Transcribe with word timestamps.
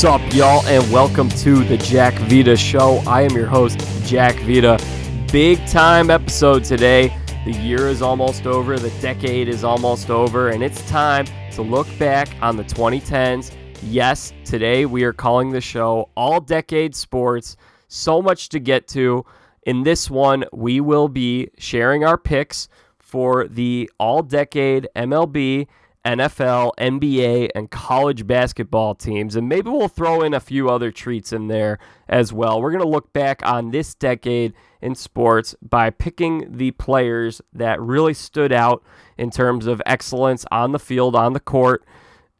What's 0.00 0.24
up, 0.24 0.34
y'all, 0.34 0.64
and 0.66 0.90
welcome 0.90 1.28
to 1.28 1.62
the 1.62 1.76
Jack 1.76 2.14
Vita 2.20 2.56
Show. 2.56 3.02
I 3.06 3.20
am 3.20 3.32
your 3.32 3.46
host, 3.46 3.78
Jack 4.06 4.34
Vita. 4.44 4.82
Big 5.30 5.58
time 5.66 6.08
episode 6.08 6.64
today. 6.64 7.14
The 7.44 7.52
year 7.52 7.86
is 7.86 8.00
almost 8.00 8.46
over, 8.46 8.78
the 8.78 8.88
decade 9.02 9.46
is 9.46 9.62
almost 9.62 10.08
over, 10.08 10.48
and 10.48 10.62
it's 10.62 10.80
time 10.88 11.26
to 11.52 11.60
look 11.60 11.86
back 11.98 12.30
on 12.40 12.56
the 12.56 12.64
2010s. 12.64 13.54
Yes, 13.82 14.32
today 14.42 14.86
we 14.86 15.04
are 15.04 15.12
calling 15.12 15.50
the 15.50 15.60
show 15.60 16.08
All 16.16 16.40
Decade 16.40 16.94
Sports. 16.94 17.58
So 17.88 18.22
much 18.22 18.48
to 18.48 18.58
get 18.58 18.88
to. 18.88 19.26
In 19.64 19.82
this 19.82 20.08
one, 20.08 20.46
we 20.50 20.80
will 20.80 21.08
be 21.08 21.50
sharing 21.58 22.06
our 22.06 22.16
picks 22.16 22.70
for 22.98 23.46
the 23.48 23.90
All 23.98 24.22
Decade 24.22 24.88
MLB 24.96 25.66
NFL, 26.04 26.72
NBA, 26.78 27.50
and 27.54 27.70
college 27.70 28.26
basketball 28.26 28.94
teams. 28.94 29.36
And 29.36 29.48
maybe 29.48 29.70
we'll 29.70 29.88
throw 29.88 30.22
in 30.22 30.34
a 30.34 30.40
few 30.40 30.70
other 30.70 30.90
treats 30.90 31.32
in 31.32 31.48
there 31.48 31.78
as 32.08 32.32
well. 32.32 32.60
We're 32.60 32.72
going 32.72 32.82
to 32.82 32.88
look 32.88 33.12
back 33.12 33.46
on 33.46 33.70
this 33.70 33.94
decade 33.94 34.54
in 34.80 34.94
sports 34.94 35.54
by 35.60 35.90
picking 35.90 36.56
the 36.56 36.70
players 36.72 37.42
that 37.52 37.80
really 37.80 38.14
stood 38.14 38.52
out 38.52 38.82
in 39.18 39.30
terms 39.30 39.66
of 39.66 39.82
excellence 39.84 40.46
on 40.50 40.72
the 40.72 40.78
field, 40.78 41.14
on 41.14 41.34
the 41.34 41.40
court. 41.40 41.84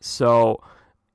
So 0.00 0.62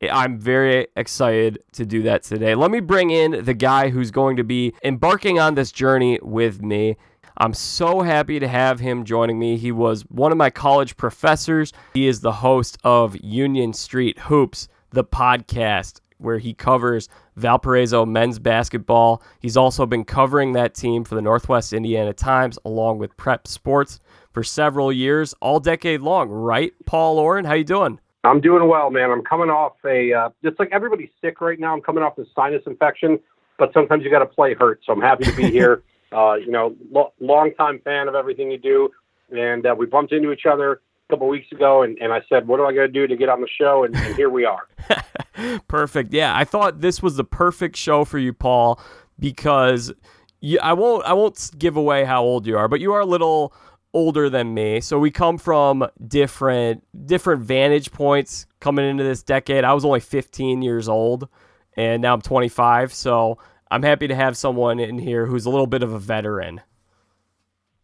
I'm 0.02 0.38
very 0.38 0.88
excited 0.96 1.60
to 1.74 1.86
do 1.86 2.04
that 2.04 2.24
today. 2.24 2.54
Let 2.54 2.70
me 2.70 2.80
bring 2.80 3.10
in 3.10 3.44
the 3.44 3.54
guy 3.54 3.90
who's 3.90 4.12
going 4.12 4.38
to 4.38 4.44
be 4.44 4.74
embarking 4.84 5.40
on 5.40 5.56
this 5.56 5.72
journey 5.72 6.20
with 6.22 6.62
me. 6.62 6.98
I'm 7.38 7.54
so 7.54 8.02
happy 8.02 8.40
to 8.40 8.48
have 8.48 8.80
him 8.80 9.04
joining 9.04 9.38
me. 9.38 9.58
He 9.58 9.72
was 9.72 10.04
one 10.04 10.32
of 10.32 10.38
my 10.38 10.50
college 10.50 10.96
professors. 10.96 11.74
He 11.94 12.08
is 12.08 12.22
the 12.22 12.32
host 12.32 12.78
of 12.86 13.18
Union 13.22 13.74
Street 13.74 14.18
Hoops, 14.20 14.70
the 14.92 15.04
podcast 15.04 16.00
where 16.18 16.38
he 16.38 16.54
covers 16.54 17.10
Valparaiso 17.36 18.06
men's 18.06 18.40
basketball. 18.40 19.22
He's 19.42 19.58
also 19.58 19.86
been 19.86 20.06
covering 20.06 20.54
that 20.54 20.74
team 20.74 21.04
for 21.04 21.16
the 21.16 21.22
Northwest 21.22 21.74
Indiana 21.74 22.14
Times 22.14 22.58
along 22.64 23.00
with 23.00 23.16
Prep 23.18 23.48
Sports 23.48 24.00
for 24.32 24.42
several 24.42 24.94
years, 24.94 25.34
all 25.42 25.60
decade 25.60 26.00
long, 26.00 26.30
right? 26.30 26.72
Paul 26.86 27.20
Oren, 27.20 27.44
how 27.44 27.54
you 27.54 27.66
doing? 27.66 28.00
I'm 28.24 28.40
doing 28.40 28.68
well, 28.70 28.90
man. 28.90 29.12
I'm 29.12 29.24
coming 29.24 29.50
off 29.50 29.74
a 29.86 30.14
uh, 30.14 30.30
just 30.42 30.58
like 30.58 30.70
everybody's 30.72 31.10
sick 31.22 31.42
right 31.42 31.60
now. 31.60 31.74
I'm 31.74 31.82
coming 31.82 32.02
off 32.02 32.18
a 32.18 32.24
sinus 32.34 32.64
infection, 32.66 33.20
but 33.60 33.72
sometimes 33.74 34.04
you 34.04 34.10
got 34.10 34.20
to 34.20 34.26
play 34.26 34.54
hurt. 34.56 34.80
So 34.86 34.94
I'm 34.94 35.02
happy 35.02 35.26
to 35.26 35.36
be 35.36 35.52
here. 35.52 35.84
Uh, 36.16 36.36
you 36.36 36.52
know, 36.52 36.76
lo- 36.92 37.14
long 37.20 37.54
time 37.56 37.80
fan 37.84 38.08
of 38.08 38.16
everything 38.16 38.52
you 38.52 38.58
do, 38.58 38.90
and 39.32 39.66
uh, 39.66 39.76
we 39.78 39.86
bumped 39.86 40.14
into 40.14 40.32
each 40.32 40.46
other 40.46 40.74
a 40.74 41.14
couple 41.14 41.28
weeks 41.28 41.52
ago, 41.52 41.84
and, 41.84 41.98
and 42.00 42.14
I 42.14 42.22
said, 42.30 42.48
"What 42.48 42.58
do 42.58 42.66
I 42.66 42.74
got 42.74 42.82
to 42.82 42.88
do 42.88 43.08
to 43.08 43.16
get 43.16 43.30
on 43.30 43.42
the 43.42 43.48
show?" 43.48 43.84
And, 43.84 43.96
and 43.96 44.16
here 44.16 44.30
we 44.30 44.46
are. 44.46 44.68
perfect. 45.68 46.14
Yeah, 46.14 46.36
I 46.36 46.46
thought 46.46 46.82
this 46.82 47.02
was 47.02 47.18
the 47.18 47.24
perfect 47.24 47.76
show 47.76 48.06
for 48.06 48.18
you, 48.18 48.34
Paul, 48.34 48.80
because 49.20 49.92
you, 50.40 50.60
I 50.60 50.74
won't 50.74 51.06
I 51.06 51.14
won't 51.14 51.52
give 51.58 51.76
away 51.76 52.06
how 52.06 52.24
old 52.24 52.48
you 52.48 52.58
are, 52.58 52.68
but 52.68 52.80
you 52.80 52.94
are 52.94 53.02
a 53.02 53.06
little 53.06 53.54
older 53.94 54.30
than 54.30 54.54
me. 54.54 54.82
So 54.82 55.00
we 55.00 55.10
come 55.10 55.38
from 55.38 55.88
different 56.06 56.84
different 57.08 57.42
vantage 57.42 57.92
points 57.92 58.46
coming 58.60 58.88
into 58.88 59.04
this 59.04 59.24
decade. 59.24 59.64
I 59.64 59.74
was 59.74 59.86
only 59.86 60.02
15 60.02 60.62
years 60.62 60.88
old 60.90 61.30
and 61.78 62.02
now 62.02 62.14
I'm 62.14 62.22
25. 62.22 62.94
So 62.94 63.38
I'm 63.72 63.84
happy 63.84 64.08
to 64.08 64.16
have 64.16 64.38
someone 64.38 64.80
in 64.80 65.00
here 65.00 65.26
who's 65.26 65.46
a 65.46 65.50
little 65.50 65.68
bit 65.68 65.84
of 65.84 65.92
a 65.92 66.00
veteran. 66.00 66.62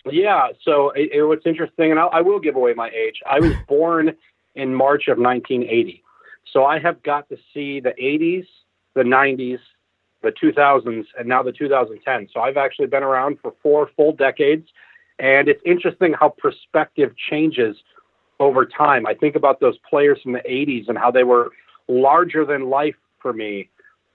Yeah. 0.05 0.49
So 0.63 0.91
it, 0.91 1.11
it, 1.13 1.23
what's 1.23 1.45
interesting, 1.45 1.91
and 1.91 1.99
I, 1.99 2.05
I 2.07 2.21
will 2.21 2.39
give 2.39 2.55
away 2.55 2.73
my 2.73 2.89
age. 2.89 3.21
I 3.29 3.39
was 3.39 3.53
born 3.67 4.15
in 4.55 4.73
March 4.73 5.07
of 5.07 5.17
1980. 5.17 6.03
So 6.51 6.65
I 6.65 6.79
have 6.79 7.01
got 7.03 7.29
to 7.29 7.37
see 7.53 7.79
the 7.79 7.93
80s, 8.01 8.45
the 8.93 9.03
90s, 9.03 9.59
the 10.21 10.31
2000s, 10.31 11.05
and 11.17 11.27
now 11.27 11.43
the 11.43 11.51
2010s. 11.51 12.29
So 12.33 12.41
I've 12.41 12.57
actually 12.57 12.87
been 12.87 13.03
around 13.03 13.39
for 13.41 13.53
four 13.63 13.89
full 13.95 14.13
decades. 14.13 14.67
And 15.19 15.47
it's 15.47 15.61
interesting 15.65 16.13
how 16.13 16.29
perspective 16.29 17.13
changes 17.29 17.77
over 18.39 18.65
time. 18.65 19.05
I 19.05 19.13
think 19.13 19.35
about 19.35 19.59
those 19.59 19.77
players 19.89 20.19
from 20.21 20.33
the 20.33 20.39
80s 20.39 20.89
and 20.89 20.97
how 20.97 21.11
they 21.11 21.23
were 21.23 21.51
larger 21.87 22.45
than 22.45 22.69
life 22.69 22.95
for 23.19 23.33
me. 23.33 23.69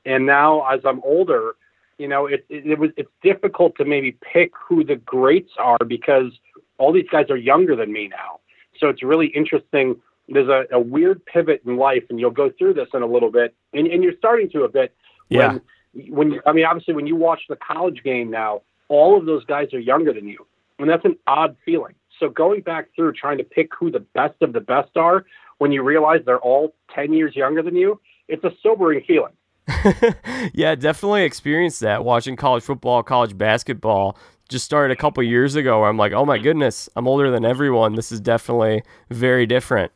And 0.06 0.24
now, 0.24 0.66
as 0.66 0.80
I'm 0.84 1.02
older, 1.04 1.56
you 1.98 2.08
know, 2.08 2.26
it, 2.26 2.46
it, 2.48 2.66
it 2.66 2.78
was 2.78 2.90
it's 2.96 3.10
difficult 3.22 3.76
to 3.76 3.84
maybe 3.84 4.16
pick 4.32 4.52
who 4.68 4.84
the 4.84 4.96
greats 4.96 5.52
are 5.58 5.78
because 5.86 6.32
all 6.78 6.92
these 6.92 7.08
guys 7.10 7.28
are 7.30 7.36
younger 7.36 7.76
than 7.76 7.92
me 7.92 8.08
now. 8.08 8.40
So 8.78 8.88
it's 8.88 9.02
really 9.02 9.28
interesting. 9.28 9.96
There's 10.28 10.48
a, 10.48 10.64
a 10.72 10.80
weird 10.80 11.24
pivot 11.26 11.62
in 11.66 11.76
life, 11.76 12.04
and 12.08 12.18
you'll 12.18 12.30
go 12.30 12.50
through 12.58 12.74
this 12.74 12.88
in 12.94 13.02
a 13.02 13.06
little 13.06 13.30
bit, 13.30 13.54
and, 13.72 13.86
and 13.86 14.02
you're 14.02 14.16
starting 14.18 14.48
to 14.50 14.62
a 14.62 14.68
bit. 14.68 14.94
Yeah. 15.28 15.58
When, 15.92 16.30
when 16.32 16.40
I 16.46 16.52
mean, 16.52 16.64
obviously, 16.64 16.94
when 16.94 17.06
you 17.06 17.16
watch 17.16 17.42
the 17.48 17.56
college 17.56 18.02
game 18.04 18.30
now, 18.30 18.62
all 18.88 19.18
of 19.18 19.26
those 19.26 19.44
guys 19.44 19.74
are 19.74 19.80
younger 19.80 20.12
than 20.12 20.28
you 20.28 20.46
and 20.78 20.88
that's 20.88 21.04
an 21.04 21.16
odd 21.26 21.56
feeling. 21.64 21.94
So 22.18 22.28
going 22.28 22.62
back 22.62 22.88
through 22.94 23.12
trying 23.12 23.38
to 23.38 23.44
pick 23.44 23.70
who 23.78 23.90
the 23.90 24.00
best 24.00 24.40
of 24.40 24.52
the 24.52 24.60
best 24.60 24.96
are 24.96 25.24
when 25.58 25.72
you 25.72 25.82
realize 25.82 26.20
they're 26.24 26.38
all 26.38 26.74
10 26.94 27.12
years 27.12 27.34
younger 27.36 27.62
than 27.62 27.76
you, 27.76 28.00
it's 28.28 28.44
a 28.44 28.52
sobering 28.62 29.02
feeling. 29.06 29.32
yeah, 30.54 30.74
definitely 30.74 31.24
experienced 31.24 31.80
that 31.80 32.04
watching 32.04 32.36
college 32.36 32.62
football, 32.62 33.02
college 33.02 33.36
basketball. 33.36 34.16
Just 34.48 34.64
started 34.64 34.96
a 34.96 34.96
couple 34.96 35.22
years 35.24 35.56
ago 35.56 35.80
where 35.80 35.88
I'm 35.88 35.96
like, 35.96 36.12
oh 36.12 36.24
my 36.24 36.38
goodness, 36.38 36.88
I'm 36.94 37.08
older 37.08 37.30
than 37.30 37.44
everyone. 37.44 37.96
This 37.96 38.12
is 38.12 38.20
definitely 38.20 38.82
very 39.10 39.44
different. 39.44 39.90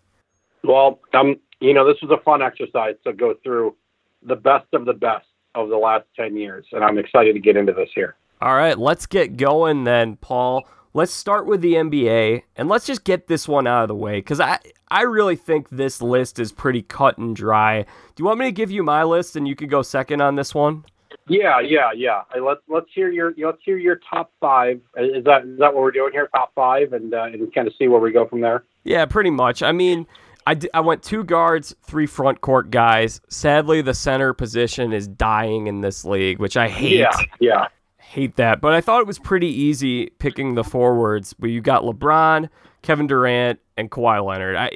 Well, 0.64 0.98
um, 1.14 1.36
you 1.60 1.72
know, 1.72 1.86
this 1.86 2.02
was 2.02 2.10
a 2.10 2.22
fun 2.24 2.42
exercise 2.42 2.96
to 3.04 3.12
go 3.12 3.34
through 3.44 3.76
the 4.22 4.36
best 4.36 4.66
of 4.72 4.86
the 4.86 4.92
best 4.92 5.26
of 5.54 5.68
the 5.68 5.76
last 5.76 6.04
10 6.16 6.36
years, 6.36 6.66
and 6.72 6.84
I'm 6.84 6.98
excited 6.98 7.34
to 7.34 7.40
get 7.40 7.56
into 7.56 7.72
this 7.72 7.88
here. 7.94 8.16
All 8.40 8.54
right, 8.54 8.78
let's 8.78 9.06
get 9.06 9.36
going 9.36 9.84
then, 9.84 10.16
Paul. 10.16 10.66
Let's 10.92 11.12
start 11.12 11.46
with 11.46 11.60
the 11.60 11.74
NBA 11.74 12.42
and 12.56 12.68
let's 12.68 12.84
just 12.84 13.04
get 13.04 13.28
this 13.28 13.46
one 13.46 13.68
out 13.68 13.82
of 13.82 13.88
the 13.88 13.94
way 13.94 14.18
because 14.18 14.40
I, 14.40 14.58
I 14.88 15.02
really 15.02 15.36
think 15.36 15.68
this 15.70 16.02
list 16.02 16.40
is 16.40 16.50
pretty 16.50 16.82
cut 16.82 17.16
and 17.16 17.34
dry. 17.36 17.82
Do 17.82 17.88
you 18.18 18.24
want 18.24 18.40
me 18.40 18.46
to 18.46 18.52
give 18.52 18.72
you 18.72 18.82
my 18.82 19.04
list 19.04 19.36
and 19.36 19.46
you 19.46 19.54
can 19.54 19.68
go 19.68 19.82
second 19.82 20.20
on 20.20 20.34
this 20.34 20.52
one? 20.52 20.84
Yeah, 21.28 21.60
yeah, 21.60 21.90
yeah. 21.94 22.22
Let's 22.42 22.60
let's 22.68 22.88
hear 22.92 23.08
your 23.08 23.32
let's 23.38 23.58
hear 23.64 23.78
your 23.78 24.00
top 24.10 24.32
five. 24.40 24.80
Is 24.96 25.22
that 25.24 25.44
is 25.44 25.60
that 25.60 25.72
what 25.72 25.82
we're 25.82 25.92
doing 25.92 26.10
here? 26.12 26.28
Top 26.34 26.52
five, 26.56 26.92
and 26.92 27.14
uh, 27.14 27.24
and 27.24 27.54
kind 27.54 27.68
of 27.68 27.74
see 27.78 27.86
where 27.86 28.00
we 28.00 28.10
go 28.10 28.26
from 28.26 28.40
there. 28.40 28.64
Yeah, 28.82 29.06
pretty 29.06 29.30
much. 29.30 29.62
I 29.62 29.70
mean, 29.70 30.08
I, 30.46 30.54
d- 30.54 30.70
I 30.74 30.80
went 30.80 31.04
two 31.04 31.22
guards, 31.22 31.74
three 31.82 32.06
front 32.06 32.40
court 32.40 32.70
guys. 32.70 33.20
Sadly, 33.28 33.80
the 33.80 33.94
center 33.94 34.32
position 34.32 34.92
is 34.92 35.06
dying 35.06 35.68
in 35.68 35.82
this 35.82 36.04
league, 36.04 36.40
which 36.40 36.56
I 36.56 36.68
hate. 36.68 36.96
Yeah, 36.96 37.16
yeah 37.38 37.66
hate 38.10 38.34
that. 38.34 38.60
But 38.60 38.74
I 38.74 38.80
thought 38.80 39.00
it 39.00 39.06
was 39.06 39.20
pretty 39.20 39.46
easy 39.46 40.06
picking 40.18 40.56
the 40.56 40.64
forwards. 40.64 41.32
But 41.32 41.50
you 41.50 41.60
got 41.60 41.84
LeBron, 41.84 42.48
Kevin 42.82 43.06
Durant, 43.06 43.60
and 43.76 43.88
Kawhi 43.88 44.24
Leonard. 44.24 44.56
I, 44.56 44.70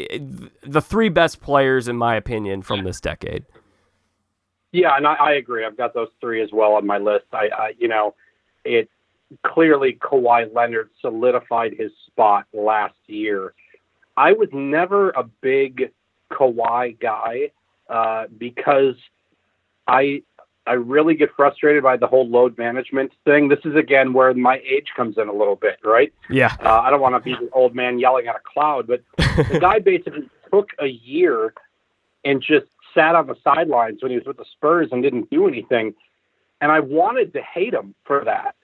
the 0.62 0.80
three 0.80 1.08
best 1.08 1.40
players, 1.40 1.88
in 1.88 1.96
my 1.96 2.14
opinion, 2.14 2.62
from 2.62 2.84
this 2.84 3.00
decade. 3.00 3.44
Yeah, 4.70 4.96
and 4.96 5.04
I, 5.04 5.14
I 5.14 5.32
agree. 5.32 5.64
I've 5.64 5.76
got 5.76 5.94
those 5.94 6.10
three 6.20 6.42
as 6.42 6.50
well 6.52 6.74
on 6.74 6.86
my 6.86 6.98
list. 6.98 7.26
I, 7.32 7.48
I, 7.56 7.72
you 7.76 7.88
know, 7.88 8.14
it 8.64 8.88
clearly 9.44 9.98
Kawhi 10.00 10.54
Leonard 10.54 10.90
solidified 11.00 11.74
his 11.76 11.90
spot 12.06 12.46
last 12.52 12.94
year. 13.06 13.52
I 14.16 14.32
was 14.32 14.48
never 14.52 15.10
a 15.10 15.24
big 15.24 15.90
Kawhi 16.30 17.00
guy 17.00 17.50
uh, 17.88 18.26
because 18.38 18.94
I 19.88 20.22
I 20.66 20.72
really 20.72 21.14
get 21.14 21.30
frustrated 21.36 21.82
by 21.82 21.96
the 21.96 22.06
whole 22.06 22.28
load 22.28 22.56
management 22.56 23.12
thing. 23.24 23.48
This 23.48 23.58
is 23.64 23.76
again 23.76 24.12
where 24.12 24.32
my 24.32 24.60
age 24.66 24.88
comes 24.96 25.18
in 25.18 25.28
a 25.28 25.32
little 25.32 25.56
bit, 25.56 25.78
right? 25.84 26.12
Yeah. 26.30 26.56
Uh, 26.64 26.80
I 26.80 26.90
don't 26.90 27.00
want 27.00 27.14
to 27.14 27.20
be 27.20 27.34
the 27.34 27.50
old 27.52 27.74
man 27.74 27.98
yelling 27.98 28.26
at 28.26 28.36
a 28.36 28.40
cloud, 28.42 28.86
but 28.86 29.02
the 29.16 29.58
guy 29.60 29.78
basically 29.84 30.28
took 30.50 30.70
a 30.80 30.86
year 30.86 31.52
and 32.24 32.40
just 32.40 32.66
sat 32.94 33.14
on 33.14 33.26
the 33.26 33.36
sidelines 33.44 34.02
when 34.02 34.10
he 34.10 34.16
was 34.16 34.26
with 34.26 34.38
the 34.38 34.46
Spurs 34.52 34.88
and 34.90 35.02
didn't 35.02 35.28
do 35.30 35.46
anything. 35.46 35.94
And 36.60 36.72
I 36.72 36.80
wanted 36.80 37.34
to 37.34 37.42
hate 37.42 37.74
him 37.74 37.94
for 38.04 38.24
that. 38.24 38.54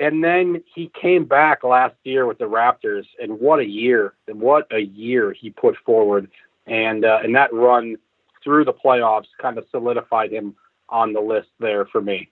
And 0.00 0.24
then 0.24 0.64
he 0.74 0.90
came 1.00 1.24
back 1.24 1.62
last 1.62 1.94
year 2.02 2.26
with 2.26 2.38
the 2.38 2.46
Raptors, 2.46 3.04
and 3.22 3.38
what 3.38 3.60
a 3.60 3.64
year! 3.64 4.14
And 4.26 4.40
what 4.40 4.66
a 4.72 4.80
year 4.80 5.32
he 5.32 5.50
put 5.50 5.76
forward, 5.86 6.28
and 6.66 7.04
uh, 7.04 7.20
and 7.22 7.36
that 7.36 7.52
run 7.52 7.96
through 8.42 8.64
the 8.64 8.72
playoffs 8.72 9.28
kind 9.40 9.56
of 9.56 9.64
solidified 9.70 10.32
him 10.32 10.56
on 10.94 11.12
the 11.12 11.20
list 11.20 11.48
there 11.58 11.84
for 11.86 12.00
me. 12.00 12.30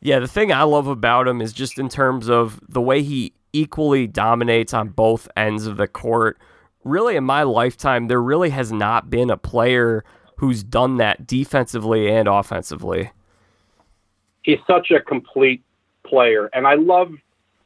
Yeah, 0.00 0.18
the 0.18 0.26
thing 0.26 0.52
I 0.52 0.64
love 0.64 0.88
about 0.88 1.28
him 1.28 1.40
is 1.40 1.52
just 1.52 1.78
in 1.78 1.88
terms 1.88 2.28
of 2.28 2.60
the 2.68 2.80
way 2.80 3.02
he 3.02 3.32
equally 3.52 4.08
dominates 4.08 4.74
on 4.74 4.88
both 4.88 5.28
ends 5.36 5.66
of 5.66 5.76
the 5.76 5.86
court. 5.86 6.38
Really, 6.82 7.14
in 7.14 7.22
my 7.22 7.44
lifetime, 7.44 8.08
there 8.08 8.20
really 8.20 8.50
has 8.50 8.72
not 8.72 9.08
been 9.08 9.30
a 9.30 9.36
player 9.36 10.04
who's 10.36 10.64
done 10.64 10.96
that 10.96 11.24
defensively 11.24 12.10
and 12.10 12.26
offensively. 12.26 13.12
He's 14.42 14.58
such 14.66 14.90
a 14.90 14.98
complete 14.98 15.62
player, 16.04 16.50
and 16.52 16.66
I 16.66 16.74
love. 16.74 17.12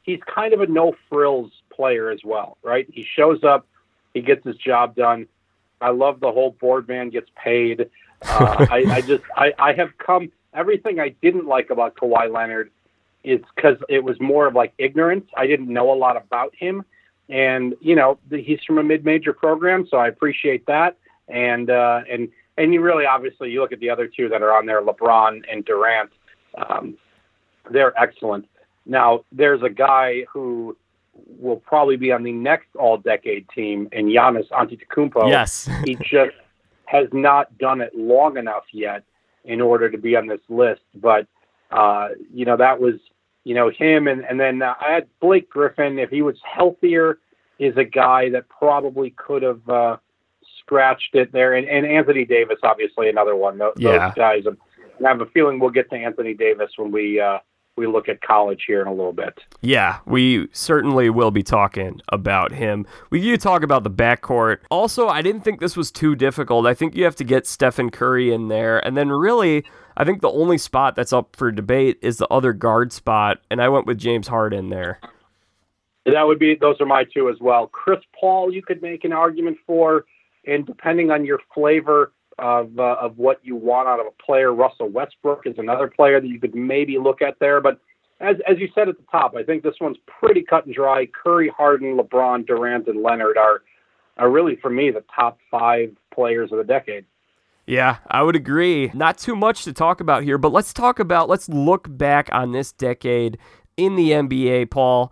He's 0.03 0.19
kind 0.33 0.53
of 0.53 0.61
a 0.61 0.67
no 0.67 0.95
frills 1.09 1.51
player 1.75 2.11
as 2.11 2.19
well, 2.23 2.57
right? 2.63 2.87
He 2.93 3.05
shows 3.15 3.43
up, 3.43 3.67
he 4.13 4.21
gets 4.21 4.45
his 4.45 4.55
job 4.57 4.95
done. 4.95 5.27
I 5.81 5.89
love 5.89 6.19
the 6.19 6.31
whole 6.31 6.51
board 6.51 6.87
man 6.87 7.09
gets 7.09 7.29
paid. 7.43 7.89
Uh, 8.21 8.65
I, 8.69 8.85
I 8.89 9.01
just 9.05 9.23
I, 9.35 9.53
I 9.59 9.73
have 9.73 9.97
come 9.97 10.31
everything 10.53 10.99
I 10.99 11.09
didn't 11.21 11.45
like 11.45 11.69
about 11.69 11.95
Kawhi 11.95 12.31
Leonard 12.31 12.71
is 13.23 13.39
because 13.55 13.77
it 13.89 14.03
was 14.03 14.19
more 14.19 14.47
of 14.47 14.55
like 14.55 14.73
ignorance. 14.77 15.25
I 15.35 15.47
didn't 15.47 15.71
know 15.71 15.91
a 15.91 15.95
lot 15.95 16.17
about 16.17 16.53
him, 16.55 16.83
and 17.29 17.75
you 17.81 17.95
know 17.95 18.17
the, 18.29 18.41
he's 18.41 18.59
from 18.65 18.77
a 18.77 18.83
mid-major 18.83 19.33
program, 19.33 19.87
so 19.89 19.97
I 19.97 20.07
appreciate 20.07 20.65
that. 20.67 20.97
And 21.27 21.69
uh, 21.69 22.01
and 22.09 22.29
and 22.57 22.73
you 22.73 22.81
really 22.81 23.05
obviously 23.05 23.51
you 23.51 23.61
look 23.61 23.71
at 23.71 23.79
the 23.79 23.89
other 23.89 24.07
two 24.07 24.29
that 24.29 24.41
are 24.41 24.55
on 24.55 24.65
there, 24.65 24.81
LeBron 24.81 25.43
and 25.51 25.65
Durant. 25.65 26.11
Um, 26.57 26.97
they're 27.69 27.97
excellent. 27.99 28.47
Now 28.85 29.25
there's 29.31 29.61
a 29.61 29.69
guy 29.69 30.25
who 30.31 30.77
will 31.39 31.57
probably 31.57 31.97
be 31.97 32.11
on 32.11 32.23
the 32.23 32.31
next 32.31 32.67
all-decade 32.75 33.49
team, 33.49 33.89
and 33.91 34.07
Giannis 34.07 34.47
Antetokounmpo. 34.49 35.29
Yes, 35.29 35.69
he 35.83 35.95
just 35.95 36.35
has 36.87 37.07
not 37.11 37.57
done 37.57 37.81
it 37.81 37.93
long 37.95 38.37
enough 38.37 38.63
yet 38.71 39.03
in 39.43 39.61
order 39.61 39.89
to 39.89 39.97
be 39.97 40.15
on 40.15 40.27
this 40.27 40.41
list. 40.49 40.81
But 40.95 41.27
uh, 41.71 42.09
you 42.33 42.45
know 42.45 42.57
that 42.57 42.79
was 42.79 42.95
you 43.43 43.53
know 43.53 43.69
him, 43.69 44.07
and 44.07 44.25
and 44.25 44.39
then 44.39 44.61
uh, 44.61 44.73
I 44.79 44.93
had 44.93 45.07
Blake 45.19 45.49
Griffin. 45.49 45.99
If 45.99 46.09
he 46.09 46.21
was 46.21 46.37
healthier, 46.43 47.19
is 47.59 47.75
a 47.77 47.83
guy 47.83 48.29
that 48.31 48.49
probably 48.49 49.11
could 49.11 49.43
have 49.43 49.69
uh, 49.69 49.97
scratched 50.59 51.13
it 51.13 51.31
there. 51.31 51.53
And, 51.53 51.67
and 51.67 51.85
Anthony 51.85 52.25
Davis, 52.25 52.59
obviously 52.63 53.09
another 53.09 53.35
one. 53.35 53.57
Those, 53.57 53.73
yeah. 53.77 54.07
those 54.07 54.15
guys. 54.15 54.43
And 54.45 54.57
I 55.05 55.09
have 55.09 55.21
a 55.21 55.25
feeling 55.27 55.59
we'll 55.59 55.69
get 55.69 55.89
to 55.89 55.95
Anthony 55.95 56.33
Davis 56.33 56.71
when 56.77 56.91
we. 56.91 57.21
We 57.77 57.85
look 57.85 58.09
at 58.09 58.21
college 58.21 58.63
here 58.65 58.81
in 58.81 58.87
a 58.87 58.93
little 58.93 59.13
bit. 59.13 59.39
Yeah, 59.61 59.99
we 60.07 60.49
certainly 60.51 61.11
will 61.11 61.29
be 61.29 61.43
talking 61.43 62.01
about 62.09 62.51
him. 62.51 62.87
We 63.11 63.21
you 63.21 63.37
talk 63.37 63.61
about 63.61 63.83
the 63.83 63.91
backcourt. 63.91 64.57
Also, 64.71 65.07
I 65.07 65.21
didn't 65.21 65.41
think 65.41 65.59
this 65.59 65.77
was 65.77 65.91
too 65.91 66.15
difficult. 66.15 66.65
I 66.65 66.73
think 66.73 66.95
you 66.95 67.03
have 67.03 67.15
to 67.17 67.23
get 67.23 67.45
Stephen 67.45 67.91
Curry 67.91 68.33
in 68.33 68.47
there, 68.47 68.83
and 68.85 68.97
then 68.97 69.09
really, 69.09 69.63
I 69.95 70.05
think 70.05 70.21
the 70.21 70.31
only 70.31 70.57
spot 70.57 70.95
that's 70.95 71.13
up 71.13 71.35
for 71.35 71.51
debate 71.51 71.99
is 72.01 72.17
the 72.17 72.27
other 72.29 72.51
guard 72.51 72.91
spot, 72.91 73.41
and 73.51 73.61
I 73.61 73.69
went 73.69 73.85
with 73.85 73.99
James 73.99 74.27
Harden 74.27 74.69
there. 74.69 74.99
That 76.05 76.23
would 76.23 76.39
be 76.39 76.55
those 76.55 76.81
are 76.81 76.85
my 76.85 77.03
two 77.03 77.29
as 77.29 77.37
well. 77.39 77.67
Chris 77.67 77.99
Paul, 78.19 78.51
you 78.51 78.63
could 78.63 78.81
make 78.81 79.03
an 79.03 79.13
argument 79.13 79.57
for, 79.67 80.05
and 80.47 80.65
depending 80.65 81.11
on 81.11 81.25
your 81.25 81.39
flavor, 81.53 82.11
of 82.39 82.77
uh, 82.79 82.97
of 83.01 83.17
what 83.17 83.39
you 83.43 83.55
want 83.55 83.87
out 83.87 83.99
of 83.99 84.05
a 84.05 84.23
player. 84.23 84.53
Russell 84.53 84.89
Westbrook 84.89 85.45
is 85.45 85.55
another 85.57 85.87
player 85.87 86.21
that 86.21 86.27
you 86.27 86.39
could 86.39 86.55
maybe 86.55 86.97
look 86.97 87.21
at 87.21 87.39
there, 87.39 87.61
but 87.61 87.79
as 88.19 88.37
as 88.47 88.57
you 88.59 88.69
said 88.73 88.89
at 88.89 88.97
the 88.97 89.05
top, 89.11 89.35
I 89.35 89.43
think 89.43 89.63
this 89.63 89.75
one's 89.79 89.97
pretty 90.19 90.41
cut 90.41 90.65
and 90.65 90.73
dry. 90.73 91.07
Curry, 91.07 91.49
Harden, 91.55 91.97
LeBron, 91.97 92.45
Durant, 92.45 92.87
and 92.87 93.01
Leonard 93.01 93.37
are 93.37 93.61
are 94.17 94.29
really 94.29 94.55
for 94.55 94.69
me 94.69 94.91
the 94.91 95.03
top 95.13 95.39
five 95.51 95.95
players 96.13 96.51
of 96.51 96.57
the 96.57 96.63
decade. 96.63 97.05
Yeah, 97.65 97.97
I 98.07 98.23
would 98.23 98.35
agree. 98.35 98.91
Not 98.93 99.17
too 99.17 99.35
much 99.35 99.63
to 99.65 99.73
talk 99.73 99.99
about 99.99 100.23
here, 100.23 100.37
but 100.37 100.53
let's 100.53 100.73
talk 100.73 100.99
about 100.99 101.29
let's 101.29 101.49
look 101.49 101.85
back 101.89 102.29
on 102.31 102.53
this 102.53 102.71
decade 102.71 103.37
in 103.75 103.95
the 103.95 104.11
NBA, 104.11 104.71
Paul. 104.71 105.11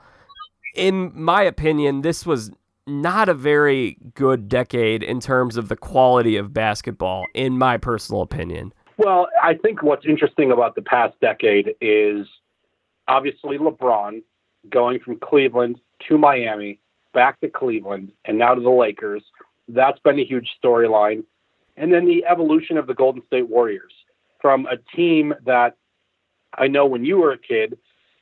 In 0.74 1.12
my 1.13 1.44
opinion, 1.44 2.01
this 2.01 2.25
was 2.25 2.51
not 2.88 3.30
a 3.30 3.34
very 3.34 3.98
good 4.14 4.48
decade 4.48 5.04
in 5.04 5.20
terms 5.20 5.58
of 5.58 5.70
the 5.70 5.76
quality 5.76 6.38
of 6.38 6.54
basketball, 6.54 7.26
in 7.34 7.58
my 7.58 7.78
personal 7.78 8.22
opinion. 8.22 8.74
Well, 8.98 9.28
I 9.42 9.56
think 9.56 9.84
what's 9.84 10.06
interesting 10.06 10.52
about 10.52 10.76
the 10.76 10.82
past 10.82 11.20
decade 11.20 11.76
is 11.82 12.28
obviously 13.08 13.58
LeBron 13.58 14.22
going 14.70 15.00
from 15.00 15.18
Cleveland 15.20 15.80
to 16.08 16.18
Miami, 16.18 16.80
back 17.14 17.40
to 17.42 17.50
Cleveland, 17.50 18.12
and 18.26 18.38
now 18.38 18.54
to 18.54 18.62
the 18.62 18.70
Lakers. 18.70 19.24
That's 19.68 20.00
been 20.00 20.20
a 20.20 20.26
huge 20.26 20.48
storyline. 20.64 21.24
And 21.78 21.92
then 21.92 22.06
the 22.06 22.24
evolution 22.26 22.78
of 22.78 22.88
the 22.88 22.94
Golden 22.94 23.24
State 23.26 23.50
Warriors 23.50 23.92
from 24.42 24.66
a 24.68 24.78
team 24.96 25.34
that 25.46 25.76
I 26.58 26.68
know 26.68 26.86
when 26.86 27.04
you 27.04 27.18
were 27.18 27.32
a 27.32 27.38
kid 27.38 27.78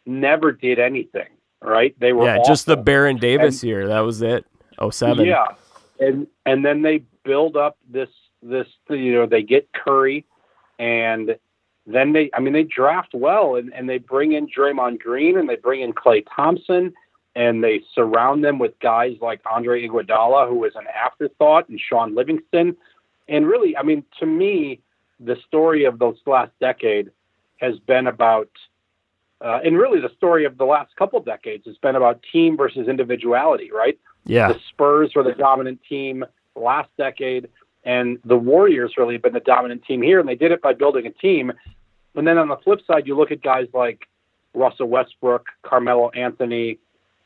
never 0.06 0.52
did 0.52 0.80
anything, 0.80 1.28
right? 1.62 1.96
They 2.00 2.14
were 2.14 2.26
Yeah, 2.26 2.38
awful. 2.38 2.46
just 2.46 2.66
the 2.66 2.78
Baron 2.78 3.18
Davis 3.18 3.62
and, 3.62 3.70
year. 3.70 3.88
That 3.88 4.00
was 4.00 4.22
it. 4.22 4.46
Oh 4.80 4.90
seven. 4.90 5.26
Yeah, 5.26 5.48
and 6.00 6.28
and 6.46 6.66
then 6.66 6.82
they 6.82 7.04
build 7.24 7.58
up 7.58 7.78
this 7.90 8.10
this 8.42 8.68
you 8.90 9.14
know 9.14 9.26
they 9.26 9.42
get 9.42 9.72
Curry, 9.74 10.26
and 10.80 11.36
then 11.86 12.14
they 12.14 12.30
I 12.34 12.40
mean 12.40 12.54
they 12.54 12.64
draft 12.64 13.14
well 13.14 13.56
and 13.56 13.74
and 13.74 13.90
they 13.90 13.98
bring 13.98 14.34
in 14.34 14.48
Draymond 14.48 15.00
Green 15.00 15.38
and 15.38 15.50
they 15.50 15.56
bring 15.56 15.82
in 15.82 15.94
Klay 15.94 16.26
Thompson 16.34 16.94
and 17.36 17.64
they 17.64 17.82
surround 17.96 18.44
them 18.44 18.60
with 18.60 18.78
guys 18.80 19.18
like 19.22 19.42
Andre 19.52 19.88
Iguodala 19.88 20.48
who 20.48 20.56
was 20.56 20.74
an 20.76 20.86
afterthought 20.88 21.68
and 21.70 21.80
Shaun 21.80 22.16
Livingston, 22.16 22.76
and 23.28 23.48
really 23.48 23.76
I 23.76 23.84
mean 23.84 24.04
to 24.20 24.26
me 24.26 24.82
the 25.20 25.38
story 25.48 25.86
of 25.86 26.00
those 26.00 26.18
last 26.26 26.52
decade 26.60 27.12
has 27.58 27.80
been 27.80 28.08
about 28.08 28.50
uh, 29.42 29.60
and 29.64 29.78
really 29.78 30.00
the 30.00 30.12
story 30.16 30.46
of 30.46 30.58
the 30.58 30.66
last 30.66 30.96
couple 30.96 31.20
decades 31.22 31.66
has 31.66 31.78
been 31.78 31.98
about 31.98 32.24
team 32.32 32.56
versus 32.56 32.88
individuality, 32.88 33.72
right? 33.74 34.00
Yeah. 34.26 34.54
The 34.54 34.60
Spurs 34.70 35.12
were 35.16 35.24
the 35.24 35.34
dominant 35.34 35.80
team 35.88 36.24
last 36.56 36.90
decade, 36.98 37.50
and 37.84 38.20
the 38.24 38.38
Warriors 38.38 38.94
really 38.98 39.16
have 39.16 39.22
been 39.22 39.34
the 39.34 39.40
dominant 39.40 39.84
team 39.86 40.02
here, 40.02 40.20
and 40.20 40.28
they 40.28 40.36
did 40.36 40.52
it 40.52 40.62
by 40.62 40.74
building 40.74 41.06
a 41.06 41.12
team. 41.12 41.52
And 42.16 42.28
then 42.28 42.38
on 42.38 42.48
the 42.48 42.58
flip 42.58 42.80
side, 42.86 43.08
you 43.08 43.18
look 43.18 43.32
at 43.32 43.42
guys 43.42 43.68
like 43.74 44.08
Russell 44.54 44.88
Westbrook, 44.88 45.48
Carmelo 45.64 46.10
Anthony, 46.12 46.78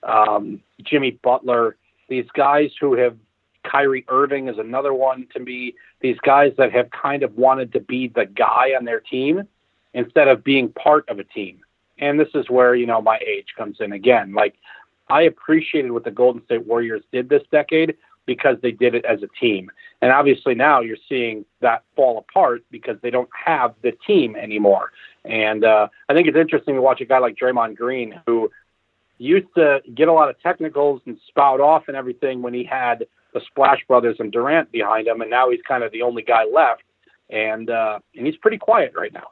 um, 0.04 0.62
Jimmy 0.82 1.12
Butler, 1.12 1.76
these 2.10 2.26
guys 2.34 2.72
who 2.80 2.96
have 2.96 3.18
Kyrie 3.64 4.06
Irving 4.08 4.48
is 4.48 4.58
another 4.58 4.94
one 4.94 5.28
to 5.34 5.40
me. 5.40 5.76
These 6.00 6.18
guys 6.20 6.54
that 6.58 6.72
have 6.72 6.90
kind 6.92 7.24
of 7.24 7.36
wanted 7.38 7.74
to 7.74 7.80
be 7.80 8.08
the 8.08 8.26
guy 8.26 8.74
on 8.78 8.86
their 8.86 9.02
team 9.02 9.48
instead 9.94 10.28
of 10.28 10.44
being 10.44 10.70
part 10.70 11.08
of 11.10 11.20
a 11.20 11.24
team. 11.24 11.60
And 12.00 12.20
this 12.20 12.30
is 12.34 12.50
where, 12.50 12.76
you 12.76 12.86
know, 12.86 13.02
my 13.02 13.20
age 13.28 13.48
comes 13.58 13.78
in 13.80 13.92
again. 13.92 14.34
Like 14.34 14.56
I 15.10 15.24
appreciated 15.24 15.92
what 15.92 16.04
the 16.04 16.12
Golden 16.12 16.44
State 16.46 16.66
Warriors 16.66 17.04
did 17.12 17.30
this 17.30 17.44
decade 17.52 17.96
because 18.26 18.58
they 18.62 18.72
did 18.72 18.94
it 18.94 19.06
as 19.06 19.24
a 19.24 19.28
team. 19.40 19.72
And 20.02 20.12
obviously 20.12 20.54
now 20.54 20.82
you're 20.82 20.98
seeing 21.08 21.46
that 21.62 21.84
fall 21.96 22.18
apart 22.18 22.64
because 22.70 22.98
they 23.02 23.10
don't 23.10 23.30
have 23.46 23.74
the 23.82 23.94
team 24.06 24.36
anymore. 24.36 24.92
And 25.26 25.64
uh, 25.64 25.88
I 26.10 26.14
think 26.14 26.28
it's 26.28 26.38
interesting 26.38 26.76
to 26.76 26.82
watch 26.82 27.02
a 27.02 27.06
guy 27.06 27.20
like 27.20 27.36
Draymond 27.36 27.78
Green 27.78 28.22
who 28.26 28.52
used 29.18 29.48
to 29.56 29.80
get 29.96 30.08
a 30.08 30.14
lot 30.14 30.30
of 30.30 30.40
technicals 30.42 31.02
and 31.06 31.18
spout 31.28 31.60
off 31.60 31.86
and 31.88 31.98
everything 31.98 32.42
when 32.42 32.54
he 32.54 32.64
had 32.64 33.06
the 33.34 33.42
Splash 33.48 33.80
Brothers 33.88 34.18
and 34.20 34.32
Durant 34.32 34.72
behind 34.72 35.08
him, 35.08 35.22
and 35.22 35.30
now 35.30 35.50
he's 35.50 35.62
kind 35.68 35.84
of 35.84 35.92
the 35.92 36.02
only 36.02 36.22
guy 36.22 36.46
left, 36.46 36.84
and 37.30 37.70
uh, 37.70 38.00
and 38.16 38.26
he's 38.26 38.38
pretty 38.38 38.58
quiet 38.58 38.94
right 38.96 39.12
now. 39.14 39.28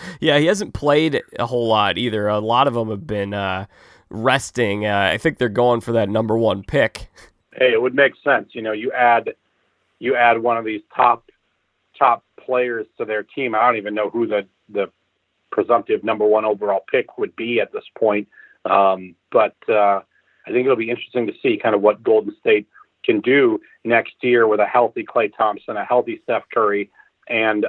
yeah, 0.20 0.38
he 0.38 0.46
hasn't 0.46 0.74
played 0.74 1.22
a 1.38 1.46
whole 1.46 1.68
lot 1.68 1.96
either. 1.98 2.28
A 2.28 2.38
lot 2.38 2.66
of 2.66 2.74
them 2.74 2.90
have 2.90 3.06
been. 3.06 3.34
Uh 3.34 3.66
resting. 4.10 4.86
Uh, 4.86 5.10
I 5.12 5.18
think 5.18 5.38
they're 5.38 5.48
going 5.48 5.80
for 5.80 5.92
that 5.92 6.08
number 6.08 6.36
one 6.36 6.62
pick. 6.62 7.08
Hey, 7.52 7.72
it 7.72 7.80
would 7.80 7.94
make 7.94 8.12
sense. 8.22 8.50
You 8.52 8.62
know, 8.62 8.72
you 8.72 8.92
add 8.92 9.34
you 9.98 10.16
add 10.16 10.42
one 10.42 10.56
of 10.56 10.64
these 10.64 10.82
top 10.94 11.30
top 11.98 12.24
players 12.44 12.86
to 12.98 13.04
their 13.04 13.22
team. 13.22 13.54
I 13.54 13.60
don't 13.66 13.76
even 13.76 13.94
know 13.94 14.10
who 14.10 14.26
the 14.26 14.46
the 14.68 14.90
presumptive 15.50 16.04
number 16.04 16.26
one 16.26 16.44
overall 16.44 16.84
pick 16.90 17.18
would 17.18 17.34
be 17.34 17.60
at 17.60 17.72
this 17.72 17.84
point. 17.98 18.28
Um, 18.64 19.14
but 19.32 19.56
uh, 19.68 20.00
I 20.46 20.50
think 20.50 20.64
it'll 20.64 20.76
be 20.76 20.90
interesting 20.90 21.26
to 21.26 21.32
see 21.42 21.58
kind 21.60 21.74
of 21.74 21.80
what 21.80 22.02
Golden 22.02 22.34
State 22.38 22.66
can 23.04 23.20
do 23.20 23.60
next 23.84 24.14
year 24.20 24.46
with 24.46 24.60
a 24.60 24.66
healthy 24.66 25.04
Klay 25.04 25.32
Thompson, 25.34 25.76
a 25.76 25.84
healthy 25.84 26.20
Steph 26.24 26.44
Curry, 26.52 26.90
and 27.28 27.66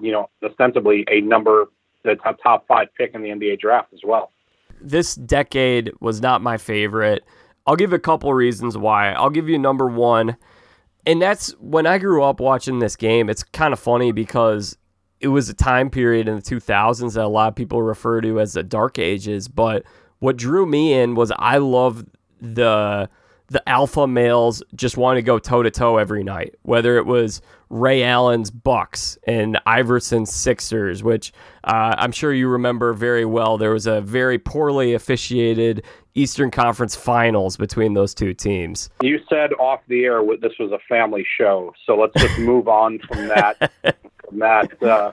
you 0.00 0.12
know, 0.12 0.30
ostensibly 0.42 1.04
a 1.10 1.20
number 1.20 1.66
the 2.04 2.14
top 2.14 2.66
five 2.68 2.88
pick 2.96 3.14
in 3.14 3.22
the 3.22 3.30
NBA 3.30 3.58
draft 3.58 3.92
as 3.92 4.00
well 4.04 4.30
this 4.80 5.14
decade 5.14 5.92
was 6.00 6.20
not 6.20 6.42
my 6.42 6.56
favorite. 6.56 7.24
I'll 7.66 7.76
give 7.76 7.92
a 7.92 7.98
couple 7.98 8.32
reasons 8.32 8.76
why. 8.76 9.12
I'll 9.12 9.30
give 9.30 9.48
you 9.48 9.58
number 9.58 9.86
one, 9.86 10.36
and 11.04 11.20
that's 11.20 11.50
when 11.58 11.86
I 11.86 11.98
grew 11.98 12.22
up 12.22 12.40
watching 12.40 12.78
this 12.78 12.96
game. 12.96 13.28
It's 13.28 13.42
kind 13.42 13.72
of 13.72 13.80
funny 13.80 14.12
because 14.12 14.78
it 15.20 15.28
was 15.28 15.48
a 15.48 15.54
time 15.54 15.90
period 15.90 16.28
in 16.28 16.36
the 16.36 16.42
2000s 16.42 17.14
that 17.14 17.24
a 17.24 17.28
lot 17.28 17.48
of 17.48 17.54
people 17.56 17.82
refer 17.82 18.20
to 18.20 18.40
as 18.40 18.52
the 18.52 18.62
dark 18.62 18.98
ages. 18.98 19.48
But 19.48 19.84
what 20.18 20.36
drew 20.36 20.66
me 20.66 20.92
in 20.92 21.14
was 21.14 21.32
I 21.36 21.58
love 21.58 22.04
the 22.40 23.08
the 23.48 23.68
alpha 23.68 24.08
males 24.08 24.60
just 24.74 24.96
wanting 24.96 25.22
to 25.22 25.26
go 25.26 25.38
toe 25.38 25.62
to 25.62 25.70
toe 25.70 25.98
every 25.98 26.24
night, 26.24 26.56
whether 26.62 26.96
it 26.96 27.06
was 27.06 27.40
Ray 27.68 28.02
Allen's 28.04 28.50
Bucks 28.50 29.18
and 29.26 29.58
Iverson's 29.66 30.32
Sixers, 30.32 31.02
which 31.02 31.32
uh, 31.64 31.94
I'm 31.98 32.12
sure 32.12 32.32
you 32.32 32.48
remember 32.48 32.92
very 32.92 33.24
well. 33.24 33.58
There 33.58 33.72
was 33.72 33.86
a 33.86 34.00
very 34.00 34.38
poorly 34.38 34.94
officiated 34.94 35.84
Eastern 36.14 36.50
Conference 36.50 36.94
Finals 36.94 37.56
between 37.56 37.94
those 37.94 38.14
two 38.14 38.32
teams. 38.34 38.88
You 39.02 39.20
said 39.28 39.52
off 39.54 39.80
the 39.88 40.04
air 40.04 40.22
this 40.40 40.52
was 40.58 40.72
a 40.72 40.78
family 40.88 41.26
show, 41.38 41.74
so 41.84 41.96
let's 41.96 42.14
just 42.20 42.38
move 42.38 42.68
on 42.68 42.98
from 43.00 43.28
that 43.28 43.72
from 44.24 44.38
that 44.38 44.82
uh, 44.82 45.12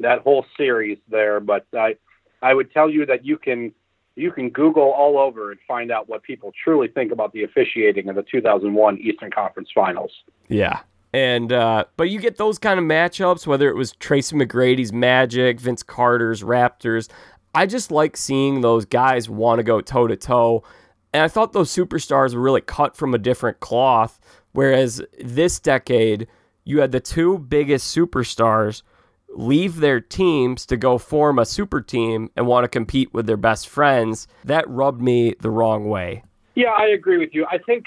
that 0.00 0.20
whole 0.20 0.44
series 0.56 0.98
there. 1.08 1.40
But 1.40 1.66
I 1.74 1.96
I 2.42 2.52
would 2.54 2.72
tell 2.72 2.90
you 2.90 3.06
that 3.06 3.24
you 3.24 3.38
can 3.38 3.72
you 4.16 4.30
can 4.30 4.50
Google 4.50 4.92
all 4.92 5.18
over 5.18 5.50
and 5.50 5.60
find 5.66 5.90
out 5.90 6.08
what 6.08 6.22
people 6.22 6.52
truly 6.62 6.88
think 6.88 7.10
about 7.10 7.32
the 7.32 7.42
officiating 7.42 8.08
of 8.08 8.14
the 8.14 8.22
2001 8.22 8.98
Eastern 8.98 9.30
Conference 9.30 9.70
Finals. 9.74 10.12
Yeah. 10.48 10.80
And 11.14 11.52
uh, 11.52 11.84
but 11.96 12.10
you 12.10 12.18
get 12.18 12.38
those 12.38 12.58
kind 12.58 12.76
of 12.76 12.84
matchups, 12.84 13.46
whether 13.46 13.68
it 13.68 13.76
was 13.76 13.92
Tracy 13.92 14.34
McGrady's 14.34 14.92
Magic, 14.92 15.60
Vince 15.60 15.84
Carter's 15.84 16.42
Raptors. 16.42 17.08
I 17.54 17.66
just 17.66 17.92
like 17.92 18.16
seeing 18.16 18.62
those 18.62 18.84
guys 18.84 19.30
want 19.30 19.60
to 19.60 19.62
go 19.62 19.80
toe 19.80 20.08
to 20.08 20.16
toe. 20.16 20.64
And 21.12 21.22
I 21.22 21.28
thought 21.28 21.52
those 21.52 21.72
superstars 21.72 22.34
were 22.34 22.40
really 22.40 22.60
cut 22.60 22.96
from 22.96 23.14
a 23.14 23.18
different 23.18 23.60
cloth. 23.60 24.18
Whereas 24.50 25.00
this 25.22 25.60
decade, 25.60 26.26
you 26.64 26.80
had 26.80 26.90
the 26.90 26.98
two 26.98 27.38
biggest 27.38 27.96
superstars 27.96 28.82
leave 29.28 29.76
their 29.76 30.00
teams 30.00 30.66
to 30.66 30.76
go 30.76 30.98
form 30.98 31.38
a 31.38 31.46
super 31.46 31.80
team 31.80 32.28
and 32.34 32.48
want 32.48 32.64
to 32.64 32.68
compete 32.68 33.14
with 33.14 33.26
their 33.26 33.36
best 33.36 33.68
friends. 33.68 34.26
That 34.44 34.68
rubbed 34.68 35.00
me 35.00 35.36
the 35.38 35.50
wrong 35.50 35.88
way. 35.88 36.24
Yeah, 36.56 36.70
I 36.70 36.86
agree 36.86 37.18
with 37.18 37.34
you. 37.34 37.46
I 37.48 37.58
think, 37.58 37.84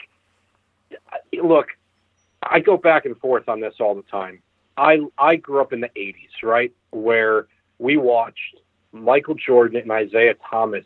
look, 1.43 1.67
I 2.43 2.59
go 2.59 2.77
back 2.77 3.05
and 3.05 3.17
forth 3.17 3.49
on 3.49 3.59
this 3.59 3.75
all 3.79 3.95
the 3.95 4.03
time. 4.03 4.41
I 4.77 4.99
I 5.17 5.35
grew 5.35 5.61
up 5.61 5.73
in 5.73 5.81
the 5.81 5.89
'80s, 5.89 6.43
right, 6.43 6.71
where 6.91 7.47
we 7.79 7.97
watched 7.97 8.57
Michael 8.91 9.35
Jordan 9.35 9.81
and 9.89 10.07
Isiah 10.07 10.35
Thomas 10.49 10.85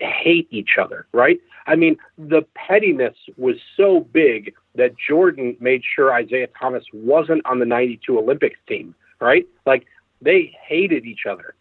hate 0.00 0.48
each 0.50 0.76
other, 0.80 1.06
right? 1.12 1.38
I 1.66 1.76
mean, 1.76 1.96
the 2.18 2.42
pettiness 2.54 3.16
was 3.36 3.56
so 3.76 4.00
big 4.00 4.54
that 4.74 4.94
Jordan 4.96 5.56
made 5.60 5.82
sure 5.94 6.18
Isiah 6.18 6.48
Thomas 6.58 6.84
wasn't 6.92 7.44
on 7.46 7.58
the 7.58 7.66
92 7.66 8.18
Olympics 8.18 8.58
team, 8.68 8.94
right? 9.20 9.46
Like 9.66 9.86
they 10.20 10.56
hated 10.66 11.04
each 11.04 11.26
other. 11.30 11.54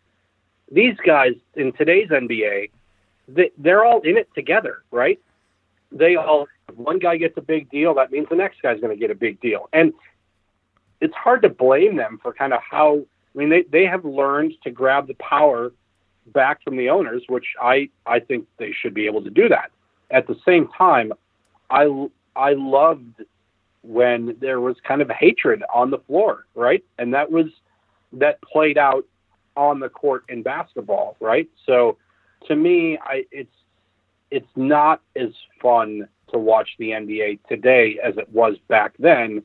These 0.72 0.96
guys 1.06 1.34
in 1.56 1.74
today's 1.74 2.10
NBA, 2.10 2.72
they, 3.28 3.52
they're 3.58 3.86
all 3.86 4.02
in 4.02 4.18
it 4.18 4.30
together, 4.34 4.84
right? 4.92 5.20
They 5.92 6.16
all, 6.16 6.48
one 6.76 7.00
guy 7.00 7.18
gets 7.18 7.38
a 7.38 7.42
big 7.42 7.70
deal, 7.70 7.94
that 7.96 8.12
means 8.12 8.28
the 8.30 8.36
next 8.36 8.62
guy's 8.62 8.80
going 8.80 8.96
to 8.96 9.00
get 9.00 9.12
a 9.12 9.16
big 9.16 9.40
deal. 9.42 9.70
And 9.74 9.94
it's 11.02 11.16
hard 11.16 11.42
to 11.42 11.50
blame 11.50 11.96
them 11.96 12.20
for 12.22 12.34
kind 12.34 12.54
of 12.54 12.62
how, 12.62 13.06
I 13.36 13.38
mean, 13.38 13.50
they, 13.50 13.64
they 13.64 13.86
have 13.86 14.06
learned 14.06 14.54
to 14.64 14.72
grab 14.72 15.08
the 15.08 15.16
power 15.16 15.74
back 16.28 16.64
from 16.64 16.78
the 16.78 16.90
owners, 16.90 17.24
which 17.28 17.48
I, 17.62 17.90
I 18.06 18.20
think 18.20 18.48
they 18.58 18.72
should 18.72 18.94
be 18.94 19.06
able 19.06 19.24
to 19.24 19.30
do 19.30 19.50
that. 19.50 19.72
At 20.12 20.28
the 20.28 20.38
same 20.46 20.70
time, 20.70 21.12
I, 21.70 22.08
I 22.36 22.54
loved 22.54 23.24
when 23.82 24.38
there 24.40 24.62
was 24.62 24.78
kind 24.88 25.02
of 25.02 25.10
hatred 25.10 25.64
on 25.74 25.92
the 25.92 25.98
floor, 26.00 26.46
right? 26.56 26.84
And 26.98 27.14
that 27.14 27.32
was, 27.32 27.48
that 28.14 28.42
played 28.42 28.78
out 28.78 29.06
on 29.58 29.80
the 29.80 29.90
court 29.90 30.24
in 30.30 30.42
basketball, 30.42 31.18
right? 31.20 31.50
So 31.66 31.98
to 32.48 32.56
me, 32.56 32.98
I, 33.04 33.26
it's, 33.32 33.52
it's 34.32 34.48
not 34.56 35.02
as 35.16 35.30
fun 35.62 36.08
to 36.34 36.40
watch 36.40 36.70
the 36.78 36.90
NBA 36.90 37.40
today 37.48 38.00
as 38.04 38.18
it 38.18 38.30
was 38.30 38.58
back 38.68 38.94
then. 39.00 39.44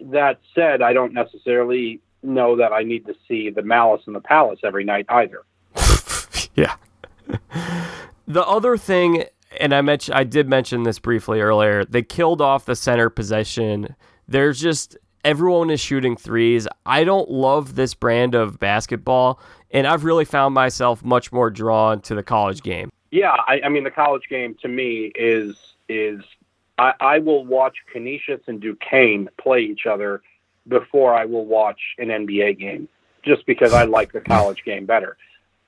That 0.00 0.40
said, 0.54 0.82
I 0.82 0.92
don't 0.92 1.14
necessarily 1.14 2.00
know 2.22 2.56
that 2.56 2.72
I 2.72 2.82
need 2.82 3.06
to 3.06 3.14
see 3.26 3.50
the 3.50 3.62
Malice 3.62 4.02
in 4.06 4.12
the 4.12 4.20
Palace 4.20 4.60
every 4.64 4.84
night 4.84 5.06
either. 5.08 5.42
yeah. 6.54 6.76
the 8.26 8.44
other 8.46 8.76
thing, 8.76 9.24
and 9.60 9.74
I 9.74 9.80
mentioned, 9.80 10.16
I 10.16 10.24
did 10.24 10.48
mention 10.48 10.82
this 10.82 10.98
briefly 10.98 11.40
earlier. 11.40 11.84
They 11.84 12.02
killed 12.02 12.40
off 12.40 12.66
the 12.66 12.76
center 12.76 13.08
position. 13.08 13.94
There's 14.28 14.60
just 14.60 14.96
everyone 15.24 15.70
is 15.70 15.80
shooting 15.80 16.16
threes. 16.16 16.66
I 16.84 17.04
don't 17.04 17.30
love 17.30 17.76
this 17.76 17.94
brand 17.94 18.34
of 18.34 18.58
basketball, 18.58 19.40
and 19.70 19.86
I've 19.86 20.04
really 20.04 20.24
found 20.24 20.54
myself 20.54 21.04
much 21.04 21.32
more 21.32 21.50
drawn 21.50 22.00
to 22.02 22.14
the 22.14 22.22
college 22.22 22.62
game. 22.62 22.90
Yeah, 23.10 23.36
I, 23.46 23.60
I 23.64 23.68
mean 23.68 23.84
the 23.84 23.90
college 23.90 24.24
game 24.28 24.56
to 24.62 24.68
me 24.68 25.12
is 25.14 25.56
is 25.88 26.20
I, 26.78 26.92
I 27.00 27.18
will 27.18 27.44
watch 27.44 27.76
Canisius 27.92 28.40
and 28.46 28.60
Duquesne 28.60 29.28
play 29.40 29.60
each 29.60 29.86
other 29.86 30.22
before 30.66 31.14
I 31.14 31.24
will 31.24 31.44
watch 31.44 31.80
an 31.98 32.08
NBA 32.08 32.58
game, 32.58 32.88
just 33.24 33.46
because 33.46 33.72
I 33.72 33.84
like 33.84 34.12
the 34.12 34.20
college 34.20 34.62
game 34.64 34.86
better. 34.86 35.16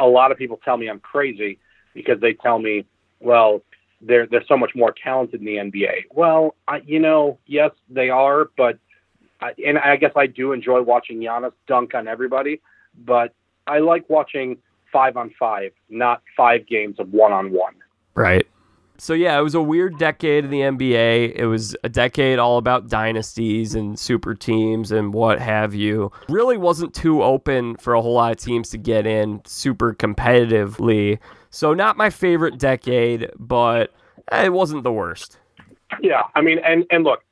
A 0.00 0.06
lot 0.06 0.32
of 0.32 0.38
people 0.38 0.58
tell 0.64 0.76
me 0.76 0.88
I'm 0.88 1.00
crazy 1.00 1.58
because 1.94 2.20
they 2.20 2.34
tell 2.34 2.58
me, 2.58 2.86
well, 3.20 3.62
they're 4.02 4.26
they're 4.26 4.44
so 4.46 4.56
much 4.56 4.72
more 4.74 4.94
talented 5.02 5.40
in 5.40 5.46
the 5.46 5.56
NBA. 5.56 6.04
Well, 6.10 6.54
I, 6.68 6.82
you 6.84 6.98
know, 6.98 7.38
yes, 7.46 7.70
they 7.88 8.10
are, 8.10 8.50
but 8.56 8.78
I, 9.40 9.52
and 9.66 9.78
I 9.78 9.96
guess 9.96 10.12
I 10.16 10.26
do 10.26 10.52
enjoy 10.52 10.82
watching 10.82 11.18
Giannis 11.18 11.52
dunk 11.66 11.94
on 11.94 12.08
everybody, 12.08 12.60
but 13.04 13.34
I 13.66 13.78
like 13.78 14.08
watching 14.08 14.58
five 14.92 15.16
on 15.16 15.32
five, 15.38 15.72
not 15.88 16.22
five 16.36 16.66
games 16.66 16.98
of 16.98 17.12
one 17.12 17.32
on 17.32 17.52
one. 17.52 17.74
Right. 18.14 18.46
So 18.98 19.14
yeah, 19.14 19.38
it 19.38 19.42
was 19.42 19.54
a 19.54 19.62
weird 19.62 19.98
decade 19.98 20.44
in 20.44 20.50
the 20.50 20.60
NBA. 20.60 21.34
It 21.34 21.46
was 21.46 21.76
a 21.84 21.88
decade 21.88 22.38
all 22.38 22.58
about 22.58 22.88
dynasties 22.88 23.74
and 23.74 23.98
super 23.98 24.34
teams 24.34 24.92
and 24.92 25.12
what 25.12 25.40
have 25.40 25.74
you. 25.74 26.10
Really 26.28 26.56
wasn't 26.56 26.94
too 26.94 27.22
open 27.22 27.76
for 27.76 27.94
a 27.94 28.02
whole 28.02 28.14
lot 28.14 28.32
of 28.32 28.38
teams 28.38 28.70
to 28.70 28.78
get 28.78 29.06
in 29.06 29.42
super 29.44 29.94
competitively. 29.94 31.18
So 31.50 31.74
not 31.74 31.96
my 31.96 32.10
favorite 32.10 32.58
decade, 32.58 33.30
but 33.38 33.92
it 34.32 34.52
wasn't 34.52 34.82
the 34.82 34.92
worst. 34.92 35.38
Yeah, 36.00 36.22
I 36.34 36.40
mean, 36.40 36.58
and 36.64 36.84
and 36.90 37.04
look, 37.04 37.22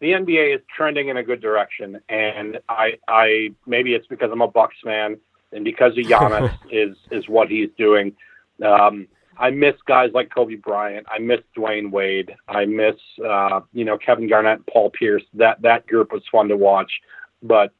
the 0.00 0.08
NBA 0.08 0.56
is 0.56 0.60
trending 0.74 1.08
in 1.08 1.16
a 1.16 1.22
good 1.22 1.40
direction, 1.40 2.00
and 2.08 2.58
I 2.68 2.98
I 3.08 3.54
maybe 3.66 3.94
it's 3.94 4.06
because 4.06 4.30
I'm 4.32 4.40
a 4.40 4.48
Bucks 4.48 4.76
fan 4.82 5.18
and 5.52 5.64
because 5.64 5.92
of 5.92 6.04
Giannis 6.04 6.52
is 6.70 6.96
is 7.10 7.28
what 7.28 7.48
he's 7.48 7.68
doing. 7.78 8.14
Um, 8.64 9.06
I 9.40 9.50
miss 9.50 9.74
guys 9.86 10.10
like 10.12 10.32
Kobe 10.32 10.56
Bryant. 10.56 11.06
I 11.10 11.18
miss 11.18 11.40
Dwyane 11.56 11.90
Wade. 11.90 12.36
I 12.46 12.66
miss 12.66 12.96
uh, 13.26 13.60
you 13.72 13.84
know 13.84 13.96
Kevin 13.96 14.28
Garnett, 14.28 14.60
Paul 14.66 14.90
Pierce. 14.90 15.22
That 15.34 15.62
that 15.62 15.86
group 15.86 16.12
was 16.12 16.22
fun 16.30 16.48
to 16.48 16.56
watch, 16.56 16.92
but 17.42 17.72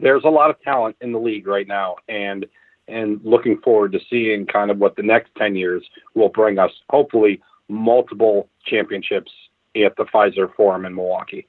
there's 0.00 0.24
a 0.24 0.30
lot 0.30 0.48
of 0.48 0.60
talent 0.62 0.96
in 1.02 1.12
the 1.12 1.18
league 1.18 1.46
right 1.46 1.68
now, 1.68 1.96
and 2.08 2.46
and 2.88 3.20
looking 3.22 3.60
forward 3.60 3.92
to 3.92 4.00
seeing 4.08 4.46
kind 4.46 4.70
of 4.70 4.78
what 4.78 4.96
the 4.96 5.02
next 5.02 5.30
ten 5.36 5.54
years 5.54 5.84
will 6.14 6.30
bring 6.30 6.58
us. 6.58 6.72
Hopefully, 6.88 7.42
multiple 7.68 8.48
championships 8.64 9.30
at 9.76 9.94
the 9.96 10.04
Fiserv 10.04 10.54
Forum 10.54 10.86
in 10.86 10.94
Milwaukee. 10.94 11.46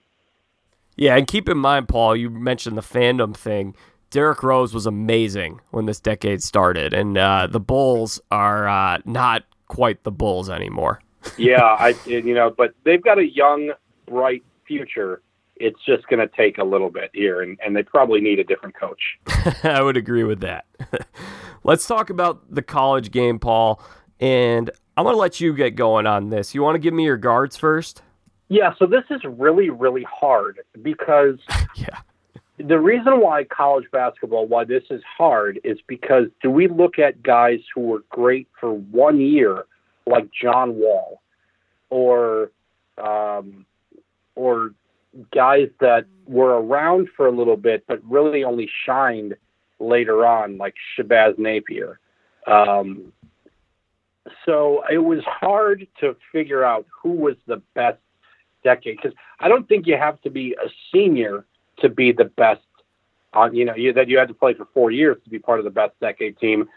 Yeah, 0.98 1.16
and 1.16 1.26
keep 1.26 1.48
in 1.48 1.58
mind, 1.58 1.88
Paul, 1.88 2.18
you 2.18 2.30
mentioned 2.30 2.78
the 2.78 2.82
fandom 2.82 3.36
thing. 3.36 3.76
Derrick 4.12 4.44
Rose 4.44 4.74
was 4.74 4.86
amazing 4.86 5.62
when 5.72 5.86
this 5.86 6.02
decade 6.02 6.44
started, 6.44 6.94
and 6.94 7.18
uh, 7.18 7.48
the 7.50 7.62
Bulls 7.62 8.20
are 8.30 8.68
uh, 8.68 9.00
not 9.06 9.44
quite 9.70 10.04
the 10.04 10.12
Bulls 10.12 10.50
anymore. 10.50 11.02
yeah, 11.38 11.64
I 11.64 11.96
you 12.06 12.34
know, 12.34 12.54
but 12.56 12.74
they've 12.84 13.02
got 13.02 13.18
a 13.18 13.26
young, 13.26 13.72
bright 14.06 14.44
future. 14.68 15.22
It's 15.56 15.80
just 15.86 16.08
going 16.08 16.20
to 16.20 16.28
take 16.36 16.58
a 16.58 16.64
little 16.64 16.90
bit 16.90 17.12
here, 17.14 17.42
and, 17.42 17.58
and 17.64 17.74
they 17.76 17.84
probably 17.84 18.20
need 18.20 18.40
a 18.40 18.44
different 18.44 18.76
coach. 18.76 19.02
I 19.64 19.82
would 19.82 19.96
agree 19.96 20.26
with 20.26 20.42
that. 20.42 20.66
Let's 21.64 21.88
talk 21.88 22.10
about 22.10 22.54
the 22.54 22.64
college 22.64 23.12
game, 23.12 23.40
Paul, 23.40 23.82
and 24.20 24.70
I'm 24.98 25.06
going 25.06 25.14
to 25.14 25.20
let 25.20 25.40
you 25.40 25.54
get 25.54 25.76
going 25.76 26.06
on 26.06 26.30
this. 26.30 26.54
You 26.54 26.64
want 26.64 26.76
to 26.76 26.80
give 26.80 26.94
me 26.94 27.06
your 27.06 27.18
guards 27.18 27.56
first? 27.56 28.02
Yeah, 28.50 28.74
so 28.78 28.88
this 28.88 29.04
is 29.10 29.22
really, 29.24 29.70
really 29.70 30.06
hard 30.12 30.60
because 30.82 31.38
yeah 31.78 32.02
the 32.68 32.80
reason 32.80 33.20
why 33.20 33.44
college 33.44 33.86
basketball, 33.92 34.48
why 34.48 34.64
this 34.64 34.84
is 34.90 35.02
hard, 35.18 35.60
is 35.64 35.78
because 35.88 36.26
do 36.42 36.50
we 36.50 36.68
look 36.68 37.00
at 37.00 37.22
guys 37.24 37.60
who 37.74 37.82
were 37.82 38.04
great 38.10 38.48
for 38.60 38.74
one 38.74 39.20
year, 39.20 39.66
like 40.06 40.30
John 40.32 40.76
Wall, 40.76 41.22
or 41.90 42.52
um, 42.98 43.66
or 44.36 44.72
guys 45.34 45.68
that 45.80 46.06
were 46.26 46.62
around 46.62 47.10
for 47.16 47.28
a 47.28 47.32
little 47.32 47.58
bit 47.58 47.84
but 47.88 48.00
really 48.10 48.44
only 48.44 48.70
shined 48.86 49.36
later 49.80 50.26
on, 50.26 50.58
like 50.58 50.76
Shabazz 50.98 51.38
Napier. 51.38 52.00
Um, 52.48 53.12
so 54.46 54.84
it 54.92 55.00
was 55.00 55.20
hard 55.26 55.88
to 56.00 56.16
figure 56.32 56.64
out 56.64 56.86
who 57.02 57.12
was 57.12 57.36
the 57.48 57.62
best 57.74 58.00
decade 58.64 58.98
because 58.98 59.18
I 59.40 59.48
don't 59.48 59.68
think 59.68 59.88
you 59.88 59.98
have 59.98 60.22
to 60.22 60.30
be 60.30 60.54
a 60.54 60.70
senior 60.94 61.46
to 61.82 61.90
be 61.90 62.12
the 62.12 62.26
best 62.26 62.62
on 63.34 63.56
you 63.56 63.66
know 63.66 63.76
you, 63.76 63.94
that 63.94 64.08
you 64.08 64.18
had 64.18 64.28
to 64.28 64.34
play 64.34 64.54
for 64.54 64.68
four 64.74 64.92
years 64.92 65.18
to 65.24 65.30
be 65.30 65.40
part 65.40 65.60
of 65.60 65.66
the 65.66 65.72
best 65.72 66.00
decade 66.00 66.38
team. 66.40 66.68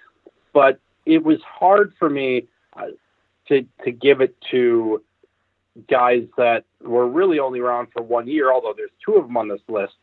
But 0.53 0.81
it 1.07 1.23
was 1.23 1.39
hard 1.43 1.93
for 1.99 2.09
me 2.09 2.49
uh, 2.77 2.89
to 3.49 3.67
to 3.85 3.91
give 3.91 4.21
it 4.21 4.37
to 4.51 5.03
guys 5.89 6.25
that 6.37 6.65
were 6.81 7.09
really 7.09 7.39
only 7.39 7.59
around 7.59 7.89
for 7.93 8.01
one 8.03 8.29
year 8.29 8.53
although 8.53 8.75
there's 8.77 8.93
two 9.05 9.15
of 9.15 9.27
them 9.27 9.37
on 9.37 9.49
this 9.49 9.61
list. 9.69 9.95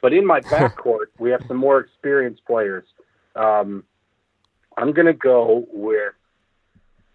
But 0.00 0.12
in 0.12 0.24
my 0.26 0.40
backcourt 0.52 1.08
we 1.18 1.30
have 1.30 1.42
some 1.46 1.58
more 1.58 1.80
experienced 1.80 2.44
players. 2.46 2.84
Um, 3.36 3.84
i'm 4.78 4.92
going 4.92 5.06
to 5.06 5.12
go 5.12 5.66
with 5.72 6.14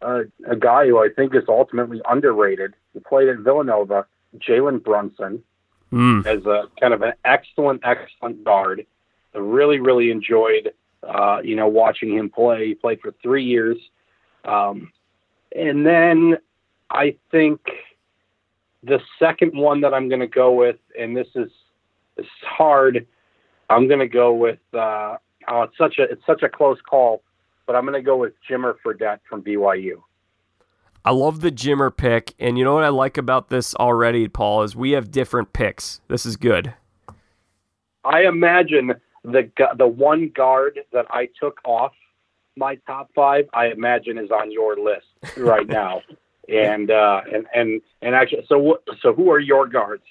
uh, 0.02 0.24
a 0.48 0.56
guy 0.56 0.86
who 0.86 1.00
i 1.00 1.08
think 1.16 1.34
is 1.34 1.44
ultimately 1.48 2.02
underrated 2.10 2.74
he 2.94 3.00
played 3.00 3.30
at 3.30 3.40
villanova 3.40 4.06
jalen 4.38 4.84
brunson 4.84 5.42
mm. 5.94 6.26
as 6.26 6.46
a 6.46 6.64
kind 6.80 6.94
of 6.94 7.02
an 7.02 7.14
excellent, 7.24 7.82
excellent 7.84 8.44
guard. 8.44 8.86
I 9.36 9.40
really, 9.40 9.80
really 9.80 10.12
enjoyed, 10.12 10.74
uh, 11.04 11.40
you 11.44 11.56
know, 11.56 11.68
watching 11.68 12.14
him 12.14 12.30
play. 12.30 12.68
He 12.68 12.76
played 12.76 13.00
for 13.02 13.14
three 13.22 13.44
years. 13.44 13.78
Um, 14.46 14.92
and 15.56 15.86
then 15.86 16.38
I 16.90 17.16
think 17.32 17.60
the 18.84 19.00
second 19.20 19.58
one 19.58 19.82
that 19.82 19.94
I'm 19.94 20.10
going 20.10 20.22
to 20.22 20.28
go 20.28 20.52
with, 20.52 20.78
and 21.00 21.16
this 21.16 21.28
is 21.36 21.50
it's 22.18 22.28
hard. 22.42 23.08
I'm 23.70 23.88
going 23.88 24.00
to 24.00 24.08
go 24.08 24.34
with. 24.34 24.60
Uh, 24.74 25.18
oh, 25.48 25.64
it's 25.64 25.78
such 25.78 25.98
a 26.00 26.04
it's 26.04 26.26
such 26.26 26.44
a 26.44 26.50
close 26.50 26.80
call, 26.88 27.24
but 27.66 27.76
I'm 27.76 27.84
going 27.84 27.94
to 27.94 28.02
go 28.02 28.18
with 28.18 28.34
Jimmer 28.50 28.76
Fredette 28.86 29.20
from 29.30 29.42
BYU. 29.42 30.02
I 31.06 31.12
love 31.12 31.42
the 31.42 31.52
Jimmer 31.52 31.96
pick, 31.96 32.34
and 32.40 32.58
you 32.58 32.64
know 32.64 32.76
what 32.76 32.84
I 32.86 32.90
like 32.90 33.18
about 33.18 33.50
this 33.50 33.76
already, 33.76 34.28
Paul, 34.30 34.64
is 34.64 34.76
we 34.76 34.92
have 34.92 35.12
different 35.12 35.52
picks. 35.52 36.00
This 36.08 36.26
is 36.26 36.38
good. 36.38 36.74
I 38.06 38.24
imagine 38.24 38.94
the 39.24 39.50
the 39.78 39.88
one 39.88 40.30
guard 40.34 40.80
that 40.94 41.06
I 41.10 41.28
took 41.40 41.60
off 41.66 41.92
my 42.56 42.76
top 42.88 43.10
five, 43.16 43.46
I 43.54 43.68
imagine 43.68 44.18
is 44.18 44.32
on 44.32 44.52
your 44.52 44.78
list 44.78 45.38
right 45.38 45.68
now. 45.68 46.02
and 46.48 46.92
uh, 46.92 47.22
and 47.34 47.48
and 47.54 47.82
and 48.02 48.16
actually, 48.16 48.46
so 48.48 48.80
so 49.02 49.14
who 49.14 49.30
are 49.32 49.40
your 49.40 49.68
guards? 49.68 50.04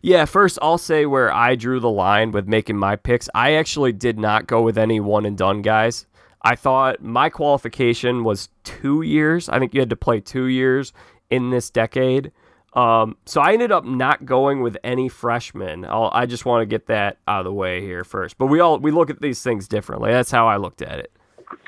Yeah, 0.00 0.24
first 0.24 0.58
I'll 0.60 0.78
say 0.78 1.06
where 1.06 1.32
I 1.32 1.54
drew 1.54 1.78
the 1.78 1.90
line 1.90 2.32
with 2.32 2.48
making 2.48 2.76
my 2.76 2.96
picks. 2.96 3.28
I 3.36 3.52
actually 3.54 3.92
did 3.92 4.18
not 4.18 4.48
go 4.48 4.62
with 4.62 4.76
any 4.76 4.98
one 4.98 5.24
and 5.24 5.38
done 5.38 5.62
guys. 5.62 6.06
I 6.44 6.56
thought 6.56 7.02
my 7.02 7.28
qualification 7.30 8.24
was 8.24 8.48
two 8.64 9.02
years. 9.02 9.48
I 9.48 9.58
think 9.58 9.74
you 9.74 9.80
had 9.80 9.90
to 9.90 9.96
play 9.96 10.20
two 10.20 10.46
years 10.46 10.92
in 11.30 11.50
this 11.50 11.70
decade. 11.70 12.32
Um, 12.74 13.16
so 13.26 13.40
I 13.40 13.52
ended 13.52 13.70
up 13.70 13.84
not 13.84 14.24
going 14.24 14.62
with 14.62 14.76
any 14.82 15.08
freshmen. 15.08 15.84
I'll, 15.84 16.10
i 16.12 16.24
just 16.24 16.44
want 16.46 16.62
to 16.62 16.66
get 16.66 16.86
that 16.86 17.18
out 17.28 17.40
of 17.40 17.44
the 17.44 17.52
way 17.52 17.80
here 17.80 18.02
first. 18.02 18.38
But 18.38 18.46
we 18.46 18.60
all 18.60 18.78
we 18.78 18.90
look 18.90 19.10
at 19.10 19.20
these 19.20 19.42
things 19.42 19.68
differently. 19.68 20.10
That's 20.10 20.30
how 20.30 20.48
I 20.48 20.56
looked 20.56 20.80
at 20.82 20.98
it. 20.98 21.12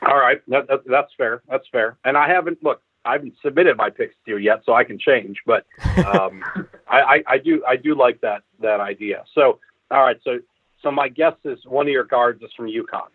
All 0.07 0.17
right, 0.17 0.41
that, 0.49 0.67
that, 0.69 0.81
that's 0.87 1.13
fair. 1.17 1.43
That's 1.49 1.67
fair. 1.71 1.99
And 2.05 2.17
I 2.17 2.29
haven't 2.29 2.63
look. 2.63 2.81
I 3.05 3.13
haven't 3.13 3.35
submitted 3.43 3.77
my 3.77 3.91
picks 3.91 4.15
to 4.25 4.33
you 4.33 4.39
yet, 4.39 4.63
so 4.65 4.73
I 4.73 4.83
can 4.83 4.99
change. 4.99 5.37
But 5.45 5.67
um, 6.07 6.43
I, 6.89 7.01
I, 7.01 7.25
I 7.27 7.39
do 7.39 7.63
I 7.69 7.77
do 7.77 7.95
like 7.95 8.21
that 8.23 8.43
that 8.61 8.81
idea. 8.81 9.25
So 9.35 9.61
all 9.91 10.03
right, 10.03 10.17
so 10.25 10.39
so 10.83 10.91
my 10.91 11.09
guess 11.09 11.35
is 11.45 11.59
one 11.67 11.87
of 11.87 11.93
your 11.93 12.05
guards 12.05 12.43
is 12.43 12.51
from 12.57 12.67
UConn. 12.67 13.11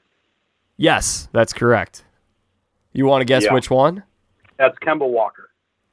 Yes, 0.79 1.27
that's 1.33 1.51
correct. 1.51 2.05
You 2.93 3.05
want 3.05 3.19
to 3.19 3.25
guess 3.25 3.43
yeah. 3.43 3.53
which 3.53 3.69
one? 3.69 4.01
That's 4.57 4.77
Kemba 4.79 5.07
Walker. 5.09 5.49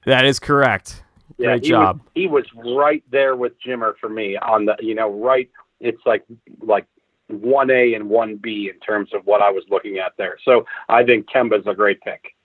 That 0.07 0.25
is 0.25 0.38
correct. 0.38 1.02
Yeah, 1.38 1.49
Great 1.49 1.64
he 1.64 1.71
job. 1.71 1.99
Was, 1.99 2.09
he 2.14 2.26
was 2.28 2.45
right 2.76 3.02
there 3.11 3.35
with 3.35 3.52
Jimmer 3.61 3.95
for 4.00 4.09
me 4.09 4.37
on 4.37 4.66
the, 4.66 4.76
you 4.78 4.95
know, 4.95 5.12
right. 5.12 5.50
It's 5.81 6.00
like 6.07 6.25
like 6.62 6.87
one 7.26 7.69
A 7.69 7.95
and 7.95 8.09
one 8.09 8.37
B 8.37 8.71
in 8.73 8.78
terms 8.78 9.11
of 9.12 9.26
what 9.26 9.43
I 9.43 9.50
was 9.50 9.64
looking 9.69 9.99
at 9.99 10.12
there. 10.19 10.38
So 10.45 10.64
I 10.88 11.02
think 11.02 11.26
Kemba's 11.28 11.66
a 11.66 11.75
great 11.75 12.00
pick. 12.02 12.37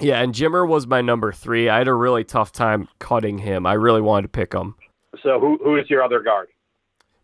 Yeah, 0.00 0.20
and 0.20 0.34
Jimmer 0.34 0.66
was 0.66 0.88
my 0.88 1.00
number 1.00 1.30
three. 1.30 1.68
I 1.68 1.78
had 1.78 1.86
a 1.86 1.94
really 1.94 2.24
tough 2.24 2.50
time 2.50 2.88
cutting 2.98 3.38
him. 3.38 3.66
I 3.66 3.74
really 3.74 4.00
wanted 4.00 4.22
to 4.22 4.28
pick 4.30 4.52
him. 4.52 4.74
So 5.22 5.38
who 5.38 5.60
who 5.62 5.76
is 5.76 5.88
your 5.88 6.02
other 6.02 6.20
guard? 6.20 6.48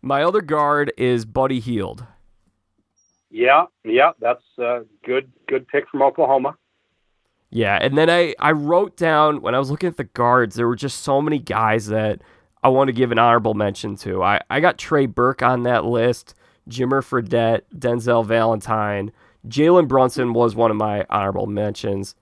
My 0.01 0.23
other 0.23 0.41
guard 0.41 0.93
is 0.97 1.25
Buddy 1.25 1.59
Hield. 1.59 2.05
Yeah, 3.35 3.65
yeah, 3.83 4.11
that's 4.21 4.45
a 4.57 4.83
good 5.03 5.29
good 5.49 5.67
pick 5.67 5.89
from 5.89 6.01
Oklahoma. 6.01 6.55
Yeah, 7.49 7.77
and 7.81 7.97
then 7.97 8.09
I 8.09 8.33
I 8.39 8.53
wrote 8.53 8.95
down 8.95 9.41
when 9.41 9.53
I 9.53 9.59
was 9.59 9.69
looking 9.69 9.87
at 9.89 9.97
the 9.97 10.05
guards, 10.05 10.55
there 10.55 10.69
were 10.69 10.75
just 10.77 11.01
so 11.01 11.21
many 11.21 11.37
guys 11.39 11.87
that 11.87 12.21
I 12.63 12.69
want 12.69 12.87
to 12.87 12.93
give 12.93 13.11
an 13.11 13.19
honorable 13.19 13.53
mention 13.53 13.97
to. 13.97 14.23
I, 14.23 14.39
I 14.49 14.61
got 14.61 14.77
Trey 14.77 15.05
Burke 15.05 15.43
on 15.43 15.63
that 15.63 15.83
list, 15.83 16.33
Jimmer 16.69 17.03
Fredette, 17.03 17.63
Denzel 17.77 18.25
Valentine, 18.25 19.11
Jalen 19.49 19.89
Brunson 19.89 20.31
was 20.31 20.55
one 20.55 20.71
of 20.71 20.77
my 20.77 21.05
honorable 21.09 21.45
mentions, 21.45 22.15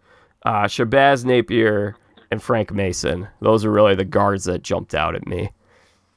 uh, 0.47 0.63
Shabazz 0.63 1.25
Napier, 1.25 1.95
and 2.31 2.41
Frank 2.41 2.73
Mason. 2.73 3.27
Those 3.39 3.63
are 3.63 3.71
really 3.71 3.93
the 3.93 4.03
guards 4.03 4.45
that 4.45 4.63
jumped 4.63 4.95
out 4.95 5.13
at 5.13 5.27
me. 5.27 5.51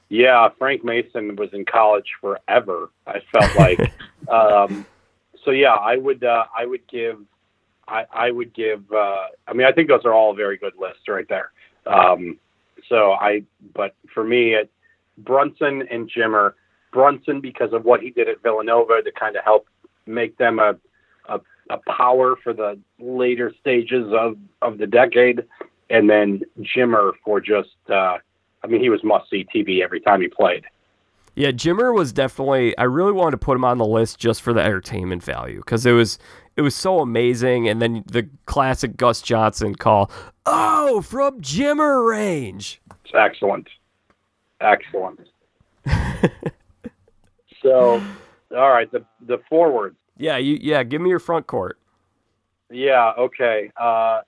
Yeah, 0.09 0.49
Frank 0.59 0.85
Mason 0.85 1.37
was 1.37 1.51
in 1.53 1.65
college 1.65 2.07
forever. 2.21 2.91
I 3.07 3.21
felt 3.33 3.57
like, 3.57 3.93
um, 4.29 4.87
so 5.45 5.51
yeah, 5.51 5.75
I 5.75 5.97
would 5.97 6.23
uh, 6.23 6.45
I 6.57 6.65
would 6.65 6.87
give 6.87 7.19
I, 7.89 8.05
I 8.13 8.31
would 8.31 8.55
give. 8.55 8.91
Uh, 8.93 9.27
I 9.47 9.53
mean, 9.53 9.67
I 9.67 9.73
think 9.73 9.89
those 9.89 10.05
are 10.05 10.13
all 10.13 10.35
very 10.35 10.57
good 10.57 10.75
lists 10.79 11.09
right 11.09 11.29
there. 11.29 11.53
Um, 11.87 12.39
so 12.89 13.13
I, 13.13 13.45
but 13.75 13.95
for 14.13 14.25
me, 14.25 14.55
it, 14.55 14.71
Brunson 15.19 15.87
and 15.91 16.11
Jimmer. 16.11 16.53
Brunson 16.93 17.41
because 17.41 17.73
of 17.73 17.85
what 17.85 18.01
he 18.01 18.11
did 18.11 18.29
at 18.29 18.43
Villanova 18.43 19.03
to 19.03 19.13
kind 19.13 19.37
of 19.37 19.45
help 19.45 19.67
make 20.07 20.39
them 20.39 20.59
a, 20.59 20.77
a, 21.29 21.41
a 21.69 21.79
power 21.87 22.37
for 22.43 22.55
the 22.55 22.79
later 22.99 23.53
stages 23.61 24.07
of 24.13 24.39
of 24.63 24.79
the 24.79 24.87
decade, 24.87 25.45
and 25.91 26.09
then 26.09 26.43
Jimmer 26.61 27.13
for 27.25 27.41
just. 27.41 27.77
Uh, 27.89 28.19
I 28.67 28.69
mean, 28.69 28.81
he 28.81 28.91
was 28.91 29.05
must 29.05 29.31
see 29.31 29.47
TV 29.55 29.83
every 29.83 30.01
time 30.01 30.21
he 30.21 30.29
played. 30.29 30.65
Yeah, 31.37 31.53
Jimmer 31.53 31.95
was 31.95 32.13
definitely. 32.13 32.77
I 32.79 32.85
really 32.85 33.13
wanted 33.13 33.33
to 33.33 33.39
put 33.39 33.57
him 33.57 33.65
on 33.65 33.79
the 33.79 33.87
list 33.87 34.19
just 34.19 34.43
for 34.43 34.53
the 34.53 34.63
entertainment 34.63 35.23
value 35.23 35.59
because 35.59 35.85
it 35.87 35.93
was 35.93 36.19
it 36.57 36.63
was 36.63 36.75
so 36.75 37.01
amazing. 37.01 37.69
And 37.69 37.81
then 37.81 38.03
the 38.07 38.29
classic 38.47 38.97
Gus 38.97 39.21
Johnson 39.21 39.75
call, 39.75 40.11
"Oh, 40.47 41.03
from 41.03 41.41
Jimmer 41.43 42.09
range." 42.09 42.81
It's 43.05 43.15
excellent, 43.15 43.69
excellent. 44.61 45.21
so, 47.63 48.03
all 48.57 48.71
right, 48.71 48.91
the 48.91 49.05
the 49.27 49.39
forwards. 49.49 49.97
Yeah, 50.17 50.39
you 50.39 50.59
yeah. 50.61 50.83
Give 50.83 51.03
me 51.03 51.11
your 51.11 51.19
front 51.19 51.47
court. 51.47 51.79
Yeah. 52.71 53.13
Okay. 53.19 53.71
Uh, 53.77 54.23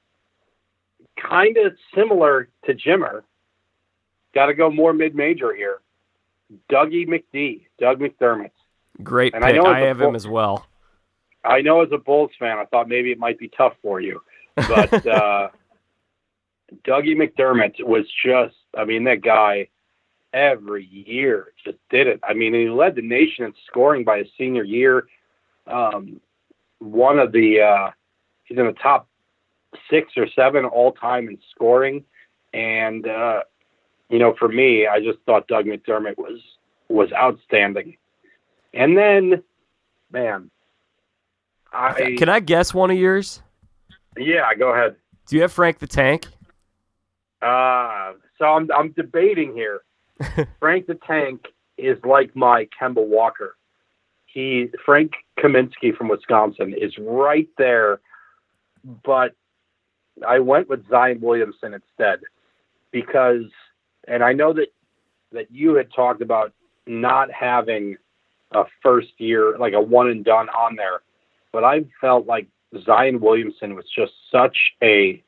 kind 1.21 1.57
of 1.57 1.73
similar 1.95 2.49
to 2.67 2.75
Jimmer. 2.75 3.23
Got 4.39 4.47
to 4.47 4.55
go 4.55 4.71
more 4.71 4.93
mid-major 4.93 5.53
here. 5.53 5.81
Dougie 6.71 7.09
McD, 7.09 7.67
Doug 7.81 7.99
McDermott. 7.99 8.53
Great 9.03 9.35
and 9.35 9.43
pick. 9.43 9.61
I, 9.61 9.81
I 9.81 9.81
have 9.81 10.01
him 10.01 10.15
as 10.15 10.29
well. 10.29 10.65
I 11.45 11.61
know 11.61 11.83
as 11.83 11.89
a 11.91 11.99
Bulls 11.99 12.31
fan, 12.39 12.57
I 12.57 12.65
thought 12.67 12.89
maybe 12.89 13.11
it 13.11 13.19
might 13.19 13.37
be 13.37 13.49
tough 13.49 13.73
for 13.83 14.01
you, 14.01 14.23
but 14.55 15.05
uh, 15.09 15.49
Dougie 16.87 17.17
McDermott 17.17 17.85
was 17.85 18.05
just, 18.25 18.55
I 18.77 18.85
mean, 18.85 19.03
that 19.05 19.23
guy 19.23 19.71
every 20.33 20.85
year 20.85 21.49
just 21.65 21.79
did 21.91 22.07
it. 22.07 22.21
I 22.23 22.33
mean, 22.33 22.55
he 22.55 22.69
led 22.69 22.95
the 22.95 23.03
nation 23.03 23.45
in 23.45 23.55
scoring 23.67 24.05
by 24.05 24.19
his 24.19 24.29
senior 24.39 24.63
year. 24.63 25.09
Um, 25.67 26.21
one 26.79 27.19
of 27.19 27.33
the, 27.33 27.61
uh, 27.61 27.91
he's 28.45 28.57
in 28.57 28.67
the 28.67 28.73
top 28.75 29.09
six 29.91 30.13
or 30.17 30.29
seven 30.37 30.65
all 30.65 30.93
time 30.93 31.27
in 31.27 31.39
scoring. 31.51 32.05
And, 32.55 33.05
uh, 33.05 33.41
you 34.11 34.19
know, 34.19 34.35
for 34.39 34.49
me, 34.49 34.87
I 34.87 35.01
just 35.01 35.19
thought 35.27 35.49
Doug 35.49 35.67
McDermott 35.67 36.17
was, 36.17 36.41
was 36.89 37.13
outstanding. 37.13 37.97
And 38.75 38.97
then, 38.97 39.43
man, 40.11 40.51
I, 41.73 42.17
Can 42.19 42.29
I 42.29 42.41
guess 42.41 42.73
one 42.73 42.91
of 42.91 42.99
yours? 42.99 43.43
Yeah, 44.17 44.53
go 44.55 44.73
ahead. 44.73 44.97
Do 45.27 45.37
you 45.37 45.43
have 45.43 45.53
Frank 45.53 45.79
the 45.79 45.87
Tank? 45.87 46.27
Uh, 47.43 48.13
so 48.39 48.47
I'm 48.47 48.69
I'm 48.75 48.93
debating 48.93 49.55
here. 49.55 49.81
Frank 50.59 50.87
the 50.87 50.99
Tank 51.07 51.45
is 51.77 51.99
like 52.05 52.35
my 52.35 52.69
Kemba 52.81 53.07
Walker. 53.07 53.57
He 54.27 54.69
Frank 54.85 55.13
Kaminsky 55.39 55.95
from 55.97 56.09
Wisconsin 56.09 56.75
is 56.75 56.97
right 56.99 57.49
there, 57.59 58.01
but 59.05 59.35
I 60.27 60.41
went 60.41 60.69
with 60.69 60.89
Zion 60.89 61.21
Williamson 61.21 61.75
instead 61.75 62.21
because, 62.91 63.45
and 64.09 64.23
I 64.23 64.33
know 64.33 64.53
that 64.55 64.69
that 65.33 65.51
you 65.51 65.75
had 65.75 65.93
talked 65.93 66.23
about 66.23 66.53
not 66.87 67.31
having 67.31 67.97
a 68.53 68.65
first 68.83 69.13
year 69.19 69.57
like 69.59 69.75
a 69.75 69.81
one 69.81 70.09
and 70.09 70.25
done 70.25 70.49
on 70.51 70.77
there 70.77 71.03
but 71.53 71.65
I 71.65 71.85
felt 72.01 72.27
like 72.27 72.47
Zion 72.85 73.21
Williamson 73.21 73.75
was 73.75 73.87
just 73.95 74.13
such 74.31 74.57
a 74.83 75.23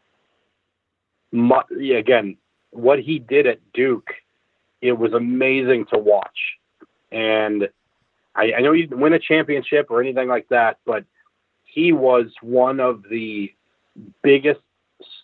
again 1.33 2.37
what 2.71 3.01
he 3.01 3.19
did 3.19 3.47
at 3.47 3.59
Duke. 3.73 4.11
It 4.81 4.93
was 4.93 5.12
amazing 5.12 5.87
to 5.93 5.99
watch, 5.99 6.38
and 7.12 7.69
I, 8.35 8.53
I 8.59 8.61
know 8.61 8.73
he 8.73 8.83
didn't 8.83 9.01
win 9.01 9.12
a 9.12 9.19
championship 9.19 9.90
or 9.90 10.01
anything 10.01 10.29
like 10.29 10.49
that, 10.49 10.79
but 10.87 11.05
he 11.64 11.93
was 11.93 12.27
one 12.40 12.81
of 12.81 13.03
the 13.11 13.53
biggest 14.23 14.61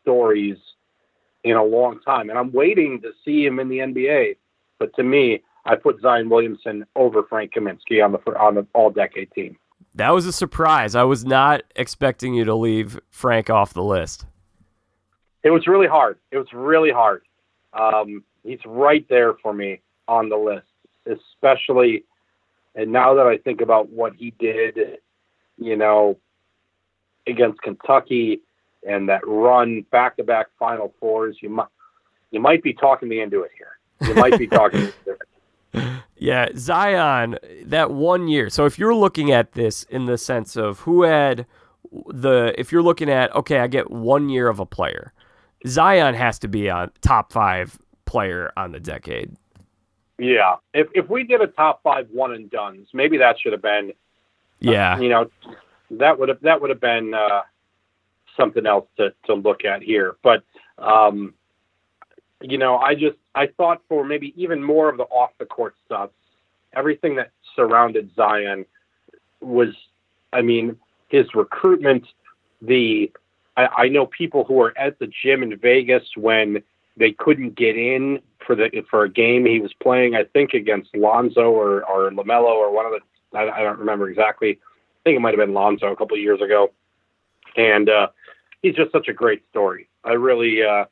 stories 0.00 0.58
in 1.46 1.56
a 1.56 1.64
long 1.64 2.00
time. 2.00 2.28
And 2.28 2.38
I'm 2.38 2.52
waiting 2.52 3.00
to 3.02 3.12
see 3.24 3.46
him 3.46 3.60
in 3.60 3.68
the 3.68 3.78
NBA. 3.78 4.36
But 4.78 4.94
to 4.96 5.04
me, 5.04 5.42
I 5.64 5.76
put 5.76 6.00
Zion 6.00 6.28
Williamson 6.28 6.84
over 6.96 7.22
Frank 7.22 7.54
Kaminsky 7.54 8.04
on 8.04 8.12
the 8.12 8.18
on 8.38 8.56
the 8.56 8.66
All 8.74 8.90
Decade 8.90 9.30
team. 9.32 9.56
That 9.94 10.10
was 10.10 10.26
a 10.26 10.32
surprise. 10.32 10.94
I 10.94 11.04
was 11.04 11.24
not 11.24 11.62
expecting 11.76 12.34
you 12.34 12.44
to 12.44 12.54
leave 12.54 12.98
Frank 13.10 13.48
off 13.48 13.72
the 13.72 13.82
list. 13.82 14.26
It 15.42 15.50
was 15.50 15.66
really 15.66 15.86
hard. 15.86 16.18
It 16.32 16.38
was 16.38 16.48
really 16.52 16.90
hard. 16.90 17.22
Um, 17.72 18.24
he's 18.42 18.58
right 18.66 19.06
there 19.08 19.34
for 19.34 19.52
me 19.54 19.80
on 20.08 20.28
the 20.28 20.36
list, 20.36 20.66
especially. 21.06 22.04
And 22.74 22.92
now 22.92 23.14
that 23.14 23.26
I 23.26 23.38
think 23.38 23.60
about 23.60 23.88
what 23.90 24.14
he 24.16 24.32
did, 24.38 24.98
you 25.58 25.76
know, 25.76 26.18
against 27.26 27.62
Kentucky 27.62 28.40
and 28.86 29.08
that 29.08 29.20
run 29.26 29.84
back 29.90 30.16
to 30.16 30.24
back 30.24 30.46
Final 30.58 30.94
Fours, 31.00 31.36
you 31.40 31.50
might, 31.50 31.68
you 32.30 32.40
might 32.40 32.62
be 32.62 32.72
talking 32.72 33.08
me 33.08 33.20
into 33.20 33.42
it 33.42 33.50
here. 33.56 33.78
You 34.08 34.14
might 34.14 34.38
be 34.38 34.46
talking 34.46 34.80
me 34.80 34.86
into 34.86 35.10
it. 35.10 35.22
Yeah, 36.18 36.48
Zion, 36.56 37.38
that 37.66 37.90
one 37.90 38.26
year. 38.26 38.48
So 38.48 38.64
if 38.64 38.78
you're 38.78 38.94
looking 38.94 39.32
at 39.32 39.52
this 39.52 39.82
in 39.84 40.06
the 40.06 40.16
sense 40.16 40.56
of 40.56 40.80
who 40.80 41.02
had 41.02 41.44
the, 42.08 42.54
if 42.56 42.72
you're 42.72 42.82
looking 42.82 43.10
at, 43.10 43.34
okay, 43.36 43.58
I 43.58 43.66
get 43.66 43.90
one 43.90 44.30
year 44.30 44.48
of 44.48 44.58
a 44.58 44.64
player, 44.64 45.12
Zion 45.66 46.14
has 46.14 46.38
to 46.38 46.48
be 46.48 46.68
a 46.68 46.90
top 47.02 47.32
five 47.32 47.78
player 48.06 48.50
on 48.56 48.72
the 48.72 48.80
decade. 48.80 49.36
Yeah, 50.18 50.56
if 50.72 50.88
if 50.94 51.10
we 51.10 51.24
did 51.24 51.42
a 51.42 51.46
top 51.46 51.82
five 51.82 52.08
one 52.10 52.32
and 52.32 52.50
duns, 52.50 52.88
maybe 52.94 53.18
that 53.18 53.38
should 53.38 53.52
have 53.52 53.60
been. 53.60 53.92
Yeah, 54.60 54.94
uh, 54.94 54.98
you 54.98 55.10
know, 55.10 55.30
that 55.90 56.18
would 56.18 56.30
have 56.30 56.40
that 56.40 56.62
would 56.62 56.70
have 56.70 56.80
been 56.80 57.12
uh, 57.12 57.42
something 58.36 58.66
else 58.66 58.86
to 58.96 59.12
to 59.26 59.34
look 59.34 59.64
at 59.64 59.82
here. 59.82 60.16
But 60.22 60.42
um, 60.78 61.34
you 62.40 62.58
know, 62.58 62.78
I 62.78 62.94
just 62.94 63.16
I 63.34 63.46
thought 63.46 63.82
for 63.88 64.04
maybe 64.04 64.32
even 64.36 64.62
more 64.62 64.88
of 64.88 64.96
the 64.96 65.04
off 65.04 65.30
the 65.38 65.46
court 65.46 65.74
stuff, 65.84 66.10
everything 66.74 67.16
that 67.16 67.30
surrounded 67.54 68.10
Zion 68.14 68.66
was, 69.40 69.74
I 70.32 70.42
mean, 70.42 70.76
his 71.08 71.34
recruitment, 71.34 72.06
the 72.60 73.10
I, 73.56 73.66
I 73.66 73.88
know 73.88 74.06
people 74.06 74.44
who 74.44 74.54
were 74.54 74.76
at 74.76 74.98
the 74.98 75.06
gym 75.06 75.42
in 75.42 75.56
Vegas 75.56 76.04
when 76.16 76.62
they 76.96 77.12
couldn't 77.12 77.54
get 77.56 77.76
in 77.76 78.20
for 78.46 78.54
the 78.54 78.84
for 78.90 79.04
a 79.04 79.08
game 79.08 79.46
he 79.46 79.60
was 79.60 79.72
playing. 79.74 80.14
I 80.14 80.24
think 80.24 80.54
against 80.54 80.94
Lonzo 80.94 81.50
or 81.50 81.84
or 81.84 82.10
Lamelo 82.10 82.54
or 82.54 82.72
one 82.72 82.86
of 82.86 82.92
the 82.92 83.36
I, 83.36 83.50
I 83.50 83.62
don't 83.62 83.78
remember 83.78 84.08
exactly. 84.08 84.50
I 84.50 84.98
think 85.04 85.16
it 85.16 85.20
might 85.20 85.36
have 85.36 85.46
been 85.46 85.54
Lonzo 85.54 85.92
a 85.92 85.96
couple 85.96 86.16
of 86.16 86.22
years 86.22 86.40
ago, 86.40 86.72
and 87.56 87.88
uh, 87.88 88.08
he's 88.62 88.74
just 88.74 88.92
such 88.92 89.08
a 89.08 89.12
great 89.12 89.42
story. 89.50 89.88
I 90.04 90.12
really 90.12 90.62
uh, 90.62 90.84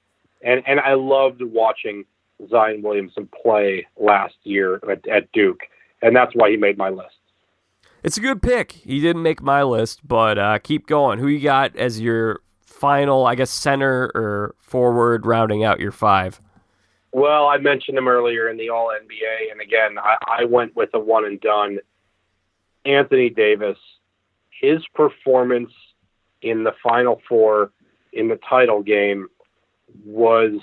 and 0.43 0.63
and 0.67 0.81
I 0.81 0.95
loved 0.95 1.43
watching 1.43 2.05
Zion 2.51 2.83
Williamson 2.83 3.29
play 3.43 3.87
last 3.97 4.35
year 4.43 4.81
at, 4.91 5.07
at 5.09 5.31
Duke, 5.33 5.61
and 6.03 6.15
that's 6.15 6.33
why 6.35 6.51
he 6.51 6.57
made 6.57 6.77
my 6.77 6.91
list. 6.91 7.17
It's 8.03 8.19
a 8.19 8.21
good 8.21 8.43
pick. 8.43 8.73
He 8.73 9.01
didn't 9.01 9.23
make 9.23 9.43
my 9.43 9.63
list, 9.63 10.07
but 10.07 10.39
uh, 10.39 10.59
keep 10.59 10.87
going. 10.87 11.19
Who 11.19 11.27
you 11.27 11.41
got 11.41 11.75
as 11.77 12.01
your 12.01 12.41
final, 12.61 13.27
I 13.27 13.35
guess, 13.35 13.51
center 13.51 14.11
or 14.15 14.55
forward 14.59 15.25
rounding 15.25 15.65
out 15.65 15.81
your 15.81 15.93
five? 15.93 16.41
Well, 17.13 17.47
I 17.47 17.59
mentioned 17.59 17.97
him 17.97 18.09
earlier 18.09 18.51
in 18.51 18.59
the 18.59 18.69
All 18.71 18.89
NBA, 18.89 19.53
and 19.53 19.61
again, 19.61 19.99
I, 19.99 20.43
I 20.43 20.45
went 20.45 20.77
with 20.77 20.91
a 20.95 20.99
one 20.99 21.25
and 21.25 21.41
done. 21.41 21.79
Anthony 22.85 23.31
Davis, 23.31 23.79
his 24.61 24.85
performance 24.95 25.73
in 26.45 26.65
the 26.65 26.73
Final 26.83 27.21
Four 27.29 27.73
in 28.13 28.29
the 28.29 28.39
title 28.49 28.83
game 28.83 29.29
was, 30.05 30.61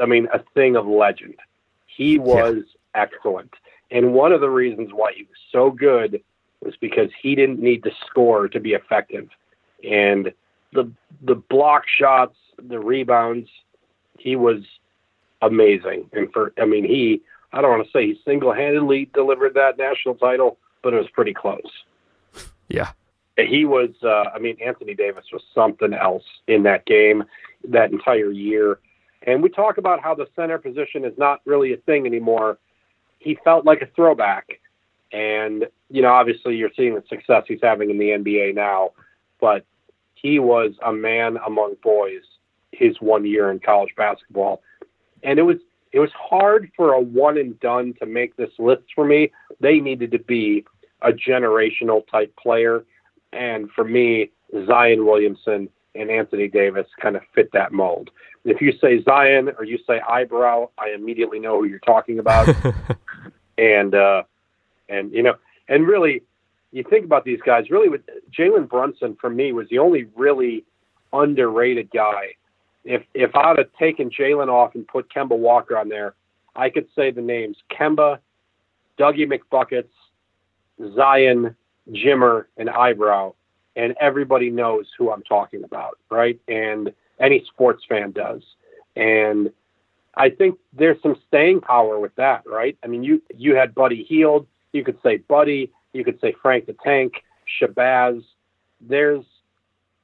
I 0.00 0.06
mean, 0.06 0.28
a 0.32 0.40
thing 0.54 0.76
of 0.76 0.86
legend. 0.86 1.36
He 1.86 2.18
was 2.18 2.56
yeah. 2.56 3.02
excellent. 3.02 3.54
And 3.90 4.12
one 4.12 4.32
of 4.32 4.40
the 4.40 4.50
reasons 4.50 4.90
why 4.92 5.12
he 5.14 5.22
was 5.22 5.38
so 5.52 5.70
good 5.70 6.20
was 6.60 6.74
because 6.80 7.10
he 7.22 7.34
didn't 7.34 7.60
need 7.60 7.84
to 7.84 7.90
score 8.06 8.48
to 8.48 8.58
be 8.58 8.72
effective. 8.72 9.28
And 9.88 10.32
the 10.72 10.90
the 11.22 11.36
block 11.36 11.84
shots, 11.86 12.36
the 12.60 12.80
rebounds, 12.80 13.48
he 14.18 14.34
was 14.34 14.62
amazing. 15.42 16.10
And 16.12 16.32
for 16.32 16.52
I 16.58 16.64
mean, 16.64 16.84
he 16.84 17.22
I 17.52 17.60
don't 17.60 17.70
want 17.70 17.86
to 17.86 17.92
say 17.92 18.06
he 18.06 18.20
single 18.24 18.52
handedly 18.52 19.08
delivered 19.14 19.54
that 19.54 19.78
national 19.78 20.16
title, 20.16 20.58
but 20.82 20.92
it 20.94 20.96
was 20.96 21.08
pretty 21.10 21.34
close. 21.34 21.60
Yeah. 22.68 22.90
He 23.36 23.64
was, 23.64 23.90
uh, 24.02 24.30
I 24.34 24.38
mean, 24.38 24.56
Anthony 24.64 24.94
Davis 24.94 25.24
was 25.32 25.42
something 25.54 25.92
else 25.92 26.22
in 26.46 26.62
that 26.64 26.86
game, 26.86 27.24
that 27.68 27.90
entire 27.90 28.30
year. 28.30 28.78
And 29.22 29.42
we 29.42 29.48
talk 29.48 29.78
about 29.78 30.00
how 30.00 30.14
the 30.14 30.26
center 30.36 30.58
position 30.58 31.04
is 31.04 31.16
not 31.18 31.40
really 31.44 31.72
a 31.72 31.78
thing 31.78 32.06
anymore. 32.06 32.58
He 33.18 33.38
felt 33.42 33.64
like 33.64 33.82
a 33.82 33.86
throwback. 33.96 34.60
And, 35.12 35.66
you 35.90 36.02
know, 36.02 36.12
obviously 36.12 36.56
you're 36.56 36.70
seeing 36.76 36.94
the 36.94 37.02
success 37.08 37.44
he's 37.48 37.60
having 37.62 37.90
in 37.90 37.98
the 37.98 38.10
NBA 38.10 38.54
now, 38.54 38.90
but 39.40 39.64
he 40.14 40.38
was 40.38 40.72
a 40.84 40.92
man 40.92 41.38
among 41.46 41.76
boys 41.82 42.22
his 42.72 43.00
one 43.00 43.24
year 43.24 43.50
in 43.50 43.60
college 43.60 43.94
basketball. 43.96 44.62
And 45.22 45.38
it 45.38 45.42
was 45.42 45.58
it 45.92 46.00
was 46.00 46.10
hard 46.12 46.70
for 46.76 46.92
a 46.92 47.00
one 47.00 47.38
and 47.38 47.58
done 47.60 47.94
to 48.00 48.06
make 48.06 48.36
this 48.36 48.50
list 48.58 48.82
for 48.94 49.04
me. 49.04 49.30
They 49.60 49.78
needed 49.78 50.10
to 50.10 50.18
be 50.18 50.64
a 51.02 51.12
generational 51.12 52.02
type 52.10 52.34
player. 52.36 52.84
And 53.34 53.70
for 53.70 53.84
me, 53.84 54.30
Zion 54.66 55.04
Williamson 55.06 55.68
and 55.94 56.10
Anthony 56.10 56.48
Davis 56.48 56.86
kind 57.00 57.16
of 57.16 57.22
fit 57.34 57.50
that 57.52 57.72
mold. 57.72 58.10
If 58.44 58.60
you 58.60 58.72
say 58.80 59.02
Zion 59.02 59.50
or 59.58 59.64
you 59.64 59.78
say 59.86 60.00
eyebrow, 60.00 60.70
I 60.78 60.90
immediately 60.90 61.38
know 61.38 61.58
who 61.58 61.66
you're 61.66 61.78
talking 61.80 62.18
about. 62.18 62.48
and 63.58 63.94
uh, 63.94 64.24
and 64.88 65.12
you 65.12 65.22
know, 65.22 65.34
and 65.68 65.86
really, 65.86 66.22
you 66.72 66.84
think 66.88 67.04
about 67.04 67.24
these 67.24 67.40
guys, 67.44 67.70
really, 67.70 67.88
with 67.88 68.02
Jalen 68.36 68.68
Brunson 68.68 69.16
for 69.20 69.30
me 69.30 69.52
was 69.52 69.68
the 69.70 69.78
only 69.78 70.06
really 70.14 70.64
underrated 71.12 71.90
guy. 71.90 72.34
If 72.84 73.02
if 73.14 73.34
I'd 73.34 73.58
have 73.58 73.72
taken 73.78 74.10
Jalen 74.10 74.48
off 74.48 74.74
and 74.74 74.86
put 74.86 75.12
Kemba 75.12 75.38
Walker 75.38 75.78
on 75.78 75.88
there, 75.88 76.14
I 76.54 76.68
could 76.68 76.86
say 76.94 77.10
the 77.10 77.22
names 77.22 77.56
Kemba, 77.70 78.18
Dougie 78.98 79.26
McBuckets, 79.26 79.88
Zion, 80.94 81.56
Jimmer, 81.90 82.46
and 82.56 82.70
Eyebrow, 82.70 83.34
and 83.76 83.94
everybody 84.00 84.50
knows 84.50 84.86
who 84.96 85.10
I'm 85.10 85.22
talking 85.22 85.64
about, 85.64 85.98
right? 86.10 86.40
And 86.48 86.92
any 87.20 87.44
sports 87.46 87.84
fan 87.88 88.12
does. 88.12 88.42
And 88.96 89.50
I 90.16 90.30
think 90.30 90.58
there's 90.72 91.00
some 91.02 91.16
staying 91.28 91.60
power 91.60 91.98
with 91.98 92.14
that, 92.16 92.42
right? 92.46 92.76
I 92.82 92.86
mean, 92.86 93.02
you 93.02 93.22
you 93.36 93.56
had 93.56 93.74
Buddy 93.74 94.04
Hield, 94.04 94.46
you 94.72 94.84
could 94.84 94.98
say 95.02 95.16
Buddy, 95.16 95.72
you 95.92 96.04
could 96.04 96.20
say 96.20 96.34
Frank 96.40 96.66
the 96.66 96.76
Tank, 96.84 97.22
Shabazz. 97.60 98.22
There's 98.80 99.24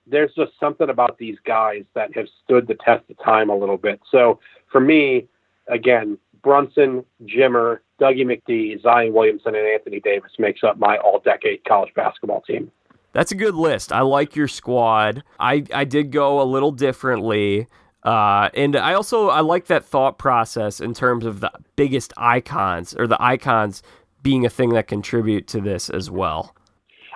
there's 0.07 0.35
just 0.35 0.53
something 0.59 0.89
about 0.89 1.19
these 1.19 1.37
guys 1.45 1.85
that 1.95 2.15
have 2.17 2.27
stood 2.45 2.67
the 2.67 2.75
test 2.75 3.05
of 3.11 3.19
time 3.25 3.51
a 3.51 3.57
little 3.57 3.77
bit. 3.77 4.01
So 4.11 4.41
for 4.73 4.81
me, 4.81 5.29
again, 5.69 6.19
Brunson, 6.43 7.05
Jimmer, 7.25 7.79
Dougie 8.01 8.25
McD, 8.25 8.81
Zion 8.83 9.13
Williamson, 9.13 9.55
and 9.55 9.67
Anthony 9.67 10.01
Davis 10.01 10.33
makes 10.39 10.63
up 10.63 10.79
my 10.79 10.97
all-decade 10.99 11.65
college 11.65 11.93
basketball 11.95 12.41
team. 12.43 12.71
That's 13.13 13.33
a 13.33 13.35
good 13.35 13.55
list. 13.55 13.93
I 13.93 14.01
like 14.01 14.37
your 14.37 14.49
squad. 14.49 15.25
I, 15.39 15.65
I 15.75 15.85
did 15.85 16.13
go 16.13 16.41
a 16.41 16.45
little 16.45 16.71
differently. 16.71 17.67
Uh, 18.03 18.49
and 18.55 18.77
I 18.77 18.95
also 18.95 19.29
I 19.29 19.41
like 19.41 19.67
that 19.67 19.85
thought 19.85 20.17
process 20.17 20.81
in 20.81 20.95
terms 20.95 21.27
of 21.27 21.41
the 21.41 21.51
biggest 21.77 22.13
icons 22.17 22.95
or 22.95 23.07
the 23.07 23.21
icons 23.23 23.83
being 24.23 24.47
a 24.47 24.51
thing 24.51 24.71
that 24.71 24.87
contribute 24.87 25.47
to 25.49 25.61
this 25.61 25.91
as 25.91 26.11
well. 26.11 26.55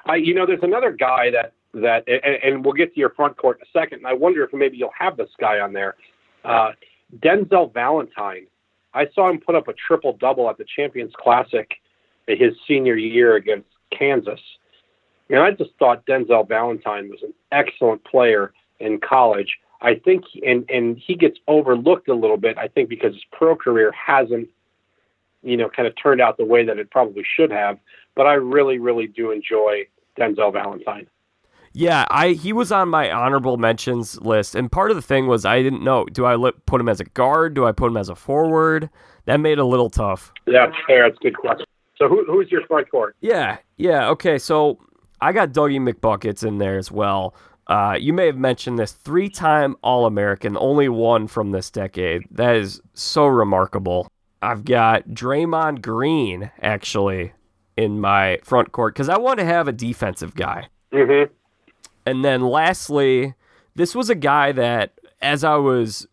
I, 0.06 0.16
you 0.16 0.34
know, 0.34 0.46
there's 0.46 0.62
another 0.62 0.92
guy 0.92 1.30
that 1.30 1.52
that, 1.74 2.04
and, 2.06 2.54
and, 2.54 2.64
we'll 2.64 2.74
get 2.74 2.94
to 2.94 3.00
your 3.00 3.10
front 3.10 3.36
court 3.36 3.58
in 3.58 3.62
a 3.62 3.80
second. 3.80 3.98
And 3.98 4.06
I 4.06 4.12
wonder 4.12 4.44
if 4.44 4.52
maybe 4.52 4.76
you'll 4.76 4.92
have 4.96 5.16
this 5.16 5.30
guy 5.40 5.58
on 5.58 5.72
there, 5.72 5.96
uh, 6.44 6.70
Denzel 7.18 7.72
Valentine. 7.74 8.46
I 8.94 9.08
saw 9.14 9.28
him 9.28 9.40
put 9.40 9.54
up 9.54 9.68
a 9.68 9.72
triple 9.72 10.14
double 10.14 10.48
at 10.48 10.58
the 10.58 10.64
Champions 10.64 11.12
Classic 11.16 11.70
his 12.26 12.54
senior 12.66 12.96
year 12.96 13.36
against 13.36 13.68
Kansas, 13.96 14.40
and 15.28 15.40
I 15.40 15.50
just 15.50 15.70
thought 15.78 16.06
Denzel 16.06 16.48
Valentine 16.48 17.10
was 17.10 17.22
an 17.22 17.34
excellent 17.52 18.04
player 18.04 18.52
in 18.80 19.00
college. 19.00 19.58
I 19.82 19.96
think, 19.96 20.24
and 20.46 20.64
and 20.70 20.96
he 20.96 21.14
gets 21.14 21.38
overlooked 21.48 22.08
a 22.08 22.14
little 22.14 22.38
bit. 22.38 22.56
I 22.56 22.68
think 22.68 22.88
because 22.88 23.12
his 23.12 23.24
pro 23.32 23.54
career 23.54 23.92
hasn't 23.92 24.48
you 25.44 25.56
know, 25.56 25.68
kind 25.68 25.86
of 25.86 25.94
turned 26.02 26.20
out 26.20 26.38
the 26.38 26.44
way 26.44 26.64
that 26.64 26.78
it 26.78 26.90
probably 26.90 27.24
should 27.36 27.52
have. 27.52 27.78
But 28.16 28.26
I 28.26 28.34
really, 28.34 28.78
really 28.78 29.06
do 29.06 29.30
enjoy 29.30 29.86
Denzel 30.18 30.52
Valentine. 30.52 31.06
Yeah, 31.76 32.06
I 32.10 32.30
he 32.30 32.52
was 32.52 32.70
on 32.70 32.88
my 32.88 33.10
honorable 33.10 33.56
mentions 33.56 34.20
list, 34.20 34.54
and 34.54 34.70
part 34.70 34.90
of 34.90 34.96
the 34.96 35.02
thing 35.02 35.26
was 35.26 35.44
I 35.44 35.60
didn't 35.60 35.82
know 35.82 36.04
do 36.06 36.24
I 36.24 36.36
put 36.66 36.80
him 36.80 36.88
as 36.88 37.00
a 37.00 37.04
guard, 37.04 37.54
do 37.54 37.66
I 37.66 37.72
put 37.72 37.88
him 37.88 37.96
as 37.96 38.08
a 38.08 38.14
forward? 38.14 38.88
That 39.26 39.38
made 39.38 39.52
it 39.52 39.58
a 39.58 39.64
little 39.64 39.90
tough. 39.90 40.32
That's 40.46 40.74
fair. 40.86 41.08
That's 41.08 41.18
a 41.20 41.22
good 41.22 41.36
question. 41.36 41.66
So 41.96 42.08
who, 42.08 42.24
who's 42.26 42.50
your 42.50 42.64
front 42.66 42.90
court? 42.90 43.16
Yeah, 43.20 43.58
yeah, 43.76 44.08
okay. 44.10 44.38
So 44.38 44.78
I 45.20 45.32
got 45.32 45.50
Dougie 45.52 45.80
McBuckets 45.80 46.46
in 46.46 46.58
there 46.58 46.78
as 46.78 46.90
well. 46.90 47.34
Uh, 47.66 47.96
you 47.98 48.12
may 48.12 48.26
have 48.26 48.36
mentioned 48.36 48.78
this 48.78 48.92
three-time 48.92 49.74
All-American, 49.82 50.56
only 50.58 50.88
one 50.88 51.26
from 51.26 51.52
this 51.52 51.70
decade. 51.70 52.22
That 52.30 52.56
is 52.56 52.80
so 52.92 53.26
remarkable. 53.26 54.06
I've 54.42 54.64
got 54.64 55.08
Draymond 55.08 55.80
Green 55.80 56.50
actually 56.60 57.32
in 57.76 58.00
my 58.00 58.38
front 58.44 58.72
court 58.72 58.94
because 58.94 59.08
I 59.08 59.16
want 59.16 59.38
to 59.38 59.46
have 59.46 59.66
a 59.66 59.72
defensive 59.72 60.34
guy. 60.34 60.68
Mm-hmm. 60.92 61.32
And 62.06 62.24
then 62.24 62.42
lastly, 62.42 63.34
this 63.74 63.94
was 63.94 64.10
a 64.10 64.14
guy 64.14 64.52
that, 64.52 64.92
as 65.22 65.44
I 65.44 65.56
was, 65.56 66.06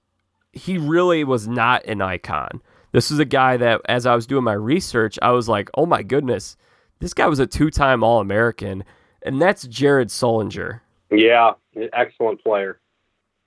he 0.53 0.77
really 0.77 1.23
was 1.23 1.47
not 1.47 1.85
an 1.85 2.01
icon. 2.01 2.61
This 2.91 3.09
was 3.09 3.19
a 3.19 3.25
guy 3.25 3.57
that, 3.57 3.81
as 3.85 4.05
I 4.05 4.15
was 4.15 4.27
doing 4.27 4.43
my 4.43 4.53
research, 4.53 5.17
I 5.21 5.31
was 5.31 5.47
like, 5.47 5.69
oh 5.75 5.85
my 5.85 6.03
goodness, 6.03 6.57
this 6.99 7.13
guy 7.13 7.27
was 7.27 7.39
a 7.39 7.47
two 7.47 7.69
time 7.69 8.03
All 8.03 8.19
American, 8.19 8.83
and 9.23 9.41
that's 9.41 9.67
Jared 9.67 10.09
Sullinger. 10.09 10.81
Yeah, 11.09 11.53
excellent 11.93 12.43
player. 12.43 12.79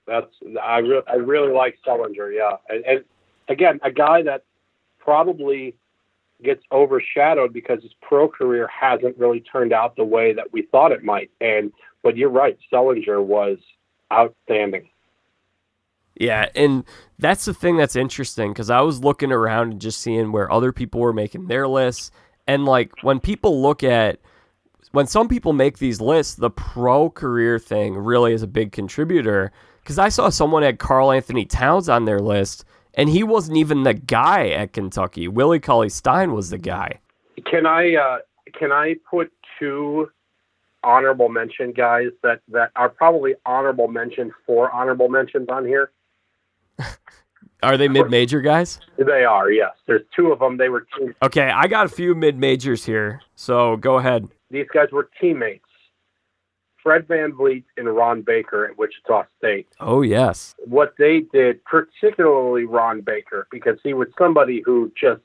That's 0.07 0.31
I, 0.61 0.79
re- 0.79 1.01
I 1.07 1.15
really 1.15 1.51
like 1.51 1.77
Sullinger. 1.85 2.35
Yeah, 2.35 2.57
and, 2.69 2.85
and 2.85 3.03
again, 3.47 3.79
a 3.83 3.91
guy 3.91 4.23
that 4.23 4.43
probably 4.99 5.75
gets 6.45 6.63
overshadowed 6.71 7.51
because 7.51 7.81
his 7.81 7.93
pro 8.01 8.27
career 8.27 8.67
hasn't 8.67 9.17
really 9.17 9.41
turned 9.41 9.73
out 9.73 9.95
the 9.95 10.03
way 10.03 10.33
that 10.33 10.53
we 10.53 10.63
thought 10.71 10.91
it 10.91 11.03
might. 11.03 11.31
And 11.41 11.71
but 12.03 12.15
you're 12.15 12.29
right, 12.29 12.57
Sullinger 12.71 13.23
was 13.23 13.57
outstanding. 14.13 14.89
Yeah, 16.15 16.47
and 16.55 16.85
that's 17.19 17.45
the 17.45 17.53
thing 17.53 17.75
that's 17.75 17.95
interesting 17.95 18.53
because 18.53 18.69
I 18.69 18.81
was 18.81 19.03
looking 19.03 19.31
around 19.31 19.71
and 19.73 19.81
just 19.81 19.99
seeing 19.99 20.31
where 20.31 20.49
other 20.51 20.71
people 20.71 21.01
were 21.01 21.11
making 21.11 21.47
their 21.47 21.67
lists, 21.67 22.11
and 22.47 22.63
like 22.63 22.91
when 23.01 23.19
people 23.19 23.61
look 23.61 23.83
at 23.83 24.19
when 24.91 25.07
some 25.07 25.27
people 25.27 25.51
make 25.51 25.77
these 25.77 25.99
lists, 25.99 26.35
the 26.35 26.49
pro 26.49 27.09
career 27.09 27.59
thing 27.59 27.97
really 27.97 28.31
is 28.31 28.43
a 28.43 28.47
big 28.47 28.71
contributor. 28.71 29.51
Because 29.83 29.99
I 29.99 30.09
saw 30.09 30.29
someone 30.29 30.63
had 30.63 30.79
Karl-Anthony 30.79 31.45
Towns 31.45 31.89
on 31.89 32.05
their 32.05 32.19
list, 32.19 32.65
and 32.95 33.09
he 33.09 33.23
wasn't 33.23 33.57
even 33.57 33.83
the 33.83 33.93
guy 33.93 34.49
at 34.49 34.73
Kentucky. 34.73 35.27
Willie 35.27 35.59
Cauley 35.59 35.89
Stein 35.89 36.33
was 36.33 36.49
the 36.49 36.57
guy. 36.57 36.99
Can 37.49 37.65
I 37.65 37.95
uh, 37.95 38.17
can 38.57 38.71
I 38.71 38.95
put 39.09 39.31
two 39.59 40.09
honorable 40.83 41.29
mention 41.29 41.71
guys 41.71 42.07
that 42.23 42.41
that 42.49 42.71
are 42.75 42.89
probably 42.89 43.35
honorable 43.45 43.87
mention 43.87 44.31
for 44.45 44.71
honorable 44.71 45.09
mentions 45.09 45.47
on 45.49 45.65
here? 45.65 45.91
Are 47.63 47.77
they 47.77 47.87
mid 47.87 48.11
major 48.11 48.41
guys? 48.41 48.79
They 48.97 49.23
are, 49.23 49.49
yes. 49.49 49.71
There's 49.87 50.03
two 50.15 50.31
of 50.31 50.37
them. 50.39 50.57
They 50.57 50.69
were 50.69 50.85
team- 50.97 51.15
Okay, 51.23 51.49
I 51.49 51.65
got 51.67 51.85
a 51.85 51.89
few 51.89 52.13
mid 52.13 52.37
majors 52.37 52.85
here, 52.85 53.21
so 53.35 53.77
go 53.77 53.97
ahead. 53.97 54.27
these 54.51 54.67
guys 54.71 54.89
were 54.91 55.09
teammates. 55.19 55.64
Fred 56.85 57.07
VanVleet 57.07 57.63
and 57.77 57.93
Ron 57.93 58.21
Baker 58.21 58.65
at 58.65 58.77
Wichita 58.77 59.25
State. 59.39 59.67
Oh 59.79 60.03
yes. 60.03 60.53
What 60.65 60.93
they 60.99 61.21
did, 61.33 61.65
particularly 61.65 62.65
Ron 62.65 63.01
Baker, 63.01 63.47
because 63.49 63.79
he 63.83 63.95
was 63.95 64.07
somebody 64.19 64.61
who 64.63 64.91
just 64.95 65.21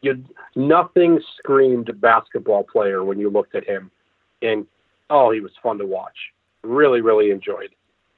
you 0.00 0.24
nothing 0.56 1.20
screamed 1.36 2.00
basketball 2.00 2.64
player 2.64 3.04
when 3.04 3.18
you 3.18 3.28
looked 3.28 3.54
at 3.54 3.64
him. 3.64 3.90
And 4.40 4.66
oh, 5.10 5.30
he 5.30 5.40
was 5.40 5.52
fun 5.62 5.76
to 5.78 5.86
watch. 5.86 6.16
Really, 6.62 7.02
really 7.02 7.30
enjoyed 7.30 7.70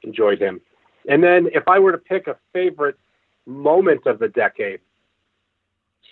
enjoyed 0.04 0.40
him. 0.40 0.60
And 1.08 1.24
then 1.24 1.48
if 1.52 1.66
I 1.66 1.80
were 1.80 1.90
to 1.90 1.98
pick 1.98 2.28
a 2.28 2.36
favorite 2.52 2.98
moment 3.46 4.06
of 4.06 4.20
the 4.20 4.28
decade, 4.28 4.78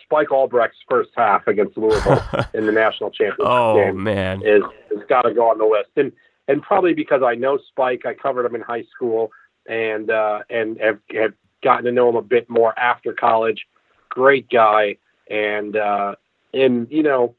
Spike 0.03 0.33
Albrecht's 0.33 0.79
first 0.91 1.11
half 1.17 1.47
against 1.47 1.77
Louisville 1.77 2.21
in 2.55 2.67
the 2.67 2.73
national 2.73 3.11
championship 3.11 3.47
Oh 3.47 3.77
game 3.77 4.03
man. 4.03 4.43
is 4.45 4.65
has 4.91 5.05
got 5.09 5.23
to 5.23 5.33
go 5.33 5.49
on 5.51 5.59
the 5.59 5.65
list. 5.65 5.91
And 5.95 6.11
and 6.49 6.63
probably 6.63 6.95
because 6.95 7.23
I 7.25 7.35
know 7.35 7.59
Spike, 7.69 8.03
I 8.07 8.15
covered 8.15 8.47
him 8.47 8.55
in 8.55 8.61
high 8.61 8.85
school 8.95 9.31
and 9.67 10.11
uh, 10.11 10.41
and 10.51 10.79
have, 10.81 10.99
have 11.15 11.33
gotten 11.63 11.85
to 11.85 11.93
know 11.93 12.09
him 12.09 12.17
a 12.17 12.23
bit 12.23 12.49
more 12.49 12.79
after 12.79 13.13
college. 13.13 13.67
Great 14.11 14.49
guy, 14.51 14.97
and 15.31 15.77
uh, 15.77 16.15
and 16.53 16.87
you 16.91 17.03
know 17.03 17.35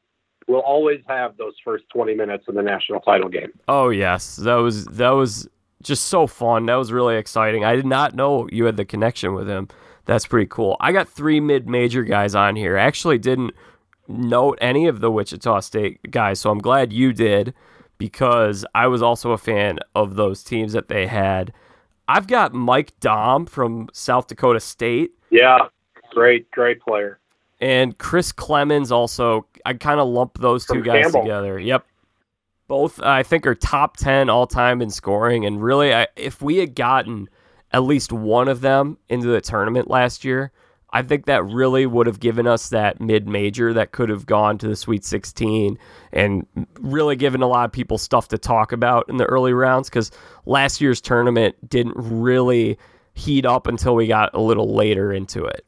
we'll 0.48 0.60
always 0.60 1.00
have 1.06 1.36
those 1.36 1.54
first 1.64 1.84
twenty 1.92 2.14
minutes 2.14 2.44
in 2.48 2.54
the 2.54 2.62
national 2.62 3.00
title 3.00 3.28
game. 3.28 3.52
Oh 3.68 3.90
yes, 3.90 4.36
that 4.36 4.56
was 4.56 4.84
that 4.86 5.10
was 5.10 5.48
just 5.82 6.06
so 6.06 6.26
fun. 6.26 6.66
That 6.66 6.74
was 6.74 6.92
really 6.92 7.16
exciting. 7.16 7.64
I 7.64 7.76
did 7.76 7.86
not 7.86 8.14
know 8.14 8.48
you 8.50 8.64
had 8.64 8.76
the 8.76 8.84
connection 8.84 9.34
with 9.34 9.48
him. 9.48 9.68
That's 10.04 10.26
pretty 10.26 10.46
cool. 10.46 10.76
I 10.80 10.92
got 10.92 11.08
three 11.08 11.40
mid-major 11.40 12.04
guys 12.04 12.34
on 12.34 12.54
here. 12.54 12.78
I 12.78 12.82
actually 12.82 13.18
didn't 13.18 13.52
note 14.08 14.56
any 14.60 14.86
of 14.86 15.00
the 15.00 15.10
Wichita 15.10 15.60
State 15.60 16.10
guys, 16.10 16.40
so 16.40 16.50
I'm 16.50 16.60
glad 16.60 16.92
you 16.92 17.12
did 17.12 17.54
because 17.98 18.64
I 18.74 18.86
was 18.86 19.02
also 19.02 19.32
a 19.32 19.38
fan 19.38 19.78
of 19.94 20.16
those 20.16 20.42
teams 20.42 20.72
that 20.72 20.88
they 20.88 21.06
had. 21.06 21.52
I've 22.08 22.26
got 22.26 22.52
Mike 22.54 22.92
Daum 23.00 23.48
from 23.48 23.88
South 23.92 24.26
Dakota 24.28 24.60
State 24.60 25.12
Yeah, 25.30 25.58
great, 26.12 26.50
great 26.50 26.80
player. 26.80 27.18
and 27.60 27.96
Chris 27.98 28.32
Clemons 28.32 28.90
also. 28.92 29.46
I 29.64 29.74
kind 29.74 29.98
of 29.98 30.08
lump 30.08 30.38
those 30.38 30.66
two 30.66 30.82
guys 30.82 31.04
Campbell. 31.04 31.22
together. 31.22 31.58
Yep. 31.58 31.84
Both 32.68 33.00
I 33.00 33.22
think 33.22 33.46
are 33.46 33.54
top 33.54 33.96
10 33.96 34.28
all 34.28 34.46
time 34.46 34.82
in 34.82 34.90
scoring 34.90 35.44
and 35.46 35.62
really 35.62 35.94
I, 35.94 36.06
if 36.16 36.42
we 36.42 36.58
had 36.58 36.74
gotten 36.74 37.28
at 37.72 37.80
least 37.82 38.12
one 38.12 38.48
of 38.48 38.60
them 38.60 38.98
into 39.08 39.26
the 39.28 39.40
tournament 39.40 39.88
last 39.88 40.24
year, 40.24 40.52
I 40.96 41.02
think 41.02 41.26
that 41.26 41.44
really 41.44 41.84
would 41.84 42.06
have 42.06 42.20
given 42.20 42.46
us 42.46 42.70
that 42.70 43.02
mid-major 43.02 43.74
that 43.74 43.92
could 43.92 44.08
have 44.08 44.24
gone 44.24 44.56
to 44.56 44.66
the 44.66 44.74
Sweet 44.74 45.04
16 45.04 45.78
and 46.10 46.46
really 46.80 47.16
given 47.16 47.42
a 47.42 47.46
lot 47.46 47.66
of 47.66 47.72
people 47.72 47.98
stuff 47.98 48.28
to 48.28 48.38
talk 48.38 48.72
about 48.72 49.06
in 49.10 49.18
the 49.18 49.26
early 49.26 49.52
rounds 49.52 49.90
cuz 49.90 50.10
last 50.46 50.80
year's 50.80 51.02
tournament 51.02 51.54
didn't 51.68 51.96
really 51.96 52.78
heat 53.12 53.44
up 53.44 53.66
until 53.66 53.94
we 53.94 54.06
got 54.06 54.30
a 54.32 54.40
little 54.40 54.74
later 54.74 55.12
into 55.12 55.44
it. 55.44 55.66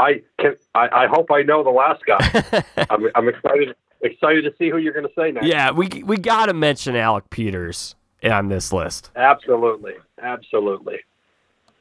I 0.00 0.22
can. 0.40 0.56
I, 0.74 1.04
I 1.04 1.06
hope 1.06 1.30
I 1.30 1.42
know 1.42 1.62
the 1.62 1.70
last 1.70 2.02
guy. 2.04 2.64
I'm, 2.90 3.08
I'm 3.14 3.28
excited. 3.28 3.76
Excited 4.00 4.42
to 4.42 4.52
see 4.58 4.70
who 4.70 4.78
you're 4.78 4.92
going 4.92 5.06
to 5.06 5.14
say 5.16 5.30
next. 5.30 5.46
Yeah, 5.46 5.70
we 5.70 5.88
we 6.04 6.16
got 6.16 6.46
to 6.46 6.52
mention 6.52 6.96
Alec 6.96 7.30
Peters 7.30 7.94
on 8.24 8.48
this 8.48 8.72
list. 8.72 9.12
Absolutely, 9.14 9.94
absolutely. 10.20 10.98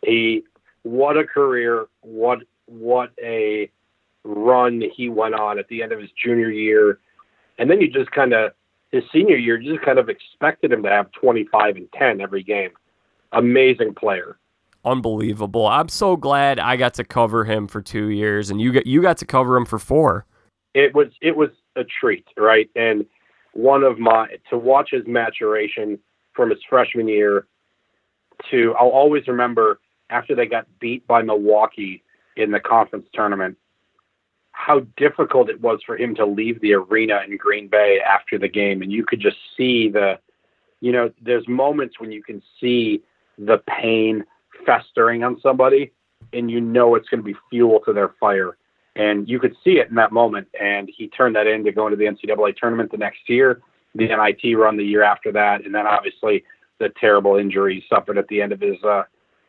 He, 0.04 0.44
what 0.84 1.18
a 1.18 1.24
career! 1.24 1.88
What 2.02 2.44
what 2.66 3.12
a 3.22 3.70
run 4.24 4.82
he 4.96 5.10
went 5.10 5.36
on 5.36 5.60
at 5.60 5.68
the 5.68 5.84
end 5.84 5.92
of 5.92 6.00
his 6.00 6.10
junior 6.12 6.50
year, 6.50 7.00
and 7.58 7.70
then 7.70 7.82
you 7.82 7.90
just 7.90 8.12
kind 8.12 8.34
of 8.34 8.54
his 8.92 9.04
senior 9.12 9.36
year, 9.36 9.60
you 9.60 9.74
just 9.74 9.84
kind 9.84 9.98
of 9.98 10.08
expected 10.08 10.72
him 10.72 10.84
to 10.84 10.90
have 10.90 11.12
25 11.14 11.76
and 11.76 11.92
10 11.98 12.22
every 12.22 12.44
game. 12.44 12.70
Amazing 13.32 13.96
player. 13.96 14.38
Unbelievable. 14.86 15.66
I'm 15.66 15.90
so 15.90 16.16
glad 16.16 16.60
I 16.60 16.76
got 16.78 16.94
to 16.96 17.04
cover 17.04 17.44
him 17.44 17.68
for 17.68 17.82
2 17.82 18.10
years 18.10 18.52
and 18.52 18.62
you 18.62 18.72
got 18.72 18.86
you 18.86 19.02
got 19.02 19.18
to 19.18 19.26
cover 19.26 19.58
him 19.58 19.66
for 19.66 19.80
4. 19.80 20.26
It 20.76 20.94
was 20.94 21.08
it 21.22 21.36
was 21.36 21.50
a 21.76 21.84
treat, 21.84 22.28
right? 22.38 22.70
And 22.76 23.06
one 23.54 23.84
of 23.84 23.98
my 23.98 24.28
to 24.52 24.58
watch 24.58 24.90
his 24.92 25.08
maturation 25.08 25.98
from 26.34 26.52
his 26.52 26.60
freshman 26.70 27.08
year 27.08 27.48
to 28.52 28.76
I'll 28.80 28.90
always 28.90 29.28
remember 29.28 29.80
after 30.10 30.36
they 30.36 30.46
got 30.46 30.68
beat 30.80 31.08
by 31.08 31.24
Milwaukee 31.24 32.04
in 32.36 32.52
the 32.52 32.60
conference 32.60 33.08
tournament 33.14 33.58
how 34.52 34.82
difficult 34.98 35.50
it 35.50 35.60
was 35.62 35.80
for 35.84 35.98
him 35.98 36.14
to 36.16 36.26
leave 36.26 36.62
the 36.62 36.74
arena 36.74 37.22
in 37.28 37.36
Green 37.38 37.68
Bay 37.68 38.00
after 38.00 38.38
the 38.38 38.48
game. 38.48 38.84
And 38.84 38.92
you 38.92 39.04
could 39.04 39.20
just 39.20 39.38
see 39.58 39.90
the 39.90 40.20
you 40.80 40.92
know 40.92 41.12
there's 41.22 41.48
moments 41.48 42.00
when 42.00 42.12
you 42.12 42.22
can 42.22 42.42
see 42.62 43.02
the 43.38 43.62
pain 43.68 44.24
festering 44.66 45.24
on 45.24 45.40
somebody 45.42 45.92
and 46.34 46.52
you 46.52 46.62
know 46.62 46.96
it's 46.96 47.10
going 47.10 47.22
to 47.22 47.26
be 47.26 47.36
fuel 47.50 47.80
to 47.86 47.94
their 47.94 48.14
fire. 48.20 48.58
And 48.96 49.28
you 49.28 49.40
could 49.40 49.56
see 49.64 49.80
it 49.80 49.90
in 49.90 49.96
that 49.96 50.12
moment. 50.12 50.48
And 50.62 50.90
he 50.96 51.08
turned 51.08 51.36
that 51.36 51.48
into 51.48 51.72
going 51.72 51.92
to 51.92 51.98
the 51.98 52.06
NCAA 52.06 52.56
tournament 52.56 52.92
the 52.92 52.98
next 52.98 53.28
year 53.28 53.60
the 53.96 54.08
NIT 54.08 54.58
run 54.58 54.78
the 54.78 54.84
year 54.84 55.04
after 55.04 55.32
that 55.32 55.66
and 55.66 55.74
then 55.74 55.86
obviously 55.86 56.44
the 56.80 56.90
terrible 57.00 57.36
injury 57.36 57.76
he 57.76 57.84
suffered 57.88 58.18
at 58.18 58.28
the 58.28 58.42
end 58.42 58.52
of 58.52 58.60
his 58.60 58.82
uh 58.84 59.04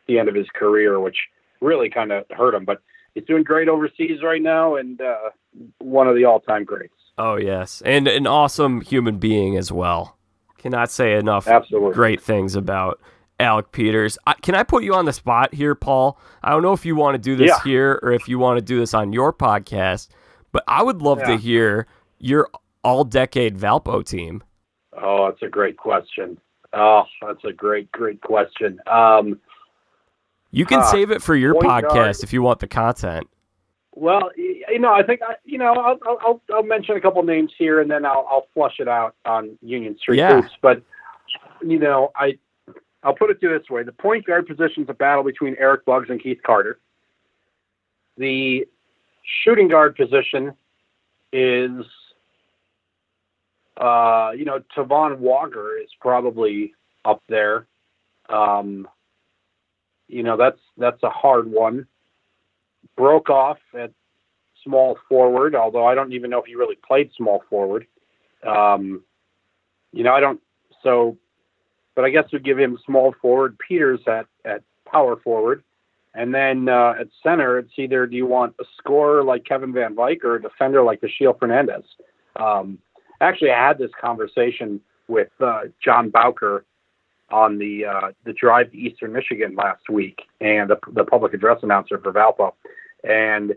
the 0.06 0.18
end 0.18 0.28
of 0.28 0.34
his 0.34 0.46
career 0.54 1.00
which 1.00 1.16
really 1.60 1.88
kind 1.90 2.12
of 2.12 2.24
hurt 2.30 2.54
him 2.54 2.64
but 2.64 2.80
he's 3.14 3.24
doing 3.24 3.42
great 3.42 3.68
overseas 3.68 4.22
right 4.22 4.42
now 4.42 4.76
and 4.76 5.00
uh 5.00 5.30
one 5.78 6.08
of 6.08 6.14
the 6.16 6.24
all-time 6.24 6.64
greats 6.64 6.94
Oh 7.16 7.36
yes. 7.36 7.80
And 7.86 8.08
an 8.08 8.26
awesome 8.26 8.80
human 8.80 9.18
being 9.18 9.56
as 9.56 9.70
well. 9.70 10.18
Cannot 10.58 10.90
say 10.90 11.14
enough 11.14 11.46
absolutely 11.46 11.92
great 11.94 12.20
things 12.20 12.56
about 12.56 13.00
Alec 13.38 13.70
Peters. 13.70 14.18
I, 14.26 14.32
can 14.34 14.56
I 14.56 14.64
put 14.64 14.82
you 14.82 14.94
on 14.94 15.04
the 15.04 15.12
spot 15.12 15.54
here, 15.54 15.76
Paul? 15.76 16.18
I 16.42 16.50
don't 16.50 16.62
know 16.62 16.72
if 16.72 16.84
you 16.84 16.96
want 16.96 17.14
to 17.14 17.18
do 17.20 17.36
this 17.36 17.50
Yeah. 17.50 17.62
here 17.62 18.00
or 18.02 18.10
if 18.10 18.26
you 18.28 18.40
want 18.40 18.58
to 18.58 18.64
do 18.64 18.80
this 18.80 18.94
on 18.94 19.12
your 19.12 19.32
podcast, 19.32 20.08
but 20.50 20.64
I 20.66 20.82
would 20.82 21.02
love 21.02 21.22
to 21.22 21.36
hear 21.36 21.86
your 22.18 22.48
all-decade 22.82 23.56
Valpo 23.56 24.04
team. 24.04 24.42
oh 25.00 25.28
that's 25.30 25.42
a 25.42 25.48
great 25.48 25.76
question 25.76 26.36
oh 26.72 27.04
that's 27.22 27.44
a 27.44 27.52
great 27.52 27.92
great 27.92 28.20
question 28.22 28.80
um 28.88 29.38
You 30.54 30.64
can 30.66 30.80
Ah, 30.80 30.90
save 30.90 31.10
it 31.10 31.20
for 31.22 31.34
your 31.34 31.54
podcast 31.54 32.22
if 32.22 32.32
you 32.32 32.42
want 32.42 32.60
the 32.60 32.68
content. 32.68 33.28
Well, 33.96 34.30
you 34.36 34.78
know, 34.78 34.92
I 34.92 35.02
think 35.02 35.20
I, 35.22 35.34
you 35.44 35.58
know, 35.58 35.72
I'll, 35.74 35.98
I'll- 36.06 36.42
I'll 36.52 36.62
mention 36.62 36.96
a 36.96 37.00
couple 37.00 37.22
names 37.22 37.52
here, 37.58 37.80
and 37.80 37.90
then 37.90 38.04
I'll 38.04 38.26
I'll 38.30 38.46
flush 38.54 38.76
it 38.80 38.88
out 38.88 39.14
on 39.24 39.56
Union 39.62 39.96
Street 39.98 40.18
Yeah. 40.18 40.40
Hoops. 40.40 40.54
But 40.62 40.82
you 41.62 41.78
know, 41.78 42.10
I 42.16 42.38
I'll 43.02 43.14
put 43.14 43.30
it 43.30 43.40
to 43.40 43.48
this 43.48 43.68
way: 43.70 43.82
the 43.82 43.92
point 43.92 44.26
guard 44.26 44.46
position 44.46 44.82
is 44.84 44.88
a 44.88 44.94
battle 44.94 45.22
between 45.24 45.56
Erik 45.58 45.84
Buggs 45.84 46.08
and 46.10 46.20
Keith 46.22 46.40
Carter. 46.44 46.78
The 48.16 48.66
shooting 49.42 49.68
guard 49.68 49.96
position 49.96 50.52
is, 51.32 51.84
uh, 53.76 54.30
you 54.36 54.44
know, 54.44 54.60
Tevonn 54.76 55.18
Walker 55.18 55.76
is 55.78 55.90
probably 56.00 56.74
up 57.04 57.22
there. 57.28 57.66
Um, 58.28 58.88
you 60.08 60.22
know, 60.22 60.36
that's 60.36 60.60
that's 60.76 61.02
a 61.02 61.10
hard 61.10 61.50
one. 61.50 61.86
Broekhoff 62.98 63.56
at 63.78 63.92
small 64.62 64.98
forward, 65.08 65.54
although 65.54 65.86
I 65.86 65.94
don't 65.94 66.12
even 66.12 66.30
know 66.30 66.40
if 66.40 66.46
he 66.46 66.54
really 66.54 66.76
played 66.86 67.10
small 67.16 67.42
forward. 67.48 67.86
Um, 68.46 69.02
you 69.92 70.02
know, 70.02 70.12
I 70.12 70.20
don't. 70.20 70.40
So, 70.82 71.16
but 71.94 72.04
I 72.04 72.10
guess 72.10 72.24
we 72.32 72.38
give 72.40 72.58
him 72.58 72.78
small 72.84 73.14
forward. 73.20 73.58
Peters 73.58 74.00
at 74.06 74.26
at 74.44 74.62
power 74.90 75.16
forward, 75.16 75.64
And 76.14 76.34
then 76.34 76.68
uh, 76.68 76.94
at 77.00 77.08
center, 77.22 77.58
it's 77.58 77.72
either 77.76 78.06
do 78.06 78.16
you 78.16 78.26
want 78.26 78.54
a 78.60 78.64
scorer 78.78 79.24
like 79.24 79.44
Kevin 79.44 79.72
Van 79.72 79.96
Wijk 79.96 80.22
or 80.22 80.36
a 80.36 80.42
defender 80.42 80.82
like 80.82 81.00
Vashil 81.00 81.34
Fernandez. 81.34 81.84
Um, 82.36 82.78
actually, 83.20 83.50
I 83.50 83.68
had 83.68 83.78
this 83.78 83.90
conversation 84.00 84.80
with 85.08 85.30
uh, 85.40 85.62
John 85.82 86.10
Bowker 86.10 86.64
on 87.30 87.58
the 87.58 87.84
uh, 87.86 88.12
the 88.24 88.32
drive 88.32 88.70
to 88.72 88.76
Eastern 88.76 89.12
Michigan 89.12 89.54
last 89.56 89.88
week, 89.88 90.22
and 90.40 90.70
the, 90.70 90.76
the 90.92 91.04
public 91.04 91.34
address 91.34 91.58
announcer 91.62 91.98
for 91.98 92.12
Valpo, 92.12 92.52
and 93.02 93.54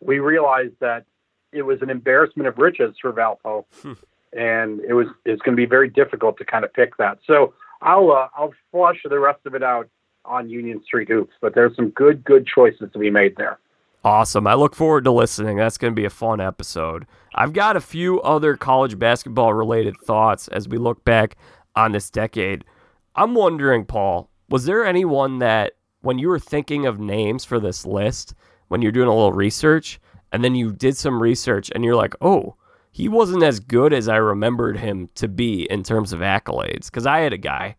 we 0.00 0.18
realized 0.18 0.74
that 0.80 1.04
it 1.52 1.62
was 1.62 1.82
an 1.82 1.90
embarrassment 1.90 2.48
of 2.48 2.58
riches 2.58 2.94
for 3.00 3.12
Valpo, 3.12 3.64
hmm. 3.82 3.92
and 4.32 4.80
it 4.80 4.94
was 4.94 5.06
it's 5.24 5.42
going 5.42 5.56
to 5.56 5.60
be 5.60 5.66
very 5.66 5.88
difficult 5.88 6.38
to 6.38 6.44
kind 6.44 6.64
of 6.64 6.72
pick 6.72 6.96
that. 6.98 7.18
So 7.26 7.54
I'll 7.82 8.10
uh, 8.12 8.28
I'll 8.36 8.54
flush 8.70 8.98
the 9.04 9.18
rest 9.18 9.40
of 9.46 9.54
it 9.54 9.62
out 9.62 9.88
on 10.24 10.48
Union 10.48 10.82
Street 10.84 11.08
Hoops, 11.08 11.34
but 11.40 11.54
there's 11.54 11.74
some 11.76 11.90
good 11.90 12.24
good 12.24 12.46
choices 12.46 12.90
to 12.92 12.98
be 12.98 13.10
made 13.10 13.36
there. 13.36 13.58
Awesome. 14.02 14.46
I 14.46 14.54
look 14.54 14.74
forward 14.74 15.04
to 15.04 15.10
listening. 15.10 15.58
That's 15.58 15.76
going 15.76 15.92
to 15.92 16.00
be 16.00 16.06
a 16.06 16.10
fun 16.10 16.40
episode. 16.40 17.06
I've 17.34 17.52
got 17.52 17.76
a 17.76 17.80
few 17.80 18.20
other 18.22 18.56
college 18.56 18.98
basketball 18.98 19.52
related 19.52 19.94
thoughts 19.98 20.48
as 20.48 20.66
we 20.66 20.78
look 20.78 21.04
back 21.04 21.36
on 21.76 21.92
this 21.92 22.08
decade. 22.08 22.64
I'm 23.20 23.34
wondering, 23.34 23.84
Paul, 23.84 24.30
was 24.48 24.64
there 24.64 24.84
anyone 24.84 25.38
that 25.38 25.74
when 26.00 26.18
you 26.18 26.28
were 26.28 26.38
thinking 26.38 26.86
of 26.86 26.98
names 26.98 27.44
for 27.44 27.60
this 27.60 27.86
list, 27.86 28.34
when 28.68 28.82
you're 28.82 28.92
doing 28.92 29.08
a 29.08 29.14
little 29.14 29.32
research, 29.32 30.00
and 30.32 30.42
then 30.42 30.54
you 30.54 30.72
did 30.72 30.96
some 30.96 31.22
research 31.22 31.70
and 31.74 31.84
you're 31.84 31.96
like, 31.96 32.14
oh, 32.20 32.54
he 32.90 33.08
wasn't 33.08 33.42
as 33.42 33.60
good 33.60 33.92
as 33.92 34.08
I 34.08 34.16
remembered 34.16 34.78
him 34.78 35.08
to 35.16 35.28
be 35.28 35.70
in 35.70 35.82
terms 35.82 36.12
of 36.12 36.20
accolades? 36.20 36.86
Because 36.86 37.06
I 37.06 37.20
had 37.20 37.32
a 37.32 37.38
guy 37.38 37.76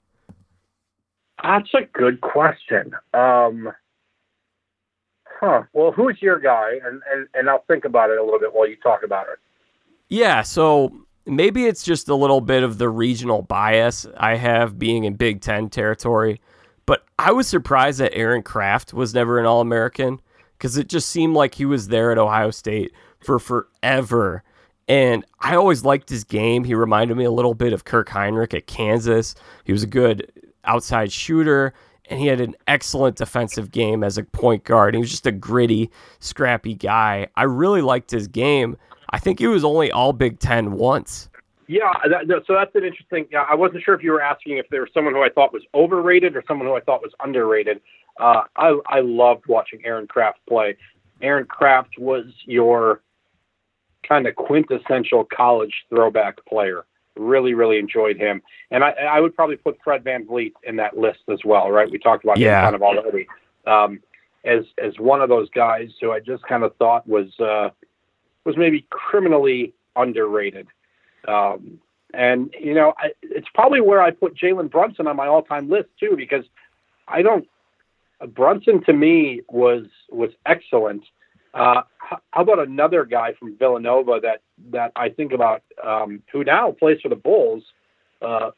that's 1.44 1.74
a 1.74 1.86
good 1.94 2.22
question. 2.22 2.92
Um, 3.14 3.72
huh. 5.26 5.64
Well, 5.74 5.92
who's 5.92 6.18
your 6.22 6.40
guy? 6.40 6.74
And, 6.86 7.02
and, 7.12 7.28
and 7.34 7.50
I'll 7.50 7.64
think 7.68 7.86
about 7.86 8.10
it 8.10 8.20
a 8.20 8.24
little 8.24 8.40
bit 8.40 8.54
while 8.54 8.68
you 8.68 8.78
talk 8.78 9.04
about 9.04 9.28
it. 9.32 9.40
Yeah. 10.10 10.42
So 10.44 11.06
maybe 11.26 11.66
it's 11.66 11.84
just 11.84 12.10
a 12.10 12.16
little 12.16 12.42
bit 12.42 12.64
of 12.64 12.78
the 12.78 12.90
regional 12.90 13.42
bias 13.42 14.06
I 14.18 14.36
have 14.36 14.80
being 14.80 15.04
in 15.04 15.16
Big 15.16 15.42
Ten 15.42 15.70
territory. 15.70 16.42
But 16.86 17.06
I 17.20 17.32
was 17.32 17.48
surprised 17.48 18.00
that 18.00 18.14
Aaron 18.14 18.44
Craft 18.44 18.94
was 18.94 19.14
never 19.14 19.40
an 19.40 19.46
All 19.46 19.62
American 19.62 20.20
because 20.58 20.78
it 20.78 20.88
just 20.88 21.10
seemed 21.10 21.36
like 21.36 21.56
he 21.56 21.66
was 21.66 21.88
there 21.88 22.12
at 22.12 22.18
Ohio 22.18 22.52
State 22.52 22.92
for 23.20 23.40
forever. 23.40 24.44
And 24.88 25.26
I 25.40 25.56
always 25.56 25.86
liked 25.86 26.10
his 26.10 26.24
game. 26.24 26.64
He 26.64 26.76
reminded 26.76 27.16
me 27.16 27.24
a 27.24 27.32
little 27.32 27.54
bit 27.54 27.72
of 27.72 27.86
Kirk 27.86 28.10
Hinrich 28.10 28.54
at 28.54 28.68
Kansas. 28.68 29.36
He 29.64 29.72
was 29.72 29.84
a 29.84 29.88
good 29.88 30.32
outside 30.66 31.12
shooter, 31.12 31.74
and 32.10 32.20
he 32.20 32.28
had 32.28 32.42
an 32.42 32.56
excellent 32.68 33.16
defensive 33.16 33.72
game 33.72 34.04
as 34.04 34.18
a 34.18 34.24
point 34.24 34.64
guard. 34.64 34.94
He 34.94 35.00
was 35.00 35.10
just 35.10 35.28
a 35.28 35.32
gritty, 35.32 35.90
scrappy 36.20 36.76
guy. 36.76 37.28
I 37.36 37.44
really 37.44 37.82
liked 37.82 38.12
his 38.12 38.28
game. 38.28 38.76
I 39.12 39.20
think 39.20 39.40
he 39.40 39.48
was 39.48 39.64
only 39.64 39.92
all 39.92 40.14
Big 40.14 40.40
Ten 40.40 40.74
once. 40.74 41.30
Yeah, 41.68 41.94
that, 42.10 42.44
so 42.48 42.54
that's 42.54 42.76
an 42.76 42.84
interesting. 42.84 43.28
Yeah, 43.32 43.46
I 43.50 43.56
wasn't 43.56 43.84
sure 43.84 43.94
if 43.94 44.04
you 44.04 44.12
were 44.12 44.22
asking 44.22 44.58
if 44.58 44.68
there 44.70 44.82
was 44.82 44.90
someone 44.94 45.14
who 45.14 45.22
I 45.22 45.30
thought 45.30 45.54
was 45.54 45.64
overrated 45.74 46.36
or 46.36 46.44
someone 46.48 46.68
who 46.68 46.76
I 46.76 46.82
thought 46.82 47.02
was 47.02 47.14
underrated. 47.24 47.80
Uh, 48.20 48.44
I 48.58 48.78
I 48.88 49.00
loved 49.00 49.46
watching 49.48 49.82
Aaron 49.86 50.08
Craft 50.08 50.40
play. 50.48 50.76
Aaron 51.22 51.46
Craft 51.46 51.98
was 51.98 52.26
your 52.46 53.02
kind 54.08 54.28
of 54.28 54.36
quintessential 54.36 55.24
college 55.24 55.86
throwback 55.90 56.44
player 56.46 56.86
really, 57.18 57.54
really 57.54 57.78
enjoyed 57.78 58.18
him. 58.18 58.42
And 58.72 58.84
I, 58.84 58.92
I 58.92 59.20
would 59.20 59.36
probably 59.36 59.58
put 59.58 59.78
Fred 59.84 60.04
Van 60.04 60.26
VanVleet 60.26 60.54
in 60.64 60.76
that 60.78 60.98
list 60.98 61.20
as 61.32 61.40
well, 61.46 61.70
right? 61.70 61.90
We 61.90 62.00
talked 62.00 62.24
about 62.24 62.38
yeah. 62.38 62.60
him 62.60 62.64
kind 62.64 62.76
of 62.76 62.82
already. 62.82 63.28
Um, 63.68 64.00
as 64.44 64.64
as 64.84 64.98
one 64.98 65.22
of 65.22 65.30
those 65.30 65.50
guys 65.52 65.90
who 66.02 66.12
I 66.12 66.20
just 66.20 66.44
kind 66.44 66.64
of 66.64 66.76
thought 66.78 67.08
was 67.08 67.28
uh, 67.40 67.70
was 68.46 68.58
maybe 68.58 68.86
criminally 68.90 69.74
underrated. 69.96 70.68
Um, 71.28 71.80
and 72.14 72.54
you 72.60 72.74
know, 72.74 72.94
I, 72.98 73.12
it's 73.22 73.48
probably 73.54 73.82
where 73.82 74.02
I 74.02 74.12
put 74.12 74.36
Jalen 74.36 74.70
Brunson 74.70 75.08
on 75.08 75.16
my 75.16 75.28
all-time 75.28 75.70
list 75.70 75.90
too, 76.00 76.16
because 76.18 76.46
I 77.08 77.22
don't. 77.22 77.48
Brunson 78.28 78.84
to 78.84 78.94
me 78.94 79.42
was 79.50 79.86
was 80.10 80.32
excellent. 80.46 81.04
Uh, 81.54 81.82
how 82.32 82.42
about 82.42 82.60
another 82.60 83.06
guy 83.06 83.34
from 83.34 83.58
Villanova 83.58 84.20
that 84.22 84.42
that 84.72 84.92
I 84.96 85.10
think 85.10 85.32
about 85.32 85.64
um, 85.84 86.22
who 86.32 86.44
now 86.44 86.72
plays 86.72 87.00
for 87.02 87.10
the 87.10 87.16
Bulls? 87.16 87.64
Uh, 88.22 88.52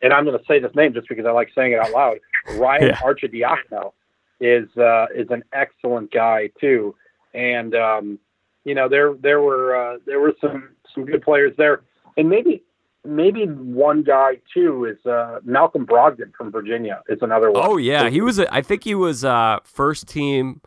and 0.00 0.12
I'm 0.12 0.24
going 0.24 0.38
to 0.38 0.44
say 0.46 0.60
this 0.60 0.74
name 0.76 0.94
just 0.94 1.08
because 1.08 1.26
I 1.26 1.32
like 1.32 1.50
saying 1.54 1.72
it 1.72 1.80
out 1.80 1.90
loud. 1.90 2.18
Ryan 2.56 2.88
yeah. 2.88 2.96
Arcidiacono 3.00 3.92
is 4.40 4.68
uh, 4.76 5.06
is 5.14 5.28
an 5.30 5.42
excellent 5.52 6.12
guy 6.12 6.50
too, 6.60 6.94
and 7.34 7.74
um, 7.74 8.18
you 8.64 8.74
know 8.74 8.88
there 8.88 9.14
there 9.20 9.40
were 9.40 9.76
uh, 9.76 9.98
there 10.06 10.20
were 10.20 10.34
some 10.40 10.70
some 10.94 11.04
good 11.04 11.22
players 11.22 11.52
there, 11.56 11.82
and 12.16 12.28
maybe 12.28 12.62
maybe 13.04 13.46
one 13.46 14.02
guy 14.02 14.38
too 14.52 14.84
is 14.84 15.04
uh, 15.06 15.40
Malcolm 15.44 15.86
Brogdon 15.86 16.32
from 16.36 16.50
Virginia 16.50 17.02
is 17.08 17.18
another 17.22 17.50
one. 17.50 17.62
Oh 17.64 17.76
yeah, 17.76 18.08
he 18.08 18.20
was. 18.20 18.38
A, 18.38 18.52
I 18.52 18.62
think 18.62 18.84
he 18.84 18.94
was 18.94 19.24
uh, 19.24 19.58
first 19.64 20.08
team 20.08 20.60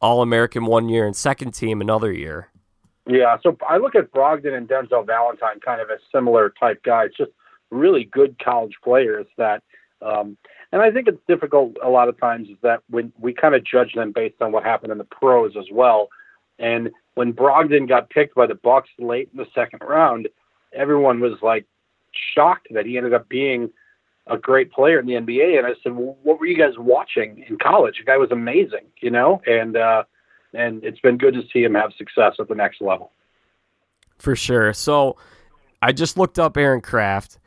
all 0.00 0.22
American 0.22 0.66
one 0.66 0.88
year 0.88 1.06
and 1.06 1.16
second 1.16 1.52
team 1.52 1.80
another 1.80 2.12
year. 2.12 2.48
Yeah, 3.06 3.38
so 3.42 3.56
I 3.66 3.78
look 3.78 3.94
at 3.94 4.12
Brogdon 4.12 4.54
and 4.54 4.68
Denzel 4.68 5.06
Valentine 5.06 5.60
kind 5.64 5.80
of 5.80 5.90
as 5.90 5.98
similar 6.12 6.52
type 6.60 6.82
guys, 6.82 7.08
just 7.16 7.30
really 7.70 8.04
good 8.04 8.36
college 8.38 8.74
players 8.84 9.26
that 9.38 9.62
um, 10.02 10.36
and 10.72 10.82
I 10.82 10.90
think 10.90 11.08
it's 11.08 11.20
difficult 11.26 11.76
a 11.82 11.88
lot 11.88 12.08
of 12.08 12.20
times 12.20 12.48
is 12.48 12.56
that 12.62 12.82
when 12.88 13.12
we 13.18 13.32
kind 13.32 13.54
of 13.54 13.64
judge 13.64 13.94
them 13.94 14.12
based 14.12 14.40
on 14.40 14.52
what 14.52 14.62
happened 14.62 14.92
in 14.92 14.98
the 14.98 15.04
pros 15.04 15.56
as 15.58 15.66
well. 15.72 16.08
And 16.58 16.90
when 17.14 17.32
Brogdon 17.32 17.88
got 17.88 18.10
picked 18.10 18.34
by 18.34 18.46
the 18.46 18.54
Bucks 18.54 18.90
late 18.98 19.28
in 19.32 19.38
the 19.38 19.46
second 19.54 19.80
round, 19.86 20.28
everyone 20.72 21.20
was 21.20 21.34
like 21.42 21.66
shocked 22.34 22.68
that 22.70 22.86
he 22.86 22.96
ended 22.96 23.14
up 23.14 23.28
being 23.28 23.70
a 24.26 24.36
great 24.36 24.72
player 24.72 24.98
in 24.98 25.06
the 25.06 25.14
NBA. 25.14 25.58
And 25.58 25.66
I 25.66 25.70
said, 25.82 25.94
well, 25.96 26.16
what 26.22 26.38
were 26.38 26.46
you 26.46 26.56
guys 26.56 26.74
watching 26.78 27.44
in 27.48 27.58
college? 27.58 27.98
The 27.98 28.04
guy 28.04 28.16
was 28.16 28.30
amazing, 28.30 28.86
you 29.00 29.10
know, 29.10 29.40
and 29.46 29.76
uh, 29.76 30.04
and 30.54 30.82
it's 30.84 31.00
been 31.00 31.18
good 31.18 31.34
to 31.34 31.42
see 31.52 31.62
him 31.62 31.74
have 31.74 31.92
success 31.96 32.34
at 32.38 32.48
the 32.48 32.54
next 32.54 32.80
level. 32.80 33.12
For 34.18 34.34
sure. 34.34 34.72
So 34.72 35.16
I 35.82 35.92
just 35.92 36.16
looked 36.16 36.38
up 36.38 36.56
Aaron 36.56 36.80
Craft. 36.80 37.38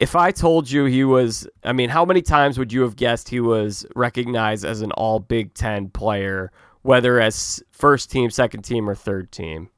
If 0.00 0.16
I 0.16 0.30
told 0.30 0.70
you 0.70 0.84
he 0.86 1.04
was, 1.04 1.46
I 1.62 1.72
mean, 1.72 1.88
how 1.88 2.04
many 2.04 2.20
times 2.20 2.58
would 2.58 2.72
you 2.72 2.82
have 2.82 2.96
guessed 2.96 3.28
he 3.28 3.40
was 3.40 3.86
recognized 3.94 4.64
as 4.64 4.82
an 4.82 4.92
all 4.92 5.20
Big 5.20 5.54
Ten 5.54 5.88
player, 5.88 6.50
whether 6.84 7.20
as 7.20 7.62
first 7.72 8.10
team, 8.10 8.30
second 8.30 8.62
team, 8.62 8.88
or 8.88 8.94
third 8.94 9.32
team? 9.32 9.70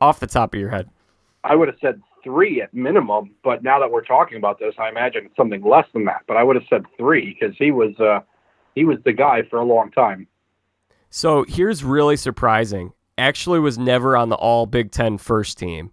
Off 0.00 0.18
the 0.18 0.26
top 0.26 0.52
of 0.52 0.58
your 0.58 0.70
head. 0.70 0.90
I 1.44 1.54
would 1.54 1.68
have 1.68 1.76
said 1.80 2.02
three 2.24 2.60
at 2.62 2.72
minimum. 2.74 3.34
But 3.42 3.62
now 3.62 3.78
that 3.78 3.90
we're 3.90 4.04
talking 4.04 4.38
about 4.38 4.58
this, 4.58 4.74
I 4.78 4.88
imagine 4.88 5.26
it's 5.26 5.36
something 5.36 5.62
less 5.62 5.86
than 5.92 6.04
that. 6.06 6.22
But 6.26 6.36
I 6.36 6.42
would 6.42 6.56
have 6.56 6.64
said 6.68 6.84
three 6.96 7.36
because 7.38 7.56
he 7.58 7.70
was 7.70 7.98
uh, 8.00 8.20
he 8.74 8.84
was 8.84 8.98
the 9.04 9.12
guy 9.12 9.42
for 9.48 9.58
a 9.58 9.64
long 9.64 9.90
time. 9.90 10.26
So 11.10 11.44
here's 11.46 11.84
really 11.84 12.16
surprising. 12.16 12.92
Actually, 13.18 13.60
was 13.60 13.78
never 13.78 14.16
on 14.16 14.30
the 14.30 14.36
All 14.36 14.66
Big 14.66 14.90
Ten 14.90 15.18
first 15.18 15.58
team. 15.58 15.92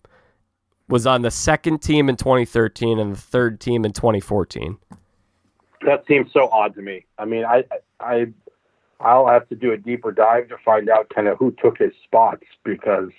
Was 0.88 1.06
on 1.06 1.21
the 1.21 1.32
second 1.32 1.80
team 1.80 2.10
in 2.10 2.15
2013 2.15 2.97
and 2.97 3.13
the 3.13 3.19
third 3.19 3.60
team 3.60 3.86
in 3.86 3.91
2014. 3.91 4.78
That 5.86 6.03
seems 6.07 6.32
so 6.34 6.49
odd 6.49 6.74
to 6.76 6.82
me. 6.82 7.05
I 7.18 7.26
mean, 7.26 7.45
I 7.45 7.64
I 7.99 8.28
I'll 9.00 9.28
have 9.28 9.47
to 9.50 9.56
do 9.56 9.72
a 9.72 9.78
deeper 9.78 10.12
dive 10.12 10.50
to 10.50 10.58
find 10.64 10.89
out 10.89 11.10
kind 11.14 11.28
of 11.28 11.38
who 11.38 11.52
took 11.52 11.78
his 11.78 11.93
spots 12.04 12.43
because 12.64 13.12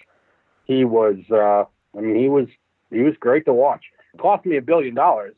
he 0.64 0.84
was. 0.84 1.16
Uh, 1.30 1.64
I 1.96 2.00
mean, 2.00 2.16
he 2.16 2.28
was 2.28 2.46
he 2.90 3.00
was 3.00 3.14
great 3.18 3.44
to 3.46 3.52
watch. 3.52 3.84
It 4.14 4.20
cost 4.20 4.44
me 4.44 4.56
a 4.56 4.62
billion 4.62 4.94
dollars. 4.94 5.34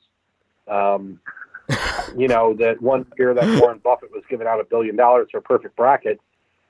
Um, 0.68 1.20
you 2.16 2.28
know, 2.28 2.54
that 2.54 2.82
one 2.82 3.06
year 3.18 3.34
that 3.34 3.60
Warren 3.60 3.78
Buffett 3.78 4.12
was 4.12 4.24
giving 4.28 4.46
out 4.46 4.60
a 4.60 4.64
billion 4.64 4.96
dollars 4.96 5.28
for 5.30 5.38
a 5.38 5.42
perfect 5.42 5.76
bracket, 5.76 6.20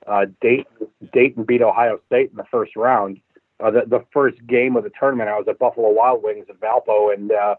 uh, 0.07 0.25
Dayton, 0.41 0.87
Dayton 1.11 1.43
beat 1.43 1.61
Ohio 1.61 1.99
State 2.07 2.31
in 2.31 2.37
the 2.37 2.45
first 2.51 2.75
round. 2.75 3.19
Uh, 3.59 3.71
the, 3.71 3.83
the 3.87 4.05
first 4.11 4.45
game 4.47 4.75
of 4.75 4.83
the 4.83 4.91
tournament, 4.99 5.29
I 5.29 5.37
was 5.37 5.47
at 5.47 5.59
Buffalo 5.59 5.89
Wild 5.89 6.23
Wings 6.23 6.45
at 6.49 6.59
Valpo, 6.59 7.13
and 7.13 7.31
uh, 7.31 7.55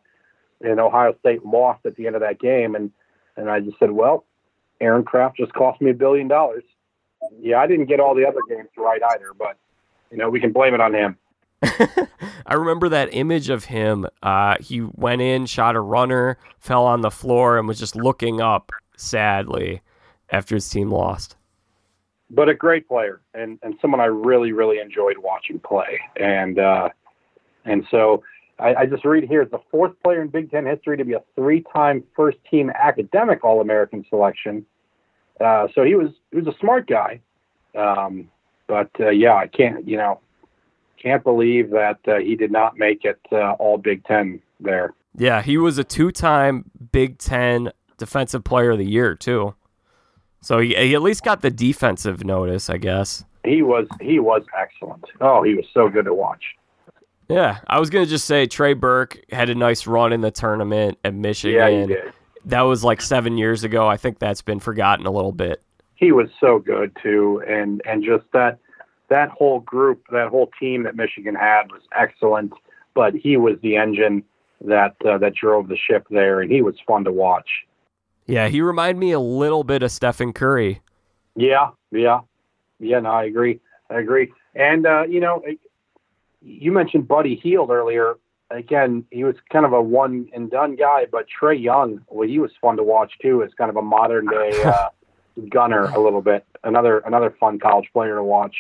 and 0.60 0.78
Ohio 0.78 1.14
State 1.20 1.44
lost 1.44 1.84
at 1.86 1.96
the 1.96 2.06
end 2.06 2.14
of 2.14 2.22
that 2.22 2.38
game, 2.38 2.74
and 2.74 2.90
and 3.36 3.50
I 3.50 3.60
just 3.60 3.78
said, 3.78 3.90
well, 3.90 4.24
Aaron 4.80 5.04
Craft 5.04 5.36
just 5.36 5.52
cost 5.52 5.80
me 5.80 5.90
a 5.90 5.94
billion 5.94 6.28
dollars. 6.28 6.64
Yeah, 7.40 7.58
I 7.58 7.66
didn't 7.66 7.86
get 7.86 8.00
all 8.00 8.14
the 8.14 8.26
other 8.26 8.40
games 8.48 8.68
right 8.76 9.00
either, 9.12 9.32
but 9.38 9.56
you 10.10 10.18
know 10.18 10.28
we 10.28 10.40
can 10.40 10.52
blame 10.52 10.74
it 10.74 10.80
on 10.80 10.94
him. 10.94 11.16
I 12.46 12.54
remember 12.54 12.88
that 12.90 13.14
image 13.14 13.48
of 13.48 13.64
him. 13.64 14.06
Uh, 14.22 14.56
he 14.60 14.80
went 14.80 15.22
in, 15.22 15.46
shot 15.46 15.76
a 15.76 15.80
runner, 15.80 16.38
fell 16.58 16.84
on 16.84 17.00
the 17.00 17.10
floor, 17.10 17.58
and 17.58 17.66
was 17.66 17.78
just 17.78 17.96
looking 17.96 18.40
up 18.40 18.70
sadly 18.96 19.80
after 20.30 20.54
his 20.54 20.68
team 20.68 20.90
lost. 20.90 21.36
But 22.30 22.48
a 22.48 22.54
great 22.54 22.88
player 22.88 23.20
and, 23.32 23.58
and 23.62 23.76
someone 23.80 24.00
I 24.00 24.06
really, 24.06 24.52
really 24.52 24.78
enjoyed 24.78 25.18
watching 25.18 25.60
play. 25.60 26.00
And 26.16 26.58
uh, 26.58 26.90
and 27.64 27.86
so 27.90 28.22
I, 28.58 28.74
I 28.74 28.86
just 28.86 29.04
read 29.04 29.24
here 29.24 29.44
the 29.44 29.58
fourth 29.70 29.92
player 30.02 30.22
in 30.22 30.28
Big 30.28 30.50
Ten 30.50 30.64
history 30.66 30.96
to 30.96 31.04
be 31.04 31.14
a 31.14 31.22
three 31.34 31.64
time 31.72 32.04
first 32.14 32.38
team 32.50 32.70
academic 32.70 33.44
All 33.44 33.60
American 33.60 34.04
selection 34.08 34.64
Uh, 35.40 35.66
so 35.74 35.82
he 35.82 35.94
was 35.94 36.10
he 36.30 36.38
was 36.38 36.46
a 36.46 36.58
smart 36.60 36.86
guy. 36.86 37.20
Um, 37.76 38.28
but 38.66 38.90
uh, 39.00 39.10
yeah, 39.10 39.34
I 39.34 39.46
can't 39.48 39.86
you 39.86 39.96
know 39.96 40.20
can't 41.02 41.24
believe 41.24 41.70
that 41.70 41.98
uh, 42.06 42.16
he 42.16 42.36
did 42.36 42.50
not 42.50 42.78
make 42.78 43.04
it 43.04 43.20
uh, 43.32 43.52
all 43.52 43.76
Big 43.76 44.04
Ten 44.04 44.40
there. 44.60 44.94
Yeah, 45.16 45.42
he 45.42 45.58
was 45.58 45.78
a 45.78 45.84
two-time 45.84 46.64
Big 46.92 47.18
Ten 47.18 47.72
Defensive 47.98 48.42
Player 48.44 48.72
of 48.72 48.78
the 48.78 48.86
Year 48.86 49.14
too. 49.14 49.54
So 50.40 50.58
he, 50.58 50.74
he 50.74 50.94
at 50.94 51.02
least 51.02 51.24
got 51.24 51.40
the 51.40 51.50
defensive 51.50 52.24
notice, 52.24 52.68
I 52.68 52.76
guess. 52.78 53.24
He 53.44 53.62
was 53.62 53.86
he 54.00 54.18
was 54.18 54.42
excellent. 54.58 55.04
Oh, 55.20 55.42
he 55.42 55.54
was 55.54 55.64
so 55.74 55.88
good 55.88 56.04
to 56.04 56.14
watch. 56.14 56.42
Yeah, 57.34 57.58
I 57.66 57.80
was 57.80 57.90
gonna 57.90 58.06
just 58.06 58.26
say 58.26 58.46
Trey 58.46 58.74
Burke 58.74 59.18
had 59.32 59.50
a 59.50 59.56
nice 59.56 59.88
run 59.88 60.12
in 60.12 60.20
the 60.20 60.30
tournament 60.30 60.98
at 61.02 61.14
Michigan. 61.14 61.58
Yeah, 61.58 61.80
he 61.80 61.86
did. 61.86 62.12
That 62.44 62.60
was 62.60 62.84
like 62.84 63.00
seven 63.00 63.38
years 63.38 63.64
ago. 63.64 63.88
I 63.88 63.96
think 63.96 64.20
that's 64.20 64.40
been 64.40 64.60
forgotten 64.60 65.04
a 65.04 65.10
little 65.10 65.32
bit. 65.32 65.60
He 65.96 66.12
was 66.12 66.28
so 66.38 66.60
good 66.60 66.96
too, 67.02 67.42
and 67.48 67.82
and 67.84 68.04
just 68.04 68.22
that 68.34 68.60
that 69.08 69.30
whole 69.30 69.58
group, 69.58 70.04
that 70.12 70.28
whole 70.28 70.48
team 70.60 70.84
that 70.84 70.94
Michigan 70.94 71.34
had 71.34 71.72
was 71.72 71.82
excellent. 71.98 72.52
But 72.94 73.14
he 73.14 73.36
was 73.36 73.56
the 73.62 73.78
engine 73.78 74.22
that 74.64 74.94
uh, 75.04 75.18
that 75.18 75.34
drove 75.34 75.66
the 75.66 75.76
ship 75.76 76.06
there, 76.10 76.40
and 76.40 76.52
he 76.52 76.62
was 76.62 76.76
fun 76.86 77.02
to 77.02 77.12
watch. 77.12 77.48
Yeah, 78.26 78.46
he 78.46 78.60
reminded 78.60 79.00
me 79.00 79.10
a 79.10 79.18
little 79.18 79.64
bit 79.64 79.82
of 79.82 79.90
Stephen 79.90 80.32
Curry. 80.32 80.82
Yeah, 81.34 81.70
yeah, 81.90 82.20
yeah. 82.78 83.00
No, 83.00 83.10
I 83.10 83.24
agree. 83.24 83.58
I 83.90 83.98
agree. 83.98 84.32
And 84.54 84.86
uh, 84.86 85.02
you 85.08 85.18
know, 85.18 85.42
you 86.44 86.72
mentioned 86.72 87.08
Buddy 87.08 87.36
Hield 87.36 87.70
earlier. 87.70 88.14
Again, 88.50 89.04
he 89.10 89.24
was 89.24 89.34
kind 89.50 89.64
of 89.64 89.72
a 89.72 89.80
one 89.80 90.28
and 90.32 90.50
done 90.50 90.76
guy, 90.76 91.06
but 91.10 91.26
Trey 91.28 91.56
Young, 91.56 92.00
well, 92.08 92.28
he 92.28 92.38
was 92.38 92.50
fun 92.60 92.76
to 92.76 92.82
watch 92.82 93.12
too. 93.20 93.42
As 93.42 93.50
kind 93.54 93.70
of 93.70 93.76
a 93.76 93.82
modern 93.82 94.26
day 94.26 94.50
uh, 94.64 94.88
gunner, 95.48 95.84
a 95.86 96.00
little 96.00 96.20
bit. 96.22 96.46
Another 96.62 96.98
another 97.00 97.34
fun 97.40 97.58
college 97.58 97.88
player 97.92 98.16
to 98.16 98.22
watch. 98.22 98.54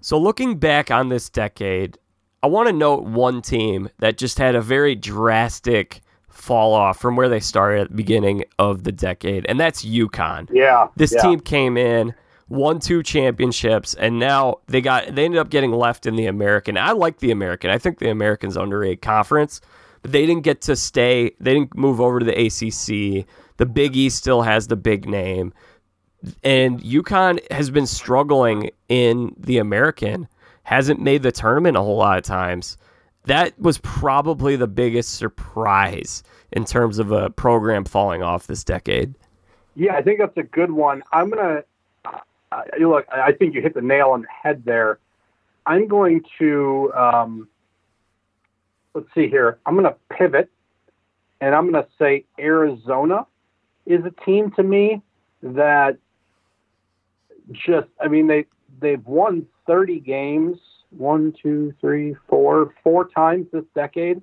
So 0.00 0.18
looking 0.18 0.58
back 0.58 0.90
on 0.90 1.08
this 1.08 1.28
decade, 1.28 1.98
I 2.42 2.46
want 2.46 2.68
to 2.68 2.72
note 2.72 3.04
one 3.04 3.42
team 3.42 3.90
that 3.98 4.16
just 4.16 4.38
had 4.38 4.54
a 4.54 4.62
very 4.62 4.94
drastic 4.94 6.00
fall 6.28 6.72
off 6.72 6.98
from 6.98 7.16
where 7.16 7.28
they 7.28 7.40
started 7.40 7.82
at 7.82 7.88
the 7.90 7.96
beginning 7.96 8.44
of 8.58 8.84
the 8.84 8.92
decade, 8.92 9.44
and 9.46 9.58
that's 9.58 9.84
UConn. 9.84 10.48
Yeah. 10.52 10.88
This 10.96 11.12
yeah. 11.14 11.22
team 11.22 11.40
came 11.40 11.76
in, 11.76 12.14
won 12.48 12.78
two 12.80 13.02
championships, 13.02 13.94
and 13.94 14.18
now 14.18 14.56
they 14.66 14.80
got 14.80 15.14
they 15.14 15.24
ended 15.24 15.38
up 15.38 15.50
getting 15.50 15.72
left 15.72 16.06
in 16.06 16.16
the 16.16 16.26
American. 16.26 16.76
I 16.76 16.92
like 16.92 17.18
the 17.18 17.30
American. 17.30 17.70
I 17.70 17.78
think 17.78 17.98
the 17.98 18.10
American's 18.10 18.56
underrated 18.56 19.02
conference, 19.02 19.60
but 20.02 20.12
they 20.12 20.26
didn't 20.26 20.44
get 20.44 20.60
to 20.62 20.76
stay. 20.76 21.32
They 21.40 21.54
didn't 21.54 21.76
move 21.76 22.00
over 22.00 22.18
to 22.18 22.24
the 22.24 22.32
ACC. 22.32 23.26
The 23.58 23.66
Big 23.66 23.96
East 23.96 24.18
still 24.18 24.42
has 24.42 24.68
the 24.68 24.76
big 24.76 25.08
name, 25.08 25.52
and 26.42 26.80
UConn 26.80 27.40
has 27.52 27.70
been 27.70 27.86
struggling 27.86 28.70
in 28.88 29.34
the 29.38 29.58
American. 29.58 30.28
Hasn't 30.62 31.00
made 31.00 31.22
the 31.22 31.32
tournament 31.32 31.76
a 31.76 31.82
whole 31.82 31.96
lot 31.96 32.18
of 32.18 32.24
times. 32.24 32.76
That 33.24 33.58
was 33.58 33.78
probably 33.78 34.56
the 34.56 34.66
biggest 34.66 35.14
surprise 35.14 36.22
in 36.52 36.64
terms 36.64 36.98
of 36.98 37.10
a 37.10 37.30
program 37.30 37.84
falling 37.84 38.22
off 38.22 38.46
this 38.46 38.64
decade. 38.64 39.14
Yeah, 39.74 39.94
I 39.94 40.02
think 40.02 40.18
that's 40.18 40.36
a 40.36 40.42
good 40.42 40.70
one. 40.70 41.02
I'm 41.12 41.30
gonna 41.30 41.62
uh, 42.52 42.62
look. 42.80 43.06
I 43.10 43.32
think 43.32 43.54
you 43.54 43.62
hit 43.62 43.74
the 43.74 43.82
nail 43.82 44.10
on 44.10 44.22
the 44.22 44.28
head 44.28 44.62
there. 44.64 44.98
I'm 45.66 45.86
going 45.88 46.22
to 46.38 46.92
um, 46.94 47.48
let's 48.94 49.08
see 49.14 49.28
here. 49.28 49.58
I'm 49.66 49.74
going 49.74 49.84
to 49.84 49.96
pivot, 50.16 50.50
and 51.40 51.54
I'm 51.54 51.70
going 51.70 51.82
to 51.82 51.90
say 51.98 52.24
Arizona 52.38 53.26
is 53.86 54.00
a 54.04 54.24
team 54.24 54.50
to 54.52 54.62
me 54.62 55.02
that 55.42 55.98
just. 57.52 57.88
I 58.00 58.08
mean, 58.08 58.26
they 58.26 58.46
they've 58.80 59.04
won 59.04 59.46
30 59.66 60.00
games. 60.00 60.58
One, 60.90 61.34
two, 61.42 61.74
three, 61.82 62.16
four, 62.28 62.74
four 62.82 63.08
times 63.08 63.46
this 63.52 63.64
decade 63.74 64.22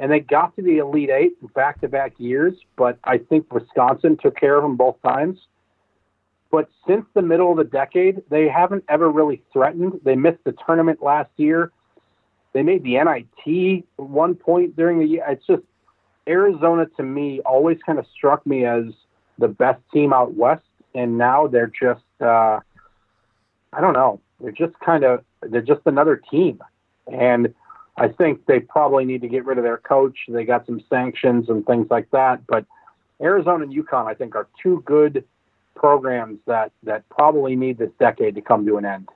and 0.00 0.10
they 0.10 0.20
got 0.20 0.56
to 0.56 0.62
the 0.62 0.78
Elite 0.78 1.10
Eight 1.10 1.54
back 1.54 1.82
to 1.82 1.88
back 1.88 2.14
years, 2.16 2.54
but 2.76 2.98
I 3.04 3.18
think 3.18 3.52
Wisconsin 3.52 4.16
took 4.16 4.34
care 4.34 4.56
of 4.56 4.62
them 4.62 4.74
both 4.74 4.96
times. 5.02 5.38
But 6.50 6.68
since 6.86 7.06
the 7.14 7.22
middle 7.22 7.50
of 7.50 7.58
the 7.58 7.64
decade, 7.64 8.22
they 8.28 8.48
haven't 8.48 8.84
ever 8.88 9.08
really 9.08 9.42
threatened. 9.52 10.00
They 10.04 10.16
missed 10.16 10.42
the 10.44 10.54
tournament 10.66 11.02
last 11.02 11.30
year. 11.36 11.70
They 12.52 12.62
made 12.62 12.82
the 12.82 12.94
NIT 12.94 13.84
one 13.96 14.34
point 14.34 14.76
during 14.76 14.98
the 14.98 15.06
year. 15.06 15.24
It's 15.28 15.46
just 15.46 15.62
Arizona 16.28 16.86
to 16.96 17.02
me 17.02 17.40
always 17.40 17.78
kind 17.84 17.98
of 17.98 18.06
struck 18.16 18.44
me 18.46 18.64
as 18.64 18.84
the 19.38 19.48
best 19.48 19.80
team 19.92 20.12
out 20.12 20.34
west, 20.34 20.64
and 20.94 21.16
now 21.16 21.46
they're 21.46 21.72
just 21.80 22.02
uh, 22.20 22.58
I 23.72 23.80
don't 23.80 23.92
know. 23.92 24.20
They're 24.40 24.50
just 24.50 24.78
kind 24.80 25.04
of 25.04 25.24
they're 25.42 25.62
just 25.62 25.82
another 25.86 26.16
team, 26.16 26.60
and 27.06 27.54
I 27.96 28.08
think 28.08 28.46
they 28.46 28.60
probably 28.60 29.04
need 29.04 29.20
to 29.22 29.28
get 29.28 29.44
rid 29.44 29.58
of 29.58 29.64
their 29.64 29.78
coach. 29.78 30.18
They 30.28 30.44
got 30.44 30.66
some 30.66 30.82
sanctions 30.88 31.48
and 31.48 31.64
things 31.64 31.86
like 31.90 32.10
that. 32.10 32.46
But 32.46 32.66
Arizona 33.20 33.64
and 33.64 33.72
UConn, 33.72 34.06
I 34.06 34.14
think, 34.14 34.34
are 34.34 34.48
two 34.62 34.82
good 34.86 35.24
programs 35.80 36.38
that 36.46 36.72
that 36.82 37.08
probably 37.08 37.56
need 37.56 37.78
this 37.78 37.90
decade 37.98 38.34
to 38.34 38.42
come 38.42 38.66
to 38.66 38.76
an 38.76 38.84
end. 38.84 39.08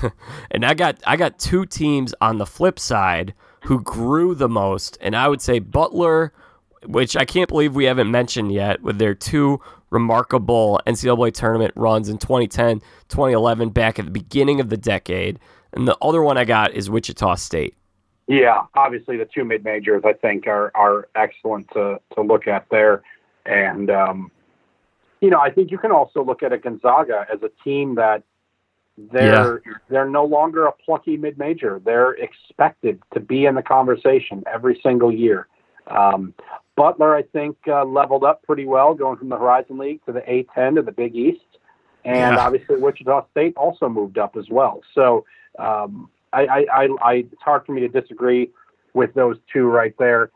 and 0.50 0.64
I 0.64 0.72
got 0.72 0.98
I 1.06 1.16
got 1.16 1.38
two 1.38 1.66
teams 1.66 2.14
on 2.22 2.38
the 2.38 2.46
flip 2.46 2.78
side 2.78 3.34
who 3.64 3.82
grew 3.82 4.34
the 4.34 4.48
most, 4.48 4.96
and 5.02 5.14
I 5.14 5.28
would 5.28 5.42
say 5.42 5.58
Butler, 5.58 6.32
which 6.86 7.16
I 7.16 7.24
can't 7.26 7.48
believe 7.48 7.74
we 7.74 7.84
haven't 7.84 8.10
mentioned 8.10 8.52
yet, 8.52 8.80
with 8.82 8.98
their 8.98 9.14
two 9.14 9.60
remarkable 9.90 10.80
NCAA 10.86 11.34
tournament 11.34 11.72
runs 11.76 12.08
in 12.08 12.18
2010, 12.18 12.80
2011, 13.08 13.70
back 13.70 13.98
at 13.98 14.06
the 14.06 14.10
beginning 14.10 14.60
of 14.60 14.70
the 14.70 14.76
decade. 14.76 15.38
And 15.72 15.86
the 15.86 15.96
other 16.00 16.22
one 16.22 16.38
I 16.38 16.44
got 16.44 16.72
is 16.72 16.88
Wichita 16.88 17.34
State. 17.34 17.76
Yeah, 18.26 18.62
obviously 18.74 19.18
the 19.18 19.26
two 19.26 19.44
mid 19.44 19.64
majors 19.64 20.02
I 20.04 20.14
think 20.14 20.46
are 20.46 20.72
are 20.74 21.08
excellent 21.14 21.68
to 21.74 22.00
to 22.14 22.22
look 22.22 22.46
at 22.46 22.66
there, 22.70 23.02
and 23.44 23.90
um, 23.90 24.30
you 25.26 25.30
know 25.30 25.40
I 25.40 25.50
think 25.50 25.72
you 25.72 25.78
can 25.78 25.90
also 25.90 26.24
look 26.24 26.42
at 26.44 26.52
a 26.52 26.58
Gonzaga 26.58 27.26
as 27.32 27.42
a 27.42 27.50
team 27.64 27.96
that 27.96 28.22
they're 28.96 29.60
yeah. 29.66 29.72
they're 29.88 30.08
no 30.08 30.24
longer 30.24 30.66
a 30.66 30.72
plucky 30.72 31.16
mid 31.16 31.36
major. 31.36 31.80
They're 31.84 32.12
expected 32.12 33.02
to 33.12 33.18
be 33.18 33.44
in 33.44 33.56
the 33.56 33.62
conversation 33.62 34.44
every 34.46 34.78
single 34.82 35.12
year. 35.12 35.48
Um, 35.88 36.32
Butler 36.76 37.16
I 37.16 37.22
think 37.22 37.56
uh, 37.66 37.84
leveled 37.84 38.22
up 38.22 38.44
pretty 38.44 38.66
well, 38.66 38.94
going 38.94 39.18
from 39.18 39.28
the 39.28 39.36
Horizon 39.36 39.78
League 39.78 40.04
to 40.06 40.12
the 40.12 40.20
A10 40.20 40.76
to 40.76 40.82
the 40.82 40.92
Big 40.92 41.16
East, 41.16 41.58
and 42.04 42.36
yeah. 42.36 42.46
obviously 42.46 42.76
Wichita 42.76 43.26
State 43.32 43.56
also 43.56 43.88
moved 43.88 44.18
up 44.18 44.36
as 44.36 44.48
well. 44.48 44.82
So. 44.94 45.24
Um, 45.58 46.10
I, 46.32 46.66
I, 46.70 46.88
I, 47.02 47.12
it's 47.14 47.42
hard 47.42 47.64
for 47.64 47.72
me 47.72 47.80
to 47.80 47.88
disagree 47.88 48.50
with 48.92 49.14
those 49.14 49.38
two 49.50 49.64
right 49.68 49.94
there. 49.98 50.30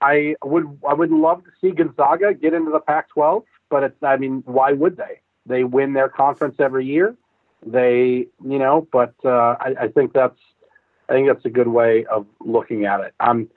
I 0.00 0.36
would 0.44 0.78
I 0.88 0.94
would 0.94 1.10
love 1.10 1.44
to 1.44 1.50
see 1.60 1.72
Gonzaga 1.72 2.34
get 2.34 2.54
into 2.54 2.70
the 2.70 2.80
Pac-12, 2.80 3.42
but 3.70 3.82
it's 3.82 4.02
I 4.02 4.16
mean 4.16 4.42
why 4.46 4.72
would 4.72 4.96
they? 4.96 5.20
They 5.46 5.64
win 5.64 5.92
their 5.92 6.08
conference 6.08 6.56
every 6.58 6.86
year. 6.86 7.16
They 7.64 8.26
you 8.44 8.58
know, 8.58 8.86
but 8.92 9.14
uh, 9.24 9.56
I, 9.60 9.74
I 9.80 9.88
think 9.88 10.12
that's 10.12 10.38
I 11.08 11.14
think 11.14 11.28
that's 11.28 11.44
a 11.44 11.50
good 11.50 11.68
way 11.68 12.04
of 12.06 12.26
looking 12.40 12.84
at 12.84 13.00
it. 13.00 13.14
I'm 13.20 13.48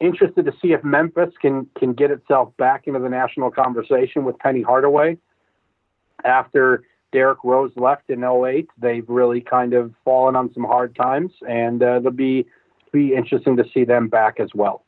interested 0.00 0.44
to 0.44 0.52
see 0.60 0.72
if 0.72 0.84
Memphis 0.84 1.34
can 1.40 1.66
can 1.78 1.92
get 1.92 2.10
itself 2.10 2.56
back 2.56 2.86
into 2.86 3.00
the 3.00 3.08
national 3.08 3.50
conversation 3.50 4.24
with 4.24 4.38
Penny 4.38 4.62
Hardaway 4.62 5.18
after 6.24 6.84
Derrick 7.12 7.38
Rose 7.44 7.72
left 7.76 8.10
in 8.10 8.24
08, 8.24 8.68
they've 8.78 9.08
really 9.08 9.40
kind 9.40 9.74
of 9.74 9.92
fallen 10.04 10.34
on 10.34 10.52
some 10.54 10.64
hard 10.64 10.96
times, 10.96 11.30
and 11.46 11.82
uh, 11.82 11.98
it'll 11.98 12.10
be 12.10 12.46
be 12.90 13.14
interesting 13.14 13.56
to 13.56 13.64
see 13.72 13.84
them 13.84 14.08
back 14.08 14.38
as 14.38 14.50
well. 14.54 14.84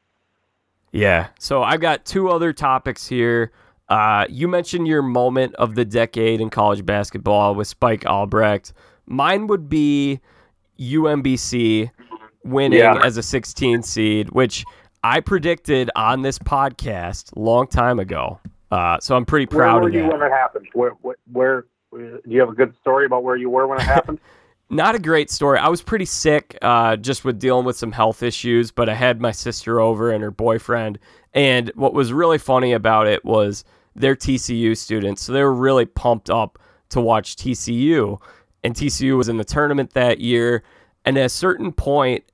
Yeah. 0.92 1.28
So 1.38 1.62
I've 1.62 1.80
got 1.80 2.04
two 2.04 2.28
other 2.28 2.52
topics 2.52 3.08
here. 3.08 3.50
Uh, 3.88 4.26
you 4.28 4.48
mentioned 4.48 4.86
your 4.86 5.02
moment 5.02 5.54
of 5.56 5.74
the 5.74 5.84
decade 5.84 6.40
in 6.40 6.50
college 6.50 6.84
basketball 6.86 7.54
with 7.54 7.68
Spike 7.68 8.06
Albrecht. 8.06 8.72
Mine 9.06 9.46
would 9.46 9.68
be 9.68 10.20
UMBC 10.78 11.90
winning 12.44 12.78
yeah. 12.78 13.00
as 13.04 13.16
a 13.16 13.22
16 13.22 13.82
seed, 13.82 14.30
which 14.30 14.64
I 15.02 15.20
predicted 15.20 15.90
on 15.94 16.22
this 16.22 16.38
podcast 16.38 17.32
long 17.36 17.66
time 17.66 17.98
ago. 17.98 18.40
Uh, 18.70 18.98
so 19.00 19.16
I'm 19.16 19.26
pretty 19.26 19.46
proud 19.46 19.74
where 19.74 19.82
were 19.82 19.88
of 19.88 19.94
that. 19.94 19.98
you 19.98 20.08
when 20.08 20.22
it 20.22 20.30
happened? 20.30 20.66
Where, 20.72 20.92
where, 21.30 21.66
do 21.92 22.20
you 22.26 22.40
have 22.40 22.48
a 22.48 22.54
good 22.54 22.74
story 22.80 23.06
about 23.06 23.22
where 23.22 23.36
you 23.36 23.50
were 23.50 23.66
when 23.66 23.78
it 23.78 23.84
happened? 23.84 24.18
Not 24.70 24.94
a 24.94 24.98
great 24.98 25.30
story. 25.30 25.58
I 25.58 25.68
was 25.68 25.82
pretty 25.82 26.06
sick, 26.06 26.58
uh, 26.62 26.96
just 26.96 27.24
with 27.24 27.38
dealing 27.38 27.66
with 27.66 27.76
some 27.76 27.92
health 27.92 28.22
issues, 28.22 28.70
but 28.70 28.88
I 28.88 28.94
had 28.94 29.20
my 29.20 29.30
sister 29.30 29.78
over 29.78 30.10
and 30.10 30.22
her 30.22 30.30
boyfriend. 30.30 30.98
And 31.34 31.70
what 31.74 31.92
was 31.92 32.12
really 32.12 32.38
funny 32.38 32.72
about 32.72 33.06
it 33.06 33.24
was 33.24 33.64
they're 33.96 34.16
TCU 34.16 34.76
students, 34.76 35.22
so 35.22 35.32
they 35.32 35.42
were 35.42 35.54
really 35.54 35.84
pumped 35.84 36.30
up 36.30 36.58
to 36.90 37.00
watch 37.00 37.36
TCU. 37.36 38.20
And 38.62 38.74
TCU 38.74 39.16
was 39.16 39.28
in 39.28 39.36
the 39.36 39.44
tournament 39.44 39.92
that 39.94 40.20
year. 40.20 40.62
And 41.04 41.18
at 41.18 41.26
a 41.26 41.28
certain 41.28 41.72
point, 41.72 42.24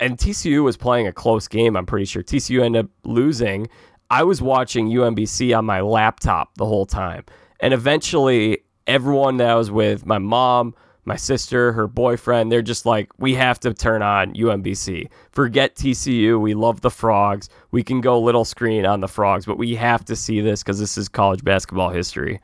and 0.00 0.18
TCU 0.18 0.62
was 0.64 0.76
playing 0.76 1.06
a 1.06 1.12
close 1.12 1.46
game, 1.48 1.76
I'm 1.76 1.86
pretty 1.86 2.06
sure. 2.06 2.22
TCU 2.22 2.62
ended 2.62 2.86
up 2.86 2.90
losing. 3.04 3.68
I 4.10 4.24
was 4.24 4.42
watching 4.42 4.88
UMBC 4.88 5.56
on 5.56 5.64
my 5.64 5.80
laptop 5.80 6.54
the 6.56 6.66
whole 6.66 6.86
time 6.86 7.24
And 7.60 7.72
eventually, 7.72 8.58
everyone 8.86 9.36
that 9.36 9.50
I 9.50 9.54
was 9.54 9.70
with, 9.70 10.04
my 10.04 10.18
mom, 10.18 10.74
my 11.04 11.16
sister, 11.16 11.72
her 11.72 11.86
boyfriend, 11.86 12.52
they're 12.52 12.62
just 12.62 12.86
like, 12.86 13.10
we 13.18 13.34
have 13.34 13.58
to 13.60 13.72
turn 13.72 14.02
on 14.02 14.34
UMBC. 14.34 15.08
Forget 15.32 15.74
TCU. 15.74 16.40
We 16.40 16.54
love 16.54 16.82
the 16.82 16.90
Frogs. 16.90 17.48
We 17.70 17.82
can 17.82 18.00
go 18.00 18.20
little 18.20 18.44
screen 18.44 18.84
on 18.84 19.00
the 19.00 19.08
Frogs, 19.08 19.46
but 19.46 19.58
we 19.58 19.74
have 19.76 20.04
to 20.06 20.16
see 20.16 20.40
this 20.40 20.62
because 20.62 20.78
this 20.78 20.98
is 20.98 21.08
college 21.08 21.42
basketball 21.42 21.90
history. 21.90 22.40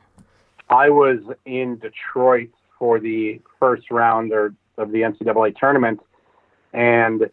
I 0.68 0.88
was 0.90 1.18
in 1.44 1.78
Detroit 1.78 2.50
for 2.78 2.98
the 2.98 3.40
first 3.60 3.90
round 3.90 4.32
of 4.32 4.54
the 4.78 5.02
NCAA 5.02 5.56
tournament, 5.56 6.00
and 6.72 7.30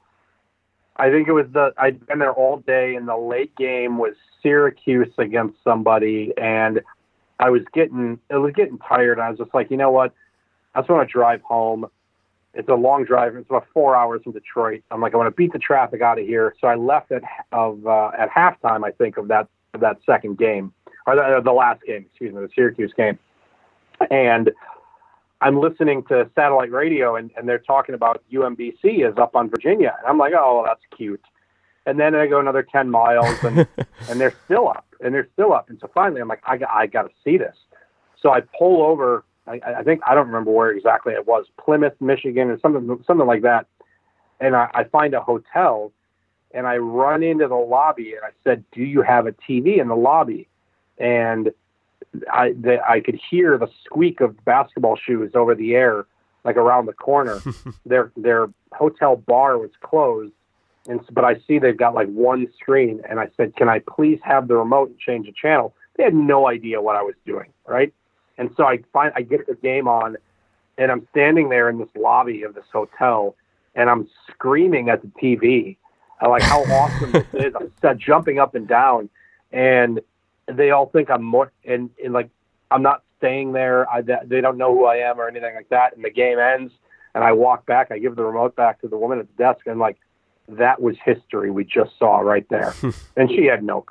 I 0.97 1.09
think 1.09 1.27
it 1.27 1.33
was 1.33 1.47
the 1.51 1.73
I'd 1.77 2.05
been 2.05 2.19
there 2.19 2.33
all 2.33 2.57
day, 2.57 2.95
and 2.95 3.07
the 3.07 3.17
late 3.17 3.55
game 3.55 3.97
was 3.97 4.13
Syracuse 4.41 5.13
against 5.17 5.57
somebody, 5.63 6.31
and 6.37 6.81
I 7.39 7.49
was 7.49 7.63
getting 7.73 8.19
it 8.29 8.35
was 8.35 8.53
getting 8.53 8.77
tired. 8.77 9.19
I 9.19 9.29
was 9.29 9.39
just 9.39 9.53
like, 9.53 9.71
you 9.71 9.77
know 9.77 9.91
what, 9.91 10.13
I 10.75 10.79
just 10.79 10.89
want 10.89 11.07
to 11.07 11.11
drive 11.11 11.41
home. 11.41 11.85
It's 12.53 12.69
a 12.69 12.75
long 12.75 13.03
drive. 13.03 13.35
It's 13.35 13.49
about 13.49 13.67
four 13.73 13.95
hours 13.95 14.21
from 14.23 14.33
Detroit. 14.33 14.83
I'm 14.91 15.01
like, 15.01 15.13
I 15.13 15.17
want 15.17 15.27
to 15.27 15.35
beat 15.35 15.53
the 15.53 15.59
traffic 15.59 16.01
out 16.01 16.19
of 16.19 16.25
here. 16.25 16.55
So 16.61 16.67
I 16.67 16.75
left 16.75 17.11
at 17.11 17.23
of 17.51 17.85
uh, 17.87 18.11
at 18.17 18.29
halftime, 18.29 18.85
I 18.85 18.91
think, 18.91 19.17
of 19.17 19.27
that 19.29 19.47
of 19.73 19.81
that 19.81 19.97
second 20.05 20.37
game 20.37 20.73
or 21.07 21.15
the, 21.15 21.41
the 21.43 21.51
last 21.51 21.81
game, 21.83 22.05
excuse 22.07 22.33
me, 22.33 22.41
the 22.41 22.49
Syracuse 22.55 22.93
game, 22.95 23.17
and 24.09 24.51
I'm 25.43 25.59
listening 25.59 26.03
to 26.05 26.29
satellite 26.35 26.71
radio 26.71 27.17
and, 27.17 27.29
and 27.35 27.47
they're 27.47 27.59
talking 27.59 27.95
about 27.95 28.23
UMBC 28.31 29.07
is 29.07 29.17
up 29.17 29.35
on 29.35 29.49
Virginia. 29.49 29.93
And 29.99 30.07
I'm 30.07 30.17
like, 30.17 30.33
oh, 30.33 30.63
that's 30.65 30.81
cute. 30.95 31.21
And 31.85 31.99
then 31.99 32.15
I 32.15 32.27
go 32.27 32.39
another 32.39 32.63
10 32.63 32.89
miles 32.89 33.43
and, 33.43 33.67
and 34.09 34.21
they're 34.21 34.35
still 34.45 34.69
up 34.69 34.85
and 35.01 35.13
they're 35.13 35.27
still 35.33 35.51
up. 35.51 35.69
And 35.69 35.77
so 35.81 35.89
finally 35.93 36.21
I'm 36.21 36.29
like, 36.29 36.41
I 36.45 36.57
got, 36.57 36.69
I 36.69 36.87
got 36.87 37.03
to 37.03 37.09
see 37.25 37.37
this. 37.37 37.55
So 38.21 38.29
I 38.29 38.41
pull 38.57 38.83
over. 38.83 39.25
I, 39.45 39.59
I 39.79 39.83
think, 39.83 40.01
I 40.07 40.15
don't 40.15 40.27
remember 40.27 40.51
where 40.51 40.71
exactly 40.71 41.13
it 41.13 41.27
was, 41.27 41.45
Plymouth, 41.57 41.99
Michigan 41.99 42.49
or 42.49 42.59
something, 42.59 43.03
something 43.05 43.27
like 43.27 43.41
that. 43.41 43.67
And 44.39 44.55
I, 44.55 44.69
I 44.73 44.83
find 44.85 45.13
a 45.13 45.21
hotel 45.21 45.91
and 46.51 46.67
I 46.67 46.77
run 46.77 47.23
into 47.23 47.47
the 47.47 47.55
lobby 47.55 48.13
and 48.13 48.23
I 48.23 48.29
said, 48.43 48.63
do 48.71 48.83
you 48.83 49.01
have 49.01 49.27
a 49.27 49.31
TV 49.31 49.79
in 49.79 49.87
the 49.87 49.95
lobby? 49.95 50.47
And 50.97 51.51
I 52.31 52.53
I 52.87 52.99
could 52.99 53.19
hear 53.29 53.57
the 53.57 53.69
squeak 53.83 54.21
of 54.21 54.43
basketball 54.45 54.95
shoes 54.95 55.31
over 55.35 55.55
the 55.55 55.75
air, 55.75 56.05
like 56.43 56.57
around 56.57 56.85
the 56.85 56.93
corner. 56.93 57.39
their 57.85 58.11
their 58.15 58.49
hotel 58.71 59.15
bar 59.15 59.57
was 59.57 59.71
closed, 59.81 60.33
and 60.87 61.01
but 61.11 61.25
I 61.25 61.35
see 61.47 61.59
they've 61.59 61.77
got 61.77 61.95
like 61.95 62.09
one 62.09 62.47
screen, 62.59 63.01
and 63.09 63.19
I 63.19 63.29
said, 63.37 63.55
"Can 63.55 63.69
I 63.69 63.79
please 63.79 64.19
have 64.23 64.47
the 64.47 64.55
remote 64.55 64.89
and 64.89 64.99
change 64.99 65.25
the 65.25 65.33
channel?" 65.33 65.73
They 65.97 66.03
had 66.03 66.13
no 66.13 66.47
idea 66.47 66.81
what 66.81 66.95
I 66.95 67.03
was 67.03 67.15
doing, 67.25 67.51
right? 67.67 67.93
And 68.37 68.49
so 68.57 68.65
I 68.65 68.79
find 68.91 69.13
I 69.15 69.21
get 69.21 69.45
the 69.47 69.55
game 69.55 69.87
on, 69.87 70.17
and 70.77 70.91
I'm 70.91 71.07
standing 71.11 71.49
there 71.49 71.69
in 71.69 71.77
this 71.77 71.89
lobby 71.95 72.43
of 72.43 72.55
this 72.55 72.65
hotel, 72.71 73.35
and 73.75 73.89
I'm 73.89 74.07
screaming 74.29 74.89
at 74.89 75.01
the 75.01 75.07
TV, 75.21 75.77
like 76.21 76.41
how 76.41 76.63
awesome 76.73 77.11
this 77.11 77.27
is. 77.33 77.53
I'm 77.83 77.99
jumping 77.99 78.39
up 78.39 78.55
and 78.55 78.67
down, 78.67 79.09
and 79.51 80.01
they 80.47 80.71
all 80.71 80.87
think 80.87 81.09
I'm 81.09 81.23
more 81.23 81.51
and, 81.65 81.89
and 82.03 82.13
like 82.13 82.29
I'm 82.71 82.81
not 82.81 83.03
staying 83.19 83.53
there. 83.53 83.89
I, 83.89 84.01
they 84.01 84.41
don't 84.41 84.57
know 84.57 84.73
who 84.73 84.85
I 84.85 84.97
am 84.97 85.19
or 85.19 85.27
anything 85.27 85.55
like 85.55 85.69
that. 85.69 85.95
And 85.95 86.03
the 86.03 86.09
game 86.09 86.39
ends, 86.39 86.73
and 87.15 87.23
I 87.23 87.31
walk 87.31 87.65
back. 87.65 87.91
I 87.91 87.99
give 87.99 88.15
the 88.15 88.23
remote 88.23 88.55
back 88.55 88.81
to 88.81 88.87
the 88.87 88.97
woman 88.97 89.19
at 89.19 89.27
the 89.27 89.43
desk, 89.43 89.65
and 89.67 89.79
like 89.79 89.97
that 90.49 90.81
was 90.81 90.95
history 91.03 91.51
we 91.51 91.63
just 91.63 91.91
saw 91.97 92.19
right 92.19 92.47
there. 92.49 92.73
and 93.17 93.29
she 93.29 93.45
had 93.45 93.63
no 93.63 93.85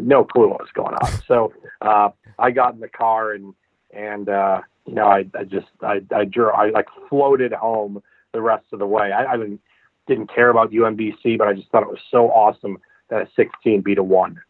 no 0.00 0.24
clue 0.24 0.48
what 0.48 0.60
was 0.60 0.70
going 0.74 0.94
on. 0.94 1.10
So 1.26 1.52
uh, 1.80 2.10
I 2.38 2.50
got 2.50 2.74
in 2.74 2.80
the 2.80 2.88
car 2.88 3.32
and 3.32 3.54
and 3.94 4.28
uh, 4.28 4.60
you 4.86 4.94
know 4.94 5.06
I, 5.06 5.26
I 5.38 5.44
just 5.44 5.66
I 5.82 6.00
I, 6.14 6.24
drew, 6.24 6.50
I 6.50 6.70
like 6.70 6.86
floated 7.08 7.52
home 7.52 8.02
the 8.32 8.42
rest 8.42 8.66
of 8.72 8.78
the 8.78 8.86
way. 8.86 9.12
I, 9.12 9.32
I 9.32 9.36
didn't 9.36 9.60
didn't 10.06 10.34
care 10.34 10.50
about 10.50 10.70
UMBC, 10.70 11.38
but 11.38 11.48
I 11.48 11.54
just 11.54 11.70
thought 11.70 11.82
it 11.82 11.88
was 11.88 12.00
so 12.10 12.30
awesome 12.30 12.78
that 13.08 13.22
a 13.22 13.28
16 13.36 13.80
beat 13.80 13.98
a 13.98 14.02
one. 14.02 14.40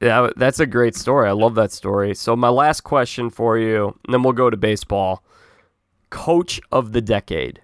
Yeah, 0.00 0.30
that's 0.36 0.60
a 0.60 0.66
great 0.66 0.94
story. 0.94 1.28
I 1.28 1.32
love 1.32 1.54
that 1.56 1.72
story. 1.72 2.14
So 2.14 2.36
my 2.36 2.50
last 2.50 2.82
question 2.82 3.30
for 3.30 3.58
you, 3.58 3.98
and 4.04 4.14
then 4.14 4.22
we'll 4.22 4.32
go 4.32 4.50
to 4.50 4.56
baseball. 4.56 5.24
Coach 6.10 6.60
of 6.72 6.92
the 6.92 7.00
decade. 7.00 7.60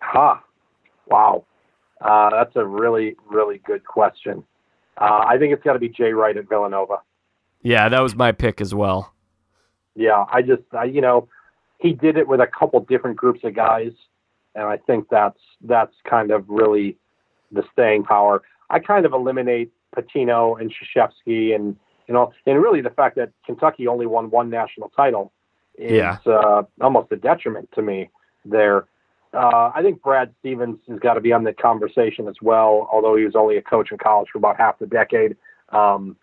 Ha! 0.00 0.42
Wow, 1.06 1.44
uh, 2.00 2.30
that's 2.30 2.54
a 2.56 2.64
really 2.64 3.16
really 3.28 3.58
good 3.58 3.84
question. 3.84 4.44
Uh, 4.98 5.24
I 5.26 5.38
think 5.38 5.52
it's 5.52 5.62
got 5.62 5.74
to 5.74 5.78
be 5.78 5.88
Jay 5.88 6.12
Wright 6.12 6.36
at 6.36 6.48
Villanova. 6.48 6.98
Yeah, 7.68 7.90
that 7.90 8.00
was 8.00 8.14
my 8.14 8.32
pick 8.32 8.62
as 8.62 8.74
well. 8.74 9.12
Yeah, 9.94 10.24
I 10.32 10.40
just 10.40 10.62
I, 10.72 10.84
you 10.84 11.02
know 11.02 11.28
he 11.78 11.92
did 11.92 12.16
it 12.16 12.26
with 12.26 12.40
a 12.40 12.46
couple 12.46 12.80
different 12.80 13.18
groups 13.18 13.40
of 13.44 13.54
guys, 13.54 13.92
and 14.54 14.64
I 14.64 14.78
think 14.78 15.08
that's 15.10 15.38
that's 15.60 15.94
kind 16.08 16.30
of 16.30 16.46
really 16.48 16.96
the 17.52 17.62
staying 17.70 18.04
power. 18.04 18.40
I 18.70 18.78
kind 18.78 19.04
of 19.04 19.12
eliminate 19.12 19.70
Pitino 19.94 20.58
and 20.58 20.72
Krzyzewski 20.72 21.54
and 21.54 21.76
you 22.06 22.14
know, 22.14 22.32
and 22.46 22.62
really 22.62 22.80
the 22.80 22.88
fact 22.88 23.16
that 23.16 23.32
Kentucky 23.44 23.86
only 23.86 24.06
won 24.06 24.30
one 24.30 24.48
national 24.48 24.88
title 24.96 25.30
is 25.76 25.92
yeah. 25.92 26.16
uh, 26.24 26.62
almost 26.80 27.12
a 27.12 27.16
detriment 27.16 27.68
to 27.74 27.82
me 27.82 28.08
there. 28.46 28.86
Uh, 29.34 29.72
I 29.74 29.82
think 29.82 30.00
Brad 30.00 30.34
Stevens 30.40 30.78
has 30.88 31.00
got 31.00 31.14
to 31.14 31.20
be 31.20 31.34
on 31.34 31.44
the 31.44 31.52
conversation 31.52 32.28
as 32.28 32.36
well, 32.40 32.88
although 32.90 33.14
he 33.14 33.24
was 33.24 33.36
only 33.36 33.58
a 33.58 33.62
coach 33.62 33.92
in 33.92 33.98
college 33.98 34.28
for 34.32 34.38
about 34.38 34.56
half 34.56 34.78
the 34.78 34.86
decade. 34.86 35.36
Um, 35.68 36.16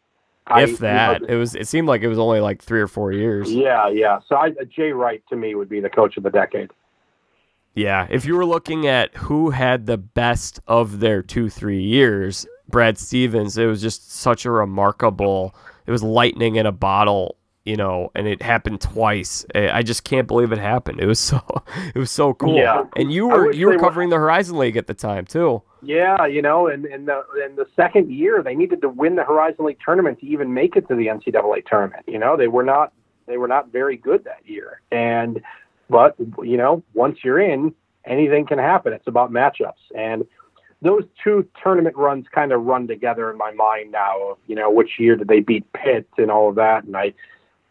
if 0.52 0.76
I, 0.76 0.88
that, 0.88 1.22
you 1.22 1.28
know, 1.28 1.34
it 1.34 1.38
was. 1.38 1.56
It 1.56 1.68
seemed 1.68 1.88
like 1.88 2.02
it 2.02 2.08
was 2.08 2.20
only 2.20 2.40
like 2.40 2.62
three 2.62 2.82
or 2.82 2.88
four 2.88 3.12
years. 3.12 3.52
Yeah, 3.52 3.90
yeah. 3.90 4.20
So 4.28 4.36
I, 4.36 4.52
Jay 4.70 4.92
Wright 4.92 5.24
to 5.30 5.36
me 5.36 5.56
would 5.56 5.70
be 5.70 5.80
the 5.80 5.90
coach 5.90 6.18
of 6.18 6.24
the 6.24 6.30
decade. 6.30 6.72
Yeah, 7.74 8.08
if 8.10 8.26
you 8.26 8.36
were 8.36 8.46
looking 8.46 8.88
at 8.88 9.16
who 9.16 9.50
had 9.50 9.86
the 9.86 9.98
best 9.98 10.60
of 10.68 11.00
their 11.00 11.22
two 11.22 11.50
three 11.50 11.82
years, 11.82 12.48
Brad 12.70 12.98
Stevens, 12.98 13.58
it 13.58 13.66
was 13.66 13.82
just 13.82 14.12
such 14.12 14.46
a 14.46 14.52
remarkable. 14.52 15.56
It 15.86 15.92
was 15.92 16.02
lightning 16.02 16.56
in 16.56 16.66
a 16.66 16.72
bottle, 16.72 17.38
you 17.66 17.76
know, 17.76 18.12
and 18.16 18.28
it 18.28 18.42
happened 18.42 18.80
twice. 18.80 19.46
I 19.56 19.82
just 19.84 20.04
can't 20.04 20.28
believe 20.28 20.52
it 20.52 20.60
happened. 20.60 21.00
It 21.00 21.08
was 21.08 21.20
so 21.20 21.42
it 21.96 21.98
was 21.98 22.12
so 22.12 22.34
cool. 22.34 22.56
Yeah. 22.56 22.84
And 22.96 23.12
you 23.12 23.28
were 23.28 23.52
you 23.52 23.68
were 23.68 23.80
covering 23.80 24.10
were. 24.10 24.16
the 24.16 24.20
Horizon 24.20 24.58
League 24.58 24.78
at 24.78 24.88
the 24.88 24.94
time 24.94 25.26
too. 25.26 25.62
Yeah, 25.82 26.26
you 26.26 26.42
know, 26.42 26.68
and 26.68 26.86
in 26.86 27.06
the 27.06 27.24
in 27.46 27.56
the 27.56 27.66
second 27.76 28.12
year 28.12 28.42
they 28.42 28.56
needed 28.56 28.82
to 28.82 28.90
win 28.90 29.16
the 29.16 29.24
Horizon 29.24 29.66
League 29.66 29.80
tournament 29.84 30.20
to 30.20 30.26
even 30.26 30.54
make 30.54 30.76
it 30.76 30.88
to 30.88 30.96
the 30.96 31.08
NCAA 31.08 31.66
tournament. 31.66 32.06
You 32.08 32.20
know, 32.20 32.38
they 32.38 32.48
were 32.48 32.64
not 32.64 32.94
they 33.28 33.38
were 33.38 33.48
not 33.48 33.72
very 33.72 33.98
good 33.98 34.24
that 34.24 34.42
year. 34.46 34.82
And 34.92 35.42
but 35.90 36.16
you 36.44 36.58
know, 36.58 36.84
once 36.94 37.20
you're 37.24 37.40
in, 37.40 37.74
anything 38.06 38.46
can 38.46 38.60
happen. 38.60 38.94
It's 38.94 39.08
about 39.08 39.32
matchups. 39.32 39.74
And 39.96 40.26
those 40.82 41.04
two 41.24 41.48
tournament 41.62 41.96
runs 41.96 42.26
kind 42.34 42.52
of 42.52 42.64
run 42.64 42.88
together 42.88 43.32
in 43.32 43.38
my 43.38 43.52
mind 43.52 43.92
now 43.92 44.30
of, 44.30 44.38
you 44.48 44.56
know, 44.56 44.70
which 44.70 45.00
year 45.00 45.16
did 45.16 45.28
they 45.28 45.40
beat 45.40 45.66
Pitt 45.74 46.08
and 46.18 46.30
all 46.30 46.50
of 46.50 46.56
that. 46.56 46.84
And 46.84 46.96
I, 46.96 47.14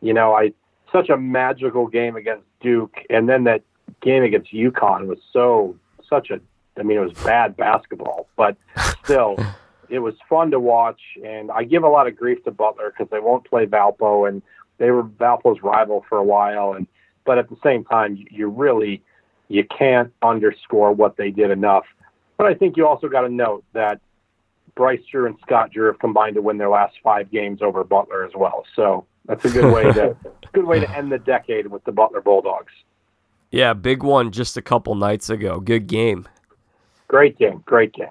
you 0.05 0.15
know, 0.15 0.35
I, 0.35 0.53
such 0.93 1.09
a 1.09 1.17
magical 1.17 1.87
game 1.87 2.17
against 2.17 2.45
Duke. 2.61 2.97
And 3.11 3.29
then 3.29 3.45
that 3.45 3.63
game 4.01 4.23
against 4.23 4.53
UConn 4.53 5.07
was 5.07 5.19
so, 5.33 5.77
such 6.09 6.31
a, 6.31 6.41
I 6.79 6.83
mean, 6.83 6.99
it 6.99 7.01
was 7.01 7.13
bad 7.25 7.57
basketball, 7.57 8.29
but 8.37 8.57
still, 9.05 9.37
it 9.89 9.99
was 9.99 10.15
fun 10.29 10.51
to 10.53 10.61
watch. 10.61 11.01
And 11.25 11.51
I 11.51 11.65
give 11.65 11.83
a 11.83 11.89
lot 11.89 12.07
of 12.07 12.17
grief 12.17 12.45
to 12.45 12.51
Butler 12.51 12.93
because 12.97 13.11
they 13.11 13.21
won't 13.21 13.49
play 13.49 13.67
Valpo 13.67 14.29
and 14.29 14.43
they 14.79 14.91
were 14.91 15.03
Valpo's 15.03 15.63
rival 15.63 16.05
for 16.09 16.19
a 16.19 16.25
while. 16.25 16.75
And, 16.75 16.87
but 17.25 17.39
at 17.39 17.49
the 17.49 17.57
same 17.65 17.85
time, 17.85 18.25
you 18.31 18.49
really, 18.49 19.03
you 19.49 19.65
can't 19.65 20.13
underscore 20.23 20.93
what 20.93 21.17
they 21.17 21.31
did 21.31 21.51
enough 21.51 21.85
but 22.37 22.47
I 22.47 22.55
think 22.55 22.77
you 22.77 22.87
also 22.87 23.09
got 23.09 23.23
to 23.23 23.29
note 23.29 23.65
that 23.73 24.01
Bryce 24.75 25.01
Drew 25.11 25.27
and 25.27 25.37
Scott 25.43 25.71
Drew 25.73 25.87
have 25.87 25.99
combined 25.99 26.35
to 26.35 26.43
win 26.43 26.59
their 26.59 26.69
last 26.69 26.95
five 27.03 27.31
games 27.31 27.63
over 27.63 27.85
Butler 27.85 28.25
as 28.25 28.33
well. 28.35 28.65
So 28.75 29.07
that's 29.27 29.45
a 29.45 29.51
good 29.51 29.73
way 29.73 29.85
to 29.85 30.17
good 30.53 30.65
way 30.65 30.81
to 30.81 30.91
end 30.97 31.11
the 31.11 31.19
decade 31.19 31.67
with 31.67 31.85
the 31.85 31.93
Butler 31.93 32.21
Bulldogs. 32.21 32.73
Yeah, 33.51 33.73
big 33.73 34.03
one 34.03 34.33
just 34.33 34.57
a 34.57 34.63
couple 34.63 34.95
nights 34.95 35.31
ago. 35.31 35.61
Good 35.61 35.87
game. 35.87 36.29
Great 37.09 37.39
game. 37.39 37.63
Great 37.67 37.93
game. 37.93 38.09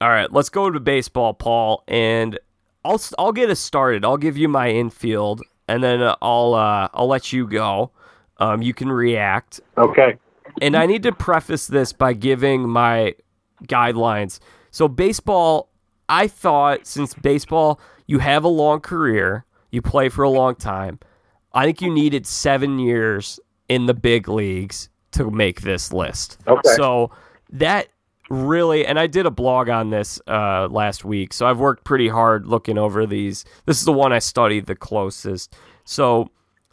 All 0.00 0.08
right, 0.08 0.32
let's 0.32 0.48
go 0.48 0.70
to 0.70 0.80
baseball, 0.80 1.34
Paul, 1.34 1.84
and 1.86 2.38
I'll 2.84 3.00
I'll 3.18 3.32
get 3.32 3.50
us 3.50 3.60
started. 3.60 4.04
I'll 4.04 4.16
give 4.16 4.36
you 4.36 4.48
my 4.48 4.70
infield, 4.70 5.42
and 5.68 5.82
then 5.82 6.02
uh, 6.02 6.16
I'll 6.22 6.54
uh, 6.54 6.88
I'll 6.94 7.08
let 7.08 7.32
you 7.32 7.46
go. 7.46 7.90
Um, 8.38 8.62
you 8.62 8.74
can 8.74 8.90
react. 8.90 9.60
Okay 9.78 10.18
and 10.60 10.76
I 10.76 10.86
need 10.86 11.02
to 11.04 11.12
preface 11.12 11.66
this 11.66 11.92
by 11.92 12.12
giving 12.12 12.68
my 12.68 13.14
guidelines. 13.64 14.38
So, 14.70 14.88
baseball, 14.88 15.68
I 16.08 16.28
thought 16.28 16.86
since 16.86 17.14
baseball, 17.14 17.80
you 18.06 18.18
have 18.18 18.44
a 18.44 18.48
long 18.48 18.80
career, 18.80 19.44
you 19.72 19.82
play 19.82 20.08
for 20.08 20.22
a 20.22 20.30
long 20.30 20.54
time. 20.54 21.00
I 21.52 21.64
think 21.64 21.82
you 21.82 21.92
needed 21.92 22.26
seven 22.26 22.78
years 22.78 23.40
in 23.68 23.86
the 23.86 23.94
big 23.94 24.28
leagues 24.28 24.88
to 25.12 25.30
make 25.30 25.62
this 25.62 25.92
list. 25.92 26.38
Okay. 26.46 26.70
So, 26.76 27.10
that 27.50 27.88
really, 28.30 28.86
and 28.86 28.98
I 28.98 29.06
did 29.06 29.26
a 29.26 29.30
blog 29.30 29.68
on 29.68 29.90
this 29.90 30.20
uh, 30.26 30.68
last 30.68 31.04
week, 31.04 31.32
so 31.32 31.46
I've 31.46 31.58
worked 31.58 31.84
pretty 31.84 32.08
hard 32.08 32.46
looking 32.46 32.78
over 32.78 33.06
these. 33.06 33.44
This 33.66 33.78
is 33.78 33.84
the 33.84 33.92
one 33.92 34.12
I 34.12 34.18
studied 34.20 34.66
the 34.66 34.74
closest. 34.74 35.54
So 35.84 36.30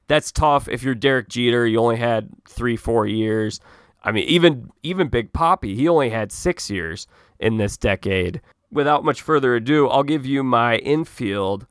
that's 0.08 0.32
tough. 0.32 0.68
If 0.68 0.84
you're 0.84 0.96
Derek 0.96 1.30
Jeter, 1.30 1.68
you 1.68 1.80
only 1.80 1.98
had 1.98 2.30
three, 2.48 2.78
four 2.78 3.06
years. 3.06 3.60
I 4.04 4.12
mean, 4.12 4.26
even 4.28 4.72
even 4.84 5.10
Big 5.10 5.34
Poppy, 5.34 5.76
he 5.76 5.88
only 5.88 6.10
had 6.10 6.32
six 6.32 6.70
years 6.70 7.08
in 7.40 7.58
this 7.58 7.78
decade. 7.78 8.42
Without 8.72 9.04
much 9.04 9.22
further 9.22 9.56
ado, 9.56 9.88
I'll 9.88 10.04
give 10.04 10.26
you 10.26 10.44
my 10.44 10.78
infield. 10.78 11.68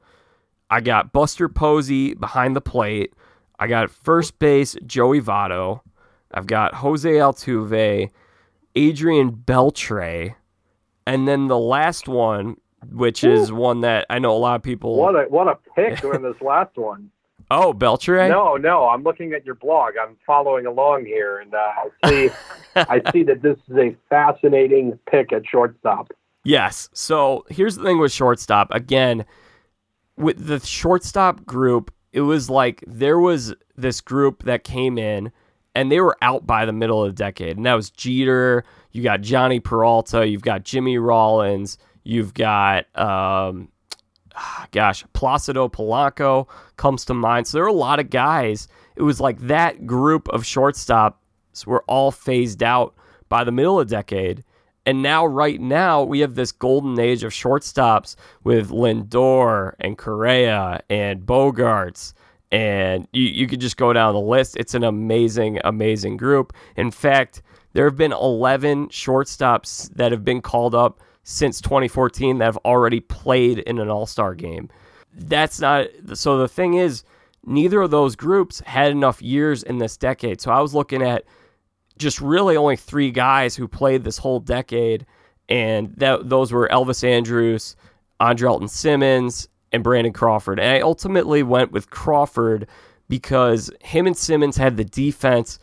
I 0.70 0.80
got 0.80 1.12
Buster 1.12 1.48
Posey 1.48 2.14
behind 2.14 2.54
the 2.54 2.60
plate. 2.60 3.12
I 3.58 3.66
got 3.66 3.90
first 3.90 4.38
base 4.38 4.76
Joey 4.86 5.20
Votto. 5.20 5.80
I've 6.32 6.46
got 6.46 6.74
Jose 6.74 7.10
Altuve, 7.10 8.10
Adrian 8.74 9.32
Beltre, 9.32 10.34
and 11.06 11.26
then 11.26 11.48
the 11.48 11.58
last 11.58 12.06
one, 12.06 12.56
which 12.90 13.24
Ooh. 13.24 13.32
is 13.32 13.50
one 13.50 13.80
that 13.80 14.06
I 14.10 14.18
know 14.18 14.36
a 14.36 14.38
lot 14.38 14.56
of 14.56 14.62
people. 14.62 14.96
What 14.96 15.14
a 15.14 15.22
what 15.28 15.48
a 15.48 15.58
pick 15.74 16.00
during 16.00 16.22
this 16.22 16.40
last 16.40 16.76
one. 16.76 17.10
Oh, 17.50 17.72
Beltre? 17.72 18.28
No, 18.28 18.56
no. 18.56 18.88
I'm 18.88 19.02
looking 19.02 19.32
at 19.32 19.46
your 19.46 19.54
blog. 19.54 19.94
I'm 19.98 20.18
following 20.26 20.66
along 20.66 21.06
here, 21.06 21.38
and 21.38 21.54
uh, 21.54 21.72
I 22.04 22.08
see 22.10 22.30
I 22.76 23.00
see 23.10 23.22
that 23.22 23.40
this 23.40 23.56
is 23.68 23.76
a 23.78 23.96
fascinating 24.10 24.98
pick 25.10 25.32
at 25.32 25.46
shortstop. 25.46 26.12
Yes. 26.44 26.90
So 26.92 27.46
here's 27.48 27.76
the 27.76 27.84
thing 27.84 27.98
with 28.00 28.12
shortstop. 28.12 28.68
Again, 28.70 29.24
with 30.18 30.46
the 30.46 30.60
shortstop 30.60 31.44
group, 31.44 31.92
it 32.12 32.22
was 32.22 32.50
like 32.50 32.82
there 32.86 33.18
was 33.18 33.54
this 33.76 34.00
group 34.00 34.44
that 34.44 34.64
came 34.64 34.98
in 34.98 35.30
and 35.74 35.92
they 35.92 36.00
were 36.00 36.16
out 36.22 36.46
by 36.46 36.64
the 36.64 36.72
middle 36.72 37.04
of 37.04 37.14
the 37.14 37.18
decade. 37.24 37.56
And 37.56 37.66
that 37.66 37.74
was 37.74 37.90
Jeter, 37.90 38.64
you 38.92 39.02
got 39.02 39.20
Jhonny 39.20 39.62
Peralta, 39.62 40.26
you've 40.26 40.42
got 40.42 40.64
Jimmy 40.64 40.98
Rollins, 40.98 41.78
you've 42.02 42.34
got 42.34 42.86
um, 42.98 43.68
gosh, 44.72 45.04
Placido 45.12 45.68
Polanco 45.68 46.48
comes 46.76 47.04
to 47.06 47.14
mind. 47.14 47.46
So 47.46 47.58
there 47.58 47.64
were 47.64 47.68
a 47.68 47.72
lot 47.72 48.00
of 48.00 48.10
guys. 48.10 48.68
It 48.96 49.02
was 49.02 49.20
like 49.20 49.38
that 49.40 49.86
group 49.86 50.28
of 50.30 50.42
shortstops 50.42 51.14
were 51.66 51.84
all 51.86 52.10
phased 52.10 52.62
out 52.62 52.94
by 53.28 53.44
the 53.44 53.52
middle 53.52 53.80
of 53.80 53.88
the 53.88 53.96
decade. 53.96 54.44
And 54.88 55.02
now, 55.02 55.26
right 55.26 55.60
now, 55.60 56.02
we 56.02 56.20
have 56.20 56.34
this 56.34 56.50
golden 56.50 56.98
age 56.98 57.22
of 57.22 57.30
shortstops 57.30 58.16
with 58.42 58.70
Lindor 58.70 59.74
and 59.80 59.98
Correa 59.98 60.80
and 60.88 61.26
Bogaerts. 61.26 62.14
And 62.50 63.06
you, 63.12 63.24
you 63.24 63.46
could 63.46 63.60
just 63.60 63.76
go 63.76 63.92
down 63.92 64.14
the 64.14 64.20
list. 64.22 64.56
It's 64.56 64.72
an 64.72 64.84
amazing, 64.84 65.60
amazing 65.62 66.16
group. 66.16 66.54
In 66.74 66.90
fact, 66.90 67.42
there 67.74 67.84
have 67.84 67.98
been 67.98 68.12
11 68.12 68.88
shortstops 68.88 69.94
that 69.94 70.10
have 70.10 70.24
been 70.24 70.40
called 70.40 70.74
up 70.74 71.00
since 71.22 71.60
2014 71.60 72.38
that 72.38 72.46
have 72.46 72.56
already 72.64 73.00
played 73.00 73.58
in 73.58 73.78
an 73.78 73.90
all 73.90 74.06
star 74.06 74.34
game. 74.34 74.70
That's 75.12 75.60
not 75.60 75.88
so. 76.14 76.38
The 76.38 76.48
thing 76.48 76.72
is, 76.72 77.04
neither 77.44 77.82
of 77.82 77.90
those 77.90 78.16
groups 78.16 78.60
had 78.60 78.90
enough 78.90 79.20
years 79.20 79.62
in 79.62 79.76
this 79.76 79.98
decade. 79.98 80.40
So 80.40 80.50
I 80.50 80.62
was 80.62 80.74
looking 80.74 81.02
at 81.02 81.24
just 81.98 82.20
really 82.20 82.56
only 82.56 82.76
three 82.76 83.10
guys 83.10 83.56
who 83.56 83.68
played 83.68 84.04
this 84.04 84.18
whole 84.18 84.40
decade, 84.40 85.06
and 85.48 85.94
that 85.96 86.28
those 86.28 86.52
were 86.52 86.68
Elvis 86.68 87.04
Andrus, 87.04 87.76
Andrelton 88.20 88.68
Simmons, 88.70 89.48
and 89.72 89.84
Brandon 89.84 90.12
Crawford. 90.12 90.58
And 90.58 90.70
I 90.70 90.80
ultimately 90.80 91.42
went 91.42 91.72
with 91.72 91.90
Crawford 91.90 92.66
because 93.08 93.70
him 93.80 94.06
and 94.06 94.16
Simmons 94.16 94.56
had 94.56 94.76
the 94.76 94.84
defense, 94.84 95.58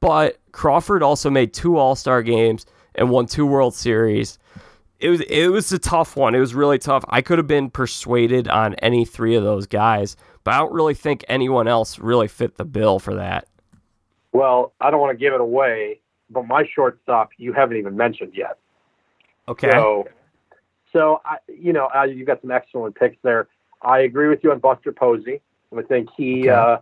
but 0.00 0.38
Crawford 0.52 1.02
also 1.02 1.30
made 1.30 1.52
two 1.52 1.76
All 1.76 1.94
Star 1.94 2.22
games 2.22 2.66
and 2.94 3.10
won 3.10 3.26
two 3.26 3.46
World 3.46 3.74
Series. 3.74 4.38
It 5.00 5.10
was 5.10 5.20
it 5.22 5.48
was 5.48 5.70
a 5.72 5.78
tough 5.78 6.16
one. 6.16 6.34
It 6.34 6.40
was 6.40 6.54
really 6.54 6.78
tough. 6.78 7.04
I 7.08 7.22
could 7.22 7.38
have 7.38 7.46
been 7.46 7.70
persuaded 7.70 8.48
on 8.48 8.74
any 8.76 9.04
three 9.04 9.36
of 9.36 9.44
those 9.44 9.66
guys, 9.66 10.16
but 10.42 10.54
I 10.54 10.58
don't 10.58 10.72
really 10.72 10.94
think 10.94 11.24
anyone 11.28 11.68
else 11.68 11.98
really 11.98 12.28
fit 12.28 12.56
the 12.56 12.64
bill 12.64 12.98
for 12.98 13.14
that. 13.14 13.47
Well, 14.38 14.72
I 14.80 14.92
don't 14.92 15.00
want 15.00 15.18
to 15.18 15.20
give 15.20 15.34
it 15.34 15.40
away, 15.40 16.00
but 16.30 16.46
my 16.46 16.64
shortstop 16.72 17.30
you 17.38 17.52
haven't 17.52 17.76
even 17.76 17.96
mentioned 17.96 18.34
yet. 18.36 18.58
Okay. 19.48 19.72
So, 19.72 20.06
so 20.92 21.20
I, 21.24 21.38
you 21.48 21.72
know, 21.72 21.88
uh, 21.92 22.04
you 22.04 22.24
got 22.24 22.40
some 22.40 22.52
excellent 22.52 22.94
picks 22.94 23.16
there. 23.22 23.48
I 23.82 24.00
agree 24.00 24.28
with 24.28 24.44
you 24.44 24.52
on 24.52 24.60
Buster 24.60 24.92
Posey. 24.92 25.40
I 25.76 25.82
think 25.82 26.08
he 26.16 26.42
okay. 26.42 26.50
uh, 26.50 26.76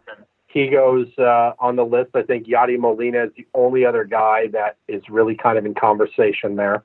he 0.49 0.69
goes 0.69 1.07
uh, 1.17 1.53
on 1.59 1.77
the 1.77 1.85
list. 1.85 2.11
I 2.15 2.23
think 2.25 2.47
Yadi 2.47 2.79
Molina 2.79 3.25
is 3.25 3.31
the 3.39 3.47
only 3.55 3.87
other 3.87 4.05
guy 4.05 4.49
that 4.49 4.77
is 4.87 5.03
really 5.09 5.35
kind 5.35 5.57
of 5.57 5.65
in 5.65 5.75
conversation 5.75 6.57
there. 6.57 6.85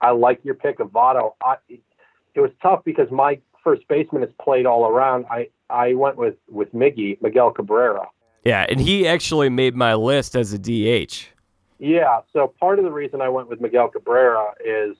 I 0.00 0.12
like 0.12 0.40
your 0.42 0.54
pick 0.54 0.80
of 0.80 0.88
Votto. 0.88 1.34
I, 1.42 1.56
it 1.68 2.40
was 2.40 2.50
tough 2.62 2.82
because 2.82 3.10
my 3.10 3.40
first 3.62 3.86
baseman 3.88 4.22
has 4.22 4.30
played 4.42 4.64
all 4.64 4.86
around. 4.86 5.26
I, 5.30 5.48
I 5.68 5.92
went 5.92 6.16
with, 6.16 6.36
with 6.48 6.72
Miggy, 6.72 7.20
Miguel 7.20 7.50
Cabrera. 7.50 8.06
Yeah, 8.46 8.64
and 8.68 8.80
he 8.80 9.08
actually 9.08 9.48
made 9.48 9.74
my 9.74 9.94
list 9.94 10.36
as 10.36 10.52
a 10.52 10.58
DH. 10.58 11.26
Yeah, 11.80 12.20
so 12.32 12.54
part 12.60 12.78
of 12.78 12.84
the 12.84 12.92
reason 12.92 13.20
I 13.20 13.28
went 13.28 13.48
with 13.48 13.60
Miguel 13.60 13.88
Cabrera 13.88 14.54
is 14.64 14.96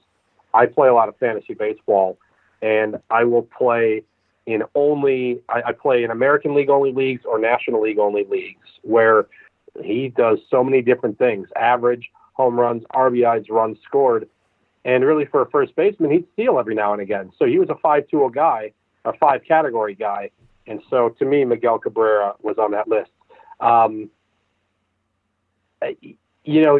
I 0.53 0.65
play 0.65 0.89
a 0.89 0.93
lot 0.93 1.07
of 1.07 1.15
fantasy 1.15 1.53
baseball, 1.53 2.17
and 2.61 2.99
I 3.09 3.23
will 3.23 3.43
play 3.43 4.03
in 4.47 4.63
only 4.75 5.41
I, 5.47 5.61
I 5.67 5.71
play 5.71 6.03
in 6.03 6.11
American 6.11 6.55
League 6.55 6.69
only 6.69 6.91
leagues 6.91 7.23
or 7.23 7.39
National 7.39 7.81
League 7.81 7.99
only 7.99 8.25
leagues 8.25 8.67
where 8.81 9.27
he 9.81 10.09
does 10.09 10.39
so 10.51 10.61
many 10.61 10.81
different 10.81 11.17
things: 11.17 11.47
average, 11.55 12.11
home 12.33 12.59
runs, 12.59 12.83
RBIs, 12.93 13.49
runs 13.49 13.77
scored, 13.81 14.27
and 14.83 15.05
really 15.05 15.25
for 15.25 15.41
a 15.41 15.49
first 15.49 15.73
baseman, 15.77 16.11
he'd 16.11 16.27
steal 16.33 16.59
every 16.59 16.75
now 16.75 16.91
and 16.91 17.01
again. 17.01 17.31
So 17.39 17.45
he 17.45 17.59
was 17.59 17.69
a 17.69 17.75
five-tool 17.75 18.27
guy, 18.27 18.73
a 19.05 19.13
five-category 19.13 19.95
guy, 19.95 20.31
and 20.67 20.81
so 20.89 21.15
to 21.17 21.23
me, 21.23 21.45
Miguel 21.45 21.79
Cabrera 21.79 22.35
was 22.41 22.57
on 22.57 22.71
that 22.71 22.89
list. 22.89 23.11
Um, 23.59 24.09
you 26.43 26.61
know, 26.61 26.79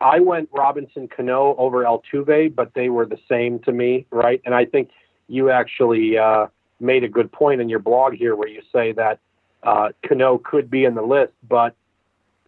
I 0.00 0.20
went 0.20 0.48
Robinson 0.52 1.08
Cano 1.08 1.54
over 1.56 1.84
Altuve, 1.84 2.54
but 2.54 2.74
they 2.74 2.88
were 2.88 3.06
the 3.06 3.18
same 3.28 3.58
to 3.60 3.72
me, 3.72 4.06
right? 4.10 4.40
And 4.44 4.54
I 4.54 4.64
think 4.64 4.90
you 5.28 5.50
actually 5.50 6.18
uh, 6.18 6.46
made 6.80 7.04
a 7.04 7.08
good 7.08 7.32
point 7.32 7.60
in 7.60 7.68
your 7.68 7.78
blog 7.78 8.14
here 8.14 8.36
where 8.36 8.48
you 8.48 8.62
say 8.72 8.92
that 8.92 9.20
uh, 9.62 9.88
Cano 10.06 10.38
could 10.38 10.70
be 10.70 10.84
in 10.84 10.94
the 10.94 11.02
list, 11.02 11.32
but 11.48 11.74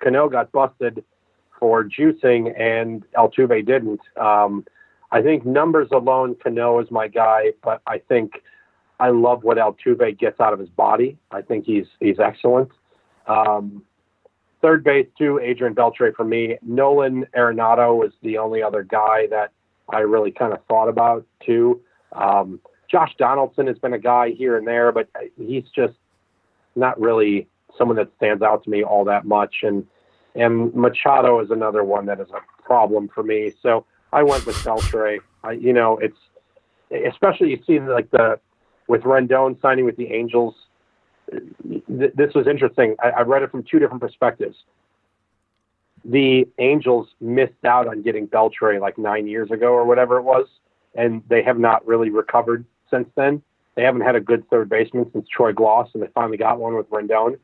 Cano 0.01 0.29
got 0.29 0.53
busted 0.53 1.05
for 1.59 1.85
juicing 1.85 2.59
and 2.59 3.05
Altuve 3.17 3.67
didn't. 3.67 4.01
Um, 4.17 4.65
I 5.11 5.23
think 5.23 5.45
numbers 5.45 5.89
alone, 5.91 6.37
Cano 6.43 6.79
is 6.81 6.91
my 6.91 7.09
guy, 7.09 7.53
but 7.63 7.81
I 7.87 7.99
think 7.99 8.43
I 9.01 9.11
love 9.11 9.43
what 9.43 9.57
Altuve 9.57 10.19
gets 10.19 10.39
out 10.39 10.53
of 10.53 10.59
his 10.59 10.69
body. 10.69 11.17
I 11.31 11.43
think 11.43 11.65
he's 11.65 11.87
he's 11.99 12.19
excellent. 12.19 12.71
Um, 13.29 13.85
third 14.61 14.83
base 14.83 15.07
too, 15.17 15.39
Adrian 15.39 15.75
Beltre 15.75 16.15
for 16.15 16.25
me. 16.25 16.59
Nolan 16.63 17.27
Arenado 17.37 17.97
was 17.97 18.13
the 18.23 18.39
only 18.39 18.63
other 18.63 18.83
guy 18.83 19.27
that 19.31 19.53
I 19.91 20.01
really 20.01 20.31
kind 20.31 20.53
of 20.53 20.65
thought 20.67 20.89
about 20.89 21.27
too. 21.45 21.81
Um, 22.13 22.61
Josh 22.91 23.15
Donaldson 23.19 23.67
has 23.67 23.79
been 23.79 23.93
a 23.93 23.99
guy 23.99 24.31
here 24.31 24.57
and 24.57 24.67
there, 24.67 24.93
but 24.93 25.09
he's 25.37 25.65
just 25.75 25.95
not 26.75 26.99
really 26.99 27.47
someone 27.77 27.97
that 27.97 28.09
stands 28.17 28.43
out 28.43 28.65
to 28.65 28.71
me 28.71 28.83
all 28.83 29.05
that 29.05 29.25
much. 29.25 29.57
And 29.63 29.87
and 30.35 30.75
Machado 30.75 31.41
is 31.41 31.51
another 31.51 31.85
one 31.85 32.07
that 32.07 32.21
is 32.21 32.29
a 32.31 32.63
problem 32.63 33.09
for 33.15 33.23
me. 33.23 33.53
So 33.63 33.85
I 34.13 34.23
went 34.23 34.47
with 34.47 34.57
Beltre. 34.57 35.19
You 35.59 35.73
know, 35.73 35.99
it's 35.99 36.19
especially 37.07 37.51
you 37.51 37.63
see 37.67 37.81
like 37.81 38.11
the 38.11 38.41
with 38.87 39.03
Rendon 39.03 39.61
signing 39.61 39.85
with 39.85 39.97
the 39.97 40.13
Angels 40.13 40.55
th- 41.31 42.13
this 42.15 42.35
was 42.35 42.47
interesting. 42.47 42.97
I, 43.03 43.11
I 43.11 43.21
read 43.23 43.43
it 43.43 43.51
from 43.51 43.63
two 43.63 43.79
different 43.79 44.01
perspectives. 44.01 44.57
The 46.05 46.47
Angels 46.59 47.09
missed 47.21 47.65
out 47.65 47.89
on 47.89 48.03
getting 48.03 48.27
Beltre 48.27 48.81
like 48.81 48.99
nine 48.99 49.27
years 49.27 49.51
ago 49.51 49.69
or 49.69 49.85
whatever 49.85 50.17
it 50.19 50.23
was, 50.23 50.47
and 50.95 51.23
they 51.29 51.43
have 51.43 51.59
not 51.59 51.87
really 51.87 52.11
recovered 52.11 52.65
since 52.91 53.09
then. 53.17 53.43
They 53.75 53.83
haven't 53.83 54.01
had 54.01 54.17
a 54.17 54.21
good 54.21 54.49
third 54.49 54.69
baseman 54.69 55.11
since 55.13 55.29
Troy 55.29 55.53
Glaus, 55.53 55.89
and 55.95 56.03
they 56.03 56.09
finally 56.15 56.37
got 56.37 56.59
one 56.59 56.75
with 56.75 56.89
Rendon. 56.91 57.39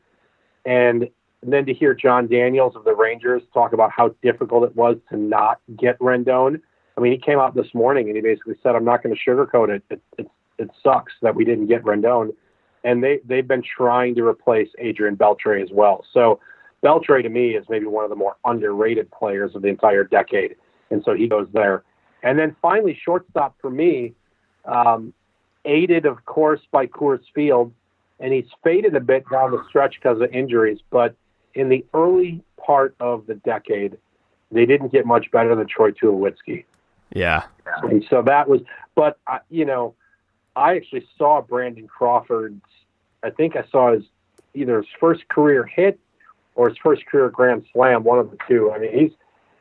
And 0.65 1.09
then 1.43 1.67
to 1.67 1.75
hear 1.75 1.95
Jon 1.95 2.27
Daniels 2.27 2.75
of 2.75 2.85
the 2.85 2.95
Rangers 2.95 3.43
talk 3.53 3.73
about 3.73 3.91
how 3.91 4.15
difficult 4.23 4.65
it 4.65 4.75
was 4.75 4.97
to 5.11 5.17
not 5.17 5.61
get 5.77 5.99
Rendon. 5.99 6.61
I 6.97 7.01
mean, 7.01 7.13
he 7.13 7.19
came 7.19 7.39
out 7.39 7.55
this 7.55 7.75
morning 7.75 8.09
and 8.09 8.17
he 8.17 8.23
basically 8.23 8.55
said, 8.63 8.75
"I'm 8.75 8.85
not 8.85 9.03
going 9.03 9.15
to 9.15 9.31
sugarcoat 9.31 9.69
it. 9.69 9.83
It, 9.91 10.03
it. 10.19 10.31
it 10.59 10.71
sucks 10.83 11.13
that 11.23 11.35
we 11.35 11.45
didn't 11.45 11.67
get 11.67 11.83
Rendon." 11.85 12.33
And 12.85 13.03
they 13.03 13.21
they've 13.25 13.49
been 13.49 13.63
trying 13.63 14.15
to 14.15 14.25
replace 14.27 14.69
Adrian 14.79 15.17
Beltre 15.17 15.63
as 15.63 15.71
well. 15.73 16.05
So 16.13 16.41
Beltre 16.83 17.23
to 17.23 17.29
me 17.29 17.57
is 17.57 17.65
maybe 17.69 17.87
one 17.87 18.05
of 18.05 18.11
the 18.11 18.17
more 18.17 18.37
underrated 18.45 19.11
players 19.11 19.55
of 19.55 19.63
the 19.63 19.69
entire 19.69 20.05
decade, 20.05 20.57
and 20.91 21.03
so 21.05 21.15
he 21.15 21.27
goes 21.27 21.49
there. 21.53 21.83
And 22.23 22.39
then 22.39 22.55
finally, 22.63 22.99
shortstop 23.03 23.57
for 23.61 23.71
me, 23.71 24.15
um, 24.65 25.13
aided 25.65 26.07
of 26.07 26.25
course 26.27 26.61
by 26.71 26.87
Coors 26.87 27.25
Field, 27.35 27.73
and 28.21 28.33
he's 28.33 28.49
faded 28.63 28.95
a 28.95 29.01
bit 29.01 29.25
down 29.31 29.51
the 29.51 29.65
stretch 29.69 29.97
because 30.01 30.21
of 30.21 30.31
injuries. 30.33 30.79
But 30.91 31.17
in 31.55 31.69
the 31.69 31.85
early 31.95 32.43
part 32.59 32.95
of 33.01 33.27
the 33.27 33.35
decade, 33.35 33.97
they 34.53 34.67
didn't 34.67 34.93
get 34.93 35.07
much 35.07 35.31
better 35.31 35.55
than 35.55 35.67
Troy 35.67 35.91
Tulowitzki. 35.91 36.65
Yeah. 37.15 37.45
And 37.83 38.05
so 38.11 38.23
that 38.23 38.49
was, 38.49 38.61
but 38.95 39.19
uh, 39.27 39.39
you 39.49 39.65
know, 39.65 39.95
I 40.57 40.77
actually 40.77 41.07
saw 41.19 41.41
Brandon 41.41 41.87
Crawford's. 41.87 42.63
I 43.23 43.31
think 43.31 43.57
I 43.57 43.65
saw 43.71 43.93
his 43.93 44.05
either 44.55 44.79
his 44.79 44.87
first 45.01 45.29
career 45.29 45.65
hit 45.65 45.99
or 46.55 46.69
his 46.69 46.79
first 46.79 47.05
career 47.07 47.29
grand 47.31 47.65
slam, 47.73 48.05
one 48.05 48.19
of 48.19 48.31
the 48.31 48.39
two. 48.47 48.71
I 48.73 48.79
mean, 48.79 48.97
he's 48.97 49.11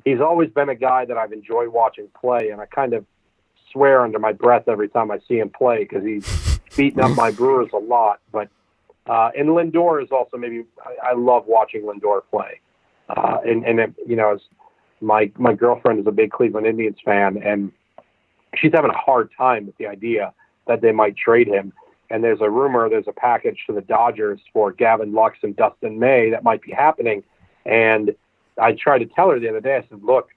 he's 0.06 0.22
always 0.22 0.50
been 0.50 0.70
a 0.70 0.76
guy 0.76 1.06
that 1.06 1.18
I've 1.18 1.32
enjoyed 1.32 1.70
watching 1.70 2.08
play, 2.20 2.50
and 2.50 2.62
I 2.62 2.66
kind 2.66 2.94
of 2.94 3.06
swear 3.72 4.02
under 4.04 4.20
my 4.20 4.34
breath 4.34 4.68
every 4.68 4.90
time 4.90 5.10
I 5.10 5.20
see 5.28 5.40
him 5.40 5.50
play 5.50 5.80
because 5.80 6.04
he's 6.04 6.60
beaten 6.76 7.02
up 7.02 7.16
my 7.16 7.32
Brewers 7.32 7.70
a 7.74 7.78
lot. 7.78 8.20
But 8.32 8.50
uh, 9.08 9.32
and 9.38 9.50
Lindor 9.50 10.04
is 10.04 10.10
also 10.12 10.38
maybe 10.38 10.66
I, 10.86 11.10
I 11.10 11.14
love 11.14 11.46
watching 11.48 11.84
Lindor 11.84 12.22
play, 12.30 12.60
uh, 13.10 13.38
and 13.46 13.66
and 13.66 13.80
it, 13.80 13.94
you 14.06 14.16
know, 14.16 14.38
my 15.02 15.32
my 15.38 15.54
girlfriend 15.54 16.00
is 16.00 16.08
a 16.08 16.12
big 16.12 16.32
Cleveland 16.32 16.68
Indians 16.68 16.98
fan, 17.04 17.42
and 17.44 17.72
she's 18.56 18.72
having 18.74 18.92
a 18.92 18.98
hard 18.98 19.32
time 19.36 19.66
with 19.66 19.78
the 19.78 19.88
idea 19.88 20.34
that 20.68 20.82
they 20.82 20.92
might 20.92 21.16
trade 21.16 21.48
him. 21.48 21.74
And 22.10 22.24
there's 22.24 22.42
a 22.42 22.50
rumor, 22.50 22.90
there's 22.90 23.08
a 23.08 23.14
package 23.14 23.64
to 23.68 23.74
the 23.74 23.82
Dodgers 23.82 24.40
for 24.52 24.72
Gavin 24.72 25.14
Lux 25.14 25.40
and 25.42 25.56
Dustin 25.56 26.00
May 26.00 26.30
that 26.30 26.44
might 26.44 26.62
be 26.62 26.72
happening. 26.72 27.24
And 27.66 28.16
I 28.62 28.74
tried 28.74 29.00
to 29.00 29.06
tell 29.06 29.30
her 29.32 29.40
the 29.40 29.50
other 29.50 29.62
day, 29.62 29.78
I 29.78 29.88
said, 29.90 30.04
look, 30.04 30.30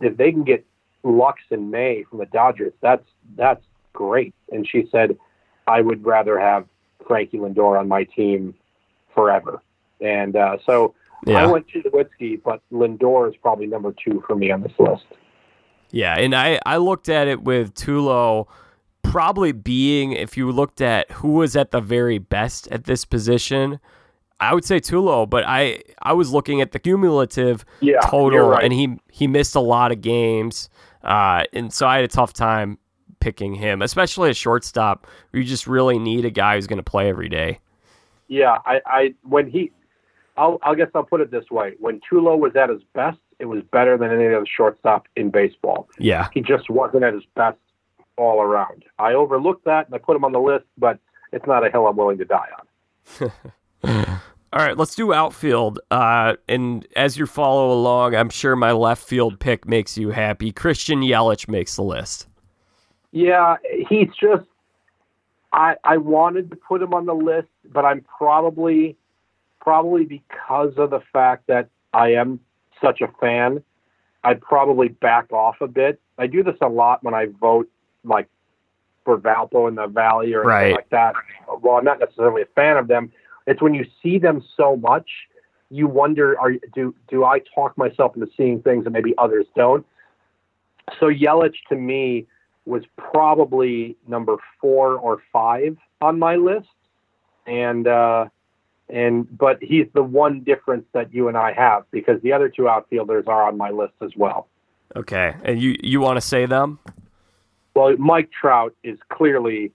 if 0.00 0.16
they 0.16 0.30
can 0.30 0.44
get 0.44 0.66
Lux 1.02 1.40
and 1.50 1.70
May 1.70 2.04
from 2.04 2.18
the 2.18 2.26
Dodgers, 2.26 2.72
that's 2.80 3.06
that's 3.36 3.64
great. 3.92 4.34
And 4.50 4.68
she 4.68 4.88
said, 4.92 5.16
I 5.66 5.80
would 5.80 6.04
rather 6.04 6.38
have 6.38 6.66
Frankie 7.06 7.38
Lindor 7.38 7.78
on 7.78 7.88
my 7.88 8.04
team 8.04 8.54
forever. 9.14 9.62
And 10.00 10.36
uh, 10.36 10.58
so 10.66 10.94
yeah. 11.26 11.42
I 11.42 11.46
went 11.46 11.68
to 11.68 11.82
Tulowitzki, 11.82 12.42
but 12.42 12.60
Lindor 12.72 13.30
is 13.30 13.36
probably 13.40 13.66
number 13.66 13.94
two 14.04 14.22
for 14.26 14.34
me 14.34 14.50
on 14.50 14.62
this 14.62 14.72
list. 14.78 15.04
Yeah, 15.90 16.18
and 16.18 16.34
I, 16.34 16.58
I 16.64 16.78
looked 16.78 17.08
at 17.08 17.28
it 17.28 17.42
with 17.42 17.74
Tulo 17.74 18.48
probably 19.02 19.52
being, 19.52 20.12
if 20.12 20.36
you 20.36 20.50
looked 20.50 20.80
at 20.80 21.10
who 21.10 21.32
was 21.32 21.56
at 21.56 21.70
the 21.70 21.80
very 21.80 22.18
best 22.18 22.68
at 22.68 22.84
this 22.84 23.04
position, 23.04 23.78
I 24.42 24.54
would 24.54 24.64
say 24.64 24.80
Tulo, 24.80 25.28
but 25.28 25.44
I 25.46 25.82
I 26.02 26.14
was 26.14 26.32
looking 26.32 26.60
at 26.60 26.72
the 26.72 26.80
cumulative 26.80 27.64
yeah, 27.80 28.00
total, 28.04 28.48
right. 28.48 28.64
and 28.64 28.72
he 28.72 28.98
he 29.10 29.28
missed 29.28 29.54
a 29.54 29.60
lot 29.60 29.92
of 29.92 30.00
games, 30.00 30.68
uh, 31.04 31.44
and 31.52 31.72
so 31.72 31.86
I 31.86 31.96
had 31.96 32.04
a 32.04 32.08
tough 32.08 32.32
time 32.32 32.78
picking 33.20 33.54
him, 33.54 33.82
especially 33.82 34.30
a 34.30 34.34
shortstop. 34.34 35.06
you 35.32 35.44
just 35.44 35.68
really 35.68 35.96
need 35.96 36.24
a 36.24 36.30
guy 36.30 36.56
who's 36.56 36.66
going 36.66 36.78
to 36.78 36.82
play 36.82 37.08
every 37.08 37.28
day. 37.28 37.60
Yeah, 38.26 38.58
I, 38.66 38.80
I 38.84 39.14
when 39.22 39.48
he, 39.48 39.70
I'll 40.36 40.58
I 40.64 40.74
guess 40.74 40.88
I'll 40.94 41.04
put 41.04 41.20
it 41.20 41.30
this 41.30 41.48
way: 41.50 41.74
when 41.78 42.00
Tulo 42.10 42.36
was 42.36 42.56
at 42.56 42.68
his 42.68 42.82
best, 42.94 43.18
it 43.38 43.44
was 43.44 43.62
better 43.70 43.96
than 43.96 44.10
any 44.10 44.26
other 44.26 44.46
shortstop 44.56 45.06
in 45.14 45.30
baseball. 45.30 45.88
Yeah, 45.98 46.28
he 46.32 46.40
just 46.40 46.68
wasn't 46.68 47.04
at 47.04 47.14
his 47.14 47.24
best 47.36 47.58
all 48.16 48.42
around. 48.42 48.84
I 48.98 49.14
overlooked 49.14 49.64
that 49.64 49.86
and 49.86 49.94
I 49.94 49.98
put 49.98 50.16
him 50.16 50.24
on 50.24 50.32
the 50.32 50.40
list, 50.40 50.64
but 50.78 50.98
it's 51.32 51.46
not 51.46 51.66
a 51.66 51.70
hill 51.70 51.86
I'm 51.86 51.96
willing 51.96 52.18
to 52.18 52.24
die 52.24 52.48
on. 52.58 53.32
All 54.52 54.58
right, 54.58 54.76
let's 54.76 54.94
do 54.94 55.14
outfield. 55.14 55.80
Uh, 55.90 56.34
and 56.46 56.86
as 56.94 57.16
you 57.16 57.24
follow 57.24 57.72
along, 57.72 58.14
I'm 58.14 58.28
sure 58.28 58.54
my 58.54 58.72
left 58.72 59.02
field 59.02 59.40
pick 59.40 59.66
makes 59.66 59.96
you 59.96 60.10
happy. 60.10 60.52
Christian 60.52 61.00
Yelich 61.00 61.48
makes 61.48 61.76
the 61.76 61.82
list. 61.82 62.28
Yeah, 63.12 63.56
he's 63.88 64.08
just. 64.20 64.44
I 65.54 65.76
I 65.84 65.96
wanted 65.96 66.50
to 66.50 66.56
put 66.56 66.82
him 66.82 66.92
on 66.92 67.06
the 67.06 67.14
list, 67.14 67.48
but 67.72 67.84
I'm 67.86 68.02
probably, 68.02 68.96
probably 69.60 70.04
because 70.04 70.74
of 70.76 70.90
the 70.90 71.00
fact 71.12 71.46
that 71.46 71.68
I 71.94 72.12
am 72.12 72.40
such 72.82 73.00
a 73.00 73.08
fan, 73.20 73.62
I'd 74.24 74.40
probably 74.40 74.88
back 74.88 75.32
off 75.32 75.56
a 75.62 75.66
bit. 75.66 76.00
I 76.18 76.26
do 76.26 76.42
this 76.42 76.56
a 76.60 76.68
lot 76.68 77.02
when 77.02 77.14
I 77.14 77.26
vote, 77.40 77.70
like 78.04 78.28
for 79.04 79.18
Valpo 79.18 79.68
in 79.68 79.74
the 79.74 79.86
Valley 79.86 80.32
or 80.32 80.42
right. 80.42 80.64
anything 80.64 80.76
like 80.76 80.90
that. 80.90 81.14
Well, 81.60 81.76
I'm 81.76 81.84
not 81.84 81.98
necessarily 81.98 82.42
a 82.42 82.46
fan 82.54 82.76
of 82.76 82.88
them 82.88 83.12
it's 83.46 83.60
when 83.60 83.74
you 83.74 83.84
see 84.02 84.18
them 84.18 84.42
so 84.56 84.76
much, 84.76 85.08
you 85.70 85.86
wonder, 85.86 86.38
are 86.38 86.52
do 86.74 86.94
do 87.08 87.24
I 87.24 87.40
talk 87.54 87.76
myself 87.76 88.14
into 88.14 88.28
seeing 88.36 88.62
things 88.62 88.84
that 88.84 88.90
maybe 88.90 89.14
others 89.18 89.46
don't? 89.56 89.86
So 91.00 91.06
Yelich 91.06 91.54
to 91.68 91.76
me 91.76 92.26
was 92.66 92.82
probably 92.96 93.96
number 94.06 94.36
four 94.60 94.96
or 94.96 95.22
five 95.32 95.76
on 96.00 96.18
my 96.18 96.36
list, 96.36 96.68
and 97.46 97.86
uh, 97.88 98.26
and 98.88 99.26
but 99.36 99.58
he's 99.62 99.86
the 99.94 100.02
one 100.02 100.40
difference 100.40 100.84
that 100.92 101.12
you 101.12 101.28
and 101.28 101.36
I 101.36 101.52
have 101.52 101.84
because 101.90 102.20
the 102.22 102.32
other 102.32 102.48
two 102.48 102.68
outfielders 102.68 103.24
are 103.26 103.44
on 103.48 103.56
my 103.56 103.70
list 103.70 103.94
as 104.02 104.10
well. 104.16 104.48
Okay, 104.94 105.34
and 105.42 105.60
you 105.60 105.76
you 105.82 106.00
want 106.00 106.18
to 106.18 106.20
say 106.20 106.44
them? 106.44 106.78
Well, 107.74 107.96
Mike 107.96 108.30
Trout 108.30 108.74
is 108.82 108.98
clearly 109.08 109.72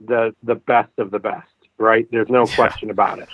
the 0.00 0.34
the 0.42 0.54
best 0.54 0.92
of 0.98 1.10
the 1.10 1.18
best 1.18 1.48
right? 1.78 2.06
There's 2.10 2.28
no 2.28 2.46
yeah. 2.46 2.54
question 2.54 2.90
about 2.90 3.18
it. 3.18 3.28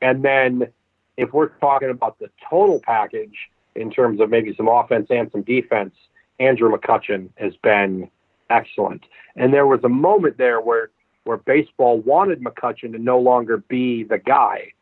And 0.00 0.24
then 0.24 0.68
if 1.16 1.32
we're 1.32 1.48
talking 1.48 1.90
about 1.90 2.18
the 2.18 2.30
total 2.48 2.80
package 2.80 3.50
in 3.74 3.90
terms 3.90 4.20
of 4.20 4.30
maybe 4.30 4.54
some 4.56 4.68
offense 4.68 5.08
and 5.10 5.30
some 5.32 5.42
defense, 5.42 5.94
Andrew 6.38 6.70
McCutchen 6.70 7.28
has 7.36 7.54
been 7.56 8.10
excellent. 8.48 9.04
And 9.36 9.52
there 9.52 9.66
was 9.66 9.80
a 9.84 9.88
moment 9.88 10.38
there 10.38 10.60
where 10.60 10.90
where 11.24 11.36
baseball 11.36 12.00
wanted 12.00 12.42
McCutchen 12.42 12.92
to 12.92 12.98
no 12.98 13.18
longer 13.18 13.58
be 13.58 14.04
the 14.04 14.18
guy. 14.18 14.72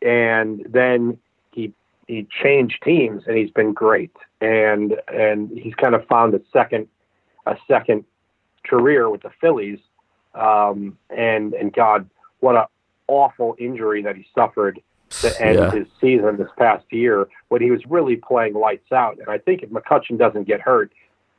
And 0.00 0.64
then 0.68 1.18
he 1.52 1.72
he 2.08 2.26
changed 2.42 2.82
teams 2.82 3.24
and 3.26 3.36
he's 3.36 3.50
been 3.50 3.72
great. 3.72 4.12
And 4.40 4.96
and 5.08 5.50
he's 5.50 5.74
kind 5.74 5.94
of 5.94 6.06
found 6.06 6.34
a 6.34 6.40
second 6.52 6.88
a 7.46 7.56
second 7.68 8.04
career 8.64 9.08
with 9.10 9.22
the 9.22 9.30
Phillies. 9.40 9.78
Um, 10.34 10.98
and 11.10 11.54
and 11.54 11.72
God 11.72 12.08
what 12.40 12.56
a 12.56 12.66
awful 13.06 13.54
injury 13.58 14.02
that 14.02 14.16
he 14.16 14.26
suffered 14.34 14.80
to 15.10 15.40
end 15.40 15.58
yeah. 15.58 15.70
his 15.70 15.86
season 16.00 16.36
this 16.36 16.48
past 16.58 16.84
year 16.90 17.28
when 17.48 17.62
he 17.62 17.70
was 17.70 17.80
really 17.86 18.16
playing 18.16 18.54
lights 18.54 18.90
out. 18.92 19.18
And 19.18 19.28
I 19.28 19.38
think 19.38 19.62
if 19.62 19.70
McCutchen 19.70 20.18
doesn't 20.18 20.44
get 20.46 20.60
hurt, 20.60 20.92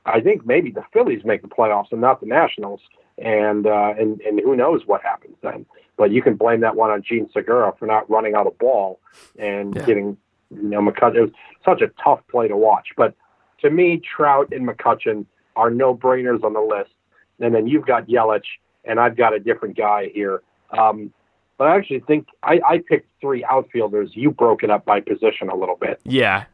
I 0.05 0.21
think 0.21 0.45
maybe 0.45 0.71
the 0.71 0.83
Phillies 0.93 1.25
make 1.25 1.41
the 1.41 1.47
playoffs 1.47 1.91
and 1.91 2.01
not 2.01 2.21
the 2.21 2.27
Nationals. 2.27 2.81
And 3.17 3.65
uh, 3.65 3.93
and 3.97 4.19
and 4.21 4.39
who 4.41 4.55
knows 4.55 4.81
what 4.85 5.01
happens 5.01 5.37
then? 5.41 5.65
But 5.97 6.11
you 6.11 6.21
can 6.21 6.35
blame 6.35 6.59
that 6.61 6.75
one 6.75 6.91
on 6.91 7.01
Jean 7.01 7.29
Segura 7.31 7.73
for 7.79 7.85
not 7.85 8.09
running 8.09 8.35
out 8.35 8.45
of 8.45 8.57
ball 8.57 8.99
and 9.39 9.73
yeah. 9.73 9.85
getting 9.85 10.17
you 10.51 10.69
know 10.69 10.81
McCutchen. 10.81 11.15
It 11.15 11.21
was 11.21 11.31
such 11.63 11.81
a 11.81 11.87
tough 12.03 12.19
play 12.29 12.49
to 12.49 12.57
watch. 12.57 12.89
But 12.97 13.15
to 13.61 13.69
me, 13.69 14.01
Trout 14.01 14.49
and 14.51 14.67
McCutchen 14.67 15.25
are 15.55 15.69
no 15.69 15.95
brainers 15.95 16.43
on 16.43 16.53
the 16.53 16.59
list. 16.59 16.91
And 17.39 17.53
then 17.53 17.67
you've 17.67 17.85
got 17.85 18.07
Yelich, 18.07 18.45
and 18.83 18.99
I've 18.99 19.17
got 19.17 19.33
a 19.33 19.39
different 19.39 19.77
guy 19.77 20.09
here. 20.13 20.41
Um, 20.71 21.11
but 21.57 21.67
I 21.67 21.77
actually 21.77 22.01
think 22.01 22.27
I, 22.43 22.59
I 22.67 22.77
picked 22.79 23.09
three 23.21 23.43
outfielders. 23.45 24.11
You 24.13 24.31
broke 24.31 24.63
it 24.63 24.69
up 24.69 24.85
by 24.85 24.99
position 24.99 25.49
a 25.49 25.55
little 25.55 25.77
bit. 25.77 25.99
Yeah, 26.03 26.45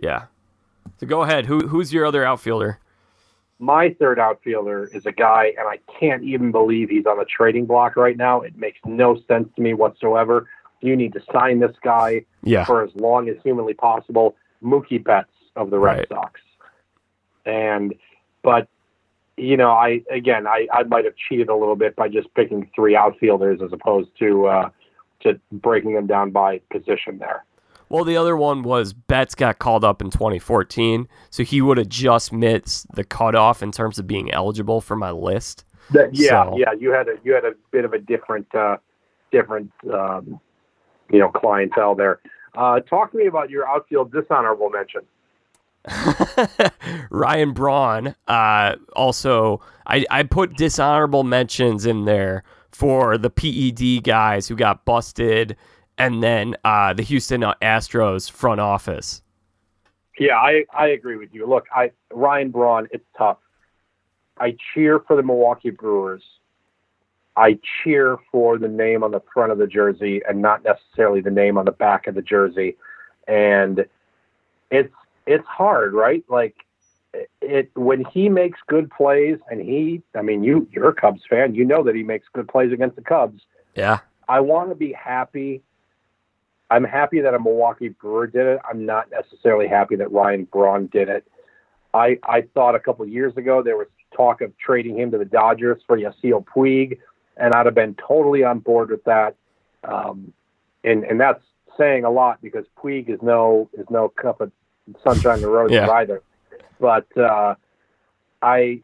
yeah. 0.00 0.24
So 0.98 1.06
go 1.06 1.22
ahead. 1.22 1.46
Who 1.46 1.66
who's 1.66 1.92
your 1.92 2.06
other 2.06 2.24
outfielder? 2.24 2.78
My 3.58 3.94
third 3.98 4.18
outfielder 4.18 4.90
is 4.92 5.06
a 5.06 5.12
guy, 5.12 5.52
and 5.58 5.66
I 5.68 5.78
can't 5.98 6.22
even 6.22 6.52
believe 6.52 6.90
he's 6.90 7.06
on 7.06 7.18
the 7.18 7.24
trading 7.24 7.66
block 7.66 7.96
right 7.96 8.16
now. 8.16 8.40
It 8.40 8.56
makes 8.56 8.78
no 8.84 9.20
sense 9.28 9.48
to 9.56 9.62
me 9.62 9.74
whatsoever. 9.74 10.48
You 10.80 10.96
need 10.96 11.12
to 11.14 11.22
sign 11.32 11.60
this 11.60 11.74
guy 11.82 12.24
yeah. 12.42 12.64
for 12.64 12.82
as 12.82 12.90
long 12.94 13.28
as 13.28 13.36
humanly 13.42 13.74
possible. 13.74 14.36
Mookie 14.62 15.02
Betts 15.02 15.30
of 15.56 15.70
the 15.70 15.78
Red 15.78 15.98
right. 15.98 16.08
Sox. 16.08 16.40
And 17.46 17.94
but 18.42 18.68
you 19.36 19.56
know, 19.56 19.70
I 19.70 20.02
again, 20.10 20.46
I, 20.46 20.66
I 20.72 20.84
might 20.84 21.04
have 21.04 21.14
cheated 21.16 21.48
a 21.48 21.54
little 21.54 21.76
bit 21.76 21.96
by 21.96 22.08
just 22.08 22.32
picking 22.34 22.70
three 22.74 22.96
outfielders 22.96 23.60
as 23.62 23.72
opposed 23.72 24.10
to 24.18 24.46
uh, 24.46 24.70
to 25.22 25.40
breaking 25.52 25.94
them 25.94 26.06
down 26.06 26.30
by 26.30 26.60
position 26.70 27.18
there. 27.18 27.44
Well, 27.88 28.04
the 28.04 28.16
other 28.16 28.36
one 28.36 28.62
was 28.62 28.92
Betts 28.92 29.34
got 29.34 29.58
called 29.58 29.84
up 29.84 30.00
in 30.00 30.10
2014, 30.10 31.06
so 31.30 31.44
he 31.44 31.60
would 31.60 31.78
have 31.78 31.88
just 31.88 32.32
missed 32.32 32.86
the 32.94 33.04
cutoff 33.04 33.62
in 33.62 33.72
terms 33.72 33.98
of 33.98 34.06
being 34.06 34.32
eligible 34.32 34.80
for 34.80 34.96
my 34.96 35.10
list. 35.10 35.64
That, 35.90 36.14
yeah, 36.14 36.44
so. 36.44 36.56
yeah, 36.56 36.72
you 36.72 36.92
had 36.92 37.08
a 37.08 37.16
you 37.24 37.34
had 37.34 37.44
a 37.44 37.52
bit 37.70 37.84
of 37.84 37.92
a 37.92 37.98
different 37.98 38.52
uh, 38.54 38.78
different 39.30 39.70
um, 39.92 40.40
you 41.10 41.18
know 41.18 41.28
clientele 41.28 41.94
there. 41.94 42.20
Uh, 42.56 42.80
talk 42.80 43.10
to 43.10 43.18
me 43.18 43.26
about 43.26 43.50
your 43.50 43.68
outfield 43.68 44.12
dishonorable 44.12 44.70
mention. 44.70 45.02
Ryan 47.10 47.52
Braun. 47.52 48.14
Uh, 48.26 48.76
also, 48.94 49.60
I, 49.86 50.04
I 50.10 50.22
put 50.22 50.56
dishonorable 50.56 51.24
mentions 51.24 51.86
in 51.86 52.04
there 52.04 52.44
for 52.70 53.18
the 53.18 53.30
PED 53.30 54.02
guys 54.04 54.48
who 54.48 54.56
got 54.56 54.84
busted, 54.84 55.56
and 55.98 56.22
then 56.22 56.56
uh, 56.64 56.92
the 56.92 57.02
Houston 57.02 57.42
Astros 57.42 58.30
front 58.30 58.60
office. 58.60 59.22
Yeah, 60.18 60.36
I, 60.36 60.64
I 60.72 60.88
agree 60.88 61.16
with 61.16 61.30
you. 61.32 61.46
Look, 61.46 61.66
I 61.74 61.90
Ryan 62.12 62.50
Braun, 62.50 62.88
it's 62.92 63.04
tough. 63.16 63.38
I 64.38 64.56
cheer 64.72 65.00
for 65.06 65.16
the 65.16 65.22
Milwaukee 65.22 65.70
Brewers. 65.70 66.22
I 67.36 67.58
cheer 67.82 68.18
for 68.30 68.58
the 68.58 68.68
name 68.68 69.02
on 69.02 69.10
the 69.10 69.22
front 69.32 69.50
of 69.50 69.58
the 69.58 69.66
jersey 69.66 70.22
and 70.28 70.40
not 70.40 70.62
necessarily 70.64 71.20
the 71.20 71.30
name 71.30 71.58
on 71.58 71.64
the 71.64 71.72
back 71.72 72.06
of 72.06 72.14
the 72.14 72.22
jersey. 72.22 72.76
And 73.26 73.86
it's 74.70 74.94
it's 75.26 75.46
hard, 75.46 75.94
right? 75.94 76.24
Like 76.28 76.56
it, 77.40 77.70
when 77.74 78.04
he 78.04 78.28
makes 78.28 78.58
good 78.66 78.90
plays, 78.90 79.38
and 79.50 79.60
he, 79.60 80.02
I 80.14 80.22
mean, 80.22 80.42
you 80.44 80.68
you're 80.72 80.88
a 80.88 80.94
Cubs 80.94 81.22
fan, 81.28 81.54
you 81.54 81.64
know 81.64 81.82
that 81.84 81.94
he 81.94 82.02
makes 82.02 82.26
good 82.32 82.48
plays 82.48 82.72
against 82.72 82.96
the 82.96 83.02
Cubs. 83.02 83.42
Yeah. 83.74 84.00
I 84.28 84.40
want 84.40 84.70
to 84.70 84.74
be 84.74 84.92
happy. 84.92 85.62
I'm 86.70 86.84
happy 86.84 87.20
that 87.20 87.34
a 87.34 87.38
Milwaukee 87.38 87.88
Brewer 87.90 88.26
did 88.26 88.46
it. 88.46 88.60
I'm 88.68 88.86
not 88.86 89.10
necessarily 89.10 89.68
happy 89.68 89.96
that 89.96 90.10
Ryan 90.10 90.44
Braun 90.44 90.86
did 90.86 91.08
it. 91.08 91.26
I 91.92 92.18
I 92.24 92.42
thought 92.54 92.74
a 92.74 92.80
couple 92.80 93.06
years 93.06 93.36
ago 93.36 93.62
there 93.62 93.76
was 93.76 93.86
talk 94.16 94.40
of 94.40 94.56
trading 94.58 94.98
him 94.98 95.10
to 95.10 95.18
the 95.18 95.24
Dodgers 95.24 95.82
for 95.86 95.98
Yasiel 95.98 96.44
Puig, 96.44 96.98
and 97.36 97.54
I'd 97.54 97.66
have 97.66 97.74
been 97.74 97.94
totally 97.94 98.44
on 98.44 98.60
board 98.60 98.90
with 98.90 99.04
that. 99.04 99.36
Um, 99.84 100.32
and 100.82 101.04
and 101.04 101.20
that's 101.20 101.42
saying 101.78 102.04
a 102.04 102.10
lot 102.10 102.40
because 102.40 102.64
Puig 102.82 103.08
is 103.08 103.20
no 103.22 103.68
is 103.74 103.86
no 103.90 104.08
cup 104.08 104.40
of 104.40 104.50
sunshine 105.02 105.36
in 105.36 105.42
the 105.42 105.48
roses 105.48 105.74
Yeah. 105.74 105.90
either. 105.90 106.22
But 106.80 107.06
uh, 107.16 107.54
I 108.42 108.80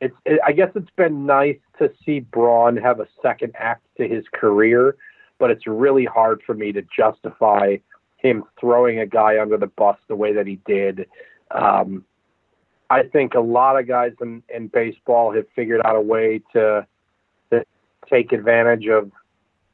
it's 0.00 0.16
it, 0.24 0.40
I 0.44 0.52
guess 0.52 0.70
it's 0.74 0.90
been 0.96 1.26
nice 1.26 1.58
to 1.78 1.90
see 2.04 2.20
Braun 2.20 2.76
have 2.76 3.00
a 3.00 3.08
second 3.22 3.52
act 3.56 3.84
to 3.96 4.06
his 4.06 4.24
career, 4.32 4.96
but 5.38 5.50
it's 5.50 5.66
really 5.66 6.04
hard 6.04 6.42
for 6.44 6.54
me 6.54 6.72
to 6.72 6.82
justify 6.94 7.76
him 8.16 8.44
throwing 8.60 8.98
a 8.98 9.06
guy 9.06 9.40
under 9.40 9.56
the 9.56 9.66
bus 9.66 9.96
the 10.08 10.16
way 10.16 10.32
that 10.32 10.46
he 10.46 10.60
did. 10.66 11.06
Um, 11.50 12.04
I 12.90 13.04
think 13.04 13.34
a 13.34 13.40
lot 13.40 13.78
of 13.78 13.88
guys 13.88 14.12
in, 14.20 14.42
in 14.54 14.68
baseball 14.68 15.32
have 15.34 15.46
figured 15.56 15.80
out 15.84 15.96
a 15.96 16.00
way 16.00 16.42
to, 16.52 16.86
to 17.50 17.64
take 18.08 18.32
advantage 18.32 18.86
of 18.86 19.10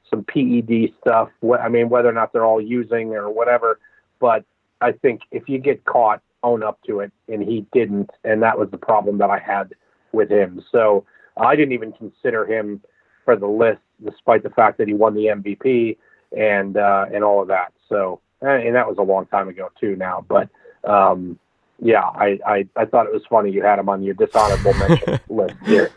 some 0.08 0.24
PED 0.24 0.94
stuff. 1.00 1.28
I 1.58 1.68
mean, 1.68 1.88
whether 1.88 2.08
or 2.08 2.12
not 2.12 2.32
they're 2.32 2.44
all 2.44 2.60
using 2.60 3.12
or 3.14 3.28
whatever, 3.30 3.80
but 4.20 4.44
I 4.80 4.92
think 4.92 5.22
if 5.30 5.48
you 5.48 5.58
get 5.58 5.84
caught, 5.84 6.22
own 6.42 6.62
up 6.62 6.78
to 6.86 7.00
it, 7.00 7.12
and 7.28 7.42
he 7.42 7.66
didn't, 7.72 8.10
and 8.24 8.42
that 8.42 8.58
was 8.58 8.70
the 8.70 8.78
problem 8.78 9.18
that 9.18 9.30
I 9.30 9.38
had 9.38 9.74
with 10.12 10.30
him. 10.30 10.62
So 10.70 11.04
I 11.36 11.56
didn't 11.56 11.72
even 11.72 11.92
consider 11.92 12.46
him 12.46 12.80
for 13.24 13.36
the 13.36 13.46
list, 13.46 13.80
despite 14.04 14.42
the 14.42 14.50
fact 14.50 14.78
that 14.78 14.88
he 14.88 14.94
won 14.94 15.14
the 15.14 15.26
MVP 15.26 15.96
and 16.36 16.76
uh, 16.76 17.06
and 17.12 17.24
all 17.24 17.42
of 17.42 17.48
that. 17.48 17.72
So 17.88 18.20
and 18.40 18.74
that 18.74 18.88
was 18.88 18.98
a 18.98 19.02
long 19.02 19.26
time 19.26 19.48
ago 19.48 19.70
too 19.80 19.96
now, 19.96 20.24
but 20.28 20.48
um, 20.84 21.38
yeah, 21.80 22.02
I, 22.02 22.38
I 22.46 22.68
I 22.76 22.84
thought 22.84 23.06
it 23.06 23.12
was 23.12 23.22
funny 23.28 23.50
you 23.50 23.62
had 23.62 23.78
him 23.78 23.88
on 23.88 24.02
your 24.02 24.14
dishonorable 24.14 24.74
mention 24.74 25.20
list 25.28 25.54
here. 25.66 25.90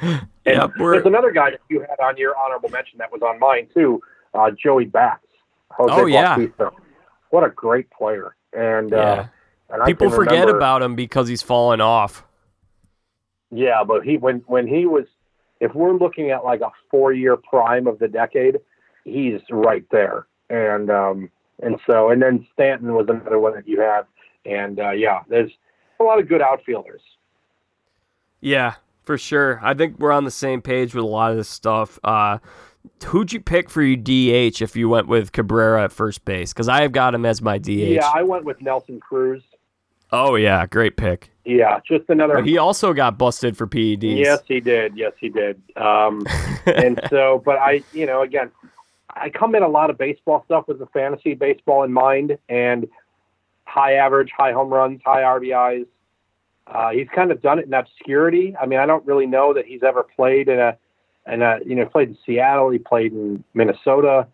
And 0.00 0.28
Yep, 0.46 0.72
there's 0.78 1.06
another 1.06 1.30
guy 1.30 1.50
that 1.50 1.60
you 1.68 1.80
had 1.80 2.00
on 2.00 2.16
your 2.16 2.34
honorable 2.38 2.70
mention 2.70 2.98
that 2.98 3.12
was 3.12 3.20
on 3.22 3.38
mine 3.38 3.68
too, 3.74 4.00
uh, 4.34 4.50
Joey 4.50 4.86
Bats. 4.86 5.24
Jose 5.72 5.92
Oh, 5.94 6.06
yeah. 6.06 6.36
What 7.30 7.44
a 7.44 7.50
great 7.50 7.90
player. 7.90 8.34
And 8.52 8.90
Yeah. 8.90 8.98
uh, 8.98 9.26
and 9.70 9.84
People 9.84 10.10
forget 10.10 10.40
remember- 10.40 10.56
about 10.56 10.82
him 10.82 10.94
because 10.96 11.28
he's 11.28 11.42
fallen 11.42 11.80
off. 11.80 12.24
Yeah, 13.50 13.84
but 13.84 14.02
he 14.04 14.16
when 14.18 14.38
when 14.46 14.66
he 14.66 14.86
was, 14.86 15.04
if 15.60 15.74
we're 15.74 15.92
looking 15.92 16.30
at 16.30 16.44
like 16.44 16.60
a 16.60 16.70
four 16.90 17.12
year 17.12 17.36
prime 17.36 17.86
of 17.86 17.98
the 17.98 18.08
decade, 18.08 18.58
he's 19.04 19.40
right 19.50 19.84
there. 19.90 20.26
And 20.50 20.90
um 20.90 21.30
and 21.62 21.78
so 21.86 22.10
and 22.10 22.20
then 22.22 22.46
Stanton 22.52 22.94
was 22.94 23.06
another 23.08 23.38
one 23.38 23.54
that 23.54 23.66
you 23.68 23.80
had. 23.80 24.02
And 24.44 24.78
uh, 24.80 24.90
yeah, 24.90 25.20
there's 25.28 25.50
a 26.00 26.04
lot 26.04 26.18
of 26.18 26.28
good 26.28 26.40
outfielders. 26.40 27.02
Yeah, 28.40 28.74
for 29.02 29.18
sure. 29.18 29.58
I 29.62 29.74
think 29.74 29.98
we're 29.98 30.12
on 30.12 30.24
the 30.24 30.30
same 30.30 30.62
page 30.62 30.94
with 30.94 31.04
a 31.04 31.08
lot 31.08 31.30
of 31.32 31.36
this 31.36 31.48
stuff. 31.48 31.98
Uh, 32.04 32.38
who'd 33.06 33.32
you 33.32 33.40
pick 33.40 33.70
for 33.70 33.82
your 33.82 33.96
DH 33.96 34.62
if 34.62 34.76
you 34.76 34.88
went 34.88 35.08
with 35.08 35.32
Cabrera 35.32 35.84
at 35.84 35.92
first 35.92 36.24
base? 36.24 36.52
Because 36.52 36.68
I 36.68 36.82
have 36.82 36.92
got 36.92 37.14
him 37.14 37.24
as 37.26 37.42
my 37.42 37.58
DH. 37.58 37.68
Yeah, 37.68 38.10
I 38.14 38.22
went 38.22 38.44
with 38.44 38.60
Nelson 38.60 39.00
Cruz. 39.00 39.42
oh 40.12 40.34
yeah, 40.34 40.66
great 40.66 40.96
pick. 40.96 41.30
Yeah, 41.44 41.80
just 41.86 42.08
another. 42.10 42.34
But 42.34 42.46
he 42.46 42.58
also 42.58 42.92
got 42.92 43.16
busted 43.16 43.56
for 43.56 43.66
PEDs. 43.66 44.18
Yes, 44.18 44.42
he 44.46 44.60
did. 44.60 44.96
Yes, 44.96 45.12
he 45.18 45.30
did. 45.30 45.60
Um, 45.76 46.26
and 46.66 47.00
so, 47.08 47.42
but 47.44 47.58
I, 47.58 47.82
you 47.92 48.04
know, 48.04 48.22
again, 48.22 48.50
I 49.08 49.30
come 49.30 49.54
in 49.54 49.62
a 49.62 49.68
lot 49.68 49.88
of 49.88 49.96
baseball 49.96 50.44
stuff 50.44 50.68
with 50.68 50.78
the 50.78 50.86
fantasy 50.86 51.34
baseball 51.34 51.84
in 51.84 51.92
mind, 51.92 52.36
and 52.48 52.86
high 53.64 53.94
average, 53.94 54.30
high 54.36 54.52
home 54.52 54.68
runs, 54.68 55.00
high 55.04 55.22
RBIs. 55.22 55.86
Uh, 56.66 56.90
he's 56.90 57.08
kind 57.14 57.30
of 57.30 57.40
done 57.40 57.58
it 57.58 57.66
in 57.66 57.72
obscurity. 57.72 58.54
I 58.60 58.66
mean, 58.66 58.78
I 58.78 58.86
don't 58.86 59.06
really 59.06 59.26
know 59.26 59.54
that 59.54 59.64
he's 59.64 59.82
ever 59.82 60.02
played 60.02 60.48
in 60.48 60.58
a, 60.58 60.76
in 61.32 61.42
a, 61.42 61.58
you 61.64 61.74
know, 61.74 61.86
played 61.86 62.08
in 62.08 62.18
Seattle. 62.24 62.70
He 62.70 62.78
played 62.78 63.12
in 63.12 63.44
Minnesota. 63.54 64.26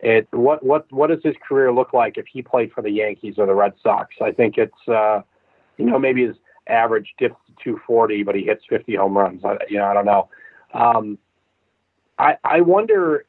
It 0.00 0.28
what 0.30 0.64
what 0.64 0.90
what 0.92 1.08
does 1.08 1.22
his 1.24 1.34
career 1.46 1.72
look 1.72 1.92
like 1.92 2.18
if 2.18 2.26
he 2.26 2.40
played 2.42 2.72
for 2.72 2.82
the 2.82 2.90
Yankees 2.90 3.34
or 3.38 3.46
the 3.46 3.54
Red 3.54 3.72
Sox? 3.82 4.14
I 4.22 4.30
think 4.30 4.56
it's, 4.56 4.88
uh, 4.88 5.22
you 5.76 5.86
know, 5.86 5.98
maybe 5.98 6.24
his 6.26 6.36
average 6.68 7.14
dips 7.18 7.36
to 7.46 7.52
240, 7.64 8.22
but 8.22 8.34
he 8.34 8.44
hits 8.44 8.62
50 8.68 8.94
home 8.94 9.16
runs. 9.18 9.44
I, 9.44 9.56
you 9.68 9.78
know, 9.78 9.86
I 9.86 9.94
don't 9.94 10.06
know. 10.06 10.28
Um, 10.74 11.18
I 12.18 12.36
I 12.44 12.60
wonder. 12.60 13.24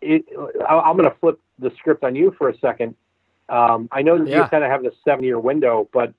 It, 0.00 0.24
I- 0.68 0.80
I'm 0.80 0.96
going 0.96 1.08
to 1.08 1.16
flip 1.18 1.38
the 1.58 1.70
script 1.78 2.02
on 2.04 2.14
you 2.14 2.34
for 2.36 2.48
a 2.48 2.58
second. 2.58 2.94
Um, 3.48 3.88
I 3.92 4.02
know 4.02 4.18
that 4.18 4.28
you 4.42 4.48
kind 4.48 4.64
of 4.64 4.70
have 4.70 4.82
this 4.82 4.94
seven 5.04 5.24
year 5.24 5.38
window, 5.38 5.88
but 5.92 6.12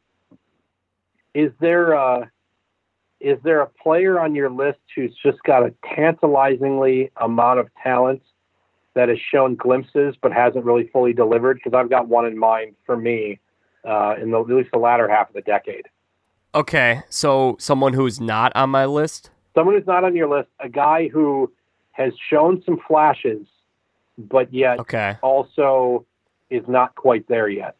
is 1.33 1.51
there 1.59 1.95
uh, 1.95 2.25
is 3.23 3.39
there 3.43 3.61
a 3.61 3.67
player 3.67 4.19
on 4.19 4.35
your 4.35 4.49
list 4.49 4.79
who's 4.95 5.15
just 5.23 5.41
got 5.43 5.63
a 5.63 5.73
tantalizingly 5.95 7.09
amount 7.17 7.59
of 7.59 7.69
talent 7.81 8.21
that 8.95 9.07
has 9.07 9.17
shown 9.31 9.55
glimpses 9.55 10.15
but 10.21 10.33
hasn't 10.33 10.65
really 10.65 10.89
fully 10.91 11.13
delivered? 11.13 11.57
Because 11.63 11.75
I've 11.75 11.89
got 11.89 12.09
one 12.09 12.25
in 12.25 12.37
mind 12.37 12.75
for 12.85 12.97
me 12.97 13.39
uh, 13.87 14.15
in 14.21 14.31
the, 14.31 14.41
at 14.41 14.47
least 14.47 14.69
the 14.73 14.77
latter 14.77 15.07
half 15.07 15.29
of 15.29 15.35
the 15.35 15.41
decade. 15.41 15.87
Okay, 16.53 17.01
so 17.09 17.55
someone 17.59 17.93
who's 17.93 18.19
not 18.19 18.51
on 18.55 18.69
my 18.69 18.85
list. 18.85 19.31
Someone 19.55 19.75
who's 19.75 19.87
not 19.87 20.03
on 20.03 20.15
your 20.15 20.29
list, 20.29 20.49
a 20.59 20.69
guy 20.69 21.07
who 21.07 21.51
has 21.93 22.11
shown 22.29 22.61
some 22.65 22.79
flashes, 22.87 23.47
but 24.17 24.53
yet 24.53 24.79
Okay. 24.79 25.15
also 25.21 26.05
is 26.49 26.63
not 26.67 26.93
quite 26.95 27.27
there 27.27 27.47
yet. 27.47 27.75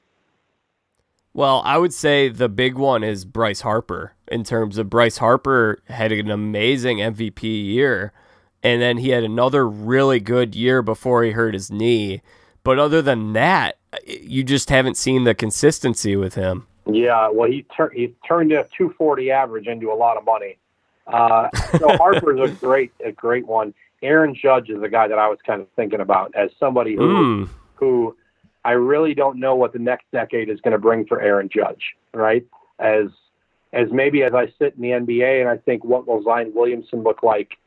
Well, 1.34 1.62
I 1.66 1.78
would 1.78 1.94
say 1.94 2.30
the 2.30 2.50
big 2.50 2.76
one 2.76 3.04
is 3.04 3.26
Bryce 3.26 3.62
Harper. 3.62 4.14
In 4.34 4.44
terms 4.44 4.78
of 4.78 4.90
Bryce 4.90 5.18
Harper 5.18 5.82
had 5.88 6.12
an 6.12 6.30
amazing 6.32 6.98
MVP 6.98 7.44
year, 7.44 8.12
and 8.64 8.82
then 8.82 8.98
he 8.98 9.10
had 9.10 9.24
another 9.24 9.68
really 9.68 10.20
good 10.20 10.56
year 10.56 10.82
before 10.82 11.24
he 11.24 11.32
hurt 11.32 11.54
his 11.54 11.70
knee. 11.72 12.22
But 12.64 12.80
other 12.80 13.02
than 13.02 13.34
that, 13.34 13.78
you 14.08 14.44
just 14.44 14.70
haven't 14.70 14.96
seen 14.98 15.24
the 15.26 15.36
consistency 15.36 16.16
with 16.16 16.36
him. 16.36 16.66
Yeah, 16.86 17.30
well, 17.30 17.50
he 17.50 17.64
turned 17.76 17.94
he 17.94 18.14
turned 18.28 18.52
a 18.52 18.64
240 18.78 19.32
average 19.32 19.68
into 19.68 19.92
a 19.92 19.94
lot 19.96 20.18
of 20.18 20.26
money. 20.26 20.58
Uh, 21.08 21.50
so 21.78 21.96
Harper's 21.98 22.40
a 22.40 22.54
great 22.54 22.92
a 23.06 23.12
great 23.12 23.46
one. 23.46 23.74
Aaron 24.02 24.34
Judge 24.36 24.70
is 24.70 24.82
the 24.82 24.90
guy 24.90 25.08
that 25.08 25.18
I 25.20 25.28
was 25.30 25.40
kind 25.46 25.62
of 25.62 25.68
thinking 25.76 26.02
about 26.02 26.34
as 26.36 26.50
somebody 26.60 26.96
who 26.96 27.02
Mm. 27.46 27.50
who 27.76 28.16
I 28.66 28.72
really 28.72 29.14
don't 29.14 29.40
know 29.40 29.56
what 29.56 29.74
the 29.74 29.80
next 29.80 30.06
decade 30.12 30.50
is 30.50 30.60
going 30.62 30.72
to 30.72 30.78
bring 30.78 31.06
for 31.06 31.22
Aaron 31.22 31.50
Judge. 31.50 31.96
Right? 32.14 32.46
As 32.80 33.08
as 33.74 33.88
maybe 33.92 34.24
as 34.24 34.34
I 34.34 34.46
sit 34.60 34.76
in 34.76 34.82
the 34.82 34.90
NBA 34.90 35.42
and 35.42 35.50
I 35.50 35.58
think 35.58 35.84
what 35.84 36.08
will 36.08 36.24
Zion 36.24 36.52
Williamson 36.56 37.04
look 37.04 37.24
like 37.24 37.58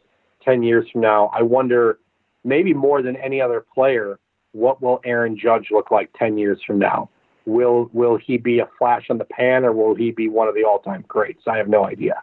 10 0.45 0.63
years 0.63 0.87
from 0.91 1.01
now, 1.03 1.31
I 1.35 1.43
wonder 1.43 1.99
maybe 2.45 2.73
more 2.73 3.03
than 3.03 3.17
any 3.17 3.41
other 3.41 3.65
player, 3.75 4.19
what 4.53 4.81
will 4.81 5.01
Aaron 5.05 5.37
Judge 5.37 5.69
look 5.71 5.91
like 5.91 6.11
10 6.17 6.39
years 6.39 6.59
from 6.67 6.79
now? 6.79 7.11
Will 7.45 7.91
will 7.93 8.17
he 8.17 8.39
be 8.39 8.59
a 8.61 8.69
flash 8.79 9.07
on 9.11 9.19
the 9.19 9.25
pan 9.25 9.65
or 9.65 9.73
will 9.73 9.95
he 9.95 10.11
be 10.11 10.29
one 10.29 10.49
of 10.49 10.55
the 10.55 10.65
all-time 10.65 11.05
greats? 11.07 11.43
I 11.47 11.59
have 11.59 11.69
no 11.69 11.85
idea. 11.85 12.23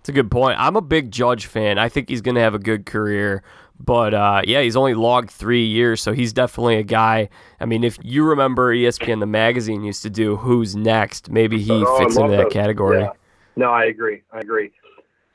It's 0.00 0.08
a 0.10 0.12
good 0.12 0.30
point. 0.30 0.58
I'm 0.60 0.76
a 0.76 0.82
big 0.82 1.10
Judge 1.10 1.46
fan. 1.46 1.78
I 1.78 1.88
think 1.88 2.08
he's 2.08 2.20
going 2.20 2.34
to 2.34 2.40
have 2.40 2.54
a 2.54 2.58
good 2.58 2.86
career. 2.86 3.42
But 3.80 4.12
uh, 4.12 4.42
yeah, 4.44 4.60
he's 4.62 4.76
only 4.76 4.94
logged 4.94 5.30
three 5.30 5.64
years, 5.64 6.02
so 6.02 6.12
he's 6.12 6.32
definitely 6.32 6.76
a 6.76 6.82
guy. 6.82 7.28
I 7.60 7.64
mean, 7.64 7.84
if 7.84 7.96
you 8.02 8.24
remember 8.24 8.74
ESPN, 8.74 9.20
the 9.20 9.26
magazine 9.26 9.84
used 9.84 10.02
to 10.02 10.10
do 10.10 10.36
Who's 10.36 10.74
Next, 10.74 11.30
maybe 11.30 11.58
he 11.60 11.84
Oh, 11.86 11.98
fits 11.98 12.16
into 12.16 12.30
that 12.30 12.44
those. 12.44 12.52
category. 12.52 13.00
Yeah. 13.00 13.10
No, 13.58 13.72
I 13.72 13.86
agree. 13.86 14.22
I 14.32 14.38
agree. 14.38 14.70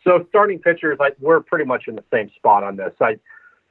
So 0.05 0.25
starting 0.29 0.57
pitchers, 0.59 0.97
I, 1.01 1.09
we're 1.19 1.41
pretty 1.41 1.65
much 1.65 1.83
in 1.87 1.95
the 1.95 2.03
same 2.11 2.31
spot 2.37 2.63
on 2.63 2.77
this. 2.77 2.93
I, 3.01 3.17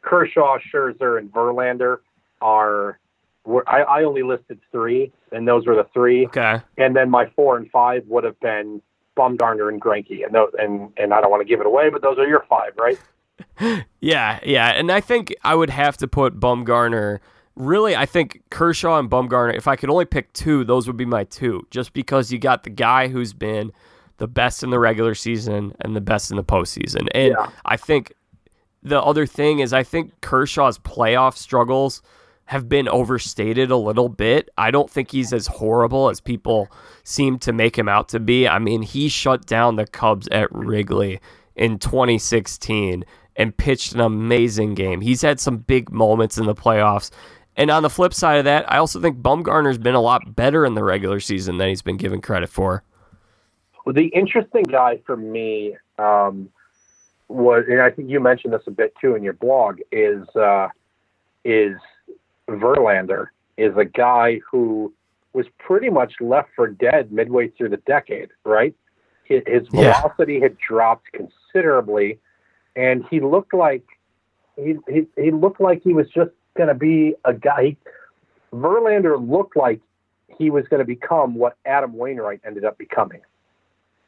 Kershaw, 0.03 0.59
Scherzer, 0.73 1.19
and 1.19 1.33
Verlander 1.33 1.99
are. 2.41 2.99
Were, 3.45 3.69
I, 3.69 3.83
I 3.83 4.05
only 4.05 4.23
listed 4.23 4.61
three, 4.71 5.11
and 5.33 5.49
those 5.49 5.67
were 5.67 5.75
the 5.75 5.89
three. 5.93 6.27
Okay. 6.27 6.61
And 6.79 6.95
then 6.95 7.11
my 7.11 7.29
four 7.35 7.57
and 7.57 7.69
five 7.71 8.05
would 8.07 8.23
have 8.23 8.39
been 8.39 8.81
Bumgarner 9.17 9.69
and 9.69 9.81
Greinke, 9.81 10.25
and 10.25 10.33
those, 10.33 10.53
and 10.59 10.93
and 10.97 11.13
I 11.13 11.21
don't 11.21 11.31
want 11.31 11.41
to 11.41 11.49
give 11.49 11.61
it 11.61 11.67
away, 11.67 11.91
but 11.91 12.03
those 12.03 12.19
are 12.19 12.27
your 12.27 12.45
five, 12.49 12.73
right? 12.79 12.99
Yeah, 14.01 14.41
yeah, 14.45 14.69
and 14.71 14.91
I 14.91 15.01
think 15.01 15.33
I 15.45 15.55
would 15.55 15.71
have 15.71 15.97
to 15.99 16.09
put 16.09 16.41
Bumgarner. 16.41 17.21
Really, 17.55 17.95
I 17.95 18.07
think 18.07 18.43
Kershaw 18.51 18.99
and 18.99 19.09
Bumgarner. 19.09 19.55
If 19.57 19.69
I 19.69 19.77
could 19.77 19.91
only 19.91 20.05
pick 20.05 20.33
two, 20.33 20.65
those 20.65 20.87
would 20.87 20.97
be 20.97 21.05
my 21.05 21.25
two. 21.25 21.67
Just 21.71 21.93
because 21.93 22.33
you 22.33 22.39
got 22.39 22.65
the 22.65 22.71
guy 22.71 23.09
who's 23.09 23.33
been 23.33 23.73
the 24.23 24.29
best 24.29 24.63
in 24.63 24.71
the 24.71 24.79
regular 24.79 25.17
season 25.17 25.75
and 25.81 25.97
the 25.97 26.01
best 26.01 26.31
in 26.31 26.37
the 26.37 26.45
postseason, 26.45 27.09
and 27.13 27.33
Yeah. 27.33 27.49
I 27.65 27.77
think 27.77 28.13
the 28.81 29.03
other 29.03 29.27
thing 29.27 29.59
is 29.59 29.73
I 29.73 29.83
think 29.83 30.21
Kershaw's 30.21 30.79
playoff 30.79 31.37
struggles 31.37 32.03
have 32.45 32.69
been 32.69 32.89
overstated 32.89 33.73
a 33.73 33.77
little 33.77 34.09
bit. 34.09 34.49
I 34.57 34.71
don't 34.71 34.89
think 34.89 35.11
he's 35.11 35.33
as 35.33 35.49
horrible 35.49 36.09
as 36.09 36.21
people 36.21 36.69
seem 37.03 37.41
to 37.41 37.53
make 37.53 37.77
him 37.77 37.89
out 37.89 38.09
to 38.11 38.21
be. 38.21 38.47
I 38.47 38.61
mean, 38.61 38.83
he 38.83 39.09
shut 39.09 39.45
down 39.45 39.75
the 39.75 39.87
Cubs 39.89 40.29
at 40.29 40.53
Wrigley 40.53 41.19
in 41.57 41.81
2016 41.81 43.05
and 43.35 43.57
pitched 43.57 43.93
an 43.93 44.01
amazing 44.01 44.75
game. 44.75 45.01
He's 45.01 45.23
had 45.23 45.41
some 45.41 45.57
big 45.59 45.91
moments 45.91 46.39
in 46.39 46.47
the 46.47 46.55
playoffs. 46.55 47.11
And 47.57 47.73
on 47.73 47.83
the 47.83 47.91
flip 47.91 48.15
side 48.15 48.39
of 48.39 48.45
that, 48.45 48.71
I 48.71 48.79
also 48.79 49.01
think 49.01 49.19
Bumgarner's 49.19 49.79
been 49.79 49.97
a 49.97 50.01
lot 50.01 50.37
better 50.37 50.65
in 50.65 50.75
the 50.75 50.85
regular 50.85 51.19
season 51.19 51.59
than 51.59 51.69
he's 51.69 51.83
been 51.83 51.97
given 51.97 52.21
credit 52.21 52.51
for. 52.51 52.85
Well, 53.85 53.95
the 53.95 54.07
interesting 54.07 54.65
guy 54.65 55.01
for 55.05 55.17
me 55.17 55.77
um, 55.99 56.51
was, 57.29 57.65
and 57.69 57.81
I 57.81 57.91
think 57.91 58.11
you 58.11 58.21
mentioned 58.21 58.53
this 58.53 58.63
a 58.67 58.71
bit 58.71 58.95
too 59.01 59.15
in 59.15 59.23
your 59.23 59.33
blog, 59.33 59.81
is 59.91 60.27
uh, 60.37 60.69
is 61.45 61.77
Verlander 62.49 63.29
is 63.57 63.77
a 63.77 63.85
guy 63.85 64.41
who 64.51 64.93
was 65.33 65.47
pretty 65.59 65.91
much 65.91 66.15
left 66.21 66.51
for 66.55 66.69
dead 66.69 67.13
midway 67.13 67.49
through 67.49 67.71
the 67.71 67.79
decade, 67.79 68.29
right? 68.45 68.75
His, 69.25 69.43
his 69.47 69.67
velocity 69.69 70.35
yeah. 70.35 70.43
had 70.43 70.59
dropped 70.59 71.07
considerably, 71.13 72.19
and 72.77 73.05
he 73.11 73.21
looked 73.21 73.55
like 73.55 73.85
he 74.57 74.77
he, 74.89 75.07
he 75.17 75.31
looked 75.31 75.61
like 75.61 75.83
he 75.83 75.93
was 75.93 76.09
just 76.09 76.31
going 76.57 76.69
to 76.69 76.75
be 76.75 77.15
a 77.25 77.33
guy. 77.33 77.77
Verlander 78.53 79.17
looked 79.19 79.57
like 79.57 79.81
he 80.39 80.51
was 80.51 80.67
going 80.69 80.81
to 80.81 80.87
become 80.87 81.35
what 81.35 81.57
Adam 81.65 81.95
Wainwright 81.95 82.41
ended 82.45 82.65
up 82.65 82.77
becoming. 82.77 83.21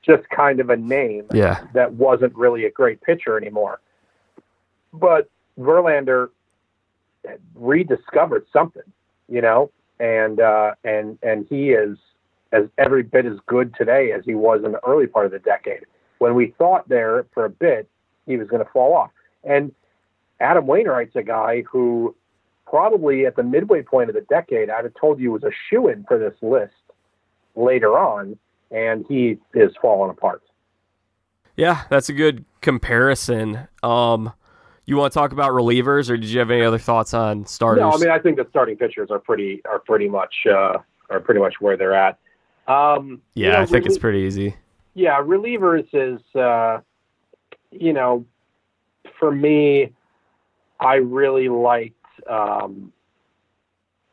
Just 0.05 0.29
kind 0.29 0.61
of 0.61 0.71
a 0.71 0.77
name 0.77 1.27
yeah. 1.33 1.65
that 1.73 1.95
wasn't 1.95 2.35
really 2.37 2.67
a 2.67 2.71
great 2.71 3.01
pitcher 3.01 3.39
anymore. 3.39 3.81
But 4.93 5.31
Verlander 5.59 6.29
rediscovered 7.55 8.47
something, 8.53 8.83
you 9.29 9.41
know, 9.41 9.71
and 9.99 10.41
uh, 10.41 10.73
and 10.85 11.19
and 11.23 11.47
he 11.49 11.71
is 11.71 11.97
as 12.53 12.65
every 12.79 13.03
bit 13.03 13.27
as 13.27 13.39
good 13.47 13.75
today 13.75 14.13
as 14.13 14.25
he 14.25 14.35
was 14.35 14.63
in 14.65 14.73
the 14.73 14.85
early 14.87 15.07
part 15.07 15.27
of 15.27 15.33
the 15.33 15.39
decade. 15.39 15.85
When 16.19 16.35
we 16.35 16.55
thought 16.59 16.89
there 16.89 17.27
for 17.33 17.45
a 17.45 17.51
bit 17.51 17.89
he 18.27 18.37
was 18.37 18.49
going 18.49 18.65
to 18.65 18.71
fall 18.71 18.95
off, 18.95 19.11
and 19.43 19.73
Adam 20.41 20.67
Wainwright's 20.67 21.17
a 21.17 21.23
guy 21.23 21.63
who 21.63 22.15
probably 22.67 23.27
at 23.27 23.37
the 23.37 23.43
midway 23.43 23.83
point 23.83 24.09
of 24.09 24.15
the 24.15 24.23
decade 24.23 24.71
I'd 24.71 24.85
have 24.85 24.95
told 24.95 25.21
you 25.21 25.33
was 25.33 25.45
a 25.45 25.51
shoe 25.69 25.89
in 25.89 26.05
for 26.05 26.19
this 26.19 26.35
list 26.43 26.73
later 27.55 27.99
on, 27.99 28.39
and 28.71 29.05
he 29.09 29.39
is 29.55 29.73
falling 29.81 30.11
apart. 30.11 30.43
Yeah, 31.57 31.83
that's 31.89 32.09
a 32.09 32.13
good 32.13 32.45
comparison. 32.61 33.69
Um, 33.83 34.33
you 34.87 34.97
want 34.97 35.13
to 35.13 35.19
talk 35.19 35.33
about 35.33 35.53
relievers, 35.53 36.11
or 36.11 36.17
did 36.17 36.27
you 36.27 36.39
have 36.41 36.51
any 36.51 36.63
other 36.63 36.79
thoughts 36.79 37.15
on 37.15 37.47
starters? 37.47 37.81
No, 37.81 37.93
I 37.93 37.97
mean 37.99 38.11
I 38.11 38.19
think 38.19 38.37
the 38.37 38.47
starting 38.51 38.77
pitchers 38.77 39.11
are 39.11 39.19
pretty 39.19 39.63
are 39.65 39.79
pretty 39.79 40.09
much 40.09 40.35
uh, 40.51 40.79
are 41.11 41.21
pretty 41.21 41.41
much 41.41 41.55
where 41.61 41.77
they're 41.77 41.95
at. 41.95 42.19
Um, 42.67 43.21
yeah, 43.35 43.47
you 43.47 43.53
know, 43.53 43.61
I 43.61 43.67
think 43.67 43.87
it's 43.87 43.99
pretty 43.99 44.21
easy. 44.21 44.57
Yeah, 44.95 45.21
relievers 45.21 45.87
is 45.93 46.21
uh, 46.35 46.81
you 47.71 47.93
know 47.93 48.27
for 49.19 49.31
me, 49.31 49.93
I 50.81 50.97
really 50.97 51.49
liked 51.49 51.95
um, 52.29 52.93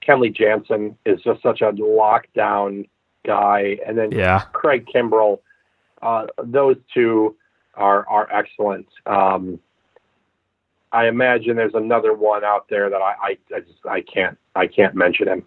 Kenley 0.05 0.33
Jansen 0.35 0.97
is 1.05 1.21
just 1.21 1.41
such 1.41 1.61
a 1.61 1.71
lockdown 1.73 2.87
guy, 3.25 3.77
and 3.85 3.97
then 3.97 4.11
yeah. 4.11 4.41
Craig 4.53 4.87
Kimbrel. 4.93 5.39
Uh, 6.01 6.27
those 6.43 6.77
two 6.93 7.35
are 7.75 8.07
are 8.07 8.27
excellent. 8.31 8.87
Um, 9.05 9.59
I 10.91 11.07
imagine 11.07 11.55
there's 11.55 11.73
another 11.73 12.13
one 12.13 12.43
out 12.43 12.67
there 12.69 12.89
that 12.89 13.01
I, 13.01 13.13
I, 13.21 13.37
I 13.55 13.59
just 13.61 13.85
I 13.89 14.01
can't 14.01 14.37
I 14.55 14.67
can't 14.67 14.95
mention 14.95 15.27
him. 15.27 15.43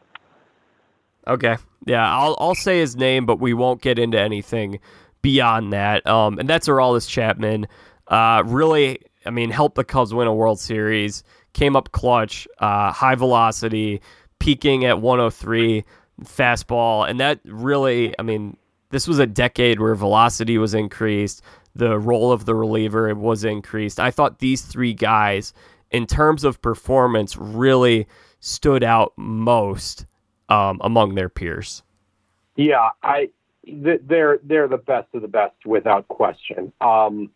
Okay. 1.27 1.57
Yeah, 1.87 2.11
I'll 2.11 2.37
I'll 2.39 2.55
say 2.55 2.79
his 2.79 2.97
name, 2.97 3.27
but 3.27 3.41
we 3.41 3.53
won't 3.53 3.83
get 3.83 3.99
into 3.99 4.19
anything 4.19 4.81
beyond 5.23 5.73
that. 5.73 6.07
Um, 6.07 6.39
and 6.39 6.49
that's 6.49 6.69
Aroldis 6.69 7.09
Chapman. 7.09 7.67
Uh, 8.09 8.43
really, 8.47 9.01
I 9.27 9.31
mean, 9.31 9.51
helped 9.51 9.77
the 9.77 9.85
Cubs 9.85 10.15
win 10.15 10.29
a 10.29 10.35
World 10.35 10.61
Series. 10.61 11.25
Came 11.53 11.77
up 11.77 11.93
clutch, 11.93 12.49
uh, 12.59 12.93
high 12.93 13.15
velocity, 13.15 14.01
peaking 14.39 14.85
at 14.85 15.01
103 15.01 15.85
fastball, 16.23 17.09
and 17.09 17.19
that 17.21 17.41
really, 17.45 18.15
I 18.19 18.23
mean, 18.23 18.57
this 18.91 19.09
was 19.09 19.19
a 19.19 19.27
decade 19.27 19.81
where 19.81 19.95
velocity 19.95 20.59
was 20.59 20.75
increased 20.75 21.43
the 21.75 21.99
role 21.99 22.33
of 22.33 22.45
the 22.45 22.55
reliever 22.55 23.13
was 23.15 23.45
increased. 23.45 23.99
I 23.99 24.11
thought 24.11 24.39
these 24.39 24.63
three 24.63 24.95
guys, 24.95 25.53
in 25.91 26.07
terms 26.07 26.45
of 26.45 26.63
performance, 26.63 27.37
really 27.37 28.07
stood 28.41 28.85
out 28.85 29.13
most 29.17 30.07
um, 30.49 30.79
among 30.83 31.15
their 31.15 31.29
peers. 31.29 31.83
Yeah, 32.57 32.91
I 33.03 33.31
they're 33.67 34.39
they're 34.45 34.69
the 34.69 34.77
best 34.77 35.09
of 35.15 35.23
the 35.23 35.29
best 35.29 35.57
without 35.67 36.07
question. 36.09 36.73
Um, 36.81 37.31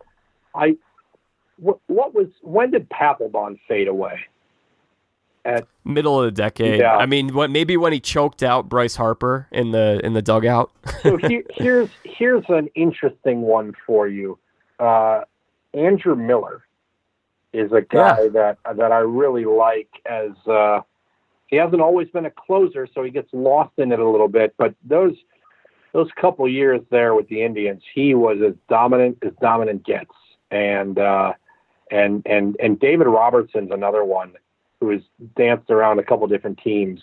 I 0.55 0.76
what, 1.57 1.79
what 1.89 2.14
was 2.14 2.29
when 2.43 2.70
did 2.70 2.89
Papelbon 2.89 3.59
fade 3.66 3.89
away? 3.89 4.20
At 5.49 5.66
middle 5.84 6.20
of 6.20 6.26
the 6.26 6.30
decade. 6.30 6.80
Yeah. 6.80 6.96
I 6.96 7.07
mean, 7.07 7.32
what 7.32 7.51
maybe 7.51 7.76
when 7.76 7.92
he 7.92 8.01
choked 8.01 8.42
out 8.42 8.68
Bryce 8.68 8.96
Harper 8.96 9.49
in 9.51 9.70
the 9.70 10.01
in 10.05 10.12
the 10.12 10.20
dugout. 10.20 10.70
so 11.03 11.16
he, 11.16 11.42
here's 11.51 11.88
here's 12.05 12.44
an 12.49 12.68
interesting 12.74 13.40
one 13.40 13.72
for 13.86 14.07
you. 14.07 14.38
Uh, 14.78 15.22
Andrew 15.72 16.14
Miller 16.14 16.64
is 17.53 17.72
a 17.72 17.80
guy 17.80 18.24
yeah. 18.24 18.28
that 18.28 18.59
that 18.76 18.92
I 18.92 18.99
really 18.99 19.46
like 19.46 19.88
as 20.05 20.32
uh, 20.46 20.82
he 21.46 21.57
hasn't 21.57 21.80
always 21.80 22.09
been 22.09 22.26
a 22.26 22.30
closer, 22.30 22.86
so 22.94 23.03
he 23.03 23.11
gets 23.11 23.28
lost 23.32 23.72
in 23.78 23.90
it 23.90 23.99
a 23.99 24.09
little 24.09 24.28
bit. 24.28 24.55
But 24.59 24.74
those 24.84 25.14
those 25.92 26.09
couple 26.20 26.46
years 26.46 26.82
there 26.90 27.14
with 27.14 27.26
the 27.28 27.42
Indians, 27.42 27.82
he 27.94 28.14
was 28.14 28.38
as 28.46 28.55
dominant 28.68 29.18
as 29.22 29.32
dominant 29.40 29.84
gets. 29.84 30.11
And 30.51 30.99
uh, 30.99 31.32
and 31.90 32.22
and 32.26 32.57
and 32.61 32.78
David 32.78 33.07
Robertson's 33.07 33.70
another 33.70 34.05
one 34.05 34.34
who 34.81 34.91
has 34.91 35.01
danced 35.37 35.70
around 35.70 35.99
a 35.99 36.05
couple 36.05 36.26
different 36.26 36.59
teams. 36.62 37.01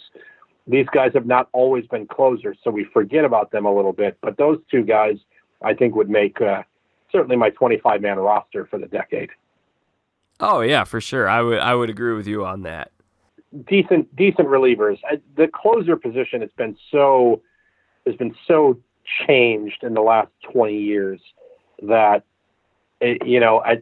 These 0.67 0.87
guys 0.87 1.11
have 1.13 1.25
not 1.25 1.49
always 1.53 1.85
been 1.87 2.07
closers, 2.07 2.57
so 2.63 2.71
we 2.71 2.85
forget 2.85 3.25
about 3.25 3.51
them 3.51 3.65
a 3.65 3.75
little 3.75 3.93
bit. 3.93 4.17
But 4.21 4.37
those 4.37 4.59
two 4.71 4.83
guys, 4.83 5.17
I 5.61 5.73
think, 5.73 5.95
would 5.95 6.09
make 6.09 6.41
uh, 6.41 6.63
certainly 7.11 7.35
my 7.35 7.49
25 7.51 8.01
man 8.01 8.17
roster 8.17 8.65
for 8.65 8.79
the 8.79 8.87
decade. 8.87 9.29
Oh 10.39 10.61
yeah, 10.61 10.83
for 10.83 10.99
sure. 10.99 11.29
I 11.29 11.41
would 11.41 11.59
I 11.59 11.75
would 11.75 11.89
agree 11.89 12.13
with 12.13 12.27
you 12.27 12.45
on 12.45 12.63
that. 12.63 12.91
Decent 13.67 14.13
decent 14.15 14.47
relievers. 14.47 14.97
I, 15.09 15.21
the 15.37 15.47
closer 15.47 15.95
position 15.95 16.41
has 16.41 16.49
been 16.57 16.75
so 16.91 17.41
has 18.05 18.15
been 18.15 18.35
so 18.47 18.77
changed 19.27 19.83
in 19.83 19.93
the 19.93 20.01
last 20.01 20.29
20 20.51 20.77
years 20.77 21.21
that 21.83 22.23
it, 22.99 23.25
you 23.25 23.39
know 23.39 23.61
I 23.63 23.81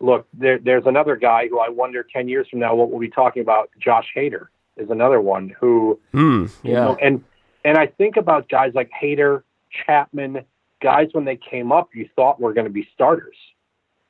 look, 0.00 0.26
there, 0.34 0.58
there's 0.58 0.86
another 0.86 1.16
guy 1.16 1.48
who 1.48 1.58
I 1.58 1.68
wonder 1.68 2.02
10 2.02 2.28
years 2.28 2.48
from 2.48 2.60
now 2.60 2.74
what 2.74 2.90
we'll 2.90 3.00
be 3.00 3.10
talking 3.10 3.42
about. 3.42 3.70
Josh 3.78 4.06
Hader 4.16 4.46
is 4.76 4.90
another 4.90 5.20
one 5.20 5.54
who, 5.60 6.00
mm, 6.12 6.50
yeah. 6.62 6.68
You 6.68 6.74
know, 6.74 6.96
and, 7.00 7.24
and 7.64 7.78
I 7.78 7.86
think 7.86 8.16
about 8.16 8.48
guys 8.48 8.72
like 8.74 8.90
Hader, 8.90 9.42
Chapman, 9.86 10.44
guys 10.82 11.08
when 11.12 11.24
they 11.24 11.36
came 11.36 11.72
up, 11.72 11.90
you 11.94 12.08
thought 12.14 12.40
were 12.40 12.52
going 12.52 12.66
to 12.66 12.72
be 12.72 12.88
starters 12.94 13.36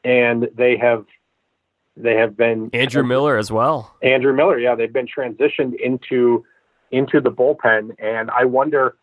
and 0.02 0.48
they 0.56 0.76
have, 0.76 1.06
they 1.96 2.16
have 2.16 2.36
been 2.36 2.70
Andrew 2.72 3.04
Miller 3.04 3.38
as 3.38 3.52
well. 3.52 3.94
Andrew 4.02 4.34
Miller. 4.34 4.58
Yeah. 4.58 4.74
They've 4.74 4.92
been 4.92 5.06
transitioned 5.06 5.74
into, 5.80 6.44
into 6.90 7.20
the 7.20 7.30
bullpen. 7.30 7.94
And 7.98 8.30
I 8.30 8.44
wonder 8.44 8.96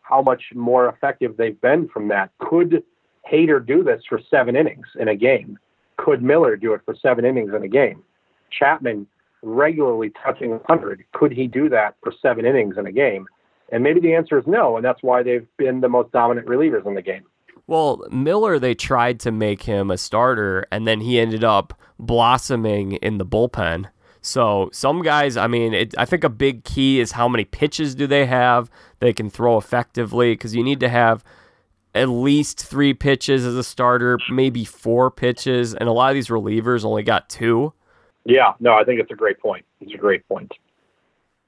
how 0.00 0.22
much 0.22 0.44
more 0.54 0.88
effective 0.88 1.36
they've 1.36 1.60
been 1.60 1.88
from 1.88 2.08
that. 2.08 2.30
Could 2.38 2.82
Hader 3.30 3.64
do 3.64 3.84
this 3.84 4.02
for 4.08 4.20
seven 4.30 4.56
innings 4.56 4.86
in 4.98 5.08
a 5.08 5.14
game? 5.14 5.58
Could 6.04 6.22
Miller 6.22 6.56
do 6.56 6.72
it 6.72 6.80
for 6.84 6.94
seven 6.94 7.24
innings 7.24 7.52
in 7.54 7.62
a 7.62 7.68
game? 7.68 8.02
Chapman 8.50 9.06
regularly 9.42 10.10
touching 10.24 10.50
100. 10.50 11.04
Could 11.12 11.32
he 11.32 11.46
do 11.46 11.68
that 11.68 11.94
for 12.02 12.12
seven 12.22 12.46
innings 12.46 12.76
in 12.78 12.86
a 12.86 12.92
game? 12.92 13.26
And 13.70 13.84
maybe 13.84 14.00
the 14.00 14.14
answer 14.14 14.38
is 14.38 14.46
no, 14.46 14.76
and 14.76 14.84
that's 14.84 15.02
why 15.02 15.22
they've 15.22 15.46
been 15.58 15.80
the 15.80 15.88
most 15.88 16.10
dominant 16.10 16.46
relievers 16.46 16.86
in 16.86 16.94
the 16.94 17.02
game. 17.02 17.24
Well, 17.66 18.04
Miller, 18.10 18.58
they 18.58 18.74
tried 18.74 19.20
to 19.20 19.30
make 19.30 19.62
him 19.62 19.90
a 19.90 19.98
starter, 19.98 20.66
and 20.72 20.88
then 20.88 21.00
he 21.00 21.20
ended 21.20 21.44
up 21.44 21.78
blossoming 21.98 22.92
in 22.94 23.18
the 23.18 23.26
bullpen. 23.26 23.86
So 24.22 24.70
some 24.72 25.02
guys, 25.02 25.36
I 25.36 25.46
mean, 25.46 25.72
it, 25.72 25.94
I 25.96 26.04
think 26.04 26.24
a 26.24 26.28
big 26.28 26.64
key 26.64 26.98
is 26.98 27.12
how 27.12 27.28
many 27.28 27.44
pitches 27.44 27.94
do 27.94 28.06
they 28.06 28.26
have 28.26 28.70
they 28.98 29.12
can 29.12 29.30
throw 29.30 29.56
effectively 29.56 30.32
because 30.32 30.54
you 30.54 30.64
need 30.64 30.80
to 30.80 30.88
have 30.88 31.24
at 31.94 32.08
least 32.08 32.64
three 32.64 32.94
pitches 32.94 33.44
as 33.44 33.56
a 33.56 33.64
starter, 33.64 34.18
maybe 34.30 34.64
four 34.64 35.10
pitches, 35.10 35.74
and 35.74 35.88
a 35.88 35.92
lot 35.92 36.10
of 36.10 36.14
these 36.14 36.28
relievers 36.28 36.84
only 36.84 37.02
got 37.02 37.28
two. 37.28 37.72
Yeah, 38.24 38.52
no, 38.60 38.74
I 38.74 38.84
think 38.84 39.00
it's 39.00 39.10
a 39.10 39.16
great 39.16 39.40
point. 39.40 39.64
It's 39.80 39.94
a 39.94 39.98
great 39.98 40.26
point. 40.28 40.52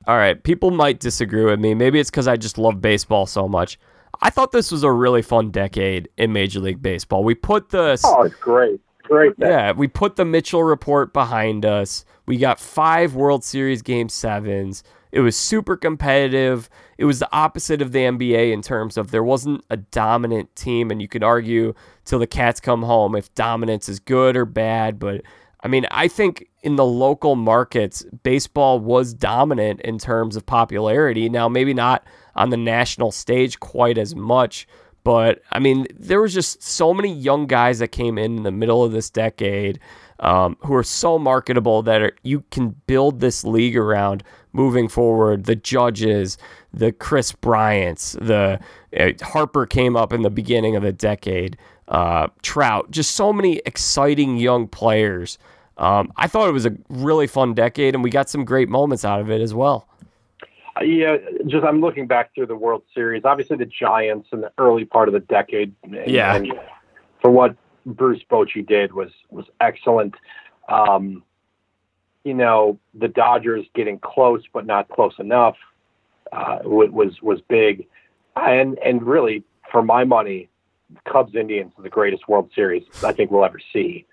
All 0.06 0.16
right, 0.16 0.42
people 0.42 0.70
might 0.72 0.98
disagree 0.98 1.44
with 1.44 1.60
me. 1.60 1.74
Maybe 1.74 2.00
it's 2.00 2.10
because 2.10 2.26
I 2.26 2.36
just 2.36 2.58
love 2.58 2.80
baseball 2.80 3.26
so 3.26 3.46
much. 3.46 3.78
I 4.20 4.30
thought 4.30 4.52
this 4.52 4.72
was 4.72 4.82
a 4.82 4.90
really 4.90 5.22
fun 5.22 5.50
decade 5.50 6.08
in 6.16 6.32
Major 6.32 6.60
League 6.60 6.82
Baseball. 6.82 7.24
We 7.24 7.34
put 7.34 7.70
the 7.70 8.00
oh, 8.04 8.22
it's 8.22 8.34
great, 8.36 8.80
great. 9.02 9.38
Decade. 9.38 9.52
Yeah, 9.52 9.72
we 9.72 9.86
put 9.86 10.16
the 10.16 10.24
Mitchell 10.24 10.64
report 10.64 11.12
behind 11.12 11.64
us. 11.64 12.04
We 12.26 12.36
got 12.36 12.58
five 12.58 13.14
World 13.14 13.44
Series 13.44 13.82
Game 13.82 14.08
Sevens. 14.08 14.82
It 15.12 15.20
was 15.20 15.36
super 15.36 15.76
competitive. 15.76 16.68
It 17.02 17.04
was 17.04 17.18
the 17.18 17.28
opposite 17.32 17.82
of 17.82 17.90
the 17.90 17.98
NBA 17.98 18.52
in 18.52 18.62
terms 18.62 18.96
of 18.96 19.10
there 19.10 19.24
wasn't 19.24 19.64
a 19.68 19.76
dominant 19.76 20.54
team, 20.54 20.88
and 20.88 21.02
you 21.02 21.08
could 21.08 21.24
argue 21.24 21.74
till 22.04 22.20
the 22.20 22.28
cats 22.28 22.60
come 22.60 22.84
home 22.84 23.16
if 23.16 23.34
dominance 23.34 23.88
is 23.88 23.98
good 23.98 24.36
or 24.36 24.44
bad. 24.44 25.00
But 25.00 25.22
I 25.64 25.66
mean, 25.66 25.84
I 25.90 26.06
think 26.06 26.46
in 26.62 26.76
the 26.76 26.84
local 26.84 27.34
markets, 27.34 28.04
baseball 28.22 28.78
was 28.78 29.14
dominant 29.14 29.80
in 29.80 29.98
terms 29.98 30.36
of 30.36 30.46
popularity. 30.46 31.28
Now, 31.28 31.48
maybe 31.48 31.74
not 31.74 32.04
on 32.36 32.50
the 32.50 32.56
national 32.56 33.10
stage 33.10 33.58
quite 33.58 33.98
as 33.98 34.14
much, 34.14 34.68
but 35.02 35.42
I 35.50 35.58
mean, 35.58 35.88
there 35.98 36.20
was 36.20 36.32
just 36.32 36.62
so 36.62 36.94
many 36.94 37.12
young 37.12 37.48
guys 37.48 37.80
that 37.80 37.88
came 37.88 38.16
in 38.16 38.36
in 38.36 38.42
the 38.44 38.52
middle 38.52 38.84
of 38.84 38.92
this 38.92 39.10
decade 39.10 39.80
um, 40.20 40.56
who 40.60 40.72
are 40.74 40.84
so 40.84 41.18
marketable 41.18 41.82
that 41.82 42.00
are, 42.00 42.16
you 42.22 42.44
can 42.52 42.76
build 42.86 43.18
this 43.18 43.42
league 43.42 43.76
around 43.76 44.22
moving 44.52 44.88
forward. 44.88 45.44
The 45.44 45.56
Judges, 45.56 46.38
the 46.72 46.92
Kris 46.92 47.32
Bryants, 47.32 48.12
the 48.20 48.60
uh, 48.98 49.10
Harper 49.22 49.66
came 49.66 49.96
up 49.96 50.12
in 50.12 50.22
the 50.22 50.30
beginning 50.30 50.76
of 50.76 50.82
the 50.82 50.92
decade. 50.92 51.56
Uh, 51.88 52.28
Trout, 52.42 52.90
just 52.90 53.12
so 53.12 53.32
many 53.32 53.60
exciting 53.66 54.36
young 54.36 54.68
players. 54.68 55.38
Um, 55.78 56.12
I 56.16 56.26
thought 56.28 56.48
it 56.48 56.52
was 56.52 56.66
a 56.66 56.76
really 56.88 57.26
fun 57.26 57.54
decade, 57.54 57.94
and 57.94 58.04
we 58.04 58.10
got 58.10 58.28
some 58.30 58.44
great 58.44 58.68
moments 58.68 59.04
out 59.04 59.20
of 59.20 59.30
it 59.30 59.40
as 59.40 59.54
well. 59.54 59.88
Uh, 60.80 60.84
yeah, 60.84 61.16
just 61.46 61.64
I'm 61.64 61.80
looking 61.80 62.06
back 62.06 62.34
through 62.34 62.46
the 62.46 62.56
World 62.56 62.82
Series. 62.94 63.22
Obviously, 63.24 63.56
the 63.56 63.66
Giants 63.66 64.28
in 64.32 64.40
the 64.42 64.52
early 64.58 64.84
part 64.84 65.08
of 65.08 65.14
the 65.14 65.20
decade. 65.20 65.74
And, 65.82 66.06
yeah. 66.06 66.36
And 66.36 66.52
for 67.20 67.30
what 67.30 67.56
Bruce 67.84 68.22
Bochy 68.30 68.66
did 68.66 68.92
was 68.92 69.10
was 69.30 69.46
excellent. 69.60 70.14
Um, 70.68 71.24
you 72.24 72.34
know, 72.34 72.78
the 72.94 73.08
Dodgers 73.08 73.66
getting 73.74 73.98
close 73.98 74.42
but 74.52 74.66
not 74.66 74.88
close 74.88 75.14
enough 75.18 75.56
uh, 76.32 76.58
was 76.64 77.20
was 77.22 77.40
big, 77.48 77.86
and 78.36 78.78
and 78.78 79.02
really 79.02 79.44
for 79.70 79.82
my 79.82 80.04
money, 80.04 80.48
Cubs 81.10 81.34
Indians 81.34 81.72
is 81.76 81.82
the 81.82 81.90
greatest 81.90 82.28
World 82.28 82.50
Series 82.54 82.84
I 83.04 83.12
think 83.12 83.30
we'll 83.30 83.44
ever 83.44 83.60
see, 83.72 84.06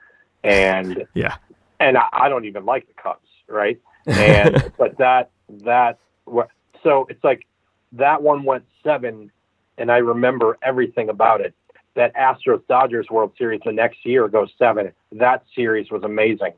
and 0.43 1.05
yeah, 1.13 1.37
and 1.79 1.97
I, 1.97 2.07
I 2.11 2.29
don't 2.29 2.45
even 2.45 2.65
like 2.65 2.87
the 2.87 2.93
Cubs, 3.01 3.27
right? 3.47 3.79
And 4.07 4.71
but 4.77 4.97
that 4.97 5.29
that 5.63 5.99
so 6.83 7.05
it's 7.09 7.23
like 7.23 7.45
that 7.93 8.21
one 8.21 8.43
went 8.43 8.65
seven, 8.83 9.31
and 9.77 9.91
I 9.91 9.97
remember 9.97 10.57
everything 10.61 11.09
about 11.09 11.41
it. 11.41 11.53
That 11.95 12.15
Astros 12.15 12.65
Dodgers 12.67 13.07
World 13.09 13.33
Series 13.37 13.61
the 13.65 13.71
next 13.71 14.05
year 14.05 14.27
goes 14.27 14.51
seven. 14.57 14.91
That 15.11 15.43
series 15.55 15.89
was 15.89 16.03
amazing. 16.03 16.53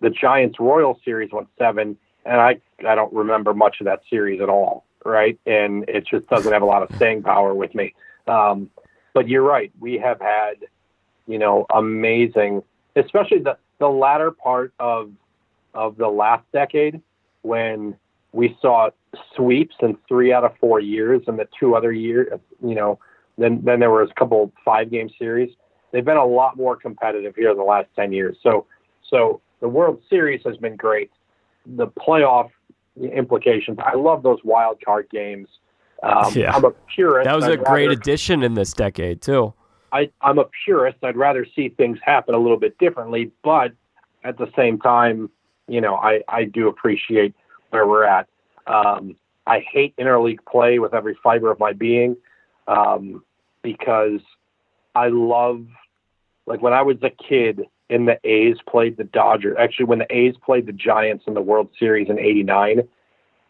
The 0.00 0.10
Giants 0.10 0.58
Royal 0.60 0.98
Series 1.04 1.30
went 1.32 1.48
seven, 1.58 1.96
and 2.24 2.40
I 2.40 2.60
I 2.86 2.94
don't 2.94 3.12
remember 3.12 3.54
much 3.54 3.76
of 3.80 3.86
that 3.86 4.00
series 4.08 4.40
at 4.40 4.48
all, 4.48 4.84
right? 5.04 5.38
And 5.46 5.84
it 5.88 6.06
just 6.06 6.26
doesn't 6.28 6.52
have 6.52 6.62
a 6.62 6.66
lot 6.66 6.82
of 6.82 6.94
staying 6.96 7.22
power 7.22 7.54
with 7.54 7.74
me. 7.74 7.94
Um, 8.26 8.70
but 9.14 9.28
you're 9.28 9.42
right. 9.42 9.72
We 9.80 9.98
have 9.98 10.20
had, 10.20 10.66
you 11.26 11.38
know, 11.38 11.66
amazing, 11.74 12.62
especially 12.96 13.38
the 13.38 13.56
the 13.78 13.88
latter 13.88 14.30
part 14.30 14.72
of 14.78 15.10
of 15.74 15.96
the 15.96 16.08
last 16.08 16.44
decade 16.52 17.00
when 17.42 17.96
we 18.32 18.56
saw 18.60 18.90
sweeps 19.34 19.76
in 19.80 19.96
three 20.06 20.32
out 20.32 20.44
of 20.44 20.52
four 20.58 20.80
years, 20.80 21.22
and 21.26 21.38
the 21.38 21.48
two 21.58 21.74
other 21.74 21.92
years, 21.92 22.38
you 22.62 22.74
know, 22.74 22.98
then 23.38 23.60
then 23.64 23.80
there 23.80 23.90
was 23.90 24.10
a 24.10 24.14
couple 24.14 24.52
five 24.64 24.90
game 24.90 25.10
series. 25.18 25.50
They've 25.90 26.04
been 26.04 26.16
a 26.16 26.26
lot 26.26 26.56
more 26.56 26.76
competitive 26.76 27.34
here 27.34 27.50
in 27.50 27.56
the 27.56 27.62
last 27.64 27.88
ten 27.96 28.12
years. 28.12 28.36
So 28.42 28.66
so 29.08 29.40
the 29.60 29.68
World 29.68 30.02
Series 30.08 30.42
has 30.44 30.56
been 30.56 30.76
great. 30.76 31.10
The 31.66 31.86
playoff 31.86 32.50
implications. 33.00 33.78
I 33.84 33.94
love 33.94 34.22
those 34.22 34.38
wild 34.44 34.78
card 34.84 35.08
games. 35.10 35.48
Um, 36.02 36.32
yeah. 36.34 36.54
I'm 36.54 36.64
a 36.64 36.70
purist. 36.94 37.26
That 37.26 37.34
was 37.34 37.44
I'd 37.44 37.52
a 37.52 37.56
great 37.56 37.88
rather, 37.88 38.00
addition 38.00 38.42
in 38.42 38.54
this 38.54 38.72
decade 38.72 39.20
too. 39.20 39.52
I, 39.92 40.10
I'm 40.20 40.38
a 40.38 40.44
purist. 40.64 40.98
I'd 41.02 41.16
rather 41.16 41.46
see 41.56 41.70
things 41.70 41.98
happen 42.02 42.34
a 42.34 42.38
little 42.38 42.58
bit 42.58 42.78
differently, 42.78 43.32
but 43.42 43.72
at 44.24 44.38
the 44.38 44.50
same 44.56 44.78
time, 44.78 45.30
you 45.66 45.80
know, 45.80 45.96
I, 45.96 46.22
I 46.28 46.44
do 46.44 46.68
appreciate 46.68 47.34
where 47.70 47.86
we're 47.86 48.04
at. 48.04 48.28
Um, 48.66 49.16
I 49.46 49.60
hate 49.60 49.96
interleague 49.96 50.44
play 50.50 50.78
with 50.78 50.94
every 50.94 51.16
fiber 51.22 51.50
of 51.50 51.58
my 51.58 51.72
being 51.72 52.16
um, 52.66 53.24
because 53.62 54.20
I 54.94 55.08
love, 55.08 55.66
like 56.46 56.60
when 56.60 56.72
I 56.72 56.82
was 56.82 56.96
a 57.02 57.10
kid 57.10 57.62
and 57.90 58.06
the 58.06 58.18
A's 58.24 58.56
played 58.68 58.96
the 58.96 59.04
Dodgers. 59.04 59.56
Actually, 59.58 59.86
when 59.86 59.98
the 59.98 60.14
A's 60.14 60.34
played 60.44 60.66
the 60.66 60.72
Giants 60.72 61.24
in 61.26 61.34
the 61.34 61.42
World 61.42 61.70
Series 61.78 62.08
in 62.08 62.18
'89, 62.18 62.82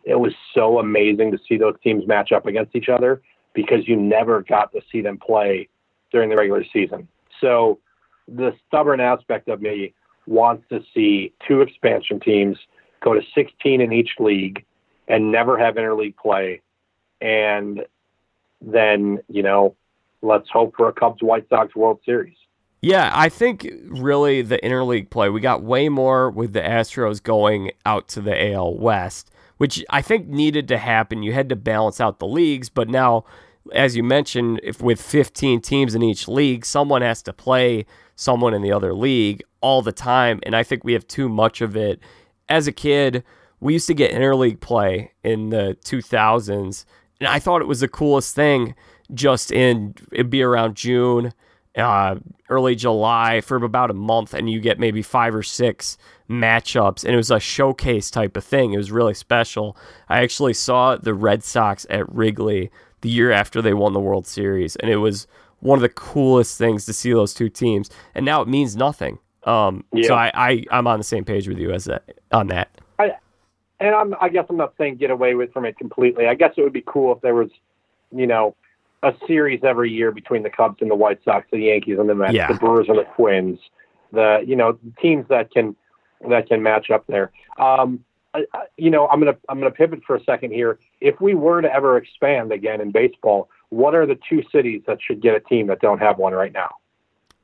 it 0.04 0.14
was 0.14 0.32
so 0.54 0.78
amazing 0.78 1.32
to 1.32 1.38
see 1.48 1.56
those 1.56 1.76
teams 1.82 2.06
match 2.06 2.32
up 2.32 2.46
against 2.46 2.74
each 2.74 2.88
other 2.88 3.20
because 3.52 3.88
you 3.88 3.96
never 3.96 4.42
got 4.42 4.72
to 4.72 4.80
see 4.90 5.00
them 5.00 5.18
play 5.18 5.68
during 6.12 6.30
the 6.30 6.36
regular 6.36 6.64
season. 6.72 7.08
So 7.40 7.80
the 8.26 8.54
stubborn 8.66 9.00
aspect 9.00 9.48
of 9.48 9.60
me 9.60 9.94
wants 10.26 10.64
to 10.68 10.80
see 10.94 11.32
two 11.46 11.60
expansion 11.60 12.20
teams 12.20 12.56
go 13.00 13.14
to 13.14 13.20
16 13.34 13.80
in 13.80 13.92
each 13.92 14.10
league 14.18 14.64
and 15.08 15.32
never 15.32 15.58
have 15.58 15.76
interleague 15.76 16.16
play. 16.16 16.60
And 17.20 17.84
then, 18.60 19.20
you 19.28 19.42
know, 19.42 19.74
let's 20.22 20.48
hope 20.50 20.74
for 20.76 20.88
a 20.88 20.92
Cubs 20.92 21.22
White 21.22 21.48
Sox 21.48 21.74
World 21.74 22.00
Series. 22.04 22.36
Yeah, 22.80 23.10
I 23.12 23.28
think 23.28 23.68
really 23.86 24.40
the 24.42 24.58
interleague 24.58 25.10
play, 25.10 25.28
we 25.28 25.40
got 25.40 25.62
way 25.62 25.88
more 25.88 26.30
with 26.30 26.52
the 26.52 26.60
Astros 26.60 27.20
going 27.22 27.72
out 27.84 28.06
to 28.08 28.20
the 28.20 28.52
AL 28.52 28.76
West, 28.76 29.30
which 29.56 29.84
I 29.90 30.00
think 30.00 30.28
needed 30.28 30.68
to 30.68 30.78
happen. 30.78 31.24
You 31.24 31.32
had 31.32 31.48
to 31.48 31.56
balance 31.56 32.00
out 32.00 32.20
the 32.20 32.26
leagues, 32.26 32.68
but 32.68 32.88
now, 32.88 33.24
as 33.72 33.96
you 33.96 34.04
mentioned, 34.04 34.60
if 34.62 34.80
with 34.80 35.02
15 35.02 35.60
teams 35.60 35.96
in 35.96 36.02
each 36.04 36.28
league, 36.28 36.64
someone 36.64 37.02
has 37.02 37.20
to 37.22 37.32
play 37.32 37.84
someone 38.14 38.54
in 38.54 38.62
the 38.62 38.72
other 38.72 38.94
league 38.94 39.42
all 39.60 39.82
the 39.82 39.92
time. 39.92 40.38
And 40.44 40.54
I 40.54 40.62
think 40.62 40.84
we 40.84 40.92
have 40.92 41.06
too 41.08 41.28
much 41.28 41.60
of 41.60 41.76
it. 41.76 41.98
As 42.48 42.68
a 42.68 42.72
kid, 42.72 43.24
we 43.60 43.72
used 43.72 43.88
to 43.88 43.94
get 43.94 44.12
interleague 44.12 44.60
play 44.60 45.12
in 45.24 45.50
the 45.50 45.76
2000s, 45.84 46.84
and 47.20 47.28
I 47.28 47.40
thought 47.40 47.60
it 47.60 47.68
was 47.68 47.80
the 47.80 47.88
coolest 47.88 48.36
thing. 48.36 48.76
Just 49.12 49.50
in 49.50 49.94
it'd 50.12 50.30
be 50.30 50.42
around 50.42 50.76
June, 50.76 51.32
uh, 51.78 52.16
early 52.48 52.74
July 52.74 53.40
for 53.40 53.56
about 53.56 53.90
a 53.90 53.94
month, 53.94 54.34
and 54.34 54.50
you 54.50 54.60
get 54.60 54.78
maybe 54.78 55.02
five 55.02 55.34
or 55.34 55.42
six 55.42 55.96
matchups, 56.28 57.04
and 57.04 57.14
it 57.14 57.16
was 57.16 57.30
a 57.30 57.40
showcase 57.40 58.10
type 58.10 58.36
of 58.36 58.44
thing. 58.44 58.72
It 58.72 58.76
was 58.76 58.90
really 58.90 59.14
special. 59.14 59.76
I 60.08 60.22
actually 60.22 60.54
saw 60.54 60.96
the 60.96 61.14
Red 61.14 61.42
Sox 61.44 61.86
at 61.88 62.12
Wrigley 62.12 62.70
the 63.00 63.08
year 63.08 63.30
after 63.30 63.62
they 63.62 63.74
won 63.74 63.92
the 63.92 64.00
World 64.00 64.26
Series, 64.26 64.76
and 64.76 64.90
it 64.90 64.96
was 64.96 65.26
one 65.60 65.78
of 65.78 65.82
the 65.82 65.88
coolest 65.88 66.58
things 66.58 66.84
to 66.86 66.92
see 66.92 67.12
those 67.12 67.34
two 67.34 67.48
teams. 67.48 67.90
And 68.14 68.24
now 68.24 68.42
it 68.42 68.48
means 68.48 68.76
nothing. 68.76 69.18
Um, 69.44 69.84
Yeah. 69.92 70.08
So 70.08 70.14
I, 70.14 70.30
I 70.34 70.64
I'm 70.70 70.86
on 70.86 70.98
the 70.98 71.04
same 71.04 71.24
page 71.24 71.48
with 71.48 71.58
you 71.58 71.72
as 71.72 71.84
that 71.86 72.04
on 72.32 72.48
that. 72.48 72.68
and 73.80 73.94
I'm, 73.94 74.14
I 74.20 74.28
guess 74.28 74.46
I'm 74.50 74.56
not 74.56 74.74
saying 74.76 74.96
get 74.96 75.10
away 75.10 75.34
with 75.34 75.52
from 75.52 75.64
it 75.64 75.78
completely. 75.78 76.26
I 76.26 76.34
guess 76.34 76.52
it 76.56 76.62
would 76.62 76.72
be 76.72 76.84
cool 76.86 77.14
if 77.14 77.20
there 77.20 77.34
was, 77.34 77.50
you 78.10 78.26
know, 78.26 78.56
a 79.02 79.14
series 79.26 79.60
every 79.64 79.90
year 79.90 80.10
between 80.10 80.42
the 80.42 80.50
Cubs 80.50 80.78
and 80.80 80.90
the 80.90 80.94
White 80.94 81.20
Sox, 81.24 81.46
the 81.52 81.58
Yankees 81.58 81.98
and 81.98 82.08
the 82.08 82.14
Mets, 82.14 82.34
Yeah. 82.34 82.48
the 82.52 82.58
Brewers 82.58 82.88
and 82.88 82.98
the 82.98 83.04
Twins, 83.16 83.58
the 84.12 84.42
you 84.46 84.56
know 84.56 84.78
teams 85.00 85.26
that 85.28 85.50
can 85.52 85.76
that 86.28 86.48
can 86.48 86.62
match 86.62 86.90
up 86.90 87.04
there. 87.06 87.30
Um, 87.58 88.04
I, 88.34 88.44
I, 88.52 88.64
you 88.76 88.90
know, 88.90 89.06
I'm 89.08 89.20
gonna 89.20 89.36
I'm 89.48 89.58
gonna 89.58 89.70
pivot 89.70 90.00
for 90.06 90.16
a 90.16 90.24
second 90.24 90.52
here. 90.52 90.78
If 91.00 91.20
we 91.20 91.34
were 91.34 91.62
to 91.62 91.72
ever 91.72 91.96
expand 91.96 92.52
again 92.52 92.80
in 92.80 92.90
baseball, 92.90 93.48
what 93.70 93.94
are 93.94 94.04
the 94.06 94.18
two 94.28 94.42
cities 94.50 94.82
that 94.86 94.98
should 95.00 95.20
get 95.22 95.34
a 95.34 95.40
team 95.40 95.66
that 95.68 95.80
don't 95.80 96.00
have 96.00 96.18
one 96.18 96.32
right 96.32 96.52
now? 96.52 96.70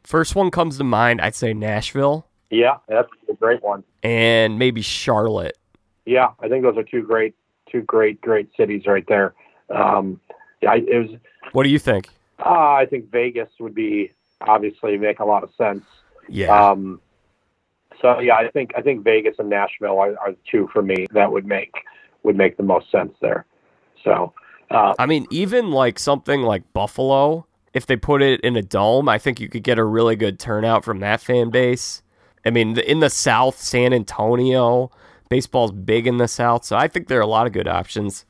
First 0.03 0.35
one 0.35 0.51
comes 0.51 0.77
to 0.79 0.85
mind, 0.85 1.21
I'd 1.21 1.35
say 1.35 1.55
Nashville 1.55 2.27
Yeah, 2.51 2.77
that's 2.89 3.09
a 3.31 3.35
great 3.35 3.63
one. 3.63 3.85
and 4.03 4.59
maybe 4.59 4.83
Charlotte. 4.83 5.57
Yeah, 6.05 6.31
I 6.41 6.49
think 6.49 6.63
those 6.65 6.77
are 6.77 6.83
two 6.83 7.03
great, 7.03 7.35
two 7.71 7.81
great, 7.83 8.21
great 8.21 8.51
cities 8.57 8.83
right 8.87 9.07
there. 9.09 9.33
Um, 9.71 10.21
I, 10.67 10.77
it 10.77 11.11
was. 11.11 11.21
What 11.53 11.65
do 11.65 11.69
you 11.71 11.79
think? 11.79 12.09
Uh, 12.39 12.49
I 12.49 12.87
think 12.89 13.11
Vegas 13.11 13.49
would 13.61 13.75
be 13.75 14.11
obviously 14.41 14.97
make 14.97 15.21
a 15.21 15.25
lot 15.25 15.43
of 15.43 15.51
sense. 15.57 15.85
Yeah. 16.29 16.71
Um, 16.71 17.01
so 18.01 18.19
yeah, 18.21 18.35
I 18.35 18.49
think 18.51 18.73
I 18.77 18.83
think 18.83 19.05
Vegas 19.05 19.37
and 19.39 19.49
Nashville 19.49 19.99
are, 19.99 20.19
are 20.19 20.33
the 20.33 20.39
two 20.51 20.69
for 20.73 20.83
me 20.83 21.07
that 21.13 21.31
would 21.31 21.47
make 21.47 21.73
would 22.23 22.37
make 22.37 22.57
the 22.57 22.63
most 22.63 22.91
sense 22.91 23.15
there. 23.21 23.47
So 24.03 24.33
uh, 24.71 24.95
I 24.99 25.07
mean, 25.07 25.27
even 25.31 25.71
like 25.71 25.99
something 25.99 26.43
like 26.43 26.73
Buffalo, 26.73 27.47
if 27.73 27.87
they 27.87 27.97
put 27.97 28.23
it 28.23 28.41
in 28.41 28.57
a 28.57 28.63
dome, 28.63 29.09
I 29.09 29.19
think 29.19 29.41
you 29.41 29.49
could 29.49 29.63
get 29.63 29.79
a 29.79 29.85
really 29.85 30.17
good 30.17 30.39
turnout 30.39 30.85
from 30.85 31.01
that 31.01 31.21
fan 31.21 31.51
base. 31.51 32.03
I 32.45 32.51
mean, 32.51 32.79
in 32.79 33.01
the 33.01 33.11
South, 33.11 33.59
San 33.59 33.93
Antonio, 33.93 34.91
baseball's 35.31 35.73
big 35.73 36.07
in 36.07 36.19
the 36.19 36.29
South, 36.29 36.65
so 36.65 36.77
I 36.77 36.89
think 36.89 37.09
there 37.09 37.19
are 37.19 37.23
a 37.23 37.27
lot 37.27 37.47
of 37.47 37.53
good 37.53 37.69
options. 37.69 38.27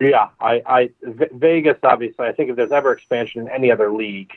Yeah, 0.00 0.28
I, 0.40 0.62
I 0.66 0.90
V- 1.02 1.26
Vegas 1.32 1.78
obviously. 1.82 2.26
I 2.26 2.32
think 2.32 2.50
if 2.50 2.56
there's 2.56 2.72
ever 2.72 2.92
expansion 2.92 3.42
in 3.42 3.48
any 3.48 3.70
other 3.70 3.92
league, 3.92 4.30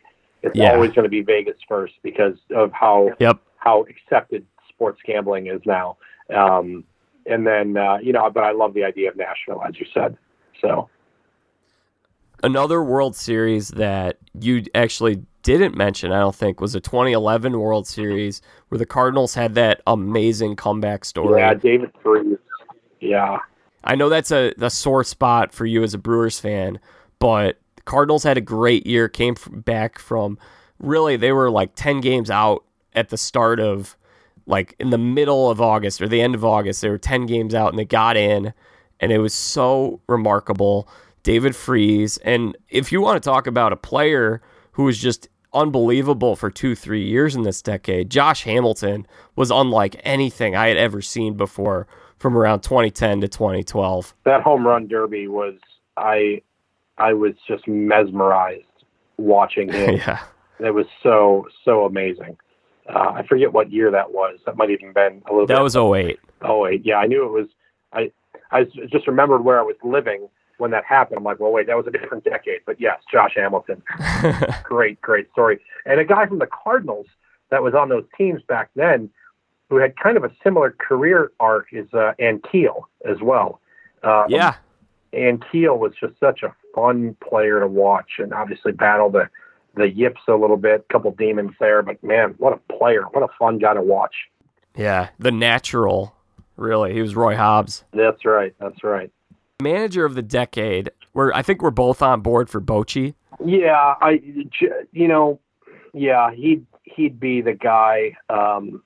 it's 0.43 0.55
Yeah. 0.55 0.73
always 0.73 0.91
going 0.91 1.03
to 1.03 1.09
be 1.09 1.21
Vegas 1.21 1.57
first 1.67 1.93
because 2.03 2.37
of 2.53 2.71
how 2.71 3.11
Yep. 3.19 3.37
how 3.57 3.83
accepted 3.83 4.45
sports 4.69 4.99
gambling 5.05 5.47
is 5.47 5.61
now. 5.65 5.97
Um, 6.33 6.83
and 7.27 7.45
then 7.45 7.77
uh, 7.77 7.97
you 8.01 8.11
know, 8.13 8.29
but 8.29 8.43
I 8.43 8.51
love 8.51 8.73
the 8.73 8.83
idea 8.83 9.09
of 9.09 9.15
Nashville, 9.17 9.61
as 9.67 9.79
you 9.79 9.85
said. 9.93 10.17
So 10.61 10.89
another 12.43 12.83
World 12.83 13.15
Series 13.15 13.69
that 13.69 14.17
you 14.39 14.63
actually 14.73 15.21
didn't 15.43 15.75
mention, 15.75 16.11
I 16.11 16.19
don't 16.19 16.35
think, 16.35 16.61
was 16.61 16.75
a 16.75 16.79
2011 16.79 17.59
World 17.59 17.87
Series 17.87 18.41
where 18.69 18.77
the 18.79 18.85
Cardinals 18.85 19.33
had 19.33 19.55
that 19.55 19.81
amazing 19.87 20.55
comeback 20.55 21.03
story. 21.05 21.39
Yeah, 21.41 21.53
David 21.55 21.91
Freese. 22.03 22.37
Yeah. 22.99 23.39
I 23.83 23.95
know 23.95 24.09
that's 24.09 24.31
a, 24.31 24.53
a 24.59 24.69
sore 24.69 25.03
spot 25.03 25.53
for 25.53 25.65
you 25.65 25.83
as 25.83 25.93
a 25.93 25.97
Brewers 25.97 26.39
fan, 26.39 26.79
but 27.19 27.59
Cardinals 27.85 28.23
had 28.23 28.37
a 28.37 28.41
great 28.41 28.85
year, 28.85 29.09
came 29.09 29.35
back 29.51 29.97
from 29.97 30.37
really, 30.79 31.17
they 31.17 31.31
were 31.31 31.49
like 31.49 31.71
10 31.75 32.01
games 32.01 32.29
out 32.29 32.63
at 32.93 33.09
the 33.09 33.17
start 33.17 33.59
of, 33.59 33.97
like 34.45 34.75
in 34.79 34.89
the 34.89 34.97
middle 34.97 35.49
of 35.49 35.61
August 35.61 36.01
or 36.01 36.07
the 36.07 36.21
end 36.21 36.35
of 36.35 36.43
August. 36.43 36.81
They 36.81 36.89
were 36.89 36.97
10 36.97 37.25
games 37.25 37.55
out 37.55 37.69
and 37.69 37.79
they 37.79 37.85
got 37.85 38.17
in, 38.17 38.53
and 38.99 39.11
it 39.11 39.19
was 39.19 39.33
so 39.33 40.01
remarkable. 40.07 40.87
David 41.23 41.55
Freese. 41.55 42.17
And 42.17 42.57
if 42.69 42.91
you 42.91 43.01
want 43.01 43.21
to 43.21 43.29
talk 43.29 43.47
about 43.47 43.73
a 43.73 43.77
player 43.77 44.41
who 44.73 44.83
was 44.83 44.97
just 44.97 45.27
unbelievable 45.53 46.35
for 46.35 46.49
two, 46.49 46.75
three 46.75 47.05
years 47.05 47.35
in 47.35 47.43
this 47.43 47.61
decade, 47.61 48.09
Josh 48.09 48.43
Hamilton 48.43 49.05
was 49.35 49.51
unlike 49.51 49.99
anything 50.03 50.55
I 50.55 50.67
had 50.67 50.77
ever 50.77 51.01
seen 51.01 51.35
before 51.35 51.87
from 52.21 52.37
around 52.37 52.61
2010 52.61 53.21
to 53.21 53.27
2012. 53.27 54.13
That 54.25 54.41
home 54.41 54.65
run 54.65 54.87
derby 54.87 55.27
was 55.27 55.55
I 55.97 56.41
I 56.97 57.13
was 57.13 57.33
just 57.47 57.67
mesmerized 57.67 58.65
watching 59.17 59.69
him. 59.73 59.95
yeah. 59.95 60.19
It 60.59 60.73
was 60.73 60.85
so 61.01 61.47
so 61.65 61.85
amazing. 61.85 62.37
Uh, 62.87 63.11
I 63.15 63.25
forget 63.27 63.51
what 63.53 63.71
year 63.71 63.89
that 63.91 64.11
was. 64.11 64.39
That 64.45 64.57
might 64.57 64.69
even 64.69 64.93
been 64.93 65.21
a 65.27 65.31
little. 65.31 65.47
Bit. 65.47 65.53
That 65.55 65.59
bit. 65.59 65.63
was 65.63 65.75
08. 65.75 66.19
08. 66.43 66.85
Yeah, 66.85 66.97
I 66.97 67.07
knew 67.07 67.23
it 67.25 67.31
was. 67.31 67.47
I 67.93 68.11
I 68.51 68.65
just 68.91 69.07
remembered 69.07 69.43
where 69.43 69.59
I 69.59 69.63
was 69.63 69.75
living 69.83 70.29
when 70.57 70.71
that 70.71 70.83
happened. 70.85 71.17
I'm 71.17 71.23
like, 71.23 71.39
well, 71.39 71.51
wait, 71.51 71.65
that 71.67 71.75
was 71.77 71.87
a 71.87 71.91
different 71.91 72.23
decade. 72.23 72.59
But 72.67 72.79
yes, 72.79 72.99
Josh 73.11 73.33
Hamilton, 73.35 73.81
great, 74.63 75.01
great 75.01 75.31
story. 75.31 75.59
And 75.85 75.99
a 75.99 76.05
guy 76.05 76.27
from 76.27 76.37
the 76.39 76.47
Cardinals 76.47 77.07
that 77.49 77.63
was 77.63 77.73
on 77.73 77.89
those 77.89 78.05
teams 78.17 78.41
back 78.47 78.69
then, 78.75 79.09
who 79.71 79.77
had 79.77 79.97
kind 79.97 80.17
of 80.17 80.25
a 80.25 80.31
similar 80.43 80.75
career 80.77 81.31
arc, 81.39 81.67
is 81.71 81.87
uh, 81.93 82.11
Ankiel 82.19 82.83
as 83.09 83.21
well. 83.21 83.61
Uh, 84.03 84.25
yeah, 84.27 84.55
Ankiel 85.13 85.79
was 85.79 85.93
just 85.97 86.19
such 86.19 86.43
a 86.43 86.53
fun 86.75 87.15
player 87.27 87.61
to 87.61 87.67
watch, 87.67 88.19
and 88.19 88.33
obviously 88.33 88.73
battled 88.73 89.13
the 89.13 89.29
the 89.75 89.89
yips 89.89 90.19
a 90.27 90.33
little 90.33 90.57
bit, 90.57 90.85
a 90.89 90.93
couple 90.93 91.09
demons 91.11 91.53
there. 91.61 91.81
But 91.81 92.03
man, 92.03 92.35
what 92.37 92.51
a 92.51 92.73
player! 92.77 93.03
What 93.11 93.23
a 93.23 93.29
fun 93.39 93.59
guy 93.59 93.73
to 93.73 93.81
watch. 93.81 94.15
Yeah, 94.75 95.09
the 95.19 95.31
natural. 95.31 96.15
Really, 96.57 96.93
he 96.93 97.01
was 97.01 97.15
Roy 97.15 97.37
Hobbs. 97.37 97.85
That's 97.93 98.25
right. 98.25 98.53
That's 98.59 98.83
right 98.83 99.09
manager 99.61 100.03
of 100.03 100.15
the 100.15 100.21
decade. 100.21 100.91
Where 101.13 101.33
I 101.35 101.41
think 101.41 101.61
we're 101.61 101.71
both 101.71 102.01
on 102.01 102.21
board 102.21 102.49
for 102.49 102.59
Bochy. 102.59 103.13
Yeah, 103.43 103.95
I, 104.01 104.21
you 104.91 105.07
know, 105.07 105.39
yeah, 105.93 106.31
he'd 106.31 106.65
he'd 106.83 107.19
be 107.19 107.41
the 107.41 107.53
guy. 107.53 108.17
Um, 108.29 108.83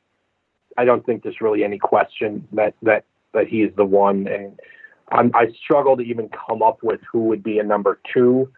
I 0.77 0.85
don't 0.85 1.05
think 1.05 1.23
there's 1.23 1.41
really 1.41 1.63
any 1.63 1.77
question 1.77 2.47
that 2.53 2.73
that 2.81 3.05
that 3.33 3.47
he's 3.47 3.69
the 3.75 3.85
one, 3.85 4.27
and 4.27 4.59
I'm, 5.11 5.31
I 5.35 5.47
struggle 5.63 5.97
to 5.97 6.03
even 6.03 6.29
come 6.29 6.61
up 6.61 6.79
with 6.83 7.01
who 7.11 7.23
would 7.25 7.43
be 7.43 7.59
a 7.59 7.63
number 7.63 7.99
two, 8.13 8.49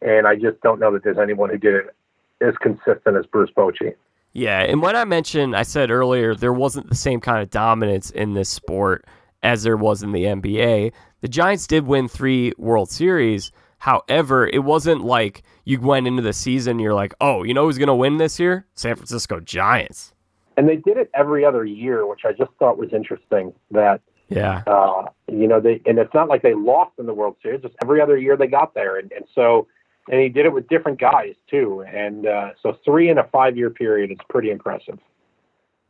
and 0.00 0.26
I 0.26 0.36
just 0.36 0.60
don't 0.62 0.80
know 0.80 0.92
that 0.92 1.04
there's 1.04 1.18
anyone 1.18 1.50
who 1.50 1.58
did 1.58 1.74
it 1.74 1.94
as 2.40 2.54
consistent 2.60 3.16
as 3.16 3.26
Bruce 3.26 3.50
Bochy. 3.56 3.94
Yeah, 4.32 4.60
and 4.60 4.80
when 4.80 4.96
I 4.96 5.04
mentioned, 5.04 5.54
I 5.54 5.62
said 5.62 5.90
earlier 5.90 6.34
there 6.34 6.52
wasn't 6.52 6.88
the 6.88 6.94
same 6.94 7.20
kind 7.20 7.42
of 7.42 7.50
dominance 7.50 8.10
in 8.10 8.34
this 8.34 8.48
sport 8.48 9.04
as 9.42 9.62
there 9.62 9.76
was 9.76 10.02
in 10.02 10.12
the 10.12 10.24
NBA. 10.24 10.92
The 11.20 11.28
Giants 11.28 11.66
did 11.66 11.86
win 11.86 12.08
three 12.08 12.52
World 12.56 12.90
Series. 12.90 13.52
However, 13.78 14.46
it 14.46 14.60
wasn't 14.60 15.04
like 15.04 15.42
you 15.64 15.80
went 15.80 16.06
into 16.06 16.22
the 16.22 16.32
season, 16.32 16.78
you're 16.78 16.94
like, 16.94 17.14
oh, 17.20 17.42
you 17.42 17.52
know 17.52 17.66
who's 17.66 17.78
going 17.78 17.88
to 17.88 17.94
win 17.94 18.16
this 18.16 18.40
year? 18.40 18.66
San 18.74 18.96
Francisco 18.96 19.40
Giants. 19.40 20.14
And 20.56 20.68
they 20.68 20.76
did 20.76 20.96
it 20.96 21.10
every 21.14 21.44
other 21.44 21.64
year, 21.64 22.06
which 22.06 22.20
I 22.24 22.32
just 22.32 22.50
thought 22.58 22.78
was 22.78 22.92
interesting. 22.92 23.52
That 23.70 24.00
yeah, 24.28 24.62
uh, 24.66 25.06
you 25.28 25.48
know, 25.48 25.60
they 25.60 25.80
and 25.86 25.98
it's 25.98 26.14
not 26.14 26.28
like 26.28 26.42
they 26.42 26.54
lost 26.54 26.92
in 26.98 27.06
the 27.06 27.14
World 27.14 27.36
Series. 27.42 27.62
Just 27.62 27.74
every 27.82 28.00
other 28.00 28.16
year 28.16 28.36
they 28.36 28.46
got 28.46 28.74
there, 28.74 28.98
and, 28.98 29.10
and 29.12 29.24
so 29.34 29.66
and 30.08 30.20
he 30.20 30.28
did 30.28 30.46
it 30.46 30.52
with 30.52 30.68
different 30.68 31.00
guys 31.00 31.34
too. 31.48 31.84
And 31.86 32.26
uh, 32.26 32.50
so 32.62 32.76
three 32.84 33.08
in 33.08 33.18
a 33.18 33.24
five 33.24 33.56
year 33.56 33.70
period 33.70 34.10
is 34.10 34.18
pretty 34.28 34.50
impressive. 34.50 34.98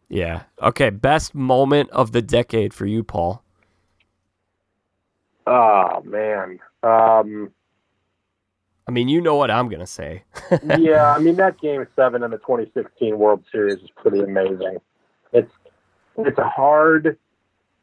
Yeah. 0.08 0.42
Okay. 0.60 0.90
Best 0.90 1.34
moment 1.34 1.90
of 1.90 2.12
the 2.12 2.22
decade 2.22 2.74
for 2.74 2.86
you, 2.86 3.02
Paul. 3.02 3.42
Oh 5.46 6.02
man. 6.04 6.58
Um, 6.82 7.50
I 8.86 8.90
mean, 8.90 9.08
you 9.08 9.20
know 9.20 9.36
what 9.36 9.50
I'm 9.50 9.68
gonna 9.68 9.86
say. 9.86 10.24
yeah, 10.78 11.14
I 11.14 11.18
mean 11.18 11.36
that 11.36 11.60
game 11.60 11.86
seven 11.94 12.22
in 12.22 12.30
the 12.30 12.38
2016 12.38 13.18
World 13.18 13.44
Series 13.50 13.78
is 13.78 13.90
pretty 13.96 14.20
amazing. 14.20 14.78
It's 15.32 15.52
it's 16.18 16.38
hard 16.38 17.16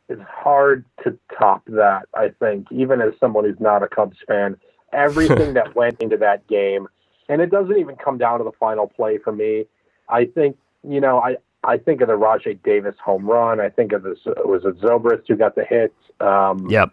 it's 0.09 0.21
hard 0.21 0.85
to 1.03 1.17
top 1.37 1.63
that. 1.67 2.07
I 2.13 2.29
think 2.39 2.67
even 2.71 3.01
as 3.01 3.13
someone 3.19 3.45
who's 3.45 3.59
not 3.59 3.83
a 3.83 3.87
Cubs 3.87 4.17
fan, 4.27 4.57
everything 4.91 5.53
that 5.55 5.75
went 5.75 6.01
into 6.01 6.17
that 6.17 6.47
game, 6.47 6.87
and 7.29 7.41
it 7.41 7.51
doesn't 7.51 7.77
even 7.77 7.95
come 7.95 8.17
down 8.17 8.39
to 8.39 8.43
the 8.43 8.51
final 8.59 8.87
play 8.87 9.19
for 9.19 9.31
me. 9.31 9.65
I 10.09 10.25
think 10.25 10.57
you 10.83 10.99
know 10.99 11.19
I 11.19 11.37
I 11.63 11.77
think 11.77 12.01
of 12.01 12.07
the 12.07 12.17
Rajai 12.17 12.61
Davis 12.63 12.95
home 13.03 13.25
run. 13.25 13.61
I 13.61 13.69
think 13.69 13.93
of 13.93 14.03
this 14.03 14.19
was 14.25 14.65
it 14.65 14.79
Zobrist 14.81 15.27
who 15.27 15.35
got 15.35 15.55
the 15.55 15.63
hit. 15.63 15.93
Um, 16.19 16.69
yep. 16.69 16.91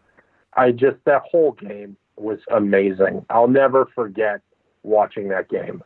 I 0.54 0.70
just 0.72 0.96
that 1.04 1.22
whole 1.30 1.52
game 1.52 1.96
was 2.16 2.38
amazing. 2.50 3.24
I'll 3.30 3.48
never 3.48 3.86
forget 3.94 4.40
watching 4.82 5.28
that 5.28 5.48
game. 5.48 5.82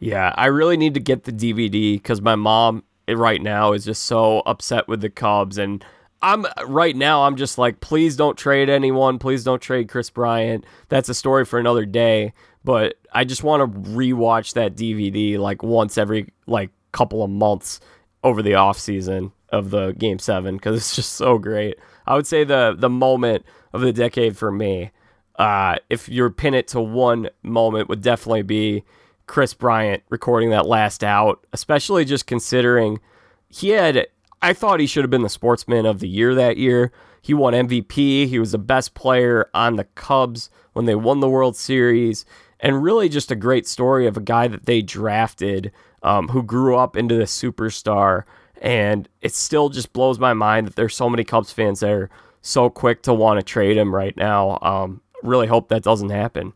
Yeah, 0.00 0.34
I 0.36 0.46
really 0.46 0.76
need 0.76 0.94
to 0.94 1.00
get 1.00 1.24
the 1.24 1.32
DVD 1.32 1.94
because 1.94 2.20
my 2.20 2.34
mom 2.34 2.84
eh, 3.08 3.14
right 3.14 3.40
now 3.40 3.72
is 3.72 3.84
just 3.84 4.02
so 4.02 4.40
upset 4.40 4.86
with 4.88 5.00
the 5.00 5.10
Cubs, 5.10 5.56
and 5.58 5.84
I'm 6.20 6.46
right 6.66 6.96
now. 6.96 7.24
I'm 7.24 7.36
just 7.36 7.58
like, 7.58 7.80
please 7.80 8.16
don't 8.16 8.36
trade 8.36 8.68
anyone. 8.68 9.18
Please 9.18 9.44
don't 9.44 9.60
trade 9.60 9.88
Kris 9.88 10.10
Bryant. 10.10 10.64
That's 10.88 11.08
a 11.08 11.14
story 11.14 11.44
for 11.44 11.58
another 11.58 11.84
day. 11.84 12.32
But 12.64 12.94
I 13.12 13.24
just 13.24 13.44
want 13.44 13.60
to 13.60 13.78
rewatch 13.90 14.54
that 14.54 14.74
DVD 14.74 15.38
like 15.38 15.62
once 15.62 15.98
every 15.98 16.32
like 16.46 16.70
couple 16.92 17.22
of 17.22 17.30
months 17.30 17.78
over 18.22 18.42
the 18.42 18.54
off 18.54 18.78
season 18.78 19.32
of 19.50 19.70
the 19.70 19.92
Game 19.92 20.18
Seven 20.18 20.56
because 20.56 20.76
it's 20.76 20.96
just 20.96 21.12
so 21.12 21.38
great. 21.38 21.78
I 22.06 22.14
would 22.14 22.26
say 22.26 22.44
the 22.44 22.74
the 22.76 22.88
moment 22.88 23.44
of 23.74 23.82
the 23.82 23.92
decade 23.92 24.36
for 24.36 24.50
me, 24.50 24.90
uh, 25.36 25.76
if 25.90 26.08
you're 26.08 26.30
pin 26.30 26.54
it 26.54 26.68
to 26.68 26.80
one 26.80 27.30
moment, 27.42 27.88
would 27.88 28.02
definitely 28.02 28.42
be 28.42 28.84
Kris 29.26 29.54
Bryant 29.54 30.02
recording 30.10 30.50
that 30.50 30.66
last 30.66 31.02
out, 31.02 31.44
especially 31.52 32.04
just 32.04 32.26
considering 32.26 33.00
he 33.48 33.70
had. 33.70 34.06
I 34.42 34.52
thought 34.52 34.78
he 34.78 34.86
should 34.86 35.04
have 35.04 35.10
been 35.10 35.22
the 35.22 35.30
sportsman 35.30 35.86
of 35.86 36.00
the 36.00 36.08
year 36.08 36.34
that 36.34 36.58
year. 36.58 36.92
He 37.22 37.32
won 37.32 37.54
MVP. 37.54 38.28
He 38.28 38.38
was 38.38 38.52
the 38.52 38.58
best 38.58 38.92
player 38.92 39.48
on 39.54 39.76
the 39.76 39.84
Cubs 39.84 40.50
when 40.74 40.84
they 40.84 40.94
won 40.94 41.20
the 41.20 41.30
World 41.30 41.56
Series. 41.56 42.26
And 42.60 42.82
really 42.82 43.08
just 43.08 43.30
a 43.30 43.36
great 43.36 43.66
story 43.66 44.06
of 44.06 44.18
a 44.18 44.20
guy 44.20 44.48
that 44.48 44.66
they 44.66 44.82
drafted 44.82 45.72
um, 46.02 46.28
who 46.28 46.42
grew 46.42 46.76
up 46.76 46.94
into 46.94 47.14
the 47.14 47.24
superstar 47.24 48.24
and 48.64 49.08
it 49.20 49.34
still 49.34 49.68
just 49.68 49.92
blows 49.92 50.18
my 50.18 50.32
mind 50.32 50.66
that 50.66 50.74
there's 50.74 50.96
so 50.96 51.10
many 51.10 51.22
Cubs 51.22 51.52
fans 51.52 51.80
that 51.80 51.90
are 51.90 52.10
so 52.40 52.70
quick 52.70 53.02
to 53.02 53.12
want 53.12 53.38
to 53.38 53.42
trade 53.42 53.76
him 53.76 53.94
right 53.94 54.16
now. 54.16 54.58
Um, 54.62 55.02
really 55.24 55.46
hope 55.46 55.68
that 55.68 55.82
doesn't 55.82 56.10
happen. 56.10 56.52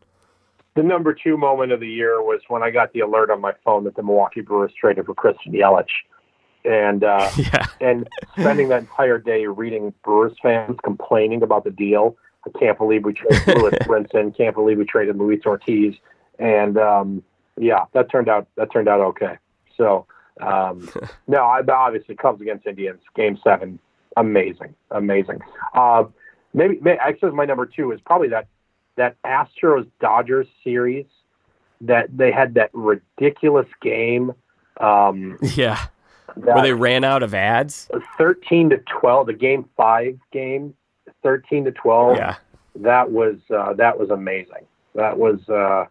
The 0.75 0.83
number 0.83 1.13
two 1.13 1.35
moment 1.35 1.71
of 1.71 1.79
the 1.79 1.89
year 1.89 2.21
was 2.21 2.41
when 2.47 2.63
I 2.63 2.69
got 2.69 2.93
the 2.93 3.01
alert 3.01 3.29
on 3.29 3.41
my 3.41 3.53
phone 3.65 3.83
that 3.83 3.95
the 3.95 4.03
Milwaukee 4.03 4.41
Brewers 4.41 4.71
traded 4.79 5.05
for 5.05 5.13
Christian 5.13 5.51
Yelich, 5.51 5.89
and 6.63 7.03
uh, 7.03 7.29
yeah. 7.37 7.65
and 7.81 8.07
spending 8.39 8.69
that 8.69 8.81
entire 8.81 9.17
day 9.17 9.47
reading 9.47 9.93
Brewers 10.03 10.33
fans 10.41 10.77
complaining 10.83 11.43
about 11.43 11.63
the 11.63 11.71
deal. 11.71 12.15
I 12.45 12.57
can't 12.57 12.77
believe 12.77 13.03
we 13.03 13.13
traded 13.13 13.47
Lewis 13.57 13.73
Brinson. 13.81 14.35
Can't 14.37 14.55
believe 14.55 14.77
we 14.77 14.85
traded 14.85 15.17
Luis 15.17 15.41
Ortiz. 15.45 15.95
And 16.37 16.77
um, 16.77 17.23
yeah, 17.57 17.85
that 17.93 18.09
turned 18.09 18.29
out 18.29 18.47
that 18.55 18.71
turned 18.71 18.87
out 18.87 19.01
okay. 19.01 19.37
So 19.75 20.05
um, 20.39 20.89
no, 21.27 21.39
I, 21.43 21.61
obviously 21.69 22.15
Cubs 22.15 22.41
against 22.41 22.65
Indians, 22.65 23.01
Game 23.15 23.37
Seven, 23.43 23.79
amazing, 24.17 24.75
amazing. 24.91 25.39
Uh, 25.73 26.05
maybe, 26.53 26.79
maybe 26.81 26.97
actually 26.99 27.31
my 27.31 27.45
number 27.45 27.65
two 27.65 27.91
is 27.91 27.99
probably 28.01 28.29
that 28.29 28.47
that 28.99 29.15
Astros 29.23 29.87
Dodgers 30.01 30.45
series 30.61 31.05
that 31.81 32.15
they 32.15 32.31
had 32.31 32.55
that 32.55 32.69
ridiculous 32.73 33.67
game. 33.81 34.33
Um, 34.79 35.37
yeah, 35.55 35.87
where 36.35 36.61
they 36.61 36.73
ran 36.73 37.05
out 37.05 37.23
of 37.23 37.33
ads. 37.33 37.89
Thirteen 38.17 38.69
to 38.71 38.77
twelve, 38.99 39.27
the 39.27 39.33
game 39.33 39.67
five 39.77 40.19
game, 40.31 40.75
thirteen 41.23 41.63
to 41.63 41.71
twelve. 41.71 42.17
Yeah, 42.17 42.35
that 42.75 43.09
was 43.09 43.37
uh, 43.49 43.73
that 43.73 43.97
was 43.97 44.09
amazing. 44.09 44.67
That 44.95 45.17
was 45.17 45.47
uh, 45.47 45.85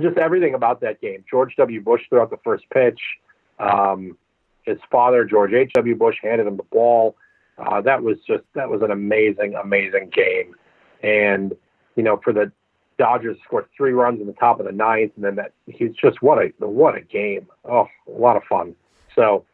just 0.00 0.18
everything 0.18 0.54
about 0.54 0.80
that 0.80 1.00
game. 1.00 1.24
George 1.30 1.54
W. 1.56 1.80
Bush 1.80 2.02
threw 2.08 2.20
out 2.20 2.30
the 2.30 2.38
first 2.42 2.64
pitch. 2.70 3.00
Um, 3.60 4.18
his 4.62 4.78
father, 4.90 5.24
George 5.24 5.52
H.W. 5.52 5.94
Bush, 5.96 6.16
handed 6.22 6.46
him 6.46 6.56
the 6.56 6.64
ball. 6.64 7.16
Uh, 7.58 7.80
that 7.82 8.02
was 8.02 8.16
just 8.26 8.42
that 8.54 8.68
was 8.68 8.82
an 8.82 8.90
amazing, 8.90 9.54
amazing 9.54 10.10
game, 10.12 10.56
and 11.04 11.54
you 11.96 12.02
know 12.02 12.20
for 12.22 12.32
the 12.32 12.50
Dodgers 12.98 13.36
scored 13.44 13.66
three 13.76 13.92
runs 13.92 14.20
in 14.20 14.26
the 14.26 14.32
top 14.34 14.60
of 14.60 14.66
the 14.66 14.72
ninth, 14.72 15.12
and 15.16 15.24
then 15.24 15.36
that 15.36 15.52
he's 15.66 15.92
just 15.92 16.22
what 16.22 16.38
a 16.38 16.52
what 16.58 16.96
a 16.96 17.00
game. 17.00 17.46
Oh, 17.64 17.86
a 18.06 18.10
lot 18.10 18.36
of 18.36 18.44
fun. 18.44 18.74
So 19.14 19.44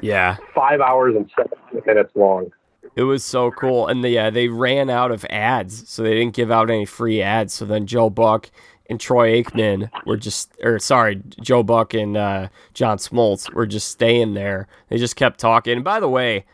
yeah, 0.00 0.36
five 0.54 0.80
hours 0.80 1.14
and 1.16 1.30
seven 1.36 1.82
minutes 1.86 2.12
long. 2.14 2.50
It 2.94 3.04
was 3.04 3.24
so 3.24 3.50
cool, 3.52 3.86
and 3.86 4.04
the, 4.04 4.10
yeah, 4.10 4.28
they 4.30 4.48
ran 4.48 4.90
out 4.90 5.12
of 5.12 5.24
ads, 5.30 5.88
so 5.88 6.02
they 6.02 6.14
didn't 6.14 6.34
give 6.34 6.50
out 6.50 6.68
any 6.68 6.84
free 6.84 7.22
ads. 7.22 7.54
So 7.54 7.64
then 7.64 7.86
Joe 7.86 8.10
Buck 8.10 8.50
and 8.90 9.00
Troy 9.00 9.42
Aikman 9.42 9.88
were 10.04 10.18
just, 10.18 10.52
or 10.62 10.78
sorry, 10.78 11.22
Joe 11.40 11.62
Buck 11.62 11.94
and 11.94 12.16
uh, 12.16 12.48
John 12.74 12.98
Smoltz 12.98 13.52
were 13.54 13.66
just 13.66 13.88
staying 13.88 14.34
there. 14.34 14.66
They 14.88 14.98
just 14.98 15.16
kept 15.16 15.40
talking. 15.40 15.74
And 15.74 15.84
by 15.84 16.00
the 16.00 16.08
way, 16.08 16.44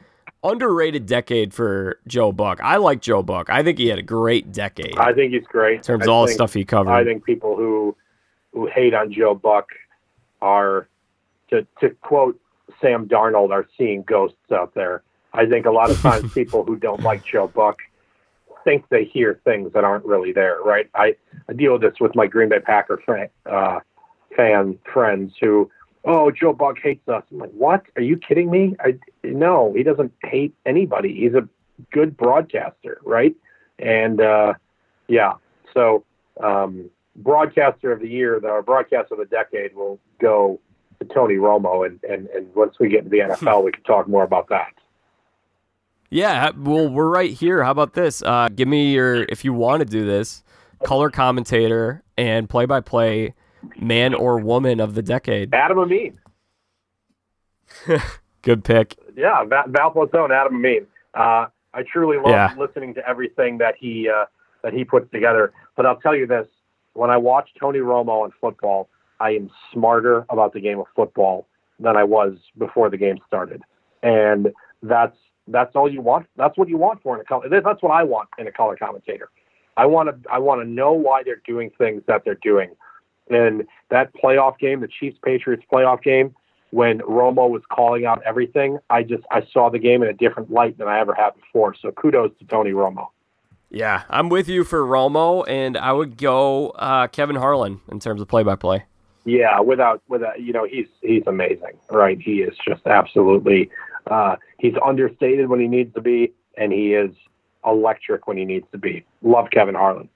underrated 0.42 1.06
decade 1.06 1.52
for 1.52 1.98
Joe 2.06 2.32
Buck. 2.32 2.60
I 2.62 2.76
like 2.76 3.00
Joe 3.00 3.22
Buck. 3.22 3.50
I 3.50 3.62
think 3.62 3.78
he 3.78 3.88
had 3.88 3.98
a 3.98 4.02
great 4.02 4.52
decade. 4.52 4.96
I 4.96 5.12
think 5.12 5.32
he's 5.32 5.44
great 5.44 5.76
in 5.76 5.82
terms 5.82 6.02
I 6.02 6.04
of 6.04 6.08
all 6.10 6.26
think, 6.26 6.38
the 6.38 6.44
stuff 6.44 6.54
he 6.54 6.64
covered. 6.64 6.92
I 6.92 7.04
think 7.04 7.24
people 7.24 7.56
who 7.56 7.96
who 8.52 8.66
hate 8.66 8.94
on 8.94 9.12
Joe 9.12 9.34
Buck 9.34 9.68
are, 10.40 10.88
to 11.50 11.66
to 11.80 11.90
quote 12.02 12.40
Sam 12.80 13.08
Darnold, 13.08 13.50
are 13.50 13.66
seeing 13.76 14.02
ghosts 14.02 14.52
out 14.52 14.74
there. 14.74 15.02
I 15.32 15.46
think 15.46 15.66
a 15.66 15.70
lot 15.70 15.90
of 15.90 16.00
times 16.00 16.32
people 16.34 16.64
who 16.64 16.76
don't 16.76 17.02
like 17.02 17.24
Joe 17.24 17.48
Buck 17.48 17.78
think 18.64 18.88
they 18.90 19.04
hear 19.04 19.40
things 19.44 19.72
that 19.72 19.84
aren't 19.84 20.04
really 20.04 20.32
there, 20.32 20.58
right? 20.64 20.88
I, 20.94 21.16
I 21.48 21.52
deal 21.54 21.72
with 21.72 21.82
this 21.82 21.94
with 22.00 22.14
my 22.14 22.26
Green 22.26 22.48
Bay 22.48 22.60
Packer 22.60 23.00
fan, 23.06 23.28
uh, 23.46 23.80
fan 24.36 24.78
friends 24.92 25.32
who, 25.40 25.70
oh, 26.04 26.30
Joe 26.30 26.52
Buck 26.52 26.78
hates 26.82 27.08
us. 27.08 27.22
I'm 27.30 27.38
like, 27.38 27.52
what? 27.52 27.84
Are 27.96 28.02
you 28.02 28.16
kidding 28.16 28.50
me? 28.50 28.76
I 28.80 28.98
no, 29.24 29.72
he 29.76 29.82
doesn't 29.82 30.12
hate 30.24 30.54
anybody. 30.66 31.14
He's 31.14 31.34
a 31.34 31.48
good 31.92 32.16
broadcaster, 32.16 33.00
right? 33.04 33.34
And 33.78 34.20
uh, 34.20 34.54
yeah, 35.06 35.34
so 35.74 36.04
um, 36.42 36.90
broadcaster 37.16 37.92
of 37.92 38.00
the 38.00 38.08
year, 38.08 38.40
the 38.40 38.62
broadcaster 38.64 39.14
of 39.14 39.18
the 39.18 39.26
decade 39.26 39.74
will 39.74 39.98
go 40.20 40.60
to 41.00 41.04
Tony 41.06 41.34
Romo, 41.34 41.86
and, 41.86 42.02
and, 42.04 42.28
and 42.28 42.52
once 42.54 42.76
we 42.80 42.88
get 42.88 43.04
into 43.04 43.10
the 43.10 43.18
NFL, 43.18 43.64
we 43.64 43.72
can 43.72 43.82
talk 43.84 44.08
more 44.08 44.24
about 44.24 44.48
that. 44.48 44.72
Yeah, 46.10 46.50
well, 46.56 46.88
we're 46.88 47.08
right 47.08 47.30
here. 47.30 47.62
How 47.62 47.70
about 47.70 47.92
this? 47.92 48.22
Uh, 48.22 48.48
give 48.48 48.66
me 48.66 48.92
your, 48.92 49.24
if 49.28 49.44
you 49.44 49.52
want 49.52 49.80
to 49.80 49.84
do 49.84 50.06
this, 50.06 50.42
color 50.82 51.10
commentator 51.10 52.02
and 52.16 52.48
play 52.48 52.64
by 52.64 52.80
play 52.80 53.34
man 53.78 54.14
or 54.14 54.38
woman 54.38 54.80
of 54.80 54.94
the 54.94 55.02
decade. 55.02 55.54
Adam 55.54 55.78
Amin. 55.78 56.18
Good 58.42 58.64
pick. 58.64 58.96
Yeah, 59.16 59.44
Val 59.44 59.92
Plotone, 59.92 60.30
Adam 60.30 60.56
Amin. 60.56 60.86
Uh, 61.14 61.46
I 61.74 61.82
truly 61.90 62.16
love 62.16 62.28
yeah. 62.28 62.54
listening 62.58 62.94
to 62.94 63.08
everything 63.08 63.58
that 63.58 63.74
he 63.78 64.08
uh, 64.08 64.24
that 64.62 64.72
he 64.72 64.84
puts 64.84 65.10
together. 65.10 65.52
But 65.76 65.86
I'll 65.86 65.98
tell 65.98 66.14
you 66.14 66.26
this: 66.26 66.46
when 66.94 67.10
I 67.10 67.16
watch 67.16 67.50
Tony 67.58 67.80
Romo 67.80 68.24
in 68.24 68.32
football, 68.40 68.88
I 69.20 69.30
am 69.30 69.50
smarter 69.72 70.24
about 70.30 70.52
the 70.52 70.60
game 70.60 70.78
of 70.78 70.86
football 70.94 71.46
than 71.78 71.96
I 71.96 72.04
was 72.04 72.34
before 72.56 72.90
the 72.90 72.96
game 72.96 73.18
started, 73.26 73.62
and 74.02 74.52
that's 74.82 75.16
that's 75.46 75.74
all 75.74 75.90
you 75.90 76.00
want. 76.00 76.26
That's 76.36 76.56
what 76.56 76.68
you 76.68 76.76
want 76.76 77.02
for 77.02 77.14
in 77.14 77.20
a 77.20 77.24
color. 77.24 77.48
That's 77.48 77.82
what 77.82 77.90
I 77.90 78.04
want 78.04 78.28
in 78.38 78.46
a 78.46 78.52
color 78.52 78.76
commentator. 78.76 79.30
I 79.76 79.86
want 79.86 80.08
to 80.08 80.30
I 80.30 80.38
want 80.38 80.60
to 80.62 80.68
know 80.68 80.92
why 80.92 81.22
they're 81.22 81.42
doing 81.46 81.70
things 81.78 82.02
that 82.06 82.22
they're 82.24 82.38
doing. 82.42 82.70
And 83.30 83.64
that 83.90 84.12
playoff 84.14 84.58
game, 84.58 84.80
the 84.80 84.88
Chiefs 84.88 85.18
Patriots 85.22 85.64
playoff 85.72 86.02
game, 86.02 86.34
when 86.70 86.98
Romo 87.00 87.48
was 87.48 87.62
calling 87.70 88.04
out 88.04 88.22
everything, 88.26 88.78
I 88.90 89.02
just 89.02 89.24
I 89.30 89.46
saw 89.52 89.70
the 89.70 89.78
game 89.78 90.02
in 90.02 90.08
a 90.08 90.12
different 90.12 90.50
light 90.50 90.78
than 90.78 90.88
I 90.88 91.00
ever 91.00 91.14
had 91.14 91.30
before. 91.34 91.74
So 91.80 91.90
kudos 91.92 92.32
to 92.38 92.44
Tony 92.44 92.72
Romo. 92.72 93.08
Yeah, 93.70 94.04
I'm 94.08 94.28
with 94.28 94.48
you 94.48 94.64
for 94.64 94.84
Romo, 94.84 95.46
and 95.46 95.76
I 95.76 95.92
would 95.92 96.16
go 96.16 96.70
uh, 96.70 97.06
Kevin 97.08 97.36
Harlan 97.36 97.80
in 97.90 98.00
terms 98.00 98.20
of 98.20 98.28
play 98.28 98.42
by 98.42 98.56
play. 98.56 98.84
Yeah, 99.24 99.60
without 99.60 100.02
without 100.08 100.40
you 100.40 100.52
know 100.52 100.64
he's 100.64 100.86
he's 101.02 101.24
amazing, 101.26 101.78
right? 101.90 102.18
He 102.20 102.40
is 102.40 102.56
just 102.66 102.86
absolutely 102.86 103.70
uh, 104.10 104.36
he's 104.58 104.74
understated 104.84 105.48
when 105.48 105.60
he 105.60 105.68
needs 105.68 105.92
to 105.94 106.00
be, 106.00 106.32
and 106.56 106.72
he 106.72 106.94
is 106.94 107.10
electric 107.64 108.26
when 108.26 108.36
he 108.36 108.44
needs 108.44 108.66
to 108.72 108.78
be. 108.78 109.04
Love 109.22 109.48
Kevin 109.50 109.74
Harlan. 109.74 110.08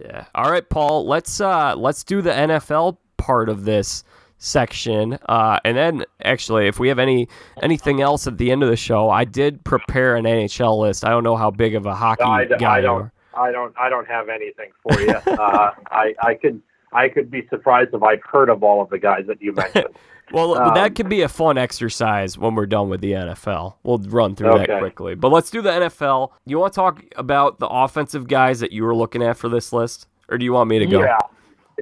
Yeah. 0.00 0.26
All 0.34 0.50
right, 0.50 0.66
Paul. 0.68 1.06
Let's 1.06 1.40
uh 1.40 1.74
let's 1.76 2.04
do 2.04 2.22
the 2.22 2.30
NFL 2.30 2.96
part 3.16 3.48
of 3.48 3.64
this 3.64 4.02
section, 4.38 5.18
uh, 5.28 5.60
and 5.64 5.76
then 5.76 6.04
actually, 6.24 6.66
if 6.66 6.80
we 6.80 6.88
have 6.88 6.98
any 6.98 7.28
anything 7.62 8.00
else 8.00 8.26
at 8.26 8.38
the 8.38 8.50
end 8.50 8.62
of 8.62 8.70
the 8.70 8.76
show, 8.76 9.10
I 9.10 9.24
did 9.24 9.62
prepare 9.64 10.16
an 10.16 10.24
NHL 10.24 10.80
list. 10.80 11.04
I 11.04 11.10
don't 11.10 11.24
know 11.24 11.36
how 11.36 11.50
big 11.50 11.74
of 11.74 11.86
a 11.86 11.94
hockey 11.94 12.22
I, 12.22 12.46
guy 12.46 12.78
I 12.78 12.80
don't. 12.80 13.10
I 13.34 13.52
don't. 13.52 13.74
I 13.78 13.88
don't 13.88 14.08
have 14.08 14.28
anything 14.28 14.70
for 14.82 15.00
you. 15.00 15.10
uh, 15.10 15.72
I 15.90 16.14
I 16.22 16.34
could 16.34 16.62
I 16.92 17.08
could 17.08 17.30
be 17.30 17.46
surprised 17.48 17.90
if 17.92 18.02
I've 18.02 18.22
heard 18.24 18.48
of 18.48 18.62
all 18.62 18.82
of 18.82 18.90
the 18.90 18.98
guys 18.98 19.26
that 19.26 19.40
you 19.40 19.52
mentioned. 19.54 19.86
well, 20.32 20.56
um, 20.56 20.74
that 20.74 20.94
could 20.94 21.08
be 21.08 21.22
a 21.22 21.28
fun 21.28 21.58
exercise 21.58 22.36
when 22.36 22.54
we're 22.54 22.66
done 22.66 22.88
with 22.88 23.00
the 23.00 23.12
NFL. 23.12 23.74
We'll 23.82 23.98
run 23.98 24.34
through 24.34 24.50
okay. 24.50 24.66
that 24.66 24.80
quickly. 24.80 25.14
But 25.14 25.30
let's 25.30 25.50
do 25.50 25.62
the 25.62 25.70
NFL. 25.70 26.30
You 26.46 26.58
want 26.58 26.72
to 26.72 26.76
talk 26.76 27.04
about 27.16 27.58
the 27.58 27.68
offensive 27.68 28.28
guys 28.28 28.60
that 28.60 28.72
you 28.72 28.84
were 28.84 28.94
looking 28.94 29.22
at 29.22 29.36
for 29.36 29.48
this 29.48 29.72
list, 29.72 30.08
or 30.28 30.38
do 30.38 30.44
you 30.44 30.52
want 30.52 30.68
me 30.68 30.78
to 30.78 30.86
go? 30.86 31.00
Yeah. 31.00 31.18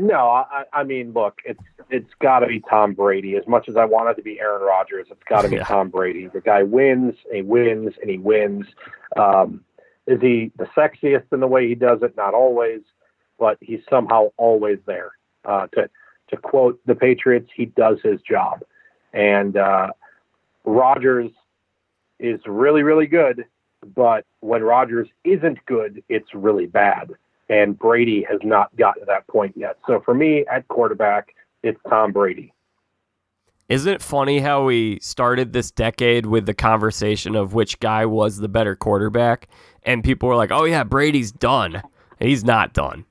No, 0.01 0.28
I, 0.28 0.62
I 0.72 0.85
mean, 0.85 1.12
look, 1.12 1.40
it's 1.44 1.62
it's 1.90 2.10
got 2.20 2.40
to 2.40 2.47
be 2.47 2.60
Tom 2.60 2.94
Brady. 2.94 3.36
As 3.36 3.47
much 3.48 3.68
as 3.68 3.76
I 3.76 3.85
want 3.85 4.10
it 4.10 4.14
to 4.14 4.22
be 4.22 4.39
Aaron 4.39 4.62
Rodgers, 4.62 5.09
it's 5.10 5.22
got 5.28 5.43
to 5.43 5.48
be 5.48 5.56
yeah. 5.56 5.64
Tom 5.64 5.89
Brady. 5.89 6.28
The 6.28 6.40
guy 6.40 6.62
wins, 6.62 7.14
and 7.26 7.36
he 7.36 7.43
wins, 7.43 7.94
and 8.01 8.10
he 8.10 8.18
wins. 8.18 8.66
Um, 9.16 9.64
is 10.06 10.20
he 10.20 10.52
the 10.56 10.66
sexiest 10.76 11.24
in 11.32 11.40
the 11.40 11.47
way 11.47 11.68
he 11.68 11.74
does 11.74 12.02
it? 12.02 12.16
Not 12.16 12.35
always 12.35 12.80
but 13.39 13.59
he's 13.60 13.81
somehow 13.89 14.28
always 14.36 14.78
there. 14.86 15.12
Uh, 15.44 15.66
to 15.69 15.89
to 16.31 16.36
quote 16.36 16.78
the 16.86 16.94
Patriots, 16.94 17.48
he 17.55 17.66
does 17.66 17.98
his 18.02 18.20
job, 18.20 18.62
and 19.12 19.56
uh, 19.56 19.89
Rodgers 20.65 21.31
is 22.19 22.40
really 22.47 22.82
really 22.82 23.06
good. 23.06 23.44
But 23.94 24.24
when 24.40 24.62
Rodgers 24.62 25.09
isn't 25.24 25.65
good, 25.66 26.02
it's 26.09 26.35
really 26.35 26.66
bad. 26.66 27.10
And 27.48 27.78
Brady 27.78 28.27
has 28.28 28.40
not 28.43 28.74
gotten 28.77 29.02
to 29.02 29.06
that 29.06 29.27
point 29.28 29.56
yet. 29.56 29.78
So 29.86 30.01
for 30.05 30.15
me, 30.15 30.44
at 30.52 30.66
quarterback, 30.69 31.35
it's 31.62 31.81
Tom 31.89 32.12
Brady. 32.12 32.52
Isn't 33.69 33.93
it 33.93 34.02
funny 34.02 34.40
how 34.40 34.65
we 34.65 34.98
started 35.01 35.52
this 35.52 35.70
decade 35.70 36.27
with 36.27 36.47
the 36.47 36.55
conversation 36.55 37.36
of 37.36 37.52
which 37.52 37.78
guy 37.81 38.06
was 38.06 38.39
the 38.39 38.48
better 38.48 38.74
quarterback? 38.74 39.48
And 39.82 40.02
people 40.02 40.28
were 40.28 40.36
like, 40.36 40.51
oh, 40.51 40.65
yeah, 40.65 40.85
Brady's 40.85 41.31
done. 41.32 41.82
He's 42.19 42.44
not 42.44 42.73
done. 42.73 43.05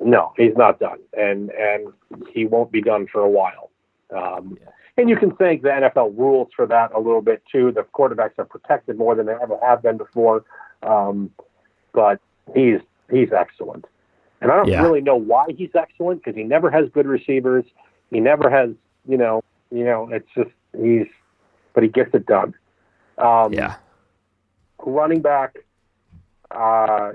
No, 0.00 0.32
he's 0.36 0.56
not 0.56 0.80
done, 0.80 0.98
and 1.16 1.50
and 1.50 1.92
he 2.32 2.46
won't 2.46 2.72
be 2.72 2.80
done 2.80 3.06
for 3.06 3.20
a 3.20 3.28
while. 3.28 3.70
Um, 4.16 4.56
yeah. 4.60 4.70
And 4.96 5.08
you 5.08 5.16
can 5.16 5.34
thank 5.36 5.62
the 5.62 5.68
NFL 5.68 6.18
rules 6.18 6.48
for 6.54 6.66
that 6.66 6.92
a 6.92 6.98
little 6.98 7.22
bit 7.22 7.42
too. 7.50 7.70
The 7.70 7.82
quarterbacks 7.82 8.38
are 8.38 8.44
protected 8.44 8.98
more 8.98 9.14
than 9.14 9.26
they 9.26 9.34
ever 9.40 9.58
have 9.62 9.82
been 9.82 9.98
before. 9.98 10.44
Um, 10.82 11.30
but 11.92 12.18
he's 12.54 12.80
he's 13.10 13.32
excellent, 13.32 13.86
and 14.40 14.50
I 14.50 14.56
don't 14.56 14.68
yeah. 14.68 14.82
really 14.82 15.02
know 15.02 15.16
why 15.16 15.46
he's 15.56 15.70
excellent 15.74 16.24
because 16.24 16.36
he 16.36 16.44
never 16.44 16.70
has 16.70 16.88
good 16.92 17.06
receivers. 17.06 17.64
He 18.10 18.20
never 18.20 18.50
has, 18.50 18.70
you 19.06 19.18
know, 19.18 19.42
you 19.70 19.84
know. 19.84 20.08
It's 20.10 20.28
just 20.34 20.50
he's, 20.76 21.06
but 21.74 21.82
he 21.82 21.88
gets 21.88 22.14
it 22.14 22.26
done. 22.26 22.54
Um, 23.18 23.52
yeah. 23.52 23.76
Running 24.78 25.20
back. 25.20 25.58
Uh, 26.50 27.12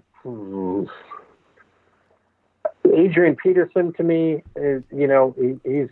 Adrian 2.94 3.36
Peterson 3.36 3.94
to 3.94 4.03
me 4.03 4.44
is, 4.56 4.84
you 4.91 5.07
know, 5.07 5.36
he, 5.38 5.57
he's 5.70 5.90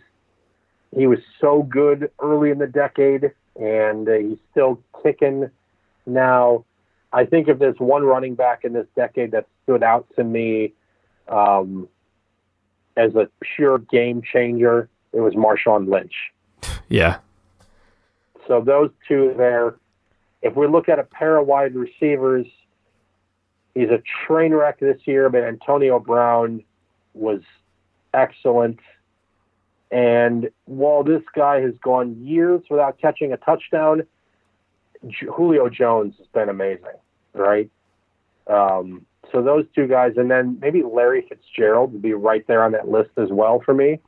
he 0.94 1.06
was 1.06 1.18
so 1.40 1.62
good 1.62 2.10
early 2.20 2.50
in 2.50 2.58
the 2.58 2.66
decade, 2.66 3.32
and 3.58 4.08
uh, 4.08 4.12
he's 4.12 4.38
still 4.50 4.80
kicking 5.02 5.50
now. 6.06 6.64
I 7.12 7.24
think 7.24 7.48
if 7.48 7.58
there's 7.58 7.78
one 7.78 8.04
running 8.04 8.34
back 8.34 8.64
in 8.64 8.72
this 8.72 8.86
decade 8.96 9.32
that 9.32 9.46
stood 9.62 9.82
out 9.82 10.06
to 10.16 10.24
me 10.24 10.72
um, 11.28 11.88
as 12.96 13.14
a 13.14 13.28
pure 13.40 13.78
game 13.78 14.22
changer, 14.22 14.88
it 15.12 15.20
was 15.20 15.34
Marshawn 15.34 15.88
Lynch. 15.88 16.14
Yeah. 16.88 17.18
So 18.46 18.60
those 18.60 18.90
two 19.08 19.34
there. 19.36 19.76
If 20.42 20.56
we 20.56 20.66
look 20.66 20.90
at 20.90 20.98
a 20.98 21.04
pair 21.04 21.38
of 21.38 21.46
wide 21.46 21.74
receivers, 21.74 22.46
he's 23.74 23.88
a 23.88 24.02
train 24.26 24.52
wreck 24.52 24.78
this 24.78 25.00
year, 25.06 25.30
but 25.30 25.42
Antonio 25.42 25.98
Brown 25.98 26.62
was 27.14 27.40
excellent. 28.12 28.80
And 29.90 30.50
while 30.64 31.04
this 31.04 31.22
guy 31.34 31.60
has 31.60 31.74
gone 31.82 32.16
years 32.24 32.62
without 32.68 32.98
catching 32.98 33.32
a 33.32 33.36
touchdown, 33.36 34.02
Julio 35.10 35.68
Jones 35.68 36.14
has 36.18 36.26
been 36.28 36.48
amazing, 36.48 36.98
right? 37.32 37.70
Um, 38.46 39.06
so 39.32 39.42
those 39.42 39.66
two 39.74 39.86
guys, 39.86 40.14
and 40.16 40.30
then 40.30 40.58
maybe 40.60 40.82
Larry 40.82 41.26
Fitzgerald 41.28 41.92
would 41.92 42.02
be 42.02 42.14
right 42.14 42.46
there 42.46 42.62
on 42.64 42.72
that 42.72 42.88
list 42.88 43.10
as 43.16 43.30
well 43.30 43.60
for 43.64 43.74
me. 43.74 44.00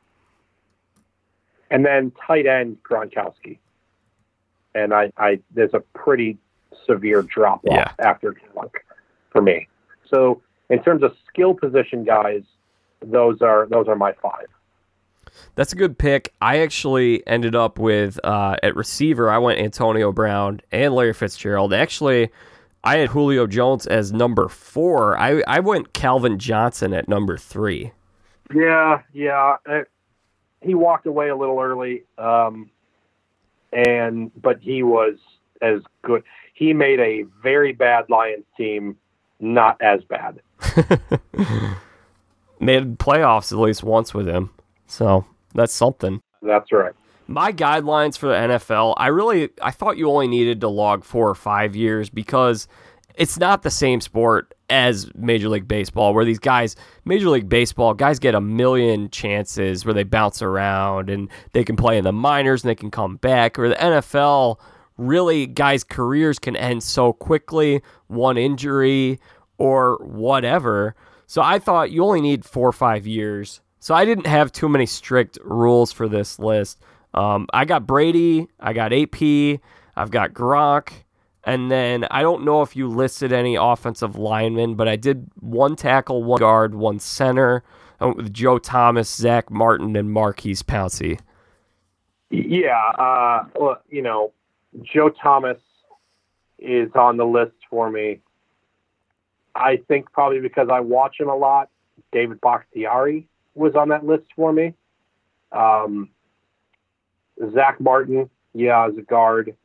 And 1.69 1.85
then 1.85 2.11
tight 2.25 2.45
end 2.45 2.77
Gronkowski. 2.83 3.59
And 4.73 4.93
I, 4.93 5.11
I 5.17 5.39
there's 5.53 5.73
a 5.73 5.79
pretty 5.79 6.37
severe 6.85 7.21
drop 7.21 7.59
off 7.65 7.73
Yeah. 7.73 7.91
after 7.99 8.33
Gronk 8.33 8.71
for 9.29 9.41
me. 9.41 9.67
So 10.09 10.41
in 10.69 10.81
terms 10.83 11.03
of 11.03 11.15
skill 11.27 11.53
position 11.53 12.03
guys, 12.03 12.43
those 13.05 13.41
are 13.41 13.67
those 13.67 13.87
are 13.87 13.95
my 13.95 14.13
five. 14.13 14.47
That's 15.55 15.73
a 15.73 15.75
good 15.75 15.97
pick. 15.97 16.33
I 16.41 16.59
actually 16.59 17.25
ended 17.27 17.55
up 17.55 17.79
with 17.79 18.19
uh, 18.23 18.55
at 18.63 18.75
receiver. 18.75 19.29
I 19.29 19.37
went 19.37 19.59
Antonio 19.59 20.11
Brown 20.11 20.61
and 20.71 20.93
Larry 20.93 21.13
Fitzgerald. 21.13 21.73
Actually, 21.73 22.29
I 22.83 22.97
had 22.97 23.09
Julio 23.09 23.47
Jones 23.47 23.87
as 23.87 24.11
number 24.13 24.47
four. 24.47 25.17
I 25.17 25.43
I 25.47 25.59
went 25.59 25.93
Calvin 25.93 26.39
Johnson 26.39 26.93
at 26.93 27.07
number 27.07 27.37
three. 27.37 27.91
Yeah, 28.53 29.01
yeah. 29.13 29.57
uh, 29.69 29.81
he 30.61 30.73
walked 30.73 31.05
away 31.05 31.29
a 31.29 31.35
little 31.35 31.59
early, 31.59 32.03
um, 32.17 32.69
and 33.73 34.31
but 34.41 34.59
he 34.61 34.83
was 34.83 35.15
as 35.61 35.81
good. 36.01 36.23
He 36.53 36.73
made 36.73 36.99
a 36.99 37.23
very 37.43 37.73
bad 37.73 38.05
Lions 38.09 38.45
team 38.55 38.97
not 39.39 39.81
as 39.81 40.01
bad. 40.05 40.39
Made 42.59 42.97
playoffs 42.99 43.51
at 43.51 43.59
least 43.59 43.83
once 43.83 44.13
with 44.13 44.27
him, 44.27 44.49
so 44.87 45.25
that's 45.53 45.73
something. 45.73 46.21
That's 46.41 46.71
right. 46.71 46.93
My 47.27 47.51
guidelines 47.51 48.17
for 48.17 48.27
the 48.27 48.35
NFL, 48.35 48.95
I 48.97 49.07
really 49.07 49.49
I 49.61 49.71
thought 49.71 49.97
you 49.97 50.09
only 50.09 50.27
needed 50.27 50.61
to 50.61 50.69
log 50.69 51.03
four 51.03 51.29
or 51.29 51.35
five 51.35 51.75
years 51.75 52.09
because 52.09 52.67
it's 53.15 53.37
not 53.37 53.63
the 53.63 53.71
same 53.71 53.99
sport 53.99 54.53
as 54.69 55.09
Major 55.15 55.49
League 55.49 55.67
Baseball, 55.67 56.13
where 56.13 56.23
these 56.23 56.39
guys, 56.39 56.75
Major 57.03 57.29
League 57.29 57.49
Baseball, 57.49 57.93
guys 57.93 58.19
get 58.19 58.35
a 58.35 58.41
million 58.41 59.09
chances 59.09 59.85
where 59.85 59.93
they 59.93 60.03
bounce 60.03 60.41
around 60.41 61.09
and 61.09 61.29
they 61.53 61.63
can 61.63 61.75
play 61.75 61.97
in 61.97 62.03
the 62.03 62.11
minors 62.11 62.63
and 62.63 62.69
they 62.69 62.75
can 62.75 62.91
come 62.91 63.17
back. 63.17 63.57
Or 63.57 63.69
the 63.69 63.75
NFL, 63.75 64.59
really, 64.97 65.47
guys' 65.47 65.83
careers 65.83 66.37
can 66.37 66.55
end 66.55 66.83
so 66.83 67.11
quickly, 67.11 67.81
one 68.07 68.37
injury 68.37 69.19
or 69.57 69.97
whatever. 70.03 70.95
So 71.27 71.41
I 71.41 71.59
thought 71.59 71.91
you 71.91 72.03
only 72.03 72.21
need 72.21 72.45
four 72.45 72.67
or 72.67 72.73
five 72.73 73.05
years. 73.05 73.61
So 73.79 73.93
I 73.93 74.05
didn't 74.05 74.27
have 74.27 74.51
too 74.51 74.69
many 74.69 74.85
strict 74.85 75.37
rules 75.43 75.91
for 75.91 76.07
this 76.07 76.39
list. 76.39 76.81
Um, 77.13 77.47
I 77.53 77.65
got 77.65 77.85
Brady, 77.85 78.47
I 78.59 78.73
got 78.73 78.93
AP, 78.93 79.59
I've 79.95 80.11
got 80.11 80.33
Gronk, 80.33 80.89
and 81.43 81.69
then 81.71 82.05
I 82.11 82.21
don't 82.21 82.43
know 82.43 82.61
if 82.61 82.75
you 82.75 82.87
listed 82.87 83.31
any 83.31 83.55
offensive 83.55 84.17
linemen, 84.17 84.75
but 84.75 84.87
I 84.87 84.95
did 84.95 85.29
one 85.39 85.75
tackle, 85.75 86.23
one 86.23 86.39
guard, 86.39 86.75
one 86.75 86.99
center. 86.99 87.63
Went 87.99 88.17
with 88.17 88.33
Joe 88.33 88.59
Thomas, 88.59 89.13
Zack 89.13 89.49
Martin, 89.49 89.95
and 89.95 90.11
Maurkice 90.11 90.61
Pouncey. 90.63 91.19
Yeah, 92.29 92.91
uh, 92.99 93.45
well, 93.55 93.81
you 93.89 94.01
know, 94.01 94.33
Joe 94.81 95.09
Thomas 95.09 95.57
is 96.59 96.91
on 96.95 97.17
the 97.17 97.25
list 97.25 97.55
for 97.69 97.89
me. 97.89 98.19
I 99.57 99.77
think 99.87 100.11
probably 100.11 100.39
because 100.39 100.69
I 100.71 100.79
watch 100.79 101.19
him 101.19 101.29
a 101.29 101.35
lot. 101.35 101.69
David 102.11 102.39
Bakhtiari 102.41 103.27
was 103.55 103.75
on 103.75 103.89
that 103.89 104.05
list 104.05 104.25
for 104.35 104.53
me. 104.53 104.73
Um, 105.51 106.09
Zack 107.53 107.79
Martin, 107.79 108.29
yeah, 108.53 108.87
as 108.87 108.97
a 108.97 109.01
guard. 109.01 109.55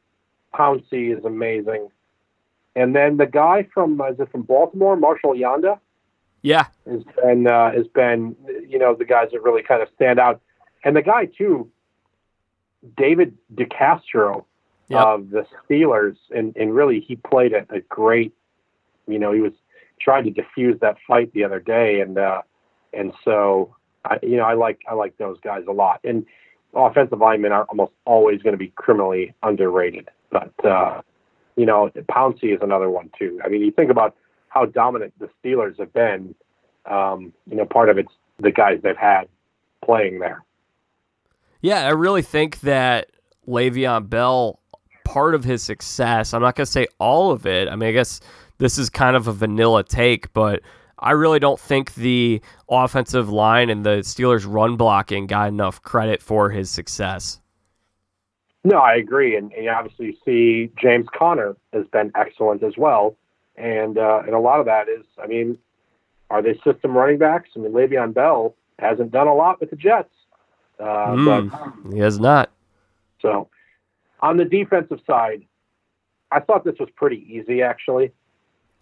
Pouncey 0.55 1.17
is 1.17 1.25
amazing. 1.25 1.89
And 2.75 2.95
then 2.97 3.17
the 3.17 3.27
guy 3.27 3.69
from 3.73 4.01
is 4.01 4.19
it 4.19 4.31
from 4.31 4.43
Baltimore, 4.43 4.97
Marshall 4.97 5.35
Yanda, 5.35 5.79
Yeah, 6.43 6.67
has 6.89 7.03
been 7.23 7.47
uh, 7.47 7.73
has 7.73 7.87
been 7.89 8.35
you 8.67 8.79
know 8.79 8.95
the 8.95 9.05
guys 9.05 9.29
that 9.33 9.43
really 9.43 9.63
kind 9.63 9.83
of 9.83 9.89
stand 9.95 10.19
out. 10.19 10.41
And 10.85 10.97
the 10.97 11.03
guy 11.03 11.27
too, 11.27 11.71
David 12.97 13.37
DeCastro 13.55 14.45
Yep. 14.89 15.07
of 15.07 15.31
the 15.31 15.47
Steelers, 15.65 16.17
and 16.35 16.55
and 16.57 16.75
really 16.75 17.01
he 17.01 17.17
played 17.17 17.53
a, 17.53 17.67
a 17.71 17.81
great. 17.81 18.35
You 19.07 19.19
know, 19.19 19.33
he 19.33 19.41
was 19.41 19.53
trying 20.03 20.25
to 20.25 20.31
diffuse 20.31 20.79
that 20.81 20.97
fight 21.07 21.33
the 21.33 21.45
other 21.45 21.61
day, 21.61 22.01
and 22.01 22.19
uh, 22.19 22.43
and 22.93 23.13
so 23.25 23.75
I, 24.05 24.19
you 24.23 24.37
know 24.37 24.45
I 24.45 24.55
like 24.55 24.81
I 24.89 24.95
like 24.95 25.17
those 25.19 25.39
guys 25.43 25.63
a 25.69 25.73
lot. 25.73 26.01
And 26.05 26.27
offensive 26.75 27.19
linemen 27.19 27.53
are 27.53 27.65
almost 27.65 27.93
always 28.05 28.43
going 28.43 28.55
to 28.55 28.59
be 28.59 28.73
criminally 28.77 29.35
underrated, 29.43 30.09
but 30.31 30.53
uh, 30.65 31.03
you 31.57 31.67
know 31.67 31.91
Pouncey 32.11 32.55
is 32.55 32.61
another 32.63 32.91
one 32.91 33.11
too. 33.19 33.41
I 33.45 33.49
mean, 33.49 33.63
you 33.63 33.71
think 33.71 33.91
about 33.91 34.17
how 34.49 34.67
dominant 34.67 35.15
the 35.19 35.29
Steelers 35.43 35.79
have 35.79 35.93
been. 35.93 36.35
Um, 36.85 37.33
you 37.49 37.57
know, 37.57 37.65
part 37.65 37.89
of 37.89 37.99
it's 37.99 38.13
the 38.41 38.51
guys 38.51 38.81
they've 38.83 38.97
had 38.97 39.29
playing 39.85 40.19
there. 40.19 40.45
Yeah, 41.61 41.87
I 41.87 41.91
really 41.91 42.23
think 42.23 42.61
that 42.61 43.11
Le'Veon 43.47 44.09
Bell, 44.11 44.59
part 45.05 45.35
of 45.35 45.45
his 45.45 45.63
success, 45.63 46.35
I'm 46.35 46.43
not 46.43 46.57
going 46.57 46.67
to 46.67 46.71
say 46.71 46.89
all 46.99 47.31
of 47.31 47.47
it. 47.47 47.69
I 47.69 47.77
mean, 47.77 47.89
I 47.89 47.93
guess 47.93 48.21
this 48.63 48.79
is 48.79 48.89
kind 48.89 49.17
of 49.17 49.27
a 49.27 49.33
vanilla 49.33 49.83
take, 49.83 50.33
but 50.33 50.61
I 51.01 51.11
really 51.11 51.41
don't 51.41 51.59
think 51.59 51.95
the 51.97 52.41
offensive 52.71 53.29
line 53.29 53.69
and 53.71 53.85
the 53.85 53.99
Steelers' 54.03 54.47
run 54.49 54.77
blocking 54.77 55.27
got 55.27 55.49
enough 55.49 55.83
credit 55.83 56.23
for 56.23 56.49
his 56.51 56.71
success. 56.71 57.41
No, 58.63 58.79
I 58.79 58.95
agree, 58.95 59.35
and, 59.37 59.53
and 59.53 59.65
you 59.65 59.71
obviously 59.71 60.17
see 60.25 60.71
James 60.81 61.07
Conner 61.13 61.57
has 61.73 61.85
been 61.89 62.13
excellent 62.15 62.63
as 62.63 62.75
well, 62.79 63.17
and 63.57 63.99
uh, 63.99 64.21
and 64.25 64.33
a 64.35 64.39
lot 64.39 64.61
of 64.61 64.67
that 64.67 64.89
is, 64.89 65.05
I 65.21 65.27
mean, 65.27 65.59
are 66.31 66.41
they 66.41 66.55
system 66.65 66.97
running 66.97 67.19
backs? 67.19 67.51
I 67.57 67.59
mean, 67.59 67.73
Le'Veon 67.73 68.15
Bell 68.15 68.55
hasn't 68.79 69.11
done 69.11 69.27
a 69.27 69.35
lot 69.35 69.59
with 69.59 69.71
the 69.71 69.77
Jets, 69.77 70.15
uh, 70.79 71.17
Hmm. 71.17 71.25
but 71.49 71.93
He 71.93 71.99
has 71.99 72.21
not. 72.21 72.51
so 73.21 73.49
on 74.21 74.37
the 74.37 74.45
defensive 74.45 75.01
side, 75.05 75.43
I 76.31 76.39
thought 76.39 76.63
this 76.65 76.79
was 76.79 76.91
pretty 76.95 77.27
easy 77.29 77.61
actually. 77.63 78.13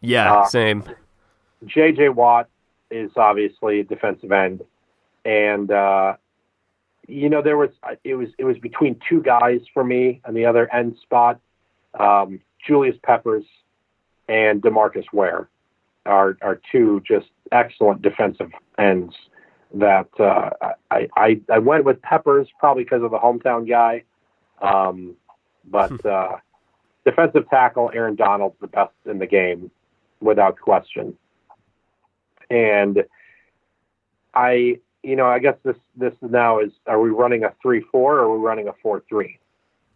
Yeah, 0.01 0.33
Uh, 0.33 0.45
same. 0.47 0.85
J.J. 1.67 2.11
Watt 2.11 2.49
is 2.91 3.11
obviously 3.17 3.81
a 3.81 3.85
defensive 3.85 4.33
end, 4.33 4.65
and 5.25 5.71
uh, 5.71 6.15
you 7.07 7.29
know 7.29 7.43
there 7.43 7.57
was 7.57 7.71
it 8.05 8.15
was 8.15 8.29
it 8.39 8.45
was 8.45 8.59
between 8.59 8.99
two 9.09 9.23
guys 9.23 9.61
for 9.73 9.85
me 9.85 10.21
on 10.25 10.35
the 10.35 10.47
other 10.47 10.73
end 10.73 10.97
spot. 11.03 11.39
Um, 11.99 12.41
Julius 12.67 12.97
Peppers 13.03 13.45
and 14.29 14.63
DeMarcus 14.63 15.05
Ware 15.13 15.49
are 16.07 16.37
are 16.41 16.61
two 16.73 17.03
just 17.07 17.27
excellent 17.53 18.03
defensive 18.03 18.51
ends. 18.79 19.15
That 19.75 20.09
uh, 20.19 20.51
I, 20.91 21.09
I 21.15 21.41
I 21.53 21.59
went 21.59 21.85
with 21.85 22.01
Peppers 22.03 22.49
probably 22.59 22.85
because 22.85 23.03
of 23.03 23.11
the 23.11 23.19
hometown 23.19 23.69
guy, 23.69 24.05
um, 24.63 25.15
but 25.65 26.05
uh, 26.07 26.39
defensive 27.05 27.49
tackle 27.51 27.91
Aaron 27.95 28.17
Donald's 28.17 28.57
the 28.61 28.67
best 28.67 28.95
in 29.05 29.19
the 29.19 29.27
game 29.27 29.71
without 30.21 30.59
question 30.59 31.17
and 32.51 33.05
I, 34.35 34.79
you 35.03 35.17
know, 35.17 35.27
I 35.27 35.39
guess 35.39 35.57
this 35.65 35.77
this 35.97 36.15
now 36.21 36.61
is: 36.61 36.73
are 36.87 37.01
we 37.01 37.11
running 37.11 37.45
a 37.45 37.53
three 37.63 37.83
four 37.93 38.17
or 38.19 38.23
are 38.23 38.37
we 38.37 38.45
running 38.45 38.69
a 38.69 38.73
four 38.83 39.03
three? 39.09 39.39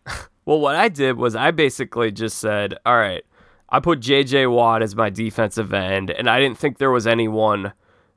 Well, 0.47 0.61
what 0.61 0.75
I 0.75 0.91
did 0.91 1.17
was 1.17 1.35
I 1.35 1.53
basically 1.53 2.13
just 2.13 2.37
said, 2.37 2.75
all 2.85 2.99
right, 2.99 3.25
I 3.71 3.81
put 3.81 4.01
J.J. 4.01 4.49
Watt 4.49 4.83
as 4.83 4.95
my 4.95 5.09
defensive 5.09 5.73
end, 5.73 6.11
and 6.11 6.29
I 6.29 6.39
didn't 6.39 6.59
think 6.59 6.77
there 6.77 6.91
was 6.91 7.07
anyone 7.07 7.73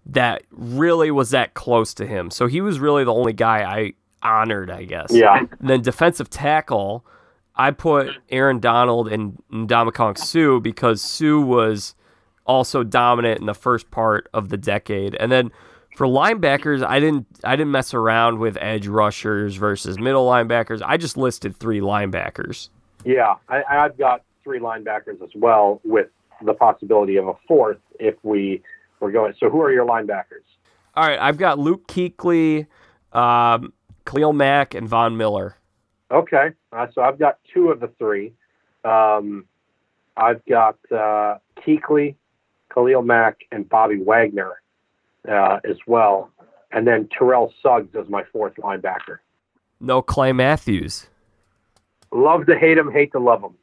that 0.07 0.43
really 0.51 1.09
was 1.09 1.29
that 1.29 1.53
close 1.53 1.93
to 1.93 2.05
him. 2.05 2.29
So 2.29 2.47
he 2.47 2.59
was 2.59 2.81
really 2.81 3.05
the 3.05 3.13
only 3.13 3.31
guy 3.31 3.63
I 3.63 3.93
honored, 4.21 4.69
I 4.69 4.83
guess. 4.83 5.07
Yeah, 5.09 5.37
And 5.39 5.69
then 5.69 5.81
defensive 5.81 6.29
tackle, 6.29 7.05
I 7.55 7.71
put 7.71 8.09
Aaron 8.27 8.59
Donald 8.59 9.07
and 9.07 9.41
Ndamukong 9.49 10.17
Suh 10.17 10.59
because 10.59 11.01
Suh 11.01 11.39
was 11.39 11.95
also 12.47 12.83
dominant 12.83 13.39
in 13.39 13.45
the 13.45 13.53
first 13.53 13.91
part 13.91 14.29
of 14.33 14.49
the 14.49 14.57
decade. 14.57 15.15
And 15.15 15.31
then 15.31 15.51
for 15.95 16.07
linebackers, 16.07 16.85
I 16.85 16.99
didn't 16.99 17.25
I 17.43 17.55
didn't 17.55 17.71
mess 17.71 17.93
around 17.93 18.39
with 18.39 18.57
edge 18.61 18.87
rushers 18.87 19.55
versus 19.55 19.99
middle 19.99 20.25
linebackers. 20.27 20.81
I 20.85 20.97
just 20.97 21.17
listed 21.17 21.55
three 21.55 21.79
linebackers. 21.79 22.69
yeah. 23.05 23.35
I, 23.49 23.63
I've 23.69 23.97
got 23.97 24.23
three 24.43 24.59
linebackers 24.59 25.21
as 25.21 25.31
well, 25.35 25.81
with 25.83 26.07
the 26.45 26.53
possibility 26.53 27.17
of 27.17 27.27
a 27.27 27.33
fourth 27.47 27.79
if 27.99 28.15
we 28.23 28.61
were 28.99 29.11
going. 29.11 29.33
So, 29.39 29.49
who 29.49 29.61
are 29.61 29.71
your 29.71 29.85
linebackers? 29.85 30.45
All 30.95 31.05
right, 31.05 31.19
I've 31.19 31.37
got 31.37 31.59
Luke 31.59 31.87
Kuechly, 31.87 32.65
um, 33.11 33.73
Khalil 34.05 34.33
Mack, 34.33 34.73
and 34.73 34.87
Von 34.87 35.17
Miller. 35.17 35.57
Okay, 36.09 36.51
uh, 36.71 36.87
so 36.95 37.01
I've 37.01 37.19
got 37.19 37.39
two 37.53 37.69
of 37.69 37.79
the 37.81 37.89
three. 37.99 38.33
Um, 38.85 39.45
I've 40.15 40.43
got 40.45 40.77
uh, 40.91 41.39
Kuechly, 41.57 42.15
Khalil 42.77 43.01
Mack, 43.01 43.39
and 43.51 43.67
Bobby 43.67 43.99
Wagner 43.99 44.61
uh, 45.27 45.59
as 45.67 45.77
well, 45.87 46.31
and 46.71 46.85
then 46.85 47.09
Terrell 47.17 47.51
Suggs 47.63 47.95
as 47.95 48.07
my 48.07 48.23
fourth 48.31 48.53
linebacker. 48.57 49.19
No 49.79 50.01
Clay 50.01 50.31
Matthews. 50.31 51.07
love 52.11 52.45
to 52.45 52.57
hate 52.57 52.77
him, 52.77 52.91
hate 52.91 53.11
to 53.13 53.19
love 53.19 53.43
him. 53.43 53.55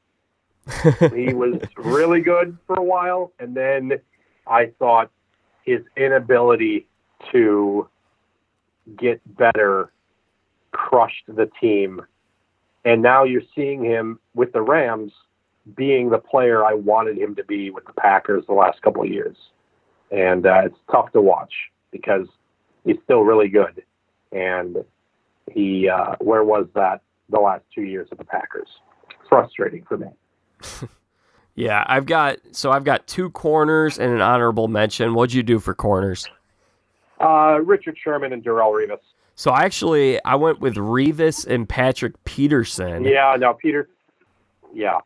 he 1.15 1.33
was 1.33 1.61
really 1.77 2.23
good 2.23 2.59
for 2.67 2.77
a 2.77 2.83
while, 2.83 3.33
and 3.39 3.55
then 3.55 3.93
I 4.47 4.73
thought 4.79 5.11
his 5.65 5.81
inability 5.97 6.89
to 7.31 7.89
get 8.99 9.21
better 9.37 9.93
crushed 10.73 11.25
the 11.29 11.49
team. 11.61 12.03
And 12.85 13.01
now 13.01 13.25
you're 13.25 13.43
seeing 13.55 13.85
him 13.85 14.19
with 14.35 14.53
the 14.53 14.61
Rams 14.61 15.13
being 15.77 16.11
the 16.11 16.19
player 16.19 16.65
I 16.65 16.75
wanted 16.75 17.19
him 17.19 17.35
to 17.37 17.45
be 17.45 17.71
with 17.71 17.87
the 17.87 17.93
Packers 17.93 18.45
the 18.47 18.55
last 18.55 18.83
couple 18.83 19.03
of 19.03 19.09
years. 19.09 19.37
And 20.11 20.47
uh, 20.47 20.63
it's 20.67 20.79
tough 20.91 21.13
to 21.13 21.21
watch 21.21 21.53
because 21.91 22.27
he's 22.85 22.97
still 23.05 23.23
really 23.23 23.49
good. 23.49 23.83
And 24.33 24.85
he, 25.51 25.89
uh, 25.89 26.17
where 26.21 26.45
was 26.45 26.67
that 26.75 27.03
the 27.31 27.41
last 27.41 27.65
two 27.75 27.83
years 27.83 28.09
of 28.13 28.19
the 28.19 28.25
Packers? 28.25 28.69
Frustrating 29.29 29.85
for 29.85 29.97
me. 29.97 30.09
yeah, 31.55 31.85
I've 31.87 32.07
got 32.07 32.39
so 32.53 32.71
I've 32.71 32.85
got 32.85 33.07
two 33.07 33.31
corners 33.31 33.99
and 33.99 34.13
an 34.13 34.21
honorable 34.21 34.69
mention. 34.69 35.15
What'd 35.15 35.33
you 35.33 35.43
do 35.43 35.59
for 35.59 35.75
corners? 35.75 36.29
Uh, 37.21 37.59
Richard 37.63 37.97
Sherman 38.03 38.33
and 38.33 38.45
Darrelle 38.45 38.73
Revis. 38.73 38.99
So 39.35 39.51
I 39.51 39.63
actually 39.63 40.23
I 40.25 40.37
went 40.37 40.61
with 40.61 40.75
Revis 40.75 41.47
and 41.47 41.69
Patrick 41.69 42.23
Peterson. 42.25 43.05
Yeah, 43.05 43.37
no, 43.39 43.55
Peter. 43.55 43.89
Yeah, 44.73 44.99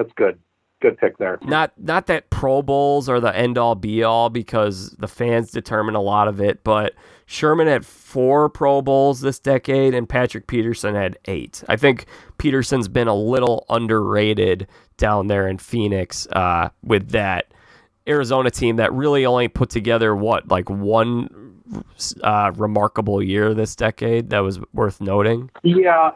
that's 0.00 0.12
good. 0.14 0.38
Good 0.80 0.96
pick 0.96 1.18
there. 1.18 1.38
Not 1.42 1.72
not 1.76 2.06
that 2.06 2.30
Pro 2.30 2.62
Bowls 2.62 3.06
are 3.10 3.20
the 3.20 3.36
end 3.36 3.58
all 3.58 3.74
be 3.74 4.02
all 4.02 4.30
because 4.30 4.92
the 4.98 5.08
fans 5.08 5.50
determine 5.50 5.94
a 5.94 6.00
lot 6.00 6.26
of 6.26 6.40
it, 6.40 6.64
but 6.64 6.94
Sherman 7.26 7.66
had 7.66 7.84
four 7.84 8.48
Pro 8.48 8.80
Bowls 8.80 9.20
this 9.20 9.38
decade 9.38 9.92
and 9.92 10.08
Patrick 10.08 10.46
Peterson 10.46 10.94
had 10.94 11.18
eight. 11.26 11.62
I 11.68 11.76
think 11.76 12.06
Peterson's 12.38 12.88
been 12.88 13.08
a 13.08 13.14
little 13.14 13.66
underrated 13.68 14.66
down 14.96 15.26
there 15.26 15.46
in 15.46 15.58
Phoenix 15.58 16.26
uh, 16.28 16.70
with 16.82 17.10
that 17.10 17.52
Arizona 18.08 18.50
team 18.50 18.76
that 18.76 18.90
really 18.94 19.26
only 19.26 19.48
put 19.48 19.68
together 19.68 20.16
what 20.16 20.48
like 20.48 20.70
one 20.70 21.60
uh, 22.22 22.52
remarkable 22.56 23.22
year 23.22 23.52
this 23.52 23.76
decade 23.76 24.30
that 24.30 24.38
was 24.38 24.60
worth 24.72 24.98
noting. 25.02 25.50
Yeah, 25.62 26.12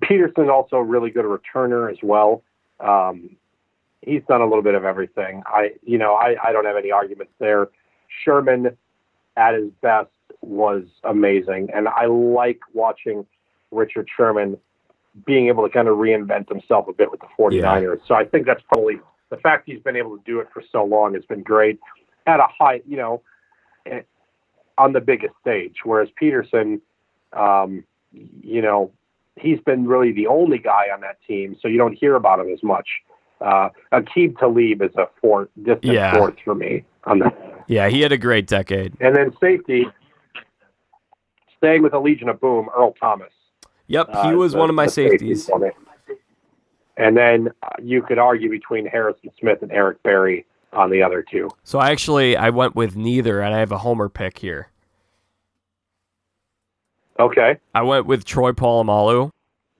Peterson 0.00 0.50
also 0.50 0.76
a 0.76 0.84
really 0.84 1.10
good 1.10 1.24
returner 1.24 1.90
as 1.90 1.98
well. 2.02 2.42
Um, 2.80 3.36
he's 4.02 4.22
done 4.28 4.40
a 4.40 4.44
little 4.44 4.62
bit 4.62 4.74
of 4.74 4.84
everything. 4.84 5.42
I, 5.46 5.72
you 5.82 5.98
know, 5.98 6.14
I, 6.14 6.36
I 6.42 6.52
don't 6.52 6.64
have 6.64 6.76
any 6.76 6.90
arguments 6.90 7.32
there. 7.38 7.68
Sherman 8.24 8.76
at 9.36 9.54
his 9.54 9.70
best 9.82 10.10
was 10.40 10.84
amazing, 11.04 11.68
and 11.74 11.88
I 11.88 12.06
like 12.06 12.60
watching 12.72 13.26
Richard 13.70 14.08
Sherman 14.16 14.56
being 15.26 15.48
able 15.48 15.66
to 15.66 15.72
kind 15.72 15.88
of 15.88 15.96
reinvent 15.96 16.48
himself 16.48 16.86
a 16.88 16.92
bit 16.92 17.10
with 17.10 17.20
the 17.20 17.26
49ers. 17.38 17.98
Yeah. 17.98 18.06
So 18.06 18.14
I 18.14 18.24
think 18.24 18.46
that's 18.46 18.62
probably 18.72 19.00
the 19.30 19.36
fact 19.36 19.64
he's 19.66 19.80
been 19.80 19.96
able 19.96 20.16
to 20.16 20.22
do 20.24 20.40
it 20.40 20.48
for 20.52 20.62
so 20.70 20.84
long 20.84 21.14
has 21.14 21.24
been 21.24 21.42
great 21.42 21.78
at 22.26 22.40
a 22.40 22.46
high, 22.46 22.80
you 22.86 22.96
know, 22.96 23.22
eh, 23.86 24.02
on 24.76 24.92
the 24.92 25.00
biggest 25.00 25.34
stage. 25.40 25.76
Whereas 25.84 26.08
Peterson, 26.16 26.80
um, 27.32 27.84
you 28.12 28.62
know, 28.62 28.92
he's 29.40 29.60
been 29.60 29.86
really 29.86 30.12
the 30.12 30.26
only 30.26 30.58
guy 30.58 30.86
on 30.92 31.00
that 31.02 31.18
team, 31.26 31.56
so 31.60 31.68
you 31.68 31.78
don't 31.78 31.94
hear 31.94 32.16
about 32.16 32.40
him 32.40 32.52
as 32.52 32.62
much. 32.62 32.88
Uh, 33.40 33.68
Aqib 33.92 34.38
Talib 34.38 34.82
is 34.82 34.94
a 34.96 35.08
fourth, 35.20 35.48
distant 35.56 35.92
yeah. 35.92 36.14
fourth 36.14 36.34
for 36.44 36.54
me 36.54 36.84
on 37.04 37.20
that. 37.20 37.34
Yeah, 37.70 37.90
he 37.90 38.00
had 38.00 38.12
a 38.12 38.16
great 38.16 38.46
decade. 38.46 38.96
And 38.98 39.14
then 39.14 39.30
safety, 39.42 39.84
staying 41.58 41.82
with 41.82 41.92
the 41.92 42.00
Legion 42.00 42.30
of 42.30 42.40
Boom, 42.40 42.70
Earl 42.74 42.94
Thomas. 42.98 43.30
Yep, 43.88 44.08
he 44.10 44.16
uh, 44.16 44.32
was 44.36 44.52
the, 44.52 44.58
one 44.58 44.70
of 44.70 44.74
my 44.74 44.86
safeties. 44.86 45.50
And 46.96 47.14
then 47.14 47.50
uh, 47.62 47.68
you 47.82 48.00
could 48.00 48.18
argue 48.18 48.48
between 48.48 48.86
Harrison 48.86 49.30
Smith 49.38 49.60
and 49.60 49.70
Eric 49.70 50.02
Berry 50.02 50.46
on 50.72 50.90
the 50.90 51.02
other 51.02 51.22
two. 51.22 51.50
So 51.62 51.78
I 51.78 51.90
actually 51.90 52.38
I 52.38 52.48
went 52.48 52.74
with 52.74 52.96
neither, 52.96 53.42
and 53.42 53.54
I 53.54 53.58
have 53.58 53.70
a 53.70 53.78
homer 53.78 54.08
pick 54.08 54.38
here. 54.38 54.70
Okay. 57.18 57.58
I 57.74 57.82
went 57.82 58.06
with 58.06 58.24
Troy 58.24 58.52
Polamalu. 58.52 59.30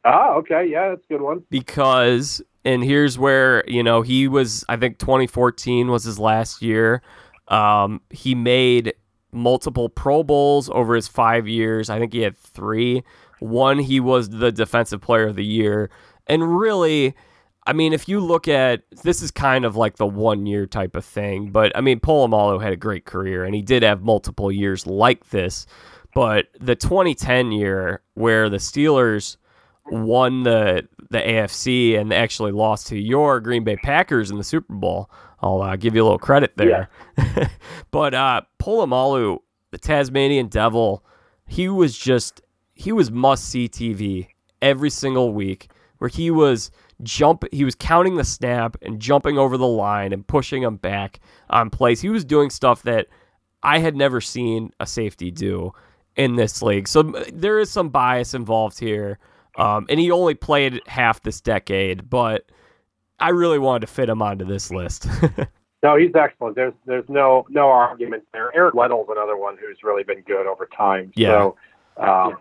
Ah, 0.05 0.35
okay, 0.35 0.66
yeah, 0.66 0.90
that's 0.90 1.05
a 1.05 1.12
good 1.12 1.23
one. 1.23 1.44
Because 1.51 2.43
and 2.65 2.82
here's 2.82 3.19
where 3.19 3.65
you 3.69 3.82
know 3.82 4.02
he 4.02 4.28
was. 4.28 4.65
I 4.69 4.77
think 4.77 4.98
2014 4.98 5.89
was 5.89 6.05
his 6.05 6.19
last 6.19 6.62
year. 6.62 7.02
Um, 7.48 8.01
he 8.10 8.35
made 8.35 8.94
multiple 9.32 9.89
Pro 9.89 10.23
Bowls 10.23 10.69
over 10.70 10.94
his 10.94 11.09
five 11.09 11.47
years. 11.48 11.90
I 11.90 11.98
think 11.98 12.12
he 12.12 12.23
had 12.23 12.36
three. 12.36 13.02
One, 13.40 13.78
he 13.78 14.01
was 14.01 14.31
the 14.31 14.51
Defensive 14.51 15.01
Player 15.01 15.28
of 15.28 15.36
the 15.36 15.44
Year, 15.44 15.90
and 16.27 16.59
really. 16.59 17.15
I 17.66 17.74
mean, 17.74 17.93
if 17.93 18.09
you 18.09 18.20
look 18.20 18.48
at 18.48 18.85
this 19.02 19.20
is 19.20 19.31
kind 19.31 19.66
of 19.66 19.77
like 19.77 19.97
the 19.97 20.06
one 20.06 20.47
year 20.47 20.65
type 20.65 20.97
of 20.97 21.05
thing, 21.05 21.51
but 21.51 21.70
I 21.77 21.82
mean, 21.82 22.01
Polamalu 22.01 22.62
had 22.62 22.73
a 22.73 22.78
great 22.78 23.05
career 23.05 23.44
and 23.44 23.55
he 23.55 23.60
did 23.60 23.82
have 23.82 24.01
multiple 24.01 24.51
years 24.51 24.86
like 24.86 25.28
this. 25.28 25.66
But 26.14 26.47
the 26.59 26.74
2010 26.74 27.52
year 27.52 28.02
where 28.14 28.48
the 28.48 28.56
Steelers 28.56 29.36
won 29.90 30.43
the 30.43 30.89
the 31.10 31.18
AFC 31.18 31.98
and 31.98 32.12
actually 32.12 32.52
lost 32.52 32.89
to 32.89 32.98
your 32.98 33.40
Green 33.40 33.64
Bay 33.64 33.76
Packers 33.76 34.30
in 34.30 34.36
the 34.36 34.44
Super 34.44 34.74
Bowl. 34.74 35.10
I'll 35.40 35.62
uh, 35.62 35.76
give 35.76 35.94
you 35.94 36.02
a 36.02 36.05
little 36.05 36.18
credit 36.18 36.52
there. 36.56 36.90
Yeah. 37.16 37.48
but 37.90 38.12
uh, 38.12 38.43
Polamalu, 38.60 39.39
the 39.70 39.78
Tasmanian 39.78 40.48
Devil, 40.48 41.05
he 41.47 41.68
was 41.68 41.97
just 41.97 42.43
he 42.74 42.93
was 42.93 43.10
must 43.10 43.48
see 43.48 43.68
TV 43.68 44.28
every 44.60 44.90
single 44.90 45.32
week 45.32 45.70
where 45.98 46.09
he 46.09 46.30
was 46.30 46.70
jump 47.02 47.44
he 47.52 47.64
was 47.64 47.74
counting 47.74 48.16
the 48.16 48.24
snap 48.24 48.76
and 48.82 49.01
jumping 49.01 49.39
over 49.39 49.56
the 49.56 49.66
line 49.66 50.12
and 50.12 50.26
pushing 50.26 50.62
him 50.62 50.76
back 50.76 51.20
on 51.51 51.70
plays. 51.70 52.01
He 52.01 52.09
was 52.09 52.24
doing 52.24 52.51
stuff 52.51 52.82
that 52.82 53.06
I 53.62 53.78
had 53.78 53.97
never 53.97 54.20
seen 54.20 54.72
a 54.78 54.86
safety 54.86 55.30
do 55.30 55.72
in 56.19 56.35
this 56.36 56.61
league. 56.61 56.86
So 56.86 57.05
there 57.32 57.59
is 57.59 57.70
some 57.70 57.89
bias 57.89 58.35
involved 58.35 58.78
here. 58.78 59.19
Um, 59.57 59.86
and 59.89 59.99
he 59.99 60.11
only 60.11 60.35
played 60.35 60.82
half 60.86 61.23
this 61.23 61.40
decade, 61.40 62.11
but 62.11 62.45
I 63.19 63.31
really 63.31 63.59
wanted 63.59 63.81
to 63.81 63.86
fit 63.86 64.09
him 64.09 64.20
onto 64.20 64.45
this 64.45 64.70
list. 64.70 65.09
no, 65.82 65.97
he's 65.97 66.15
excellent. 66.15 66.55
There's 66.55 66.74
there's 66.86 67.09
no 67.09 67.45
no 67.49 67.69
argument 67.69 68.24
there. 68.32 68.55
Eric 68.55 68.74
Weddle's 68.74 69.09
another 69.11 69.36
one 69.36 69.57
who's 69.57 69.78
really 69.82 70.05
been 70.05 70.20
good 70.20 70.47
over 70.47 70.69
time. 70.77 71.12
Yeah. 71.16 71.28
So 71.28 71.57
um, 71.97 72.36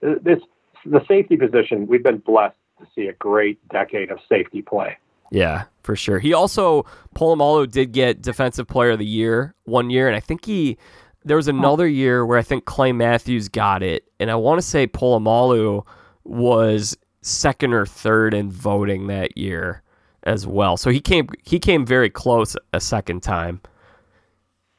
this 0.00 0.38
the 0.86 1.04
safety 1.06 1.36
position, 1.36 1.86
we've 1.86 2.02
been 2.02 2.18
blessed 2.18 2.56
to 2.80 2.86
see 2.94 3.08
a 3.08 3.12
great 3.14 3.58
decade 3.68 4.10
of 4.10 4.18
safety 4.26 4.62
play. 4.62 4.96
Yeah, 5.30 5.64
for 5.82 5.94
sure. 5.94 6.18
He 6.18 6.32
also 6.32 6.86
Polamalu 7.14 7.70
did 7.70 7.92
get 7.92 8.22
Defensive 8.22 8.66
Player 8.66 8.92
of 8.92 8.98
the 8.98 9.06
Year 9.06 9.54
one 9.64 9.90
year, 9.90 10.06
and 10.06 10.16
I 10.16 10.20
think 10.20 10.46
he 10.46 10.78
there 11.24 11.36
was 11.36 11.48
another 11.48 11.86
year 11.86 12.24
where 12.26 12.38
I 12.38 12.42
think 12.42 12.64
Clay 12.64 12.92
Matthews 12.92 13.48
got 13.48 13.82
it, 13.82 14.04
and 14.20 14.30
I 14.30 14.34
want 14.34 14.60
to 14.60 14.66
say 14.66 14.86
Polamalu– 14.86 15.86
was 16.24 16.96
second 17.20 17.72
or 17.72 17.86
third 17.86 18.34
in 18.34 18.50
voting 18.50 19.06
that 19.08 19.36
year 19.36 19.82
as 20.24 20.46
well. 20.46 20.76
So 20.76 20.90
he 20.90 21.00
came 21.00 21.28
he 21.42 21.58
came 21.58 21.84
very 21.84 22.10
close 22.10 22.56
a 22.72 22.80
second 22.80 23.22
time. 23.22 23.60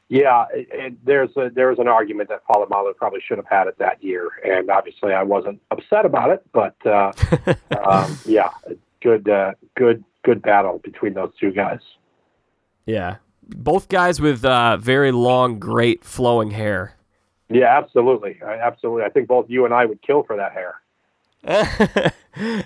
Yeah, 0.08 0.44
it, 0.52 0.68
it, 0.70 1.04
there's 1.04 1.30
a, 1.36 1.50
there 1.52 1.70
was 1.70 1.78
an 1.78 1.88
argument 1.88 2.28
that 2.28 2.46
Polamalu 2.46 2.94
probably 2.96 3.20
should 3.26 3.38
have 3.38 3.48
had 3.48 3.66
it 3.66 3.78
that 3.78 4.02
year, 4.04 4.30
and 4.44 4.70
obviously 4.70 5.12
I 5.12 5.22
wasn't 5.22 5.60
upset 5.70 6.04
about 6.04 6.30
it. 6.30 6.44
But 6.52 6.76
uh, 6.86 7.12
um, 7.84 8.18
yeah, 8.26 8.50
good 9.02 9.28
uh, 9.28 9.52
good 9.76 10.04
good 10.22 10.42
battle 10.42 10.80
between 10.84 11.14
those 11.14 11.32
two 11.40 11.52
guys. 11.52 11.80
Yeah, 12.86 13.16
both 13.48 13.88
guys 13.88 14.20
with 14.20 14.44
uh, 14.44 14.76
very 14.76 15.12
long, 15.12 15.58
great 15.58 16.04
flowing 16.04 16.50
hair. 16.50 16.96
Yeah, 17.50 17.76
absolutely, 17.76 18.40
I, 18.44 18.54
absolutely. 18.54 19.04
I 19.04 19.10
think 19.10 19.28
both 19.28 19.46
you 19.48 19.64
and 19.64 19.74
I 19.74 19.84
would 19.84 20.02
kill 20.02 20.22
for 20.22 20.36
that 20.36 20.52
hair. 20.52 20.80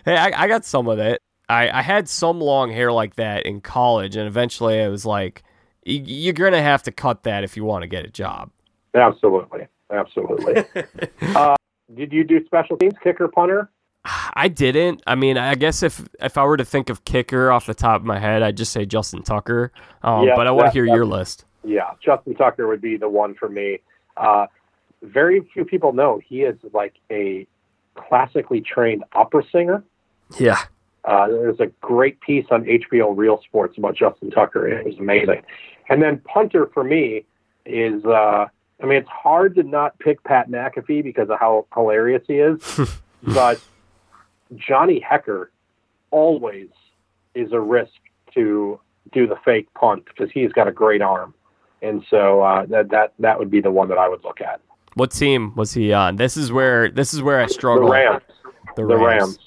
hey, 0.04 0.16
I, 0.16 0.44
I, 0.44 0.48
got 0.48 0.64
some 0.64 0.86
of 0.86 0.98
it. 1.00 1.20
I, 1.48 1.68
I 1.70 1.82
had 1.82 2.08
some 2.08 2.40
long 2.40 2.70
hair 2.70 2.92
like 2.92 3.16
that 3.16 3.44
in 3.44 3.60
college, 3.60 4.14
and 4.14 4.26
eventually 4.26 4.80
I 4.80 4.88
was 4.88 5.04
like, 5.04 5.42
you're 5.84 6.34
going 6.34 6.52
to 6.52 6.62
have 6.62 6.82
to 6.84 6.92
cut 6.92 7.24
that 7.24 7.42
if 7.42 7.56
you 7.56 7.64
want 7.64 7.82
to 7.82 7.88
get 7.88 8.04
a 8.04 8.10
job. 8.10 8.50
Absolutely. 8.94 9.66
Absolutely. 9.90 10.64
uh, 11.34 11.56
did 11.94 12.12
you 12.12 12.24
do 12.24 12.44
special 12.44 12.76
teams, 12.76 12.94
kicker, 13.02 13.28
punter? 13.28 13.70
I 14.34 14.48
didn't. 14.48 15.02
I 15.06 15.14
mean, 15.14 15.36
I 15.36 15.54
guess 15.54 15.82
if 15.82 16.06
if 16.20 16.38
I 16.38 16.44
were 16.44 16.56
to 16.56 16.64
think 16.64 16.90
of 16.90 17.04
kicker 17.04 17.50
off 17.50 17.66
the 17.66 17.74
top 17.74 18.00
of 18.00 18.06
my 18.06 18.18
head, 18.18 18.42
I'd 18.42 18.56
just 18.56 18.72
say 18.72 18.86
Justin 18.86 19.22
Tucker. 19.22 19.72
Um, 20.02 20.26
yeah, 20.26 20.36
but 20.36 20.46
I 20.46 20.50
want 20.50 20.66
to 20.66 20.72
hear 20.72 20.86
your 20.86 21.06
list. 21.06 21.44
Yeah, 21.64 21.90
Justin 22.02 22.34
Tucker 22.34 22.66
would 22.66 22.80
be 22.80 22.96
the 22.96 23.08
one 23.08 23.34
for 23.34 23.48
me. 23.48 23.80
Uh, 24.16 24.46
very 25.02 25.40
few 25.52 25.64
people 25.64 25.92
know 25.92 26.20
he 26.26 26.42
is 26.42 26.56
like 26.72 26.94
a 27.10 27.46
classically 27.94 28.60
trained 28.60 29.04
opera 29.12 29.42
singer. 29.52 29.82
Yeah. 30.38 30.58
Uh, 31.04 31.28
there's 31.28 31.60
a 31.60 31.66
great 31.80 32.20
piece 32.20 32.46
on 32.50 32.64
HBO 32.64 33.16
Real 33.16 33.40
Sports 33.42 33.78
about 33.78 33.96
Justin 33.96 34.30
Tucker. 34.30 34.68
It 34.68 34.84
was 34.84 34.98
amazing. 34.98 35.42
And 35.88 36.02
then 36.02 36.18
punter 36.20 36.70
for 36.74 36.84
me 36.84 37.24
is, 37.64 38.04
uh, 38.04 38.46
I 38.82 38.86
mean, 38.86 38.98
it's 38.98 39.08
hard 39.08 39.54
to 39.54 39.62
not 39.62 39.98
pick 39.98 40.22
Pat 40.24 40.50
McAfee 40.50 41.02
because 41.02 41.30
of 41.30 41.38
how 41.38 41.66
hilarious 41.72 42.22
he 42.26 42.34
is, 42.34 42.60
but 43.22 43.60
Johnny 44.56 45.04
Hekker 45.08 45.46
always 46.10 46.68
is 47.34 47.52
a 47.52 47.60
risk 47.60 47.92
to 48.34 48.80
do 49.12 49.26
the 49.26 49.36
fake 49.44 49.72
punt 49.74 50.04
because 50.06 50.30
he's 50.32 50.52
got 50.52 50.68
a 50.68 50.72
great 50.72 51.02
arm, 51.02 51.34
and 51.82 52.04
so 52.10 52.42
uh, 52.42 52.66
that 52.66 52.90
that 52.90 53.12
that 53.18 53.38
would 53.38 53.50
be 53.50 53.60
the 53.60 53.70
one 53.70 53.88
that 53.88 53.98
I 53.98 54.08
would 54.08 54.24
look 54.24 54.40
at. 54.40 54.60
What 54.94 55.12
team 55.12 55.54
was 55.54 55.72
he 55.72 55.92
on? 55.92 56.16
This 56.16 56.36
is 56.36 56.50
where 56.50 56.90
this 56.90 57.14
is 57.14 57.22
where 57.22 57.40
I 57.40 57.46
struggle. 57.46 57.86
The 57.86 57.92
Rams. 57.92 58.22
The 58.76 58.84
Rams. 58.84 59.00
The 59.00 59.06
Rams. 59.06 59.38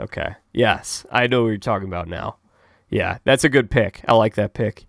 Okay. 0.00 0.34
Yes, 0.52 1.06
I 1.10 1.26
know 1.26 1.42
what 1.42 1.48
you're 1.48 1.58
talking 1.58 1.88
about 1.88 2.08
now. 2.08 2.36
Yeah, 2.90 3.18
that's 3.24 3.44
a 3.44 3.48
good 3.48 3.70
pick. 3.70 4.02
I 4.06 4.14
like 4.14 4.34
that 4.36 4.54
pick. 4.54 4.86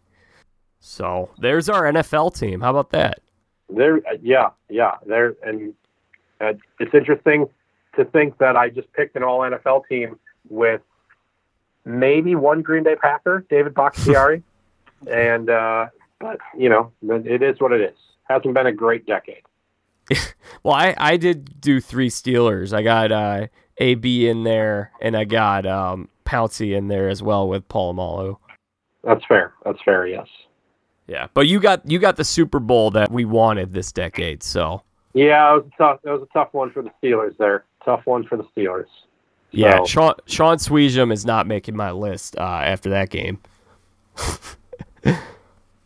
So 0.80 1.32
there's 1.40 1.70
our 1.70 1.84
NFL 1.84 2.38
team. 2.38 2.62
How 2.62 2.70
about 2.70 2.92
that? 2.92 3.20
There, 3.70 4.00
yeah, 4.22 4.50
yeah. 4.70 4.98
There, 5.08 5.36
and 5.44 5.74
uh, 6.40 6.54
it's 6.80 6.94
interesting 6.94 7.50
to 7.96 8.06
think 8.06 8.38
that 8.40 8.56
I 8.56 8.70
just 8.70 8.92
picked 8.94 9.16
an 9.16 9.24
All 9.24 9.40
NFL 9.40 9.88
team 9.88 10.20
with 10.50 10.82
maybe 11.86 12.36
one 12.36 12.62
Green 12.62 12.84
Bay 12.84 12.96
Packer, 12.96 13.46
David 13.50 13.74
Bakhtiari, 13.74 14.44
and 15.10 15.50
uh, 15.50 15.88
but 16.20 16.40
you 16.58 16.70
know, 16.70 16.92
it 17.02 17.42
is 17.42 17.60
what 17.60 17.72
it 17.72 17.82
is. 17.82 17.98
Hasn't 18.24 18.54
been 18.54 18.68
a 18.68 18.72
great 18.72 19.06
decade. 19.06 19.44
well, 20.64 20.76
I 20.76 20.96
I 20.98 21.18
did 21.18 21.62
do 21.62 21.80
three 21.80 22.10
Steelers. 22.10 22.74
I 22.74 22.82
got 22.82 23.12
uh, 23.12 23.48
AB 23.78 24.28
in 24.28 24.44
there, 24.44 24.92
and 25.02 25.16
I 25.16 25.26
got 25.26 25.66
um, 25.66 26.10
Pouncey 26.26 26.76
in 26.76 26.88
there 26.88 27.10
as 27.10 27.22
well 27.22 27.48
with 27.48 27.68
Polamalu. 27.68 28.38
That's 29.04 29.24
fair. 29.26 29.54
That's 29.64 29.82
fair. 29.84 30.08
Yes. 30.08 30.28
Yeah, 31.08 31.28
but 31.34 31.48
you 31.48 31.60
got 31.60 31.88
you 31.90 32.00
got 32.00 32.16
the 32.16 32.24
Super 32.24 32.60
Bowl 32.60 32.92
that 32.92 33.12
we 33.12 33.26
wanted 33.26 33.74
this 33.74 33.92
decade. 33.92 34.42
So 34.42 34.82
yeah, 35.14 35.54
it 35.54 35.56
was 35.58 35.66
a 35.74 35.78
tough. 35.78 36.00
It 36.04 36.10
was 36.10 36.24
a 36.24 36.34
tough 36.34 36.54
one 36.54 36.72
for 36.72 36.82
the 36.82 36.92
Steelers 37.02 37.38
there. 37.38 37.66
Tough 37.86 38.02
one 38.06 38.26
for 38.26 38.38
the 38.38 38.44
Steelers. 38.56 38.88
So. 39.52 39.60
Yeah, 39.60 39.84
Sean 39.86 40.16
Sean 40.26 40.58
Suisham 40.58 41.14
is 41.14 41.26
not 41.26 41.48
making 41.48 41.76
my 41.76 41.92
list 41.92 42.36
uh, 42.38 42.42
after 42.42 42.90
that 42.90 43.10
game. 43.10 43.40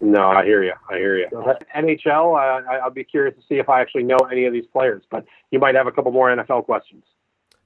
no, 0.01 0.29
I 0.29 0.43
hear 0.43 0.63
you. 0.63 0.73
I 0.89 0.97
hear 0.97 1.17
you. 1.17 1.27
NHL. 1.75 2.35
Uh, 2.35 2.71
I'll 2.83 2.89
be 2.89 3.03
curious 3.03 3.35
to 3.35 3.41
see 3.47 3.59
if 3.59 3.69
I 3.69 3.81
actually 3.81 4.03
know 4.03 4.17
any 4.31 4.45
of 4.45 4.53
these 4.53 4.65
players, 4.71 5.03
but 5.11 5.25
you 5.51 5.59
might 5.59 5.75
have 5.75 5.87
a 5.87 5.91
couple 5.91 6.11
more 6.11 6.35
NFL 6.35 6.65
questions. 6.65 7.03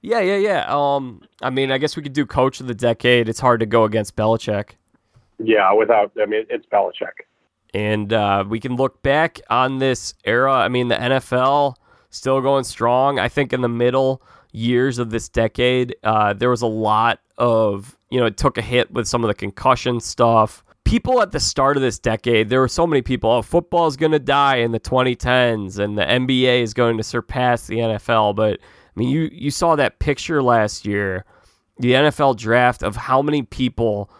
Yeah, 0.02 0.20
yeah, 0.20 0.36
yeah. 0.36 0.66
Um, 0.68 1.22
I 1.40 1.48
mean, 1.48 1.72
I 1.72 1.78
guess 1.78 1.96
we 1.96 2.02
could 2.02 2.12
do 2.12 2.26
coach 2.26 2.60
of 2.60 2.66
the 2.66 2.74
decade. 2.74 3.26
It's 3.26 3.40
hard 3.40 3.60
to 3.60 3.66
go 3.66 3.84
against 3.84 4.16
Belichick. 4.16 4.72
Yeah, 5.38 5.72
without. 5.72 6.12
I 6.20 6.26
mean, 6.26 6.44
it's 6.50 6.66
Belichick. 6.66 7.24
And 7.72 8.12
uh, 8.12 8.44
we 8.46 8.60
can 8.60 8.76
look 8.76 9.02
back 9.02 9.40
on 9.48 9.78
this 9.78 10.12
era. 10.24 10.52
I 10.52 10.68
mean, 10.68 10.88
the 10.88 10.96
NFL 10.96 11.76
still 12.14 12.40
going 12.40 12.64
strong. 12.64 13.18
I 13.18 13.28
think 13.28 13.52
in 13.52 13.60
the 13.60 13.68
middle 13.68 14.22
years 14.52 14.98
of 14.98 15.10
this 15.10 15.28
decade, 15.28 15.96
uh, 16.04 16.32
there 16.32 16.50
was 16.50 16.62
a 16.62 16.66
lot 16.66 17.20
of, 17.36 17.96
you 18.10 18.20
know, 18.20 18.26
it 18.26 18.36
took 18.36 18.56
a 18.56 18.62
hit 18.62 18.90
with 18.92 19.08
some 19.08 19.24
of 19.24 19.28
the 19.28 19.34
concussion 19.34 20.00
stuff. 20.00 20.64
People 20.84 21.20
at 21.20 21.32
the 21.32 21.40
start 21.40 21.76
of 21.76 21.82
this 21.82 21.98
decade, 21.98 22.48
there 22.48 22.60
were 22.60 22.68
so 22.68 22.86
many 22.86 23.02
people, 23.02 23.30
oh, 23.30 23.42
football 23.42 23.86
is 23.86 23.96
going 23.96 24.12
to 24.12 24.18
die 24.18 24.56
in 24.56 24.72
the 24.72 24.80
2010s 24.80 25.78
and 25.78 25.98
the 25.98 26.04
NBA 26.04 26.62
is 26.62 26.74
going 26.74 26.96
to 26.98 27.02
surpass 27.02 27.66
the 27.66 27.78
NFL. 27.78 28.36
But 28.36 28.60
I 28.60 29.00
mean, 29.00 29.08
you, 29.08 29.28
you 29.32 29.50
saw 29.50 29.74
that 29.76 29.98
picture 29.98 30.42
last 30.42 30.86
year, 30.86 31.24
the 31.78 31.92
NFL 31.92 32.36
draft 32.36 32.82
of 32.82 32.94
how 32.94 33.22
many 33.22 33.42
people 33.42 34.10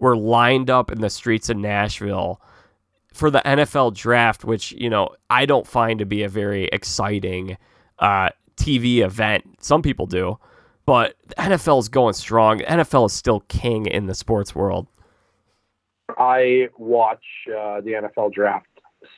were 0.00 0.16
lined 0.16 0.68
up 0.68 0.90
in 0.90 1.00
the 1.00 1.10
streets 1.10 1.48
of 1.48 1.56
Nashville 1.58 2.40
for 3.16 3.30
the 3.30 3.40
NFL 3.44 3.94
draft, 3.94 4.44
which 4.44 4.72
you 4.72 4.90
know 4.90 5.08
I 5.30 5.46
don't 5.46 5.66
find 5.66 5.98
to 5.98 6.06
be 6.06 6.22
a 6.22 6.28
very 6.28 6.64
exciting 6.66 7.56
uh, 7.98 8.30
TV 8.56 8.98
event. 8.98 9.44
Some 9.60 9.82
people 9.82 10.06
do, 10.06 10.38
but 10.84 11.16
the 11.28 11.34
NFL 11.36 11.80
is 11.80 11.88
going 11.88 12.14
strong. 12.14 12.58
The 12.58 12.64
NFL 12.64 13.06
is 13.06 13.12
still 13.12 13.40
king 13.48 13.86
in 13.86 14.06
the 14.06 14.14
sports 14.14 14.54
world. 14.54 14.86
I 16.18 16.68
watch 16.78 17.24
uh, 17.48 17.80
the 17.80 17.92
NFL 17.92 18.32
draft 18.32 18.66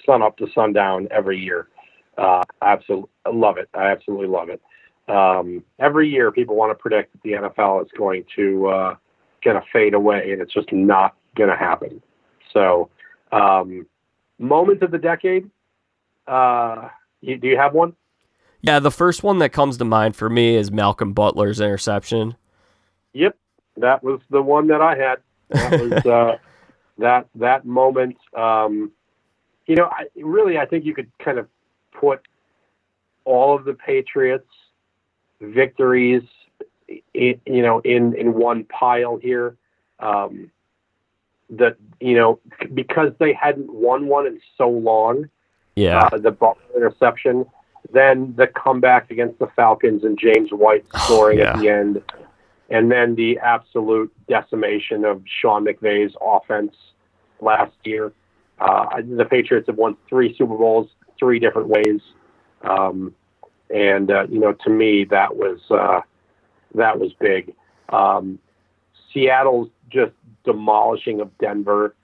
sun 0.06 0.22
up 0.22 0.36
to 0.38 0.46
sundown 0.54 1.08
every 1.10 1.38
year. 1.38 1.68
Uh, 2.16 2.42
absolutely 2.62 3.10
love 3.32 3.58
it. 3.58 3.68
I 3.74 3.88
absolutely 3.88 4.28
love 4.28 4.48
it. 4.48 4.60
Um, 5.08 5.64
every 5.78 6.08
year, 6.08 6.30
people 6.30 6.56
want 6.56 6.70
to 6.70 6.74
predict 6.74 7.12
that 7.12 7.22
the 7.22 7.32
NFL 7.32 7.84
is 7.84 7.90
going 7.96 8.24
to 8.36 8.68
uh, 8.68 8.94
going 9.44 9.56
to 9.56 9.62
fade 9.72 9.94
away, 9.94 10.30
and 10.32 10.40
it's 10.40 10.52
just 10.52 10.72
not 10.72 11.16
going 11.36 11.50
to 11.50 11.56
happen. 11.56 12.02
So 12.52 12.90
um, 13.32 13.86
moment 14.38 14.82
of 14.82 14.90
the 14.90 14.98
decade. 14.98 15.50
Uh, 16.26 16.88
you, 17.20 17.36
do 17.38 17.48
you 17.48 17.56
have 17.56 17.74
one? 17.74 17.94
Yeah, 18.60 18.80
the 18.80 18.90
first 18.90 19.22
one 19.22 19.38
that 19.38 19.50
comes 19.50 19.76
to 19.78 19.84
mind 19.84 20.16
for 20.16 20.28
me 20.28 20.56
is 20.56 20.70
Malcolm 20.70 21.12
Butler's 21.12 21.60
interception. 21.60 22.36
Yep, 23.12 23.36
that 23.76 24.02
was 24.02 24.20
the 24.30 24.42
one 24.42 24.66
that 24.68 24.80
I 24.80 24.96
had. 24.96 25.16
That 25.50 25.80
was 25.80 25.92
uh, 26.06 26.38
that 26.98 27.28
that 27.36 27.64
moment. 27.64 28.16
Um, 28.36 28.92
you 29.66 29.76
know, 29.76 29.86
I, 29.86 30.06
really, 30.16 30.58
I 30.58 30.66
think 30.66 30.84
you 30.84 30.94
could 30.94 31.10
kind 31.18 31.38
of 31.38 31.46
put 31.92 32.26
all 33.24 33.54
of 33.54 33.64
the 33.64 33.74
Patriots' 33.74 34.48
victories, 35.40 36.22
in, 37.14 37.40
you 37.46 37.62
know, 37.62 37.80
in 37.80 38.14
in 38.14 38.34
one 38.34 38.64
pile 38.64 39.16
here. 39.16 39.56
Um, 40.00 40.50
that 41.50 41.76
you 42.00 42.14
know 42.14 42.40
because 42.74 43.12
they 43.18 43.32
hadn't 43.32 43.72
won 43.72 44.06
one 44.06 44.26
in 44.26 44.40
so 44.56 44.68
long. 44.68 45.28
Yeah, 45.76 46.08
uh, 46.12 46.18
the 46.18 46.32
ball 46.32 46.58
interception, 46.74 47.46
then 47.92 48.34
the 48.36 48.48
comeback 48.48 49.10
against 49.10 49.38
the 49.38 49.46
Falcons 49.54 50.04
and 50.04 50.18
James 50.18 50.50
White 50.50 50.84
scoring 50.96 51.38
yeah. 51.38 51.52
at 51.52 51.58
the 51.60 51.68
end, 51.68 52.02
and 52.68 52.90
then 52.90 53.14
the 53.14 53.38
absolute 53.38 54.12
decimation 54.28 55.04
of 55.04 55.22
Sean 55.40 55.64
McVay's 55.64 56.14
offense 56.20 56.74
last 57.40 57.74
year. 57.84 58.12
Uh, 58.58 59.00
the 59.02 59.24
Patriots 59.24 59.68
have 59.68 59.76
won 59.76 59.96
three 60.08 60.34
Super 60.36 60.56
Bowls 60.56 60.88
three 61.18 61.38
different 61.38 61.68
ways, 61.68 62.00
um, 62.62 63.14
and 63.74 64.10
uh, 64.10 64.26
you 64.28 64.38
know 64.38 64.52
to 64.52 64.70
me 64.70 65.04
that 65.04 65.36
was 65.36 65.60
uh, 65.70 66.00
that 66.74 66.98
was 66.98 67.12
big. 67.20 67.54
Um, 67.88 68.38
Seattle's 69.18 69.68
just 69.90 70.12
demolishing 70.44 71.20
of 71.20 71.36
Denver 71.38 71.94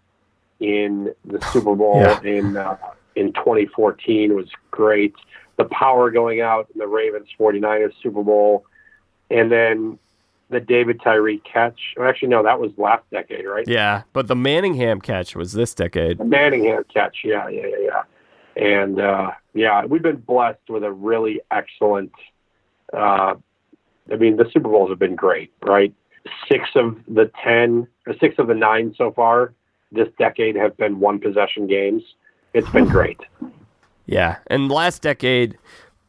in 0.61 1.15
the 1.25 1.41
Super 1.53 1.75
Bowl 1.75 2.01
yeah. 2.01 2.21
in 2.23 2.57
uh, 2.57 2.77
in 3.15 3.33
2014 3.33 4.35
was 4.35 4.49
great. 4.71 5.15
The 5.57 5.65
power 5.67 6.11
going 6.11 6.41
out 6.41 6.69
in 6.75 6.79
the 6.79 6.87
Ravens 6.87 7.29
49ers 7.39 7.93
Super 8.03 8.23
Bowl, 8.23 8.65
and 9.31 9.53
then 9.53 9.99
the 10.51 10.61
David 10.61 11.01
Tyree 11.03 11.41
catch. 11.41 11.95
actually, 12.01 12.29
no, 12.29 12.43
that 12.43 12.61
was 12.61 12.73
last 12.77 13.09
decade, 13.11 13.47
right? 13.47 13.67
Yeah, 13.67 14.03
but 14.13 14.27
the 14.27 14.37
Manningham 14.37 15.01
catch 15.01 15.37
was 15.37 15.53
this 15.53 15.75
decade. 15.75 16.19
The 16.19 16.25
Manningham 16.25 16.85
catch, 16.93 17.19
yeah, 17.25 17.49
yeah, 17.49 17.67
yeah, 17.67 17.77
yeah. 18.57 18.81
And 18.81 19.01
uh, 19.01 19.31
yeah, 19.53 19.85
we've 19.85 20.03
been 20.03 20.17
blessed 20.17 20.69
with 20.69 20.83
a 20.85 20.93
really 20.93 21.41
excellent. 21.51 22.13
Uh, 22.93 23.35
I 24.11 24.17
mean, 24.17 24.37
the 24.37 24.51
Super 24.53 24.69
Bowls 24.69 24.91
have 24.91 24.99
been 24.99 25.17
great, 25.17 25.53
right? 25.63 25.95
Six 26.49 26.69
of 26.75 26.97
the 27.09 27.31
ten 27.43 27.87
or 28.07 28.15
six 28.21 28.37
of 28.39 28.47
the 28.47 28.55
nine 28.55 28.95
so 28.97 29.13
far 29.13 29.55
this 29.95 30.09
decade 30.19 30.57
have 30.57 30.77
been 30.77 31.01
one 31.01 31.19
possession 31.19 31.67
games. 31.67 32.03
It's 32.53 32.69
been 32.71 32.85
great. 32.89 33.21
Yeah, 34.07 34.37
and 34.49 34.71
last 34.71 35.03
decade 35.03 35.57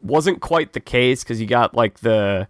wasn't 0.01 0.41
quite 0.41 0.73
the 0.73 0.79
case 0.79 1.23
because 1.23 1.39
you 1.39 1.47
got 1.47 1.73
like 1.73 1.99
the 1.99 2.47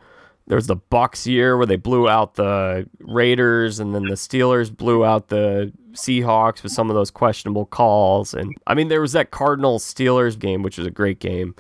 there 0.48 0.56
was 0.56 0.68
the 0.68 0.76
Bucks 0.76 1.26
year 1.26 1.58
where 1.58 1.66
they 1.66 1.76
blew 1.76 2.08
out 2.08 2.36
the 2.36 2.88
Raiders, 3.00 3.80
and 3.80 3.96
then 3.96 4.04
the 4.04 4.16
Steelers 4.16 4.76
blew 4.76 5.04
out 5.04 5.30
the 5.30 5.72
Seahawks 5.94 6.62
with 6.62 6.72
some 6.72 6.90
of 6.90 6.96
those 6.96 7.10
questionable 7.10 7.66
calls. 7.66 8.34
And 8.34 8.56
I 8.68 8.74
mean, 8.74 8.90
there 8.90 9.02
was 9.02 9.14
that 9.14 9.32
Cardinals 9.32 9.84
Steelers 9.84 10.38
game, 10.38 10.62
which 10.62 10.78
was 10.78 10.86
a 10.86 10.92
great 10.92 11.20
game. 11.20 11.56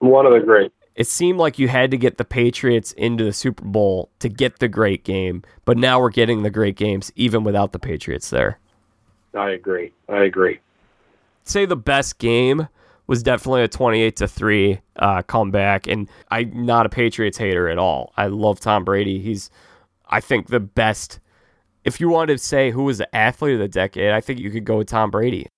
One 0.00 0.26
of 0.26 0.32
the 0.32 0.40
great 0.40 0.72
it 0.94 1.06
seemed 1.06 1.38
like 1.38 1.58
you 1.58 1.68
had 1.68 1.90
to 1.90 1.96
get 1.96 2.18
the 2.18 2.24
Patriots 2.24 2.92
into 2.92 3.24
the 3.24 3.32
Super 3.32 3.64
Bowl 3.64 4.10
to 4.18 4.28
get 4.28 4.58
the 4.58 4.68
great 4.68 5.04
game, 5.04 5.42
but 5.64 5.78
now 5.78 6.00
we're 6.00 6.10
getting 6.10 6.42
the 6.42 6.50
great 6.50 6.76
games 6.76 7.10
even 7.16 7.44
without 7.44 7.72
the 7.72 7.78
Patriots 7.78 8.30
there. 8.30 8.58
I 9.34 9.50
agree. 9.50 9.92
I 10.08 10.24
agree. 10.24 10.60
Say 11.44 11.64
the 11.64 11.76
best 11.76 12.18
game 12.18 12.68
was 13.06 13.22
definitely 13.22 13.62
a 13.62 13.68
28 13.68 14.16
to 14.16 14.28
3 14.28 14.80
uh, 14.96 15.22
comeback 15.22 15.86
and 15.86 16.08
I'm 16.30 16.66
not 16.66 16.86
a 16.86 16.88
Patriots 16.88 17.38
hater 17.38 17.68
at 17.68 17.78
all. 17.78 18.12
I 18.16 18.26
love 18.26 18.60
Tom 18.60 18.84
Brady. 18.84 19.18
He's 19.18 19.50
I 20.08 20.20
think 20.20 20.48
the 20.48 20.60
best 20.60 21.18
if 21.84 22.00
you 22.00 22.08
wanted 22.08 22.38
to 22.38 22.44
say 22.44 22.70
who 22.70 22.84
was 22.84 22.98
the 22.98 23.16
athlete 23.16 23.54
of 23.54 23.58
the 23.58 23.68
decade, 23.68 24.12
I 24.12 24.20
think 24.20 24.38
you 24.38 24.50
could 24.50 24.64
go 24.64 24.78
with 24.78 24.88
Tom 24.88 25.10
Brady 25.10 25.48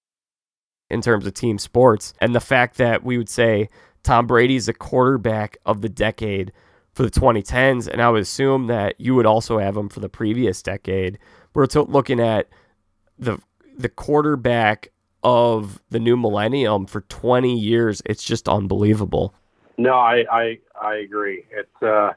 in 0.89 1.03
terms 1.03 1.27
of 1.27 1.35
team 1.35 1.59
sports. 1.59 2.15
And 2.21 2.35
the 2.35 2.41
fact 2.41 2.79
that 2.79 3.05
we 3.05 3.19
would 3.19 3.29
say 3.29 3.69
Tom 4.05 4.27
Brady 4.27 4.57
is 4.57 4.67
the 4.67 4.75
quarterback 4.75 5.57
of 5.67 5.81
the 5.81 5.89
decade 5.89 6.53
for 6.93 7.03
the 7.03 7.11
2010s, 7.11 7.89
and 7.89 8.01
I 8.01 8.11
would 8.11 8.23
assume 8.23 8.69
that 8.69 8.95
you 9.01 9.15
would 9.15 9.27
also 9.27 9.59
have 9.59 9.77
him 9.77 9.89
for 9.89 10.01
the 10.01 10.09
previous 10.09 10.63
decade. 10.63 11.19
We're 11.55 11.67
t- 11.67 11.81
looking 11.81 12.21
at 12.21 12.49
the 13.19 13.39
the 13.77 13.89
quarterback 13.89 14.93
of 15.25 15.83
the 15.91 15.99
new 15.99 16.17
millennium 16.17 16.87
for 16.87 17.01
20 17.01 17.59
years. 17.59 18.01
It's 18.05 18.23
just 18.23 18.49
unbelievable. 18.49 19.35
No, 19.77 19.95
I 19.95 20.25
I, 20.31 20.59
I 20.81 20.95
agree. 20.97 21.45
It's 21.51 21.83
uh, 21.83 22.13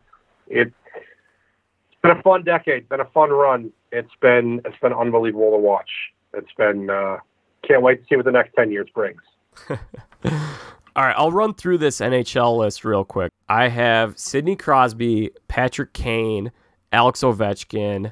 it, 0.47 0.72
it's 0.95 2.01
been 2.03 2.11
a 2.11 2.22
fun 2.22 2.43
decade. 2.43 2.88
Been 2.89 2.99
a 2.99 3.05
fun 3.05 3.31
run. 3.31 3.72
It's 3.91 4.14
been 4.22 4.61
it's 4.65 4.77
been 4.81 4.93
unbelievable 4.93 5.51
to 5.51 5.57
watch. 5.57 5.89
It's 6.34 6.51
been 6.57 6.89
uh, 6.89 7.18
can't 7.64 7.81
wait 7.81 8.01
to 8.01 8.07
see 8.07 8.15
what 8.15 8.26
the 8.26 8.31
next 8.31 8.53
10 8.55 8.72
years 8.72 8.89
brings. 8.93 9.22
All 10.98 11.03
right, 11.03 11.15
I'll 11.15 11.32
run 11.32 11.53
through 11.53 11.78
this 11.78 11.99
NHL 11.99 12.57
list 12.57 12.84
real 12.84 13.06
quick. 13.06 13.32
I 13.48 13.68
have 13.68 14.18
Sidney 14.18 14.56
Crosby, 14.56 15.30
Patrick 15.48 15.94
Kane, 15.94 16.52
Alex 16.91 17.22
Ovechkin, 17.22 18.11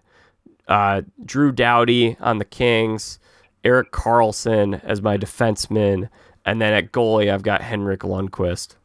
uh, 0.68 1.02
Drew 1.26 1.52
Doughty 1.52 2.16
on 2.20 2.38
the 2.38 2.46
Kings, 2.46 3.18
Erik 3.64 3.92
Karlsson 3.92 4.84
as 4.84 5.02
my 5.02 5.18
defenseman, 5.18 6.10
and 6.46 6.62
then 6.62 6.74
at 6.74 6.92
goalie 6.92 7.34
I've 7.34 7.42
got 7.42 7.64
Henrik 7.64 8.02
Lundqvist. 8.02 8.76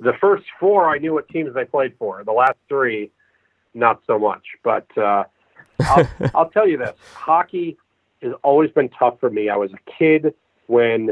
The 0.00 0.14
first 0.18 0.46
four 0.58 0.88
I 0.88 0.96
knew 0.96 1.12
what 1.12 1.28
teams 1.28 1.52
they 1.52 1.66
played 1.66 1.92
for. 1.98 2.24
The 2.24 2.32
last 2.32 2.56
three, 2.66 3.10
not 3.74 4.00
so 4.06 4.18
much. 4.18 4.46
But 4.64 4.86
uh, 4.96 5.24
I'll, 5.80 6.08
I'll 6.34 6.48
tell 6.48 6.66
you 6.66 6.78
this: 6.78 6.96
hockey 7.12 7.76
has 8.22 8.32
always 8.42 8.70
been 8.70 8.88
tough 8.88 9.20
for 9.20 9.28
me. 9.28 9.50
I 9.50 9.56
was 9.56 9.70
a 9.74 9.90
kid 9.98 10.32
when 10.66 11.10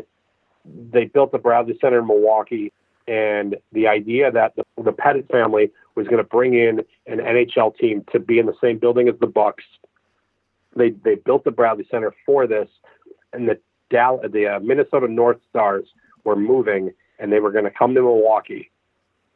they 0.93 1.05
built 1.05 1.33
the 1.33 1.39
Bradley 1.39 1.79
Center 1.81 2.01
in 2.01 2.07
Milwaukee, 2.07 2.73
and 3.09 3.57
the 3.73 3.87
idea 3.87 4.31
that 4.33 4.55
the, 4.57 4.65
the 4.83 4.93
Pettit 4.93 5.29
family 5.31 5.71
was 5.95 6.07
going 6.07 6.19
to 6.19 6.29
bring 6.29 6.55
in 6.55 6.81
an 7.07 7.19
NHL 7.19 7.77
team 7.77 8.05
to 8.13 8.19
be 8.19 8.39
in 8.39 8.47
the 8.47 8.57
same 8.61 8.79
building 8.79 9.09
as 9.09 9.15
the 9.21 9.27
Bucks. 9.27 9.65
They 10.75 10.91
they 10.91 11.15
built 11.15 11.45
the 11.45 11.51
Bradley 11.51 11.87
Center 11.91 12.15
for 12.25 12.47
this, 12.47 12.69
and 13.33 13.49
the 13.49 13.59
Dal- 13.91 14.21
the 14.29 14.57
uh, 14.57 14.61
Minnesota 14.61 15.09
North 15.09 15.39
Stars 15.51 15.87
were 16.25 16.37
moving, 16.37 16.93
and 17.19 17.33
they 17.33 17.41
were 17.41 17.53
going 17.53 17.65
to 17.65 17.71
come 17.71 17.95
to 17.95 18.03
Milwaukee, 18.03 18.71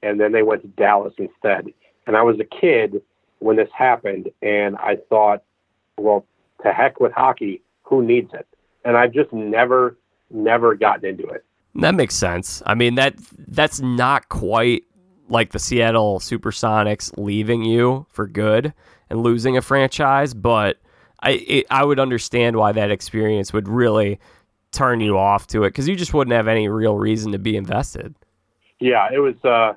and 0.02 0.20
then 0.20 0.32
they 0.32 0.42
went 0.42 0.62
to 0.62 0.68
Dallas 0.68 1.14
instead. 1.18 1.66
And 2.06 2.16
I 2.16 2.22
was 2.22 2.40
a 2.40 2.44
kid 2.44 3.02
when 3.38 3.56
this 3.56 3.68
happened, 3.72 4.30
and 4.42 4.76
I 4.76 4.96
thought, 5.08 5.42
well, 5.96 6.26
to 6.62 6.72
heck 6.72 7.00
with 7.00 7.12
hockey. 7.12 7.62
Who 7.84 8.02
needs 8.02 8.32
it? 8.32 8.46
And 8.84 8.96
I've 8.96 9.12
just 9.12 9.32
never, 9.32 9.96
never 10.30 10.74
gotten 10.74 11.04
into 11.06 11.26
it. 11.26 11.44
That 11.76 11.94
makes 11.94 12.14
sense. 12.14 12.62
I 12.66 12.74
mean 12.74 12.96
that 12.96 13.14
that's 13.48 13.80
not 13.80 14.28
quite 14.28 14.84
like 15.28 15.52
the 15.52 15.58
Seattle 15.58 16.18
Supersonics 16.18 17.16
leaving 17.16 17.64
you 17.64 18.06
for 18.10 18.26
good 18.26 18.74
and 19.08 19.22
losing 19.22 19.56
a 19.56 19.62
franchise, 19.62 20.34
but 20.34 20.78
I 21.20 21.30
it, 21.30 21.66
I 21.70 21.84
would 21.84 22.00
understand 22.00 22.56
why 22.56 22.72
that 22.72 22.90
experience 22.90 23.52
would 23.52 23.68
really 23.68 24.18
turn 24.72 25.00
you 25.00 25.18
off 25.18 25.46
to 25.48 25.64
it 25.64 25.70
because 25.70 25.88
you 25.88 25.96
just 25.96 26.14
wouldn't 26.14 26.34
have 26.34 26.48
any 26.48 26.68
real 26.68 26.96
reason 26.96 27.32
to 27.32 27.38
be 27.38 27.56
invested. 27.56 28.14
Yeah, 28.78 29.08
it 29.12 29.18
was 29.18 29.36
uh, 29.44 29.74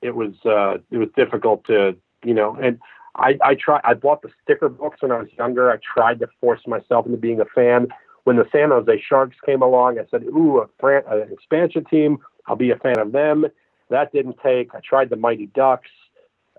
it 0.00 0.14
was 0.14 0.34
uh, 0.44 0.78
it 0.90 0.98
was 0.98 1.08
difficult 1.16 1.64
to 1.66 1.96
you 2.24 2.34
know, 2.34 2.56
and 2.60 2.78
I 3.16 3.38
I 3.42 3.54
try 3.54 3.80
I 3.84 3.94
bought 3.94 4.22
the 4.22 4.30
sticker 4.42 4.68
books 4.68 5.02
when 5.02 5.12
I 5.12 5.18
was 5.18 5.28
younger. 5.38 5.70
I 5.70 5.76
tried 5.76 6.18
to 6.20 6.28
force 6.40 6.60
myself 6.66 7.06
into 7.06 7.18
being 7.18 7.40
a 7.40 7.44
fan. 7.46 7.88
When 8.24 8.36
the 8.36 8.46
San 8.52 8.70
Jose 8.70 9.02
Sharks 9.06 9.36
came 9.44 9.62
along, 9.62 9.98
I 9.98 10.06
said, 10.10 10.24
"Ooh, 10.24 10.58
a 10.58 10.68
fran- 10.78 11.04
an 11.08 11.32
expansion 11.32 11.84
team. 11.84 12.18
I'll 12.46 12.56
be 12.56 12.70
a 12.70 12.76
fan 12.76 12.98
of 12.98 13.12
them." 13.12 13.46
That 13.90 14.12
didn't 14.12 14.38
take. 14.42 14.74
I 14.74 14.80
tried 14.80 15.10
the 15.10 15.16
Mighty 15.16 15.46
Ducks. 15.46 15.90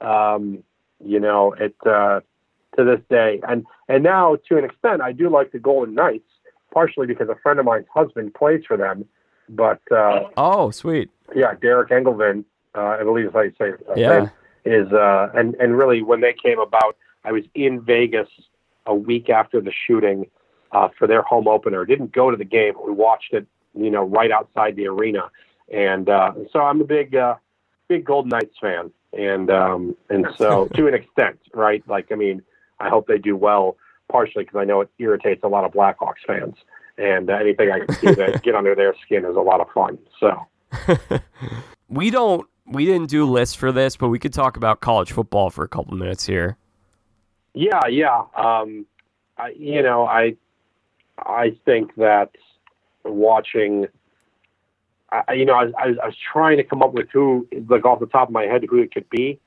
Um, 0.02 0.64
you 1.04 1.20
know, 1.20 1.54
it 1.54 1.76
uh, 1.86 2.22
to 2.78 2.84
this 2.84 3.00
day, 3.10 3.42
and 3.48 3.66
and 3.88 4.04
now 4.04 4.38
to 4.50 4.58
an 4.58 4.66
extent, 4.66 5.02
I 5.02 5.12
do 5.12 5.30
like 5.30 5.52
the 5.52 5.60
Golden 5.60 5.96
Knights, 5.96 6.30
partially 6.74 7.08
because 7.08 7.30
a 7.30 7.36
friend 7.36 7.60
of 7.60 7.66
mine's 7.66 7.88
husband 7.94 8.34
plays 8.34 8.64
for 8.68 8.78
them. 8.78 9.06
But 9.50 9.82
uh, 9.92 10.30
oh, 10.38 10.72
sweet, 10.72 11.10
yeah, 11.36 11.56
Deryk 11.56 11.90
Engelland, 11.90 12.46
uh, 12.76 12.98
I 13.00 13.04
believe 13.04 13.28
is 13.28 13.34
how 13.34 13.42
you 13.42 13.54
say 13.58 13.70
it. 13.70 13.86
Yeah, 13.96 14.30
is 14.66 14.92
uh, 14.92 15.30
and 15.34 15.56
and 15.56 15.78
really 15.78 16.02
when 16.02 16.22
they 16.22 16.34
came 16.34 16.60
about, 16.60 16.98
I 17.24 17.32
was 17.32 17.44
in 17.56 17.82
Vegas 17.82 18.30
a 18.86 18.96
week 18.96 19.30
after 19.30 19.62
the 19.62 19.72
shooting 19.72 20.26
uh, 20.74 20.90
for 20.98 21.08
their 21.08 21.22
home 21.22 21.48
opener. 21.48 21.86
Didn't 21.86 22.12
go 22.12 22.32
to 22.32 22.38
the 22.38 22.44
game, 22.44 22.74
but 22.74 22.86
we 22.86 22.92
watched 22.92 23.34
it, 23.34 23.48
you 23.74 23.90
know, 23.90 24.04
right 24.04 24.32
outside 24.32 24.76
the 24.76 24.88
arena. 24.88 25.30
And 25.72 26.10
uh, 26.10 26.34
so 26.52 26.60
I'm 26.60 26.82
a 26.82 26.84
big, 26.84 27.16
uh, 27.16 27.36
big 27.88 28.06
Golden 28.06 28.30
Knights 28.30 28.56
fan, 28.60 28.92
and 29.18 29.50
um, 29.50 29.96
and 30.10 30.28
so 30.38 30.68
to 30.76 30.88
an 30.88 30.94
extent, 30.94 31.40
right? 31.54 31.84
Like, 31.88 32.12
I 32.12 32.16
mean, 32.16 32.42
I 32.80 32.90
hope 32.90 33.08
they 33.08 33.18
do 33.18 33.38
well, 33.38 33.78
partially 34.12 34.44
because 34.44 34.60
I 34.60 34.66
know 34.66 34.82
it 34.82 34.90
irritates 35.00 35.44
a 35.44 35.48
lot 35.48 35.64
of 35.64 35.72
Blackhawks 35.72 36.26
fans, 36.28 36.56
and 36.98 37.30
uh, 37.30 37.36
anything 37.36 37.72
I 37.72 37.86
can 37.86 37.96
do 38.02 38.16
to 38.16 38.40
get 38.44 38.56
under 38.56 38.76
their 38.76 38.94
skin 39.06 39.26
is 39.26 39.36
a 39.36 39.42
lot 39.42 39.62
of 39.62 39.70
fun. 39.72 39.98
So 40.20 40.48
we 41.88 42.10
don't, 42.10 42.48
we 42.66 42.86
didn't 42.86 43.10
do 43.10 43.26
lists 43.26 43.56
for 43.56 43.72
this, 43.72 43.96
but 43.96 44.10
we 44.10 44.20
could 44.20 44.34
talk 44.34 44.58
about 44.58 44.82
college 44.82 45.12
football 45.12 45.50
for 45.50 45.64
a 45.64 45.68
couple 45.70 45.96
minutes 45.96 46.26
here. 46.26 46.58
Yeah, 47.54 47.88
yeah. 47.88 48.24
Um, 48.36 48.86
I, 49.38 49.50
you 49.58 49.82
know, 49.82 50.06
I 50.06 50.36
I 51.20 51.58
think 51.66 51.96
that 51.96 52.32
watching, 53.04 53.88
I, 55.12 55.34
you 55.34 55.46
know, 55.46 55.54
I, 55.54 55.66
I, 55.78 55.88
I 56.04 56.06
was 56.08 56.18
trying 56.32 56.58
to 56.58 56.64
come 56.64 56.82
up 56.82 56.94
with 56.94 57.08
who, 57.12 57.48
like 57.70 57.86
off 57.86 58.00
the 58.00 58.08
top 58.08 58.30
of 58.30 58.34
my 58.34 58.44
head, 58.44 58.66
who 58.70 58.80
it 58.80 58.94
could 58.94 59.10
be, 59.10 59.40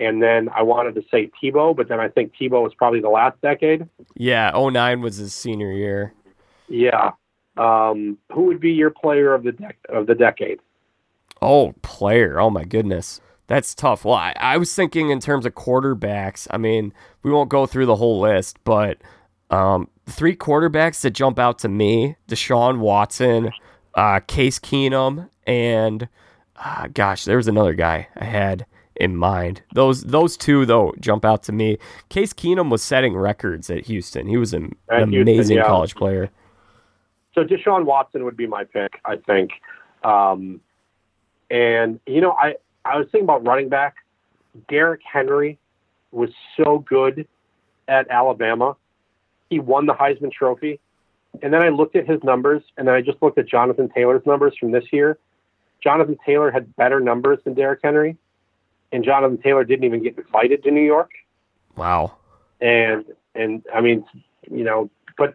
and 0.00 0.22
then 0.22 0.48
I 0.54 0.62
wanted 0.62 0.94
to 0.94 1.02
say 1.10 1.30
Tebow, 1.42 1.76
but 1.76 1.88
then 1.88 1.98
I 1.98 2.08
think 2.08 2.32
Tebow 2.34 2.62
was 2.62 2.72
probably 2.74 3.00
the 3.00 3.08
last 3.08 3.40
decade. 3.40 3.88
Yeah, 4.14 4.52
09 4.54 5.00
was 5.00 5.16
his 5.16 5.34
senior 5.34 5.72
year. 5.72 6.14
Yeah. 6.68 7.12
Um, 7.56 8.18
who 8.32 8.44
would 8.44 8.60
be 8.60 8.70
your 8.70 8.90
player 8.90 9.34
of 9.34 9.42
the 9.42 9.50
dec- 9.50 9.84
of 9.88 10.06
the 10.06 10.14
decade? 10.14 10.60
Oh, 11.42 11.74
player! 11.82 12.38
Oh 12.38 12.50
my 12.50 12.64
goodness, 12.64 13.20
that's 13.48 13.74
tough. 13.74 14.04
Well, 14.04 14.14
I, 14.14 14.32
I 14.38 14.56
was 14.58 14.72
thinking 14.72 15.10
in 15.10 15.18
terms 15.18 15.44
of 15.44 15.54
quarterbacks. 15.54 16.46
I 16.50 16.58
mean, 16.58 16.92
we 17.22 17.32
won't 17.32 17.48
go 17.48 17.66
through 17.66 17.86
the 17.86 17.96
whole 17.96 18.20
list, 18.20 18.58
but 18.62 18.98
um, 19.50 19.88
three 20.08 20.36
quarterbacks 20.36 21.02
that 21.02 21.10
jump 21.10 21.38
out 21.38 21.58
to 21.60 21.68
me: 21.68 22.16
Deshaun 22.28 22.78
Watson, 22.78 23.50
uh, 23.94 24.20
Case 24.20 24.58
Keenum, 24.58 25.28
and 25.46 26.08
uh, 26.56 26.88
gosh, 26.92 27.24
there 27.24 27.36
was 27.36 27.48
another 27.48 27.74
guy 27.74 28.08
I 28.16 28.24
had 28.24 28.66
in 28.96 29.16
mind. 29.16 29.62
Those 29.74 30.02
those 30.02 30.36
two 30.36 30.66
though 30.66 30.94
jump 31.00 31.24
out 31.24 31.42
to 31.44 31.52
me. 31.52 31.78
Case 32.08 32.32
Keenum 32.32 32.70
was 32.70 32.82
setting 32.82 33.16
records 33.16 33.70
at 33.70 33.86
Houston. 33.86 34.26
He 34.26 34.36
was 34.36 34.52
an, 34.52 34.76
Houston, 34.90 35.22
amazing 35.22 35.56
yeah. 35.58 35.66
college 35.66 35.94
player. 35.94 36.30
So 37.34 37.44
Deshaun 37.44 37.84
Watson 37.84 38.24
would 38.24 38.36
be 38.36 38.46
my 38.46 38.64
pick, 38.64 39.00
I 39.04 39.16
think. 39.16 39.52
Um, 40.02 40.60
and 41.50 42.00
you 42.06 42.20
know, 42.20 42.32
I 42.32 42.56
I 42.84 42.96
was 42.98 43.06
thinking 43.12 43.24
about 43.24 43.46
running 43.46 43.68
back. 43.68 43.96
Derrick 44.68 45.02
Henry 45.10 45.58
was 46.10 46.30
so 46.56 46.78
good 46.80 47.26
at 47.86 48.08
Alabama. 48.10 48.76
He 49.50 49.58
won 49.58 49.86
the 49.86 49.94
Heisman 49.94 50.32
Trophy. 50.32 50.80
And 51.42 51.52
then 51.52 51.62
I 51.62 51.68
looked 51.68 51.94
at 51.94 52.08
his 52.08 52.22
numbers, 52.24 52.62
and 52.76 52.88
then 52.88 52.94
I 52.94 53.02
just 53.02 53.22
looked 53.22 53.38
at 53.38 53.46
Jonathan 53.46 53.88
Taylor's 53.88 54.24
numbers 54.26 54.54
from 54.58 54.70
this 54.70 54.84
year. 54.92 55.18
Jonathan 55.82 56.16
Taylor 56.24 56.50
had 56.50 56.74
better 56.76 57.00
numbers 57.00 57.38
than 57.44 57.54
Derrick 57.54 57.80
Henry, 57.82 58.16
and 58.92 59.04
Jonathan 59.04 59.38
Taylor 59.38 59.64
didn't 59.64 59.84
even 59.84 60.02
get 60.02 60.18
invited 60.18 60.62
to 60.64 60.70
New 60.70 60.82
York. 60.82 61.10
Wow. 61.76 62.14
And 62.60 63.04
and 63.34 63.64
I 63.72 63.80
mean, 63.80 64.04
you 64.50 64.64
know, 64.64 64.90
but 65.16 65.34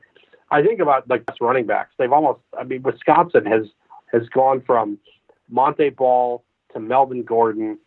I 0.52 0.62
think 0.62 0.80
about 0.80 1.10
like 1.10 1.24
us 1.30 1.38
running 1.40 1.66
backs. 1.66 1.92
They've 1.98 2.12
almost. 2.12 2.42
I 2.58 2.64
mean, 2.64 2.84
Wisconsin 2.84 3.46
has 3.46 3.68
has 4.12 4.28
gone 4.30 4.62
from 4.62 4.98
Montee 5.50 5.90
Ball 5.90 6.44
to 6.74 6.80
Melvin 6.80 7.24
Gordon 7.24 7.78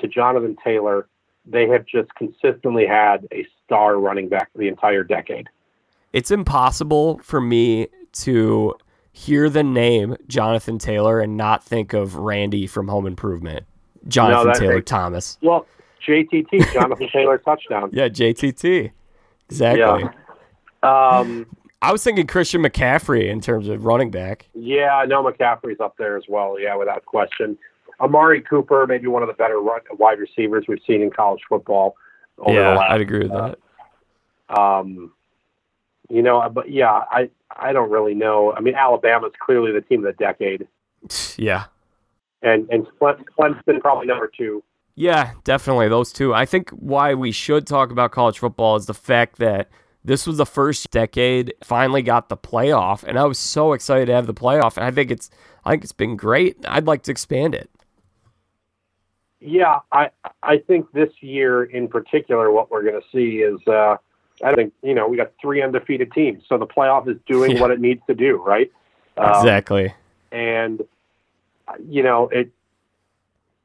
to 0.00 0.08
Jonathan 0.08 0.56
Taylor. 0.62 1.06
They 1.44 1.68
have 1.68 1.86
just 1.86 2.14
consistently 2.14 2.86
had 2.86 3.28
a 3.32 3.46
star 3.64 3.98
running 3.98 4.28
back 4.28 4.50
for 4.52 4.58
the 4.58 4.68
entire 4.68 5.04
decade. 5.04 5.48
It's 6.16 6.30
impossible 6.30 7.18
for 7.22 7.42
me 7.42 7.88
to 8.12 8.74
hear 9.12 9.50
the 9.50 9.62
name 9.62 10.16
Jonathan 10.28 10.78
Taylor 10.78 11.20
and 11.20 11.36
not 11.36 11.62
think 11.62 11.92
of 11.92 12.14
Randy 12.14 12.66
from 12.66 12.88
Home 12.88 13.06
Improvement. 13.06 13.66
Jonathan 14.08 14.46
that 14.46 14.56
Taylor 14.56 14.74
makes- 14.76 14.90
Thomas. 14.90 15.36
Well, 15.42 15.66
JTT, 16.06 16.72
Jonathan 16.72 17.08
Taylor 17.12 17.36
touchdown. 17.36 17.90
Yeah, 17.92 18.08
JTT. 18.08 18.92
Exactly. 19.50 20.08
Yeah. 20.82 21.18
Um, 21.18 21.44
I 21.82 21.92
was 21.92 22.02
thinking 22.02 22.26
Christian 22.26 22.62
McCaffrey 22.62 23.28
in 23.28 23.42
terms 23.42 23.68
of 23.68 23.84
running 23.84 24.10
back. 24.10 24.48
yeah, 24.54 25.04
no, 25.06 25.22
McCaffrey's 25.22 25.80
up 25.80 25.98
there 25.98 26.16
as 26.16 26.24
well. 26.30 26.58
Yeah, 26.58 26.76
without 26.76 27.04
question. 27.04 27.58
Amari 28.00 28.40
Cooper, 28.40 28.86
maybe 28.86 29.06
one 29.06 29.22
of 29.22 29.26
the 29.26 29.34
better 29.34 29.60
run, 29.60 29.80
wide 29.98 30.18
receivers 30.18 30.64
we've 30.66 30.80
seen 30.86 31.02
in 31.02 31.10
college 31.10 31.42
football. 31.46 31.94
Over 32.38 32.54
yeah, 32.54 32.70
the 32.70 32.76
last, 32.76 32.90
I'd 32.92 33.00
agree 33.02 33.28
with 33.28 33.32
that. 33.32 33.58
Um, 34.58 35.12
you 36.08 36.22
know, 36.22 36.48
but 36.52 36.70
yeah, 36.70 37.02
I 37.10 37.30
I 37.56 37.72
don't 37.72 37.90
really 37.90 38.14
know. 38.14 38.52
I 38.52 38.60
mean, 38.60 38.74
Alabama's 38.74 39.32
clearly 39.44 39.72
the 39.72 39.80
team 39.80 40.04
of 40.04 40.16
the 40.16 40.24
decade, 40.24 40.66
Yeah. 41.36 41.64
and 42.42 42.68
and 42.70 42.86
Cle- 42.98 43.16
Clemson 43.38 43.80
probably 43.80 44.06
number 44.06 44.30
two. 44.34 44.62
Yeah, 44.94 45.32
definitely 45.44 45.88
those 45.88 46.12
two. 46.12 46.32
I 46.32 46.46
think 46.46 46.70
why 46.70 47.12
we 47.14 47.30
should 47.32 47.66
talk 47.66 47.90
about 47.90 48.12
college 48.12 48.38
football 48.38 48.76
is 48.76 48.86
the 48.86 48.94
fact 48.94 49.36
that 49.38 49.68
this 50.04 50.26
was 50.26 50.36
the 50.38 50.46
first 50.46 50.90
decade 50.90 51.52
finally 51.64 52.00
got 52.02 52.28
the 52.28 52.36
playoff, 52.36 53.02
and 53.04 53.18
I 53.18 53.24
was 53.24 53.38
so 53.38 53.72
excited 53.72 54.06
to 54.06 54.12
have 54.14 54.26
the 54.26 54.34
playoff. 54.34 54.76
And 54.76 54.86
I 54.86 54.90
think 54.90 55.10
it's 55.10 55.30
I 55.64 55.70
think 55.72 55.82
it's 55.84 55.92
been 55.92 56.16
great. 56.16 56.56
I'd 56.66 56.86
like 56.86 57.02
to 57.04 57.10
expand 57.10 57.54
it. 57.54 57.68
Yeah, 59.40 59.80
I 59.92 60.10
I 60.42 60.58
think 60.58 60.90
this 60.92 61.10
year 61.20 61.64
in 61.64 61.88
particular, 61.88 62.50
what 62.50 62.70
we're 62.70 62.82
going 62.82 63.00
to 63.00 63.06
see 63.12 63.38
is 63.42 63.60
uh, 63.68 63.96
I 64.42 64.54
think 64.54 64.72
you 64.82 64.94
know 64.94 65.08
we 65.08 65.16
got 65.16 65.32
three 65.40 65.62
undefeated 65.62 66.12
teams, 66.12 66.42
so 66.48 66.58
the 66.58 66.66
playoff 66.66 67.08
is 67.08 67.16
doing 67.26 67.52
Yeah. 67.52 67.60
what 67.60 67.70
it 67.70 67.80
needs 67.80 68.02
to 68.06 68.14
do, 68.14 68.36
right? 68.36 68.70
Um, 69.16 69.30
exactly. 69.40 69.94
and 70.32 70.82
uh, 71.68 71.72
you 71.88 72.02
know 72.02 72.28
it. 72.28 72.50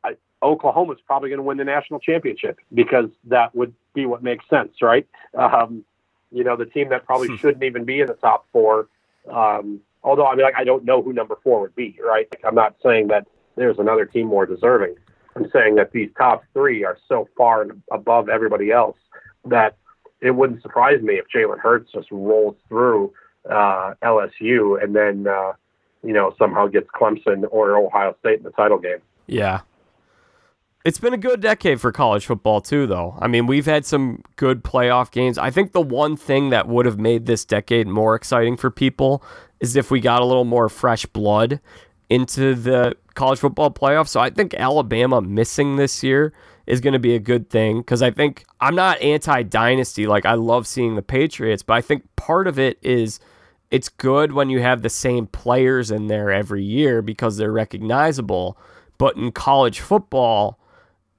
I, 0.03 0.15
Oklahoma's 0.41 0.99
probably 1.05 1.29
going 1.29 1.39
to 1.39 1.43
win 1.43 1.57
the 1.57 1.65
national 1.65 1.99
championship 1.99 2.59
because 2.73 3.09
that 3.25 3.53
would 3.55 3.73
be 3.93 4.05
what 4.05 4.23
makes 4.23 4.47
sense, 4.49 4.81
right? 4.81 5.07
Um, 5.37 5.83
You 6.31 6.45
know, 6.45 6.55
the 6.55 6.65
team 6.65 6.87
that 6.89 7.05
probably 7.05 7.35
shouldn't 7.37 7.63
even 7.63 7.83
be 7.83 7.99
in 7.99 8.07
the 8.07 8.13
top 8.13 8.45
four. 8.53 8.87
Um, 9.29 9.81
although 10.03 10.25
I 10.25 10.35
mean, 10.35 10.45
like, 10.45 10.55
I 10.57 10.63
don't 10.63 10.85
know 10.85 11.01
who 11.01 11.11
number 11.11 11.37
four 11.43 11.59
would 11.61 11.75
be, 11.75 11.99
right? 12.03 12.27
Like, 12.31 12.43
I'm 12.45 12.55
not 12.55 12.75
saying 12.81 13.07
that 13.09 13.27
there's 13.57 13.77
another 13.79 14.05
team 14.05 14.27
more 14.27 14.45
deserving. 14.45 14.95
I'm 15.35 15.49
saying 15.51 15.75
that 15.75 15.91
these 15.91 16.09
top 16.17 16.43
three 16.53 16.85
are 16.85 16.97
so 17.09 17.27
far 17.37 17.67
above 17.91 18.29
everybody 18.29 18.71
else 18.71 18.97
that 19.45 19.75
it 20.21 20.31
wouldn't 20.31 20.61
surprise 20.61 21.01
me 21.01 21.15
if 21.15 21.25
Jalen 21.35 21.59
Hurts 21.59 21.91
just 21.91 22.09
rolls 22.11 22.55
through 22.69 23.13
uh, 23.49 23.93
LSU 24.03 24.81
and 24.81 24.95
then 24.95 25.27
uh, 25.27 25.53
you 26.03 26.13
know 26.13 26.33
somehow 26.37 26.67
gets 26.67 26.87
Clemson 26.89 27.45
or 27.51 27.77
Ohio 27.77 28.15
State 28.19 28.37
in 28.37 28.43
the 28.43 28.51
title 28.51 28.77
game. 28.77 28.99
Yeah. 29.27 29.61
It's 30.83 30.97
been 30.97 31.13
a 31.13 31.17
good 31.17 31.41
decade 31.41 31.79
for 31.79 31.91
college 31.91 32.25
football 32.25 32.59
too 32.59 32.87
though. 32.87 33.15
I 33.19 33.27
mean, 33.27 33.45
we've 33.45 33.65
had 33.65 33.85
some 33.85 34.23
good 34.35 34.63
playoff 34.63 35.11
games. 35.11 35.37
I 35.37 35.51
think 35.51 35.73
the 35.73 35.81
one 35.81 36.17
thing 36.17 36.49
that 36.49 36.67
would 36.67 36.85
have 36.87 36.97
made 36.99 37.27
this 37.27 37.45
decade 37.45 37.87
more 37.87 38.15
exciting 38.15 38.57
for 38.57 38.71
people 38.71 39.23
is 39.59 39.75
if 39.75 39.91
we 39.91 39.99
got 39.99 40.21
a 40.21 40.25
little 40.25 40.45
more 40.45 40.69
fresh 40.69 41.05
blood 41.05 41.59
into 42.09 42.55
the 42.55 42.95
college 43.13 43.39
football 43.39 43.71
playoffs. 43.71 44.09
So 44.09 44.19
I 44.19 44.31
think 44.31 44.55
Alabama 44.55 45.21
missing 45.21 45.75
this 45.75 46.03
year 46.03 46.33
is 46.71 46.79
going 46.79 46.93
to 46.93 46.99
be 46.99 47.13
a 47.15 47.19
good 47.19 47.49
thing 47.49 47.79
because 47.79 48.01
I 48.01 48.11
think 48.11 48.45
I'm 48.61 48.75
not 48.75 49.01
anti 49.01 49.43
dynasty. 49.43 50.07
Like, 50.07 50.25
I 50.25 50.35
love 50.35 50.65
seeing 50.65 50.95
the 50.95 51.01
Patriots, 51.01 51.63
but 51.63 51.73
I 51.73 51.81
think 51.81 52.03
part 52.15 52.47
of 52.47 52.57
it 52.57 52.79
is 52.81 53.19
it's 53.69 53.89
good 53.89 54.31
when 54.31 54.49
you 54.49 54.61
have 54.61 54.81
the 54.81 54.89
same 54.89 55.27
players 55.27 55.91
in 55.91 56.07
there 56.07 56.31
every 56.31 56.63
year 56.63 57.01
because 57.01 57.35
they're 57.35 57.51
recognizable. 57.51 58.57
But 58.97 59.17
in 59.17 59.31
college 59.33 59.81
football, 59.81 60.59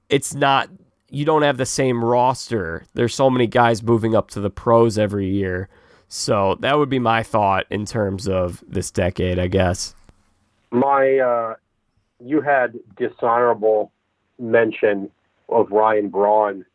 it's 0.09 0.33
not, 0.33 0.69
you 1.09 1.23
don't 1.23 1.43
have 1.43 1.57
the 1.57 1.65
same 1.65 2.03
roster. 2.03 2.85
There's 2.95 3.13
so 3.13 3.29
many 3.29 3.45
guys 3.45 3.83
moving 3.83 4.15
up 4.15 4.31
to 4.31 4.39
the 4.39 4.49
pros 4.49 4.97
every 4.97 5.29
year. 5.29 5.69
So 6.07 6.57
that 6.61 6.77
would 6.77 6.89
be 6.89 6.99
my 6.99 7.21
thought 7.21 7.67
in 7.69 7.85
terms 7.85 8.27
of 8.27 8.63
this 8.67 8.89
decade, 8.89 9.37
I 9.37 9.47
guess 9.47 9.93
my 10.73 11.19
uh, 11.19 11.55
you 12.19 12.41
had 12.41 12.73
dishonorable 12.97 13.91
mention 14.39 15.11
of 15.49 15.71
Ryan 15.71 16.09
Braun 16.09 16.65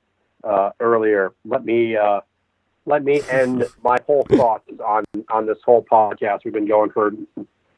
uh, 0.45 0.71
earlier. 0.81 1.33
Let 1.45 1.65
me 1.65 1.97
uh, 1.97 2.21
let 2.87 3.05
me 3.05 3.23
end 3.31 3.65
my 3.83 3.99
whole 4.07 4.27
thoughts 4.31 4.69
on 4.85 5.05
on 5.31 5.47
this 5.47 5.59
whole 5.65 5.85
podcast. 5.85 6.41
We've 6.45 6.55
been 6.55 6.69
going 6.69 6.91
for 6.91 7.13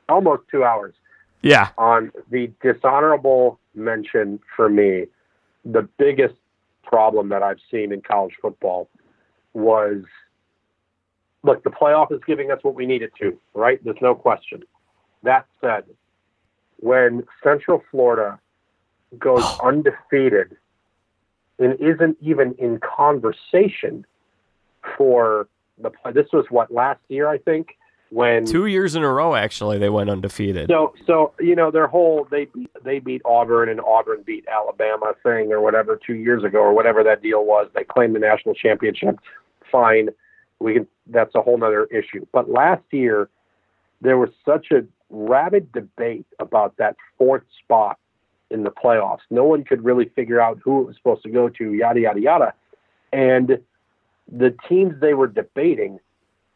almost 0.08 0.42
two 0.50 0.64
hours. 0.64 0.94
Yeah. 1.42 1.70
On 1.78 2.12
the 2.30 2.52
dishonorable 2.62 3.58
mention 3.74 4.40
for 4.56 4.68
me, 4.68 5.06
the 5.64 5.88
biggest 5.98 6.34
problem 6.82 7.28
that 7.30 7.42
I've 7.42 7.60
seen 7.70 7.92
in 7.92 8.02
college 8.02 8.34
football 8.42 8.88
was 9.54 10.02
look, 11.42 11.62
the 11.64 11.70
playoff 11.70 12.12
is 12.12 12.20
giving 12.26 12.50
us 12.50 12.58
what 12.62 12.74
we 12.74 12.86
needed 12.86 13.10
to, 13.20 13.38
right? 13.54 13.82
There's 13.82 14.00
no 14.02 14.14
question. 14.14 14.62
That 15.22 15.46
said, 15.60 15.84
when 16.78 17.24
Central 17.42 17.82
Florida 17.90 18.38
goes 19.18 19.44
undefeated 19.64 20.56
and 21.60 21.78
isn't 21.78 22.16
even 22.20 22.54
in 22.58 22.80
conversation 22.80 24.04
for 24.96 25.46
the 25.78 25.90
play. 25.90 26.12
This 26.12 26.26
was 26.32 26.46
what 26.50 26.72
last 26.72 27.00
year, 27.08 27.28
I 27.28 27.38
think, 27.38 27.76
when 28.10 28.44
two 28.44 28.66
years 28.66 28.96
in 28.96 29.04
a 29.04 29.08
row 29.08 29.36
actually 29.36 29.78
they 29.78 29.88
went 29.88 30.10
undefeated. 30.10 30.68
So, 30.68 30.94
so 31.06 31.32
you 31.38 31.54
know 31.54 31.70
their 31.70 31.86
whole 31.86 32.26
they 32.28 32.48
they 32.82 32.98
beat 32.98 33.22
Auburn 33.24 33.68
and 33.68 33.80
Auburn 33.80 34.22
beat 34.26 34.46
Alabama 34.48 35.12
thing 35.22 35.52
or 35.52 35.60
whatever 35.60 35.98
two 36.04 36.14
years 36.14 36.42
ago 36.42 36.58
or 36.58 36.72
whatever 36.72 37.04
that 37.04 37.22
deal 37.22 37.44
was. 37.44 37.68
They 37.74 37.84
claimed 37.84 38.16
the 38.16 38.20
national 38.20 38.54
championship. 38.54 39.20
Fine, 39.70 40.08
we 40.58 40.74
can. 40.74 40.88
That's 41.06 41.34
a 41.34 41.42
whole 41.42 41.62
other 41.62 41.84
issue. 41.84 42.26
But 42.32 42.50
last 42.50 42.82
year 42.90 43.28
there 44.00 44.18
was 44.18 44.30
such 44.44 44.70
a 44.72 44.84
rabid 45.10 45.70
debate 45.72 46.26
about 46.38 46.76
that 46.78 46.96
fourth 47.18 47.42
spot 47.62 47.98
in 48.50 48.64
the 48.64 48.70
playoffs. 48.70 49.20
No 49.30 49.44
one 49.44 49.64
could 49.64 49.84
really 49.84 50.06
figure 50.16 50.40
out 50.40 50.58
who 50.62 50.82
it 50.82 50.86
was 50.86 50.96
supposed 50.96 51.22
to 51.22 51.30
go 51.30 51.48
to, 51.48 51.72
yada, 51.72 52.00
yada, 52.00 52.20
yada. 52.20 52.54
And 53.12 53.58
the 54.30 54.54
teams 54.68 54.94
they 55.00 55.14
were 55.14 55.26
debating, 55.26 55.98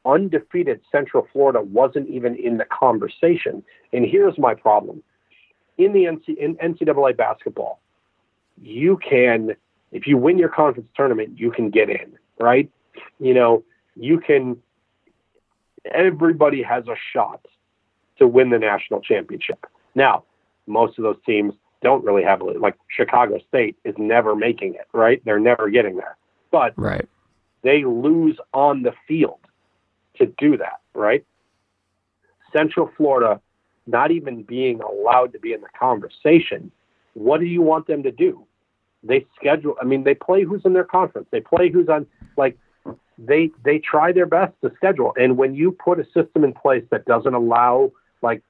undefeated 0.04 0.80
Central 0.90 1.26
Florida 1.32 1.62
wasn't 1.62 2.08
even 2.08 2.36
in 2.36 2.58
the 2.58 2.66
conversation. 2.66 3.62
And 3.92 4.04
here's 4.04 4.38
my 4.38 4.54
problem 4.54 5.02
in 5.78 5.92
the 5.92 6.04
NCAA 6.04 7.16
basketball, 7.16 7.80
you 8.62 8.96
can, 8.98 9.56
if 9.92 10.06
you 10.06 10.16
win 10.16 10.38
your 10.38 10.48
conference 10.48 10.88
tournament, 10.96 11.38
you 11.38 11.50
can 11.50 11.70
get 11.70 11.90
in, 11.90 12.16
right? 12.40 12.70
You 13.18 13.34
know, 13.34 13.64
you 13.96 14.20
can, 14.20 14.56
everybody 15.90 16.62
has 16.62 16.86
a 16.86 16.94
shot 17.12 17.44
to 18.18 18.28
win 18.28 18.50
the 18.50 18.58
national 18.58 19.00
championship. 19.00 19.66
Now, 19.94 20.24
most 20.66 20.98
of 20.98 21.02
those 21.02 21.18
teams 21.26 21.54
don't 21.84 22.04
really 22.04 22.24
have 22.24 22.42
like 22.42 22.74
Chicago 22.88 23.38
State 23.48 23.76
is 23.84 23.94
never 23.98 24.34
making 24.34 24.74
it, 24.74 24.88
right? 24.92 25.22
They're 25.24 25.38
never 25.38 25.70
getting 25.70 25.96
there. 25.96 26.16
But 26.50 26.72
right. 26.76 27.08
they 27.62 27.84
lose 27.84 28.38
on 28.52 28.82
the 28.82 28.92
field 29.06 29.38
to 30.16 30.26
do 30.26 30.56
that, 30.56 30.80
right? 30.94 31.24
Central 32.52 32.90
Florida 32.96 33.40
not 33.86 34.10
even 34.10 34.42
being 34.42 34.80
allowed 34.80 35.32
to 35.34 35.38
be 35.38 35.52
in 35.52 35.60
the 35.60 35.68
conversation. 35.78 36.72
What 37.12 37.38
do 37.38 37.46
you 37.46 37.60
want 37.60 37.86
them 37.86 38.02
to 38.02 38.10
do? 38.10 38.44
They 39.02 39.26
schedule 39.36 39.76
I 39.80 39.84
mean 39.84 40.02
they 40.02 40.14
play 40.14 40.42
who's 40.42 40.62
in 40.64 40.72
their 40.72 40.84
conference. 40.84 41.28
They 41.30 41.40
play 41.40 41.70
who's 41.70 41.88
on 41.88 42.06
like 42.36 42.56
they 43.18 43.50
they 43.62 43.78
try 43.78 44.10
their 44.12 44.26
best 44.26 44.54
to 44.62 44.72
schedule. 44.76 45.12
And 45.16 45.36
when 45.36 45.54
you 45.54 45.70
put 45.72 46.00
a 46.00 46.04
system 46.06 46.42
in 46.42 46.54
place 46.54 46.84
that 46.90 47.04
doesn't 47.04 47.34
allow 47.34 47.92
like 48.22 48.42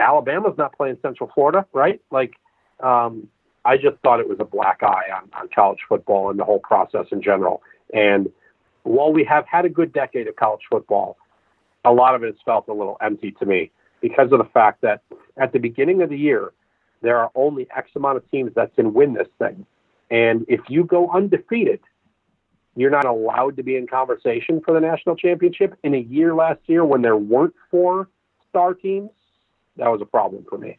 Alabama's 0.00 0.56
not 0.56 0.76
playing 0.76 0.96
Central 1.02 1.30
Florida, 1.34 1.66
right? 1.72 2.00
Like, 2.10 2.32
um, 2.82 3.28
I 3.64 3.76
just 3.76 3.96
thought 4.02 4.20
it 4.20 4.28
was 4.28 4.38
a 4.40 4.44
black 4.44 4.82
eye 4.82 5.10
on, 5.14 5.30
on 5.38 5.48
college 5.54 5.80
football 5.88 6.30
and 6.30 6.38
the 6.38 6.44
whole 6.44 6.60
process 6.60 7.06
in 7.12 7.22
general. 7.22 7.62
And 7.92 8.30
while 8.82 9.12
we 9.12 9.24
have 9.24 9.46
had 9.46 9.64
a 9.64 9.68
good 9.68 9.92
decade 9.92 10.28
of 10.28 10.36
college 10.36 10.62
football, 10.70 11.16
a 11.84 11.92
lot 11.92 12.14
of 12.14 12.22
it 12.22 12.26
has 12.26 12.36
felt 12.44 12.68
a 12.68 12.72
little 12.72 12.96
empty 13.00 13.32
to 13.32 13.46
me 13.46 13.70
because 14.00 14.32
of 14.32 14.38
the 14.38 14.48
fact 14.52 14.80
that 14.82 15.02
at 15.36 15.52
the 15.52 15.58
beginning 15.58 16.02
of 16.02 16.10
the 16.10 16.16
year, 16.16 16.52
there 17.02 17.18
are 17.18 17.30
only 17.34 17.66
X 17.76 17.90
amount 17.96 18.16
of 18.16 18.30
teams 18.30 18.52
that 18.54 18.74
can 18.74 18.92
win 18.92 19.14
this 19.14 19.28
thing. 19.38 19.66
And 20.10 20.44
if 20.48 20.60
you 20.68 20.84
go 20.84 21.10
undefeated, 21.10 21.80
you're 22.76 22.90
not 22.90 23.04
allowed 23.04 23.56
to 23.56 23.62
be 23.62 23.76
in 23.76 23.86
conversation 23.86 24.60
for 24.64 24.72
the 24.74 24.80
national 24.80 25.16
championship. 25.16 25.74
In 25.82 25.94
a 25.94 25.98
year 25.98 26.34
last 26.34 26.60
year, 26.66 26.84
when 26.84 27.02
there 27.02 27.16
weren't 27.16 27.54
four 27.70 28.08
star 28.48 28.74
teams, 28.74 29.10
that 29.76 29.88
was 29.88 30.00
a 30.00 30.06
problem 30.06 30.44
for 30.48 30.58
me. 30.58 30.78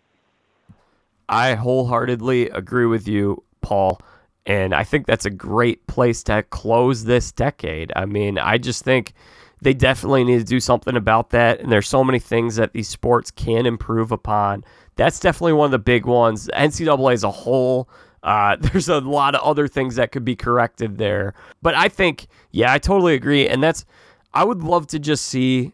I 1.32 1.56
wholeheartedly 1.56 2.50
agree 2.50 2.86
with 2.86 3.08
you, 3.08 3.44
Paul. 3.62 4.02
And 4.46 4.76
I 4.76 4.84
think 4.84 5.08
that's 5.08 5.26
a 5.26 5.30
great 5.30 5.88
place 5.88 6.24
to 6.24 6.44
close 6.44 7.06
this 7.06 7.32
decade. 7.32 7.94
I 7.96 8.06
mean, 8.06 8.38
I 8.38 8.58
just 8.58 8.84
think 8.84 9.14
they 9.62 9.74
definitely 9.74 10.24
need 10.26 10.40
to 10.40 10.44
do 10.44 10.60
something 10.60 10.96
about 10.98 11.30
that. 11.30 11.62
And 11.62 11.72
there's 11.72 11.88
so 11.88 12.04
many 12.04 12.20
things 12.20 12.58
that 12.58 12.74
these 12.74 12.90
sports 12.90 13.32
can 13.32 13.66
improve 13.66 14.12
upon. 14.12 14.66
That's 14.98 15.20
definitely 15.20 15.54
one 15.54 15.66
of 15.66 15.72
the 15.72 15.80
big 15.80 16.06
ones. 16.06 16.50
NCAA 16.54 17.14
as 17.14 17.24
a 17.24 17.32
whole, 17.32 17.88
uh, 18.24 18.58
there's 18.60 18.90
a 18.90 19.00
lot 19.00 19.34
of 19.34 19.42
other 19.42 19.68
things 19.68 19.96
that 19.96 20.12
could 20.12 20.26
be 20.26 20.36
corrected 20.36 20.98
there. 20.98 21.34
But 21.62 21.76
I 21.76 21.88
think, 21.88 22.28
yeah, 22.52 22.74
I 22.74 22.78
totally 22.78 23.14
agree. 23.14 23.48
And 23.48 23.64
that's, 23.64 23.86
I 24.34 24.44
would 24.44 24.64
love 24.64 24.88
to 24.88 25.00
just 25.00 25.26
see 25.26 25.72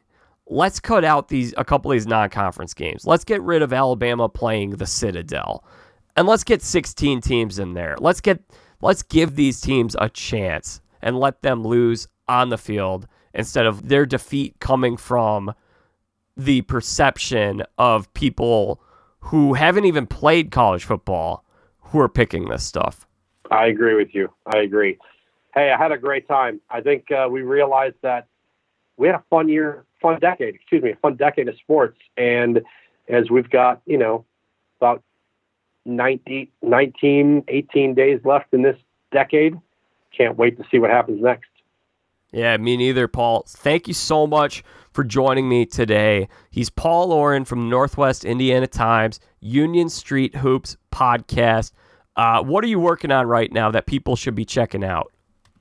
let's 0.49 0.80
cut 0.80 1.03
out 1.03 1.28
these 1.28 1.53
a 1.57 1.65
couple 1.65 1.91
of 1.91 1.95
these 1.95 2.07
non-conference 2.07 2.74
games. 2.74 3.06
Let's 3.06 3.24
get 3.24 3.41
rid 3.41 3.61
of 3.61 3.74
Alabama 3.74 4.30
playing 4.30 4.72
the 4.72 4.86
Citadel. 4.86 5.64
And 6.15 6.28
let's 6.28 6.44
get 6.44 6.61
16 6.61 7.22
teams 7.22 7.60
in 7.60 7.74
there. 7.74 7.95
Let's 7.99 8.22
get 8.22 8.41
let's 8.82 9.03
give 9.03 9.36
these 9.36 9.61
teams 9.61 9.95
a 9.99 10.10
chance 10.10 10.82
and 11.02 11.19
let 11.19 11.41
them 11.41 11.64
lose 11.64 12.07
on 12.28 12.49
the 12.49 12.57
field 12.57 13.07
instead 13.34 13.65
of 13.65 13.88
their 13.88 14.06
defeat 14.06 14.56
coming 14.60 14.98
from 14.98 15.53
the 16.36 16.61
perception 16.64 17.64
of 17.78 18.11
people 18.14 18.82
who 19.19 19.53
haven't 19.53 19.86
even 19.86 20.07
played 20.07 20.52
college 20.52 20.86
football 20.86 21.44
who 21.80 21.99
are 21.99 22.10
picking 22.10 22.49
this 22.49 22.64
stuff. 22.64 23.07
I 23.49 23.68
agree 23.68 23.95
with 23.95 24.14
you. 24.14 24.30
I 24.45 24.60
agree. 24.60 24.98
Hey, 25.53 25.72
I 25.72 25.78
had 25.78 25.91
a 25.91 25.98
great 25.98 26.28
time. 26.28 26.61
I 26.69 26.82
think 26.82 27.11
uh, 27.11 27.28
we 27.30 27.41
realized 27.41 27.95
that 28.02 28.28
we 28.98 29.07
had 29.07 29.15
a 29.15 29.24
fun 29.30 29.48
year 29.49 29.86
fun 30.02 30.19
decade, 30.19 30.56
excuse 30.56 30.84
me, 30.84 30.91
a 30.91 30.95
fun 30.98 31.15
decade 31.15 31.48
of 31.48 31.56
sports. 31.57 31.98
And 32.18 32.61
as 33.07 33.30
we've 33.30 33.49
got, 33.49 33.82
you 33.86 33.98
know, 33.98 34.26
about 34.80 35.03
19, 35.86 36.48
19, 36.61 37.44
18 37.48 37.95
days 37.95 38.19
left 38.24 38.53
in 38.53 38.61
this 38.61 38.78
decade, 39.11 39.56
can't 40.15 40.38
wait 40.38 40.57
to 40.57 40.64
see 40.69 40.80
what 40.80 40.90
happens 40.90 41.22
next. 41.22 41.49
Yeah, 42.32 42.57
me 42.57 42.76
neither, 42.76 43.07
Paul. 43.07 43.45
Thank 43.48 43.88
you 43.88 43.94
so 43.94 44.28
much 44.28 44.64
for 44.91 45.03
joining 45.03 45.48
me 45.48 45.65
today. 45.65 46.28
He's 46.52 46.69
Paul 46.69 47.14
Oren 47.14 47.45
from 47.45 47.69
Northwest 47.69 48.26
Indiana 48.26 48.68
Times, 48.68 49.19
Union 49.40 49.90
Street 49.90 50.36
Hoops 50.38 50.76
podcast. 50.91 51.72
Uh, 52.18 52.44
what 52.44 52.64
are 52.64 52.68
you 52.68 52.80
working 52.80 53.11
on 53.11 53.28
right 53.28 53.52
now 53.52 53.72
that 53.72 53.86
people 53.86 54.15
should 54.15 54.36
be 54.36 54.44
checking 54.44 54.84
out? 54.84 55.14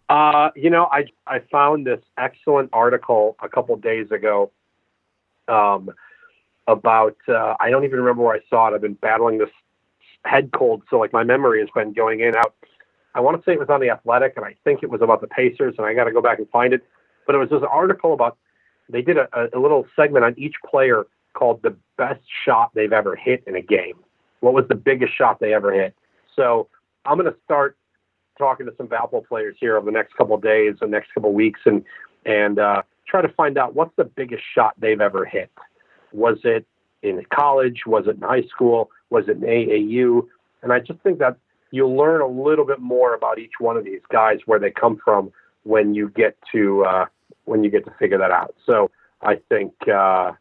Uh, 0.08 0.50
you 0.54 0.70
know, 0.70 0.88
I 0.92 1.06
I 1.26 1.40
found 1.50 1.86
this 1.86 2.00
excellent 2.16 2.70
article 2.72 3.36
a 3.42 3.48
couple 3.48 3.76
days 3.76 4.10
ago 4.10 4.52
um, 5.48 5.90
about 6.66 7.16
uh, 7.28 7.54
I 7.58 7.70
don't 7.70 7.84
even 7.84 7.98
remember 7.98 8.22
where 8.22 8.36
I 8.36 8.40
saw 8.48 8.68
it. 8.68 8.74
I've 8.74 8.80
been 8.80 8.94
battling 8.94 9.38
this 9.38 9.50
head 10.24 10.50
cold, 10.52 10.82
so 10.90 10.98
like 10.98 11.12
my 11.12 11.24
memory 11.24 11.60
has 11.60 11.68
been 11.74 11.92
going 11.92 12.20
in 12.20 12.28
and 12.28 12.36
out. 12.36 12.54
I 13.14 13.20
want 13.20 13.36
to 13.36 13.44
say 13.48 13.54
it 13.54 13.58
was 13.58 13.70
on 13.70 13.80
the 13.80 13.90
Athletic, 13.90 14.34
and 14.36 14.44
I 14.44 14.54
think 14.62 14.82
it 14.82 14.90
was 14.90 15.00
about 15.00 15.22
the 15.22 15.26
Pacers, 15.26 15.74
and 15.78 15.86
I 15.86 15.94
got 15.94 16.04
to 16.04 16.12
go 16.12 16.20
back 16.20 16.38
and 16.38 16.48
find 16.50 16.72
it. 16.72 16.82
But 17.26 17.34
it 17.34 17.38
was 17.38 17.48
this 17.50 17.62
article 17.68 18.12
about 18.12 18.36
they 18.88 19.02
did 19.02 19.16
a, 19.16 19.28
a 19.52 19.58
little 19.58 19.86
segment 19.96 20.24
on 20.24 20.34
each 20.38 20.54
player 20.68 21.06
called 21.32 21.62
the 21.62 21.76
best 21.96 22.20
shot 22.44 22.70
they've 22.74 22.92
ever 22.92 23.16
hit 23.16 23.42
in 23.46 23.56
a 23.56 23.62
game. 23.62 23.98
What 24.40 24.54
was 24.54 24.66
the 24.68 24.74
biggest 24.76 25.16
shot 25.16 25.40
they 25.40 25.52
ever 25.52 25.72
hit? 25.72 25.94
So 26.36 26.68
I'm 27.04 27.18
going 27.18 27.30
to 27.32 27.38
start 27.44 27.76
talking 28.38 28.66
to 28.66 28.72
some 28.76 28.88
Valpo 28.88 29.26
players 29.26 29.56
here 29.58 29.76
over 29.76 29.86
the 29.86 29.92
next 29.92 30.14
couple 30.14 30.34
of 30.34 30.42
days, 30.42 30.74
the 30.80 30.86
next 30.86 31.12
couple 31.14 31.30
of 31.30 31.34
weeks, 31.34 31.60
and 31.64 31.84
and 32.24 32.58
uh, 32.58 32.82
try 33.06 33.22
to 33.22 33.28
find 33.28 33.56
out 33.58 33.74
what's 33.74 33.94
the 33.96 34.04
biggest 34.04 34.42
shot 34.54 34.74
they've 34.78 35.00
ever 35.00 35.24
hit. 35.24 35.50
Was 36.12 36.38
it 36.44 36.66
in 37.02 37.24
college? 37.32 37.82
Was 37.86 38.06
it 38.06 38.16
in 38.16 38.22
high 38.22 38.44
school? 38.44 38.90
Was 39.10 39.24
it 39.28 39.36
in 39.36 39.42
AAU? 39.42 40.26
And 40.62 40.72
I 40.72 40.80
just 40.80 41.00
think 41.00 41.18
that 41.18 41.36
you'll 41.70 41.96
learn 41.96 42.20
a 42.20 42.26
little 42.26 42.64
bit 42.64 42.80
more 42.80 43.14
about 43.14 43.38
each 43.38 43.52
one 43.58 43.76
of 43.76 43.84
these 43.84 44.00
guys, 44.10 44.38
where 44.46 44.58
they 44.58 44.70
come 44.70 44.98
from, 45.04 45.32
when 45.64 45.94
you 45.94 46.10
get 46.10 46.36
to 46.52 46.84
uh, 46.84 47.06
when 47.44 47.64
you 47.64 47.70
get 47.70 47.84
to 47.84 47.92
figure 47.98 48.18
that 48.18 48.30
out. 48.30 48.54
So 48.64 48.90
I 49.22 49.36
think 49.48 49.72
uh, 49.88 50.32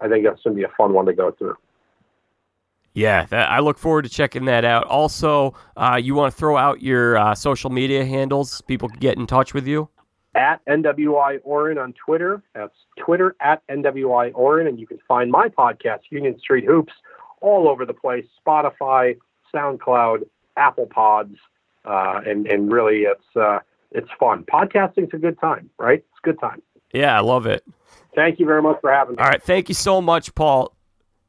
I 0.00 0.08
think 0.08 0.24
that's 0.24 0.42
going 0.42 0.56
to 0.56 0.60
be 0.60 0.64
a 0.64 0.72
fun 0.76 0.92
one 0.92 1.06
to 1.06 1.12
go 1.12 1.30
through. 1.32 1.56
Yeah, 2.92 3.24
that, 3.26 3.50
I 3.50 3.60
look 3.60 3.78
forward 3.78 4.02
to 4.02 4.08
checking 4.08 4.46
that 4.46 4.64
out. 4.64 4.84
Also, 4.84 5.54
uh, 5.76 5.98
you 6.02 6.14
want 6.14 6.32
to 6.32 6.38
throw 6.38 6.56
out 6.56 6.82
your 6.82 7.16
uh, 7.16 7.34
social 7.34 7.70
media 7.70 8.04
handles? 8.04 8.60
People 8.62 8.88
can 8.88 8.98
get 8.98 9.16
in 9.16 9.26
touch 9.26 9.54
with 9.54 9.66
you. 9.66 9.88
At 10.34 10.64
NWI 10.66 11.40
Oren 11.44 11.78
on 11.78 11.92
Twitter. 11.92 12.42
That's 12.54 12.74
Twitter 12.98 13.36
at 13.40 13.66
NWI 13.68 14.32
Oren. 14.34 14.66
And 14.66 14.78
you 14.78 14.86
can 14.86 14.98
find 15.06 15.30
my 15.30 15.48
podcast, 15.48 16.00
Union 16.10 16.38
Street 16.38 16.64
Hoops, 16.64 16.92
all 17.40 17.68
over 17.68 17.84
the 17.84 17.94
place 17.94 18.26
Spotify, 18.44 19.16
SoundCloud, 19.54 20.24
Apple 20.56 20.86
Pods. 20.86 21.36
Uh, 21.84 22.20
and, 22.26 22.46
and 22.46 22.72
really, 22.72 23.02
it's, 23.02 23.36
uh, 23.36 23.58
it's 23.92 24.08
fun. 24.18 24.44
Podcasting's 24.44 25.14
a 25.14 25.18
good 25.18 25.38
time, 25.40 25.70
right? 25.78 25.98
It's 25.98 26.18
a 26.22 26.26
good 26.26 26.40
time. 26.40 26.62
Yeah, 26.92 27.16
I 27.16 27.20
love 27.20 27.46
it. 27.46 27.64
Thank 28.14 28.40
you 28.40 28.46
very 28.46 28.62
much 28.62 28.80
for 28.80 28.92
having 28.92 29.16
me. 29.16 29.22
All 29.22 29.28
right. 29.28 29.42
Thank 29.42 29.68
you 29.68 29.74
so 29.74 30.00
much, 30.00 30.34
Paul. 30.34 30.74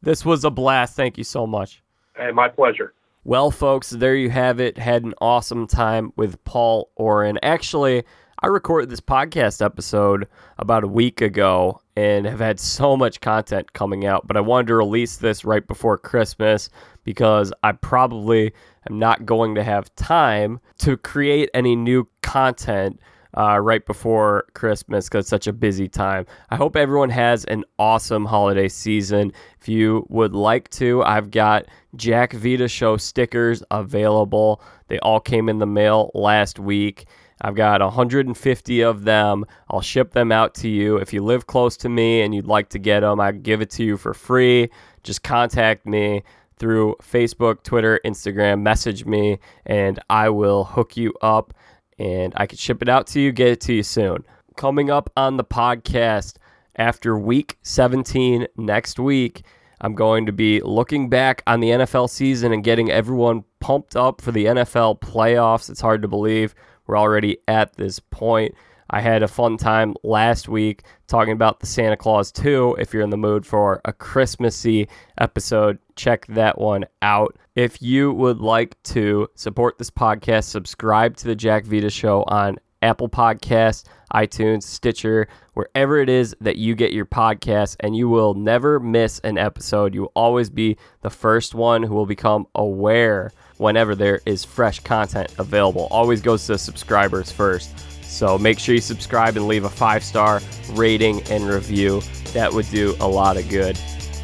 This 0.01 0.25
was 0.25 0.43
a 0.43 0.49
blast. 0.49 0.95
Thank 0.95 1.17
you 1.17 1.23
so 1.23 1.45
much. 1.45 1.83
Hey, 2.15 2.31
my 2.31 2.47
pleasure. 2.47 2.93
Well, 3.23 3.51
folks, 3.51 3.91
there 3.91 4.15
you 4.15 4.31
have 4.31 4.59
it. 4.59 4.79
Had 4.79 5.03
an 5.03 5.13
awesome 5.21 5.67
time 5.67 6.11
with 6.15 6.43
Paul 6.43 6.89
Oren. 6.95 7.37
Actually, 7.43 8.03
I 8.41 8.47
recorded 8.47 8.89
this 8.89 8.99
podcast 8.99 9.63
episode 9.63 10.27
about 10.57 10.83
a 10.83 10.87
week 10.87 11.21
ago 11.21 11.81
and 11.95 12.25
have 12.25 12.39
had 12.39 12.59
so 12.59 12.97
much 12.97 13.21
content 13.21 13.73
coming 13.73 14.07
out, 14.07 14.25
but 14.25 14.37
I 14.37 14.41
wanted 14.41 14.67
to 14.67 14.75
release 14.75 15.17
this 15.17 15.45
right 15.45 15.65
before 15.67 15.99
Christmas 15.99 16.71
because 17.03 17.53
I 17.61 17.73
probably 17.73 18.53
am 18.89 18.97
not 18.97 19.27
going 19.27 19.53
to 19.53 19.63
have 19.63 19.93
time 19.95 20.59
to 20.79 20.97
create 20.97 21.51
any 21.53 21.75
new 21.75 22.07
content 22.23 22.99
uh, 23.37 23.59
right 23.59 23.85
before 23.85 24.45
Christmas 24.53 25.07
because 25.07 25.23
it's 25.23 25.29
such 25.29 25.47
a 25.47 25.53
busy 25.53 25.87
time. 25.87 26.25
I 26.49 26.55
hope 26.55 26.75
everyone 26.75 27.09
has 27.09 27.45
an 27.45 27.63
awesome 27.79 28.25
holiday 28.25 28.67
season. 28.67 29.31
If 29.59 29.67
you 29.67 30.05
would 30.09 30.33
like 30.33 30.69
to, 30.71 31.03
I've 31.03 31.31
got 31.31 31.65
Jack 31.95 32.33
Vita 32.33 32.67
Show 32.67 32.97
stickers 32.97 33.63
available. 33.71 34.61
They 34.87 34.99
all 34.99 35.19
came 35.19 35.49
in 35.49 35.59
the 35.59 35.65
mail 35.65 36.11
last 36.13 36.59
week. 36.59 37.05
I've 37.43 37.55
got 37.55 37.81
150 37.81 38.81
of 38.81 39.03
them. 39.03 39.45
I'll 39.69 39.81
ship 39.81 40.11
them 40.11 40.31
out 40.31 40.53
to 40.55 40.69
you. 40.69 40.97
If 40.97 41.11
you 41.11 41.23
live 41.23 41.47
close 41.47 41.75
to 41.77 41.89
me 41.89 42.21
and 42.21 42.35
you'd 42.35 42.45
like 42.45 42.69
to 42.69 42.79
get 42.79 42.99
them, 42.99 43.19
I 43.19 43.31
give 43.31 43.61
it 43.61 43.71
to 43.71 43.83
you 43.83 43.97
for 43.97 44.13
free. 44.13 44.69
Just 45.03 45.23
contact 45.23 45.87
me 45.87 46.21
through 46.57 46.95
Facebook, 47.01 47.63
Twitter, 47.63 47.99
Instagram, 48.05 48.61
message 48.61 49.05
me, 49.05 49.39
and 49.65 49.99
I 50.11 50.29
will 50.29 50.63
hook 50.63 50.95
you 50.95 51.11
up 51.23 51.55
and 52.01 52.33
I 52.35 52.47
could 52.47 52.57
ship 52.57 52.81
it 52.81 52.89
out 52.89 53.05
to 53.07 53.21
you, 53.21 53.31
get 53.31 53.49
it 53.49 53.61
to 53.61 53.73
you 53.73 53.83
soon. 53.83 54.25
Coming 54.57 54.89
up 54.89 55.11
on 55.15 55.37
the 55.37 55.43
podcast 55.43 56.37
after 56.75 57.15
week 57.15 57.59
17 57.61 58.47
next 58.57 58.97
week, 58.97 59.43
I'm 59.81 59.93
going 59.93 60.25
to 60.25 60.31
be 60.31 60.61
looking 60.61 61.09
back 61.09 61.43
on 61.45 61.59
the 61.59 61.69
NFL 61.69 62.09
season 62.09 62.53
and 62.53 62.63
getting 62.63 62.89
everyone 62.89 63.43
pumped 63.59 63.95
up 63.95 64.19
for 64.19 64.31
the 64.31 64.45
NFL 64.45 64.99
playoffs. 64.99 65.69
It's 65.69 65.81
hard 65.81 66.01
to 66.01 66.07
believe 66.07 66.55
we're 66.87 66.97
already 66.97 67.37
at 67.47 67.75
this 67.75 67.99
point. 67.99 68.55
I 68.93 68.99
had 68.99 69.23
a 69.23 69.27
fun 69.27 69.55
time 69.55 69.95
last 70.03 70.49
week 70.49 70.83
talking 71.07 71.31
about 71.31 71.61
the 71.61 71.65
Santa 71.65 71.95
Claus 71.95 72.29
2. 72.33 72.75
If 72.77 72.93
you're 72.93 73.03
in 73.03 73.09
the 73.09 73.15
mood 73.15 73.45
for 73.45 73.79
a 73.85 73.93
Christmassy 73.93 74.89
episode, 75.17 75.79
check 75.95 76.25
that 76.27 76.59
one 76.59 76.83
out. 77.01 77.37
If 77.55 77.81
you 77.81 78.11
would 78.11 78.39
like 78.39 78.75
to 78.83 79.29
support 79.35 79.77
this 79.77 79.89
podcast, 79.89 80.43
subscribe 80.43 81.15
to 81.17 81.27
the 81.27 81.35
Jack 81.35 81.63
Vita 81.63 81.89
Show 81.89 82.23
on 82.23 82.57
Apple 82.81 83.07
Podcasts, 83.07 83.85
iTunes, 84.13 84.63
Stitcher, 84.63 85.29
wherever 85.53 85.97
it 85.97 86.09
is 86.09 86.35
that 86.41 86.57
you 86.57 86.75
get 86.75 86.91
your 86.91 87.05
podcasts, 87.05 87.77
and 87.79 87.95
you 87.95 88.09
will 88.09 88.33
never 88.33 88.77
miss 88.77 89.19
an 89.19 89.37
episode. 89.37 89.93
You 89.93 90.01
will 90.01 90.11
always 90.17 90.49
be 90.49 90.75
the 90.99 91.09
first 91.09 91.55
one 91.55 91.81
who 91.81 91.93
will 91.93 92.05
become 92.05 92.45
aware 92.55 93.31
whenever 93.55 93.95
there 93.95 94.19
is 94.25 94.43
fresh 94.43 94.81
content 94.81 95.33
available. 95.37 95.87
Always 95.91 96.21
goes 96.21 96.45
to 96.47 96.57
subscribers 96.57 97.31
first. 97.31 97.71
So 98.11 98.37
make 98.37 98.59
sure 98.59 98.75
you 98.75 98.81
subscribe 98.81 99.37
and 99.37 99.47
leave 99.47 99.63
a 99.63 99.69
five 99.69 100.03
star 100.03 100.41
rating 100.71 101.23
and 101.31 101.45
review. 101.45 102.01
That 102.33 102.51
would 102.51 102.69
do 102.69 102.95
a 102.99 103.07
lot 103.07 103.37
of 103.37 103.49
good. 103.49 103.79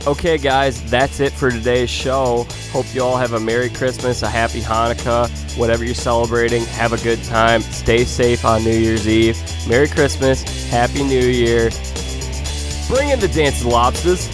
Okay, 0.06 0.38
guys, 0.38 0.84
that's 0.92 1.20
it 1.20 1.34
for 1.34 1.50
today's 1.50 1.90
show. 1.90 2.46
Hope 2.72 2.86
you 2.94 3.02
all 3.02 3.18
have 3.18 3.34
a 3.34 3.40
Merry 3.40 3.70
Christmas, 3.70 4.24
a 4.24 4.30
Happy 4.30 4.62
Hanukkah, 4.62 5.30
whatever 5.58 5.84
you're 5.84 5.96
celebrating. 5.96 6.64
Have 6.66 6.94
a 6.94 6.98
good 6.98 7.24
time. 7.24 7.62
Stay 7.62 8.04
safe 8.04 8.46
on 8.46 8.64
New 8.64 8.78
Year's 8.78 9.08
Eve. 9.08 9.38
Merry 9.68 9.88
Christmas, 9.88 10.44
Happy 10.70 11.04
New 11.04 11.26
Year. 11.26 11.70
Bring 12.88 13.10
in 13.10 13.20
the 13.20 13.32
dancing 13.34 13.70
lobsters. 13.70 14.28